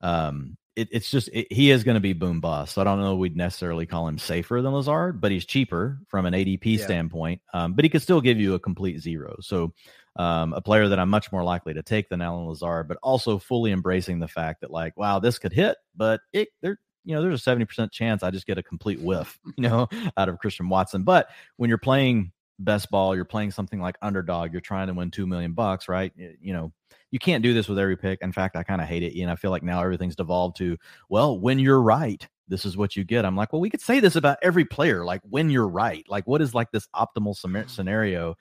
um, 0.00 0.56
it, 0.74 0.88
it's 0.90 1.10
just 1.10 1.28
it, 1.32 1.50
he 1.50 1.70
is 1.70 1.84
going 1.84 1.94
to 1.94 2.00
be 2.00 2.12
boom 2.12 2.40
bust. 2.40 2.74
So 2.74 2.80
I 2.80 2.84
don't 2.84 3.00
know 3.00 3.16
we'd 3.16 3.36
necessarily 3.36 3.86
call 3.86 4.08
him 4.08 4.18
safer 4.18 4.60
than 4.60 4.72
Lazard, 4.72 5.20
but 5.20 5.32
he's 5.32 5.46
cheaper 5.46 6.00
from 6.08 6.26
an 6.26 6.34
ADP 6.34 6.78
yeah. 6.78 6.84
standpoint. 6.84 7.40
Um, 7.54 7.72
but 7.72 7.84
he 7.84 7.88
could 7.88 8.02
still 8.02 8.20
give 8.20 8.38
you 8.38 8.54
a 8.54 8.60
complete 8.60 9.00
zero. 9.00 9.36
So 9.40 9.72
um, 10.16 10.52
a 10.52 10.60
player 10.60 10.88
that 10.88 10.98
I'm 10.98 11.08
much 11.08 11.32
more 11.32 11.44
likely 11.44 11.72
to 11.74 11.82
take 11.82 12.08
than 12.08 12.20
Allen 12.20 12.46
Lazard, 12.46 12.88
but 12.88 12.98
also 13.02 13.38
fully 13.38 13.72
embracing 13.72 14.18
the 14.18 14.28
fact 14.28 14.60
that 14.60 14.70
like, 14.70 14.96
wow, 14.96 15.18
this 15.18 15.38
could 15.38 15.52
hit, 15.52 15.76
but 15.94 16.20
it 16.32 16.48
there 16.60 16.78
you 17.06 17.14
know, 17.14 17.22
there's 17.22 17.46
a 17.46 17.50
70% 17.50 17.92
chance 17.92 18.22
I 18.22 18.30
just 18.30 18.46
get 18.46 18.58
a 18.58 18.62
complete 18.62 19.00
whiff, 19.00 19.38
you 19.56 19.68
know, 19.68 19.88
out 20.16 20.28
of 20.28 20.38
Christian 20.38 20.68
Watson. 20.68 21.04
But 21.04 21.28
when 21.56 21.68
you're 21.68 21.78
playing 21.78 22.32
best 22.58 22.90
ball, 22.90 23.14
you're 23.14 23.24
playing 23.24 23.52
something 23.52 23.80
like 23.80 23.96
underdog, 24.02 24.52
you're 24.52 24.60
trying 24.60 24.88
to 24.88 24.94
win 24.94 25.10
2 25.10 25.26
million 25.26 25.52
bucks, 25.52 25.88
right? 25.88 26.12
You 26.16 26.52
know, 26.52 26.72
you 27.10 27.18
can't 27.18 27.42
do 27.42 27.54
this 27.54 27.68
with 27.68 27.78
every 27.78 27.96
pick. 27.96 28.18
In 28.22 28.32
fact, 28.32 28.56
I 28.56 28.64
kind 28.64 28.80
of 28.80 28.88
hate 28.88 29.04
it. 29.04 29.18
And 29.18 29.30
I 29.30 29.36
feel 29.36 29.52
like 29.52 29.62
now 29.62 29.82
everything's 29.82 30.16
devolved 30.16 30.56
to, 30.56 30.76
well, 31.08 31.38
when 31.38 31.58
you're 31.60 31.80
right, 31.80 32.26
this 32.48 32.64
is 32.64 32.76
what 32.76 32.96
you 32.96 33.04
get. 33.04 33.24
I'm 33.24 33.36
like, 33.36 33.52
well, 33.52 33.60
we 33.60 33.70
could 33.70 33.80
say 33.80 34.00
this 34.00 34.16
about 34.16 34.38
every 34.42 34.64
player. 34.64 35.04
Like 35.04 35.20
when 35.28 35.48
you're 35.48 35.68
right, 35.68 36.04
like 36.08 36.26
what 36.26 36.42
is 36.42 36.54
like 36.54 36.70
this 36.72 36.88
optimal 36.94 37.40
mm. 37.40 37.70
scenario, 37.70 38.36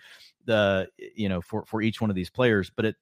the 0.46 0.88
you 1.16 1.28
know 1.28 1.42
for 1.42 1.66
for 1.66 1.82
each 1.82 2.02
one 2.02 2.10
of 2.10 2.16
these 2.16 2.30
players. 2.30 2.72
But 2.76 2.86
it 2.86 2.96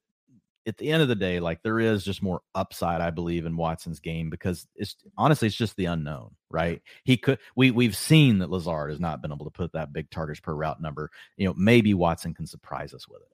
at 0.66 0.78
the 0.78 0.90
end 0.90 1.02
of 1.02 1.08
the 1.08 1.16
day, 1.16 1.40
like 1.40 1.62
there 1.62 1.80
is 1.80 2.04
just 2.04 2.24
more 2.24 2.42
upside, 2.56 3.02
I 3.02 3.10
believe, 3.10 3.46
in 3.46 3.58
Watson's 3.58 4.00
game 4.00 4.30
because 4.30 4.68
it's 4.76 4.96
honestly 5.18 5.48
it's 5.48 5.58
just 5.58 5.76
the 5.76 5.86
unknown, 5.86 6.36
right? 6.50 6.82
He 7.04 7.18
could 7.18 7.40
we 7.56 7.72
we've 7.72 7.98
seen 7.98 8.40
that 8.40 8.50
Lazard 8.50 8.92
has 8.92 9.00
not 9.00 9.22
been 9.22 9.32
able 9.32 9.46
to 9.46 9.52
put 9.52 9.74
that 9.74 9.94
big 9.94 10.10
targets 10.10 10.40
per 10.40 10.54
route 10.54 10.82
number. 10.82 11.12
You 11.38 11.48
know, 11.48 11.54
maybe 11.58 11.94
Watson 11.94 12.34
can 12.34 12.48
surprise 12.48 12.94
us 12.94 13.08
with 13.08 13.22
it 13.22 13.28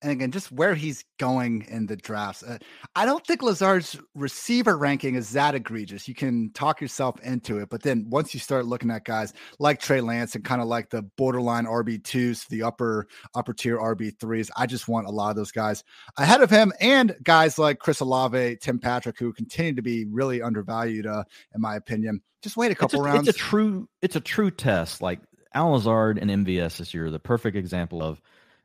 and 0.00 0.12
again, 0.12 0.30
just 0.30 0.52
where 0.52 0.74
he's 0.74 1.04
going 1.18 1.66
in 1.68 1.86
the 1.86 1.96
drafts. 1.96 2.42
Uh, 2.42 2.58
I 2.94 3.04
don't 3.04 3.26
think 3.26 3.42
Lazard's 3.42 3.98
receiver 4.14 4.76
ranking 4.76 5.16
is 5.16 5.30
that 5.30 5.54
egregious. 5.54 6.06
You 6.06 6.14
can 6.14 6.52
talk 6.52 6.80
yourself 6.80 7.18
into 7.22 7.58
it, 7.58 7.68
but 7.68 7.82
then 7.82 8.06
once 8.08 8.32
you 8.32 8.38
start 8.38 8.66
looking 8.66 8.90
at 8.90 9.04
guys 9.04 9.32
like 9.58 9.80
Trey 9.80 10.00
Lance 10.00 10.36
and 10.36 10.44
kind 10.44 10.62
of 10.62 10.68
like 10.68 10.90
the 10.90 11.02
borderline 11.16 11.66
RB 11.66 12.02
twos, 12.04 12.44
the 12.44 12.62
upper 12.62 13.08
upper 13.34 13.52
tier 13.52 13.78
RB 13.78 14.18
threes, 14.20 14.50
I 14.56 14.66
just 14.66 14.86
want 14.86 15.08
a 15.08 15.10
lot 15.10 15.30
of 15.30 15.36
those 15.36 15.52
guys 15.52 15.82
ahead 16.16 16.42
of 16.42 16.50
him, 16.50 16.72
and 16.80 17.16
guys 17.24 17.58
like 17.58 17.80
Chris 17.80 18.00
Olave, 18.00 18.58
Tim 18.62 18.78
Patrick, 18.78 19.18
who 19.18 19.32
continue 19.32 19.74
to 19.74 19.82
be 19.82 20.04
really 20.04 20.42
undervalued, 20.42 21.06
uh, 21.06 21.24
in 21.54 21.60
my 21.60 21.76
opinion. 21.76 22.20
Just 22.40 22.56
wait 22.56 22.70
a 22.70 22.74
couple 22.76 23.00
it's 23.00 23.08
a, 23.08 23.12
rounds. 23.12 23.28
It's 23.28 23.36
a 23.36 23.40
true, 23.40 23.88
it's 24.00 24.14
a 24.14 24.20
true 24.20 24.52
test. 24.52 25.02
Like 25.02 25.18
Al 25.54 25.72
Lazard 25.72 26.18
and 26.18 26.30
MVS 26.30 26.76
this 26.76 26.94
year, 26.94 27.10
the 27.10 27.18
perfect 27.18 27.56
example 27.56 28.00
of 28.00 28.20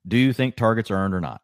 do 0.08 0.18
you 0.18 0.34
think 0.34 0.56
targets 0.56 0.92
are 0.92 0.96
earned 0.96 1.14
or 1.14 1.22
not? 1.22 1.42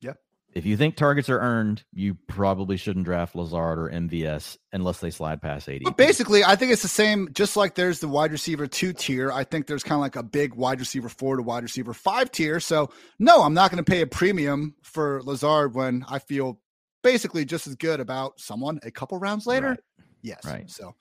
Yeah. 0.00 0.12
If 0.52 0.66
you 0.66 0.76
think 0.76 0.96
targets 0.96 1.28
are 1.28 1.38
earned, 1.38 1.84
you 1.92 2.16
probably 2.26 2.76
shouldn't 2.76 3.04
draft 3.04 3.34
Lazard 3.34 3.78
or 3.78 3.90
MVS 3.90 4.56
unless 4.72 4.98
they 5.00 5.10
slide 5.10 5.42
past 5.42 5.68
80. 5.68 5.84
But 5.84 5.96
basically, 5.96 6.42
I 6.42 6.56
think 6.56 6.72
it's 6.72 6.82
the 6.82 6.88
same, 6.88 7.28
just 7.32 7.56
like 7.56 7.74
there's 7.74 8.00
the 8.00 8.08
wide 8.08 8.32
receiver 8.32 8.66
two 8.66 8.92
tier. 8.92 9.30
I 9.30 9.44
think 9.44 9.66
there's 9.66 9.82
kind 9.82 9.96
of 9.96 10.00
like 10.00 10.16
a 10.16 10.22
big 10.22 10.54
wide 10.54 10.80
receiver 10.80 11.08
four 11.08 11.36
to 11.36 11.42
wide 11.42 11.62
receiver 11.62 11.92
five 11.92 12.30
tier. 12.30 12.58
So, 12.58 12.90
no, 13.18 13.42
I'm 13.42 13.54
not 13.54 13.70
going 13.70 13.82
to 13.82 13.90
pay 13.90 14.00
a 14.00 14.06
premium 14.06 14.74
for 14.82 15.22
Lazard 15.22 15.74
when 15.74 16.04
I 16.08 16.18
feel 16.18 16.60
basically 17.02 17.44
just 17.44 17.66
as 17.66 17.76
good 17.76 18.00
about 18.00 18.40
someone 18.40 18.80
a 18.82 18.90
couple 18.90 19.18
rounds 19.18 19.46
later. 19.46 19.68
Right. 19.68 19.80
Yes. 20.22 20.44
Right. 20.44 20.70
So, 20.70 20.94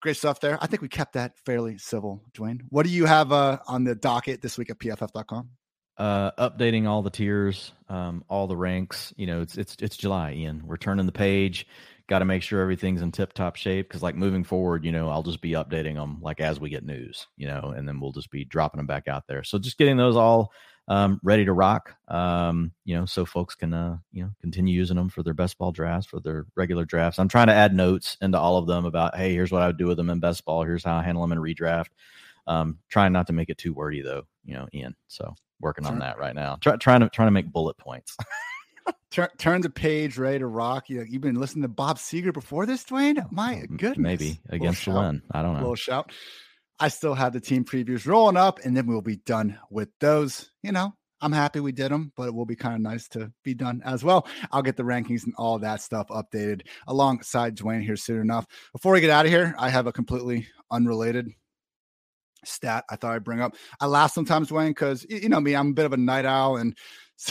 great 0.00 0.16
stuff 0.16 0.40
there. 0.40 0.58
I 0.60 0.66
think 0.66 0.82
we 0.82 0.88
kept 0.88 1.14
that 1.14 1.38
fairly 1.44 1.78
civil, 1.78 2.22
Dwain. 2.32 2.60
What 2.70 2.84
do 2.84 2.90
you 2.90 3.04
have 3.04 3.32
uh, 3.32 3.58
on 3.66 3.84
the 3.84 3.94
docket 3.94 4.40
this 4.40 4.56
week 4.56 4.70
at 4.70 4.78
pff.com? 4.78 5.50
Uh, 5.98 6.30
updating 6.32 6.86
all 6.86 7.02
the 7.02 7.10
tiers, 7.10 7.72
um, 7.88 8.24
all 8.28 8.46
the 8.46 8.56
ranks. 8.56 9.12
You 9.16 9.26
know, 9.26 9.42
it's 9.42 9.58
it's 9.58 9.76
it's 9.80 9.96
July, 9.96 10.32
Ian. 10.32 10.62
We're 10.64 10.76
turning 10.76 11.06
the 11.06 11.12
page. 11.12 11.66
Got 12.08 12.20
to 12.20 12.24
make 12.24 12.42
sure 12.42 12.62
everything's 12.62 13.02
in 13.02 13.12
tip 13.12 13.34
top 13.34 13.56
shape 13.56 13.86
because, 13.86 14.02
like, 14.02 14.14
moving 14.14 14.42
forward, 14.42 14.82
you 14.82 14.92
know, 14.92 15.10
I'll 15.10 15.22
just 15.22 15.42
be 15.42 15.50
updating 15.50 15.94
them 15.96 16.18
like 16.22 16.40
as 16.40 16.58
we 16.58 16.70
get 16.70 16.82
news, 16.82 17.26
you 17.36 17.46
know, 17.46 17.74
and 17.76 17.86
then 17.86 18.00
we'll 18.00 18.12
just 18.12 18.30
be 18.30 18.46
dropping 18.46 18.78
them 18.78 18.86
back 18.86 19.08
out 19.08 19.26
there. 19.26 19.44
So 19.44 19.58
just 19.58 19.76
getting 19.76 19.98
those 19.98 20.16
all 20.16 20.50
um, 20.88 21.20
ready 21.22 21.44
to 21.44 21.52
rock, 21.52 21.94
um, 22.08 22.72
you 22.86 22.96
know, 22.96 23.04
so 23.04 23.26
folks 23.26 23.54
can 23.54 23.74
uh, 23.74 23.98
you 24.10 24.22
know 24.22 24.30
continue 24.40 24.74
using 24.74 24.96
them 24.96 25.10
for 25.10 25.22
their 25.22 25.34
best 25.34 25.58
ball 25.58 25.70
drafts, 25.70 26.06
for 26.06 26.20
their 26.20 26.46
regular 26.56 26.86
drafts. 26.86 27.18
I'm 27.18 27.28
trying 27.28 27.48
to 27.48 27.52
add 27.52 27.74
notes 27.74 28.16
into 28.22 28.38
all 28.38 28.56
of 28.56 28.66
them 28.66 28.86
about, 28.86 29.14
hey, 29.14 29.34
here's 29.34 29.52
what 29.52 29.60
I 29.60 29.66
would 29.66 29.76
do 29.76 29.86
with 29.86 29.98
them 29.98 30.08
in 30.08 30.18
best 30.18 30.44
ball. 30.46 30.64
Here's 30.64 30.84
how 30.84 30.96
I 30.96 31.02
handle 31.02 31.22
them 31.26 31.32
in 31.32 31.38
redraft. 31.38 31.88
Um, 32.46 32.78
trying 32.88 33.12
not 33.12 33.26
to 33.26 33.34
make 33.34 33.50
it 33.50 33.58
too 33.58 33.74
wordy 33.74 34.00
though, 34.00 34.22
you 34.46 34.54
know, 34.54 34.66
Ian. 34.72 34.96
So 35.08 35.34
working 35.60 35.86
on 35.86 35.98
that 36.00 36.18
right 36.18 36.34
now. 36.34 36.56
Try, 36.60 36.76
trying 36.76 37.00
to 37.00 37.08
trying 37.08 37.28
to 37.28 37.32
make 37.32 37.52
bullet 37.52 37.76
points. 37.78 38.16
turn 39.10 39.28
turn 39.38 39.60
the 39.60 39.70
page, 39.70 40.18
ready 40.18 40.38
to 40.38 40.46
rock. 40.46 40.88
You 40.88 41.04
you've 41.08 41.22
been 41.22 41.40
listening 41.40 41.62
to 41.62 41.68
Bob 41.68 41.98
Seger 41.98 42.32
before 42.32 42.66
this, 42.66 42.84
Dwain. 42.84 43.18
Oh 43.18 43.28
my 43.30 43.64
goodness, 43.76 43.98
maybe 43.98 44.40
against 44.50 44.84
the 44.84 44.92
win. 44.92 45.22
I 45.32 45.42
don't 45.42 45.54
know. 45.54 45.60
Little 45.60 45.74
shout. 45.74 46.12
I 46.80 46.88
still 46.88 47.14
have 47.14 47.32
the 47.32 47.40
team 47.40 47.64
previews 47.64 48.06
rolling 48.06 48.36
up, 48.36 48.60
and 48.64 48.76
then 48.76 48.86
we'll 48.86 49.00
be 49.00 49.16
done 49.16 49.58
with 49.70 49.88
those. 50.00 50.50
You 50.62 50.72
know, 50.72 50.92
I'm 51.20 51.32
happy 51.32 51.60
we 51.60 51.72
did 51.72 51.90
them, 51.90 52.12
but 52.16 52.28
it 52.28 52.34
will 52.34 52.46
be 52.46 52.56
kind 52.56 52.74
of 52.74 52.80
nice 52.80 53.08
to 53.08 53.32
be 53.42 53.54
done 53.54 53.82
as 53.84 54.04
well. 54.04 54.26
I'll 54.52 54.62
get 54.62 54.76
the 54.76 54.84
rankings 54.84 55.24
and 55.24 55.34
all 55.36 55.58
that 55.58 55.82
stuff 55.82 56.08
updated 56.08 56.62
alongside 56.86 57.56
Dwain 57.56 57.82
here 57.82 57.96
soon 57.96 58.20
enough. 58.20 58.46
Before 58.72 58.92
we 58.92 59.00
get 59.00 59.10
out 59.10 59.26
of 59.26 59.32
here, 59.32 59.54
I 59.58 59.70
have 59.70 59.86
a 59.86 59.92
completely 59.92 60.46
unrelated 60.70 61.28
stat 62.44 62.84
I 62.90 62.96
thought 62.96 63.14
I'd 63.14 63.24
bring 63.24 63.40
up. 63.40 63.54
I 63.80 63.86
laugh 63.86 64.12
sometimes, 64.12 64.48
Dwain, 64.48 64.68
because 64.68 65.06
you 65.08 65.28
know 65.28 65.40
me, 65.40 65.54
I'm 65.54 65.70
a 65.70 65.74
bit 65.74 65.86
of 65.86 65.92
a 65.92 65.96
night 65.96 66.24
owl 66.24 66.56
and 66.56 66.76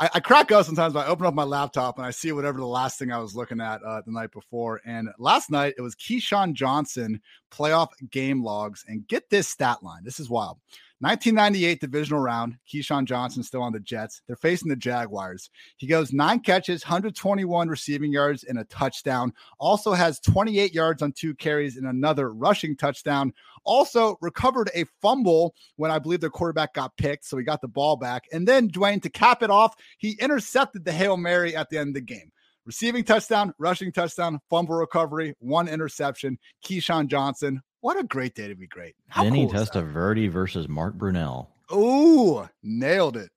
I, 0.00 0.10
I, 0.14 0.18
crack 0.20 0.50
up 0.50 0.66
sometimes 0.66 0.96
I 0.96 1.06
open 1.06 1.24
up 1.24 1.34
my 1.34 1.44
laptop 1.44 1.98
and 1.98 2.06
I 2.06 2.10
see 2.10 2.32
whatever 2.32 2.58
the 2.58 2.66
last 2.66 2.98
thing 2.98 3.12
I 3.12 3.18
was 3.18 3.36
looking 3.36 3.60
at 3.60 3.80
uh, 3.84 4.02
the 4.04 4.10
night 4.10 4.32
before. 4.32 4.80
And 4.84 5.08
last 5.18 5.50
night 5.50 5.74
it 5.78 5.82
was 5.82 5.94
Keyshawn 5.94 6.52
Johnson 6.52 7.20
playoff 7.52 7.88
game 8.10 8.42
logs. 8.42 8.84
And 8.88 9.06
get 9.06 9.30
this 9.30 9.46
stat 9.46 9.84
line. 9.84 10.02
This 10.02 10.18
is 10.18 10.28
wild. 10.28 10.58
1998 11.00 11.80
divisional 11.80 12.20
round. 12.20 12.56
Keyshawn 12.72 13.04
Johnson 13.04 13.42
still 13.42 13.62
on 13.62 13.72
the 13.72 13.80
Jets. 13.80 14.22
They're 14.26 14.36
facing 14.36 14.68
the 14.68 14.76
Jaguars. 14.76 15.50
He 15.76 15.86
goes 15.86 16.12
nine 16.12 16.40
catches, 16.40 16.84
121 16.84 17.68
receiving 17.68 18.12
yards, 18.12 18.44
and 18.44 18.58
a 18.58 18.64
touchdown. 18.64 19.32
Also 19.58 19.92
has 19.92 20.20
28 20.20 20.72
yards 20.72 21.02
on 21.02 21.12
two 21.12 21.34
carries 21.34 21.76
and 21.76 21.86
another 21.86 22.32
rushing 22.32 22.76
touchdown. 22.76 23.32
Also 23.64 24.16
recovered 24.20 24.70
a 24.74 24.84
fumble 25.02 25.54
when 25.76 25.90
I 25.90 25.98
believe 25.98 26.20
their 26.20 26.30
quarterback 26.30 26.74
got 26.74 26.96
picked. 26.96 27.24
So 27.24 27.36
he 27.36 27.44
got 27.44 27.60
the 27.60 27.68
ball 27.68 27.96
back. 27.96 28.24
And 28.32 28.46
then 28.46 28.68
Dwain, 28.68 29.02
to 29.02 29.10
cap 29.10 29.42
it 29.42 29.50
off, 29.50 29.74
he 29.98 30.12
intercepted 30.20 30.84
the 30.84 30.92
Hail 30.92 31.16
Mary 31.16 31.56
at 31.56 31.70
the 31.70 31.78
end 31.78 31.88
of 31.88 31.94
the 31.94 32.00
game 32.00 32.30
receiving 32.66 33.04
touchdown, 33.04 33.52
rushing 33.58 33.92
touchdown, 33.92 34.40
fumble 34.48 34.76
recovery, 34.76 35.34
one 35.38 35.68
interception. 35.68 36.38
Keyshawn 36.64 37.08
Johnson, 37.08 37.60
what 37.84 37.98
a 37.98 38.02
great 38.02 38.34
day 38.34 38.48
to 38.48 38.54
be 38.54 38.66
great. 38.66 38.94
How 39.08 39.24
Vinny 39.24 39.44
cool 39.44 39.52
Testaverde 39.52 40.30
versus 40.30 40.70
Mark 40.70 40.96
Brunell. 40.96 41.48
Oh, 41.68 42.48
nailed 42.62 43.18
it. 43.18 43.30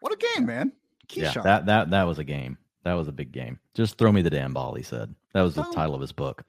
What 0.00 0.14
a 0.14 0.16
game, 0.34 0.46
man. 0.46 0.72
Keyshawn. 1.08 1.34
Yeah, 1.34 1.42
that 1.42 1.66
that 1.66 1.90
that 1.90 2.04
was 2.04 2.18
a 2.18 2.24
game. 2.24 2.56
That 2.84 2.94
was 2.94 3.06
a 3.06 3.12
big 3.12 3.32
game. 3.32 3.58
Just 3.74 3.98
throw 3.98 4.10
me 4.10 4.22
the 4.22 4.30
damn 4.30 4.54
ball, 4.54 4.74
he 4.74 4.82
said. 4.82 5.14
That 5.34 5.42
was 5.42 5.54
the 5.54 5.62
title 5.74 5.94
of 5.94 6.00
his 6.00 6.12
book. 6.12 6.44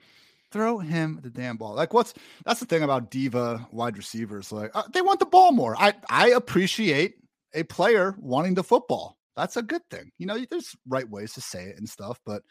Throw 0.51 0.77
him 0.77 1.19
the 1.21 1.29
damn 1.29 1.57
ball. 1.57 1.73
Like 1.73 1.93
what's 1.93 2.13
that's 2.45 2.61
the 2.61 2.65
thing 2.65 2.83
about 2.83 3.11
diva 3.11 3.67
wide 3.73 3.97
receivers. 3.97 4.53
Like 4.53 4.71
uh, 4.73 4.83
they 4.93 5.01
want 5.01 5.19
the 5.19 5.25
ball 5.25 5.51
more. 5.51 5.75
I 5.77 5.95
I 6.09 6.29
appreciate 6.29 7.15
a 7.53 7.63
player 7.63 8.15
wanting 8.19 8.53
the 8.53 8.63
football. 8.63 9.17
That's 9.35 9.57
a 9.57 9.61
good 9.61 9.81
thing. 9.89 10.13
You 10.17 10.27
know, 10.27 10.39
there's 10.49 10.77
right 10.87 11.09
ways 11.09 11.33
to 11.33 11.41
say 11.41 11.65
it 11.65 11.77
and 11.77 11.89
stuff, 11.89 12.21
but 12.25 12.41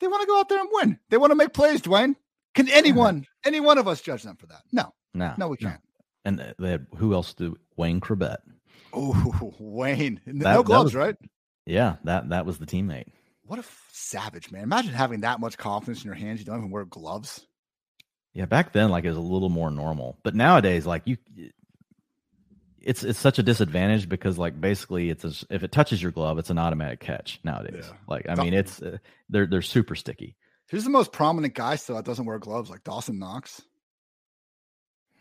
they 0.00 0.08
want 0.08 0.22
to 0.22 0.26
go 0.26 0.40
out 0.40 0.48
there 0.48 0.60
and 0.60 0.70
win. 0.72 0.98
They 1.10 1.18
want 1.18 1.30
to 1.30 1.36
make 1.36 1.52
plays, 1.52 1.82
Dwain. 1.82 2.16
Can 2.54 2.68
anyone, 2.68 3.26
any 3.44 3.60
one 3.60 3.78
of 3.78 3.88
us 3.88 4.00
judge 4.00 4.22
them 4.22 4.36
for 4.36 4.46
that? 4.46 4.62
No, 4.72 4.92
no, 5.12 5.34
no, 5.36 5.48
we 5.48 5.56
can't. 5.56 5.74
No. 5.74 6.04
And 6.26 6.54
they 6.58 6.70
had 6.70 6.86
who 6.96 7.12
else? 7.14 7.34
Do 7.34 7.56
Wayne 7.76 8.00
Chrebet? 8.00 8.38
Oh, 8.92 9.52
Wayne, 9.58 10.20
no 10.26 10.44
that, 10.44 10.64
gloves, 10.64 10.68
that 10.68 10.84
was, 10.84 10.94
right? 10.94 11.16
Yeah, 11.66 11.96
that 12.04 12.30
that 12.30 12.46
was 12.46 12.58
the 12.58 12.66
teammate. 12.66 13.08
What 13.46 13.58
a 13.58 13.64
savage 13.92 14.50
man! 14.50 14.62
Imagine 14.62 14.94
having 14.94 15.20
that 15.20 15.40
much 15.40 15.58
confidence 15.58 16.02
in 16.02 16.06
your 16.06 16.14
hands. 16.14 16.40
You 16.40 16.46
don't 16.46 16.58
even 16.58 16.70
wear 16.70 16.84
gloves. 16.84 17.46
Yeah, 18.32 18.46
back 18.46 18.72
then, 18.72 18.90
like 18.90 19.04
it 19.04 19.08
was 19.08 19.16
a 19.16 19.20
little 19.20 19.50
more 19.50 19.70
normal, 19.70 20.18
but 20.22 20.34
nowadays, 20.34 20.86
like 20.86 21.02
you, 21.04 21.18
it's 22.80 23.02
it's 23.02 23.18
such 23.18 23.38
a 23.38 23.42
disadvantage 23.42 24.08
because 24.08 24.38
like 24.38 24.60
basically 24.60 25.10
it's 25.10 25.24
a, 25.24 25.32
if 25.50 25.62
it 25.62 25.72
touches 25.72 26.02
your 26.02 26.12
glove, 26.12 26.38
it's 26.38 26.50
an 26.50 26.58
automatic 26.58 27.00
catch 27.00 27.40
nowadays. 27.42 27.84
Yeah. 27.88 27.96
Like 28.08 28.28
I 28.28 28.34
mean, 28.34 28.54
it's 28.54 28.80
uh, 28.80 28.98
they're 29.28 29.46
they're 29.46 29.62
super 29.62 29.94
sticky. 29.94 30.36
Who's 30.70 30.84
the 30.84 30.90
most 30.90 31.12
prominent 31.12 31.54
guy 31.54 31.76
still 31.76 31.96
that 31.96 32.04
doesn't 32.04 32.24
wear 32.24 32.38
gloves? 32.38 32.70
Like 32.70 32.84
Dawson 32.84 33.18
Knox. 33.18 33.62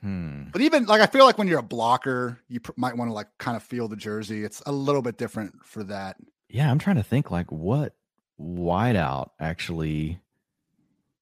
Hmm. 0.01 0.45
But 0.51 0.61
even 0.61 0.85
like 0.85 1.01
I 1.01 1.05
feel 1.05 1.25
like 1.25 1.37
when 1.37 1.47
you're 1.47 1.59
a 1.59 1.63
blocker, 1.63 2.39
you 2.47 2.59
pr- 2.59 2.71
might 2.75 2.97
want 2.97 3.09
to 3.09 3.13
like 3.13 3.27
kind 3.37 3.55
of 3.55 3.63
feel 3.63 3.87
the 3.87 3.95
jersey. 3.95 4.43
It's 4.43 4.61
a 4.65 4.71
little 4.71 5.01
bit 5.01 5.17
different 5.17 5.53
for 5.63 5.83
that. 5.85 6.17
Yeah, 6.49 6.69
I'm 6.69 6.79
trying 6.79 6.97
to 6.97 7.03
think 7.03 7.31
like 7.31 7.51
what 7.51 7.95
wideout 8.39 9.29
actually 9.39 10.19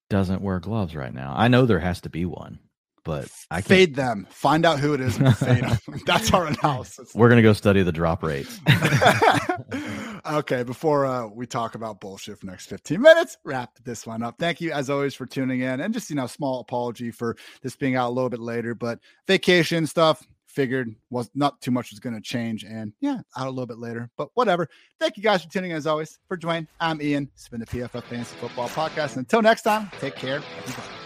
doesn't 0.10 0.42
wear 0.42 0.60
gloves 0.60 0.96
right 0.96 1.14
now. 1.14 1.34
I 1.36 1.48
know 1.48 1.66
there 1.66 1.80
has 1.80 2.02
to 2.02 2.10
be 2.10 2.26
one 2.26 2.60
but 3.04 3.30
I 3.50 3.62
fade 3.62 3.96
them. 3.96 4.28
Find 4.30 4.66
out 4.66 4.80
who 4.80 4.94
it 4.94 5.02
is 5.02 5.18
and 5.18 5.36
fade 5.36 5.64
them. 5.64 5.78
That's 6.06 6.34
our 6.34 6.46
analysis. 6.62 7.14
We're 7.16 7.30
gonna 7.30 7.42
go 7.42 7.54
study 7.54 7.84
the 7.84 7.92
drop 7.92 8.24
rates. 8.24 8.60
okay, 10.26 10.64
before 10.64 11.06
uh, 11.06 11.28
we 11.28 11.46
talk 11.46 11.76
about 11.76 12.00
bullshit 12.00 12.40
for 12.40 12.46
next 12.46 12.68
15 12.68 13.02
minutes, 13.02 13.38
wrap 13.44 13.72
this 13.84 14.06
one 14.06 14.24
up. 14.24 14.36
Thank 14.40 14.62
you 14.62 14.72
as 14.72 14.90
always 14.90 15.14
for 15.14 15.26
tuning 15.26 15.62
in, 15.62 15.82
and 15.82 15.94
just 15.94 16.10
you 16.10 16.16
know, 16.16 16.28
small 16.28 16.60
apology 16.60 17.12
for 17.12 17.36
this 17.62 17.76
being 17.76 17.96
out 17.96 18.10
a 18.10 18.14
little 18.14 18.30
bit 18.30 18.40
later, 18.40 18.76
but 18.76 19.00
vacation 19.28 19.88
stuff. 19.88 20.26
Figured 20.48 20.94
was 21.10 21.32
not 21.34 21.62
too 21.62 21.72
much 21.72 21.92
was 21.92 22.02
going 22.02 22.14
to 22.14 22.20
change, 22.20 22.66
and 22.66 22.92
yeah, 23.00 23.20
out 23.38 23.48
a 23.48 23.50
little 23.50 23.66
bit 23.66 23.78
later, 23.78 24.10
but 24.18 24.28
whatever. 24.34 24.68
Thank 25.00 25.16
you 25.16 25.24
guys 25.24 25.44
for 25.44 25.50
tuning 25.50 25.72
in 25.72 25.78
as 25.78 25.88
always. 25.88 26.20
For 26.28 26.36
Dwain, 26.36 26.68
I'm 26.78 27.02
Ian. 27.02 27.30
It's 27.34 27.48
been 27.48 27.62
the 27.62 27.66
PFF 27.66 28.04
Fantasy 28.04 28.36
Football 28.36 28.68
Podcast. 28.68 29.16
Until 29.16 29.42
next 29.42 29.62
time, 29.62 29.90
take 30.02 30.16
care. 30.16 30.44
Everybody. 30.58 31.01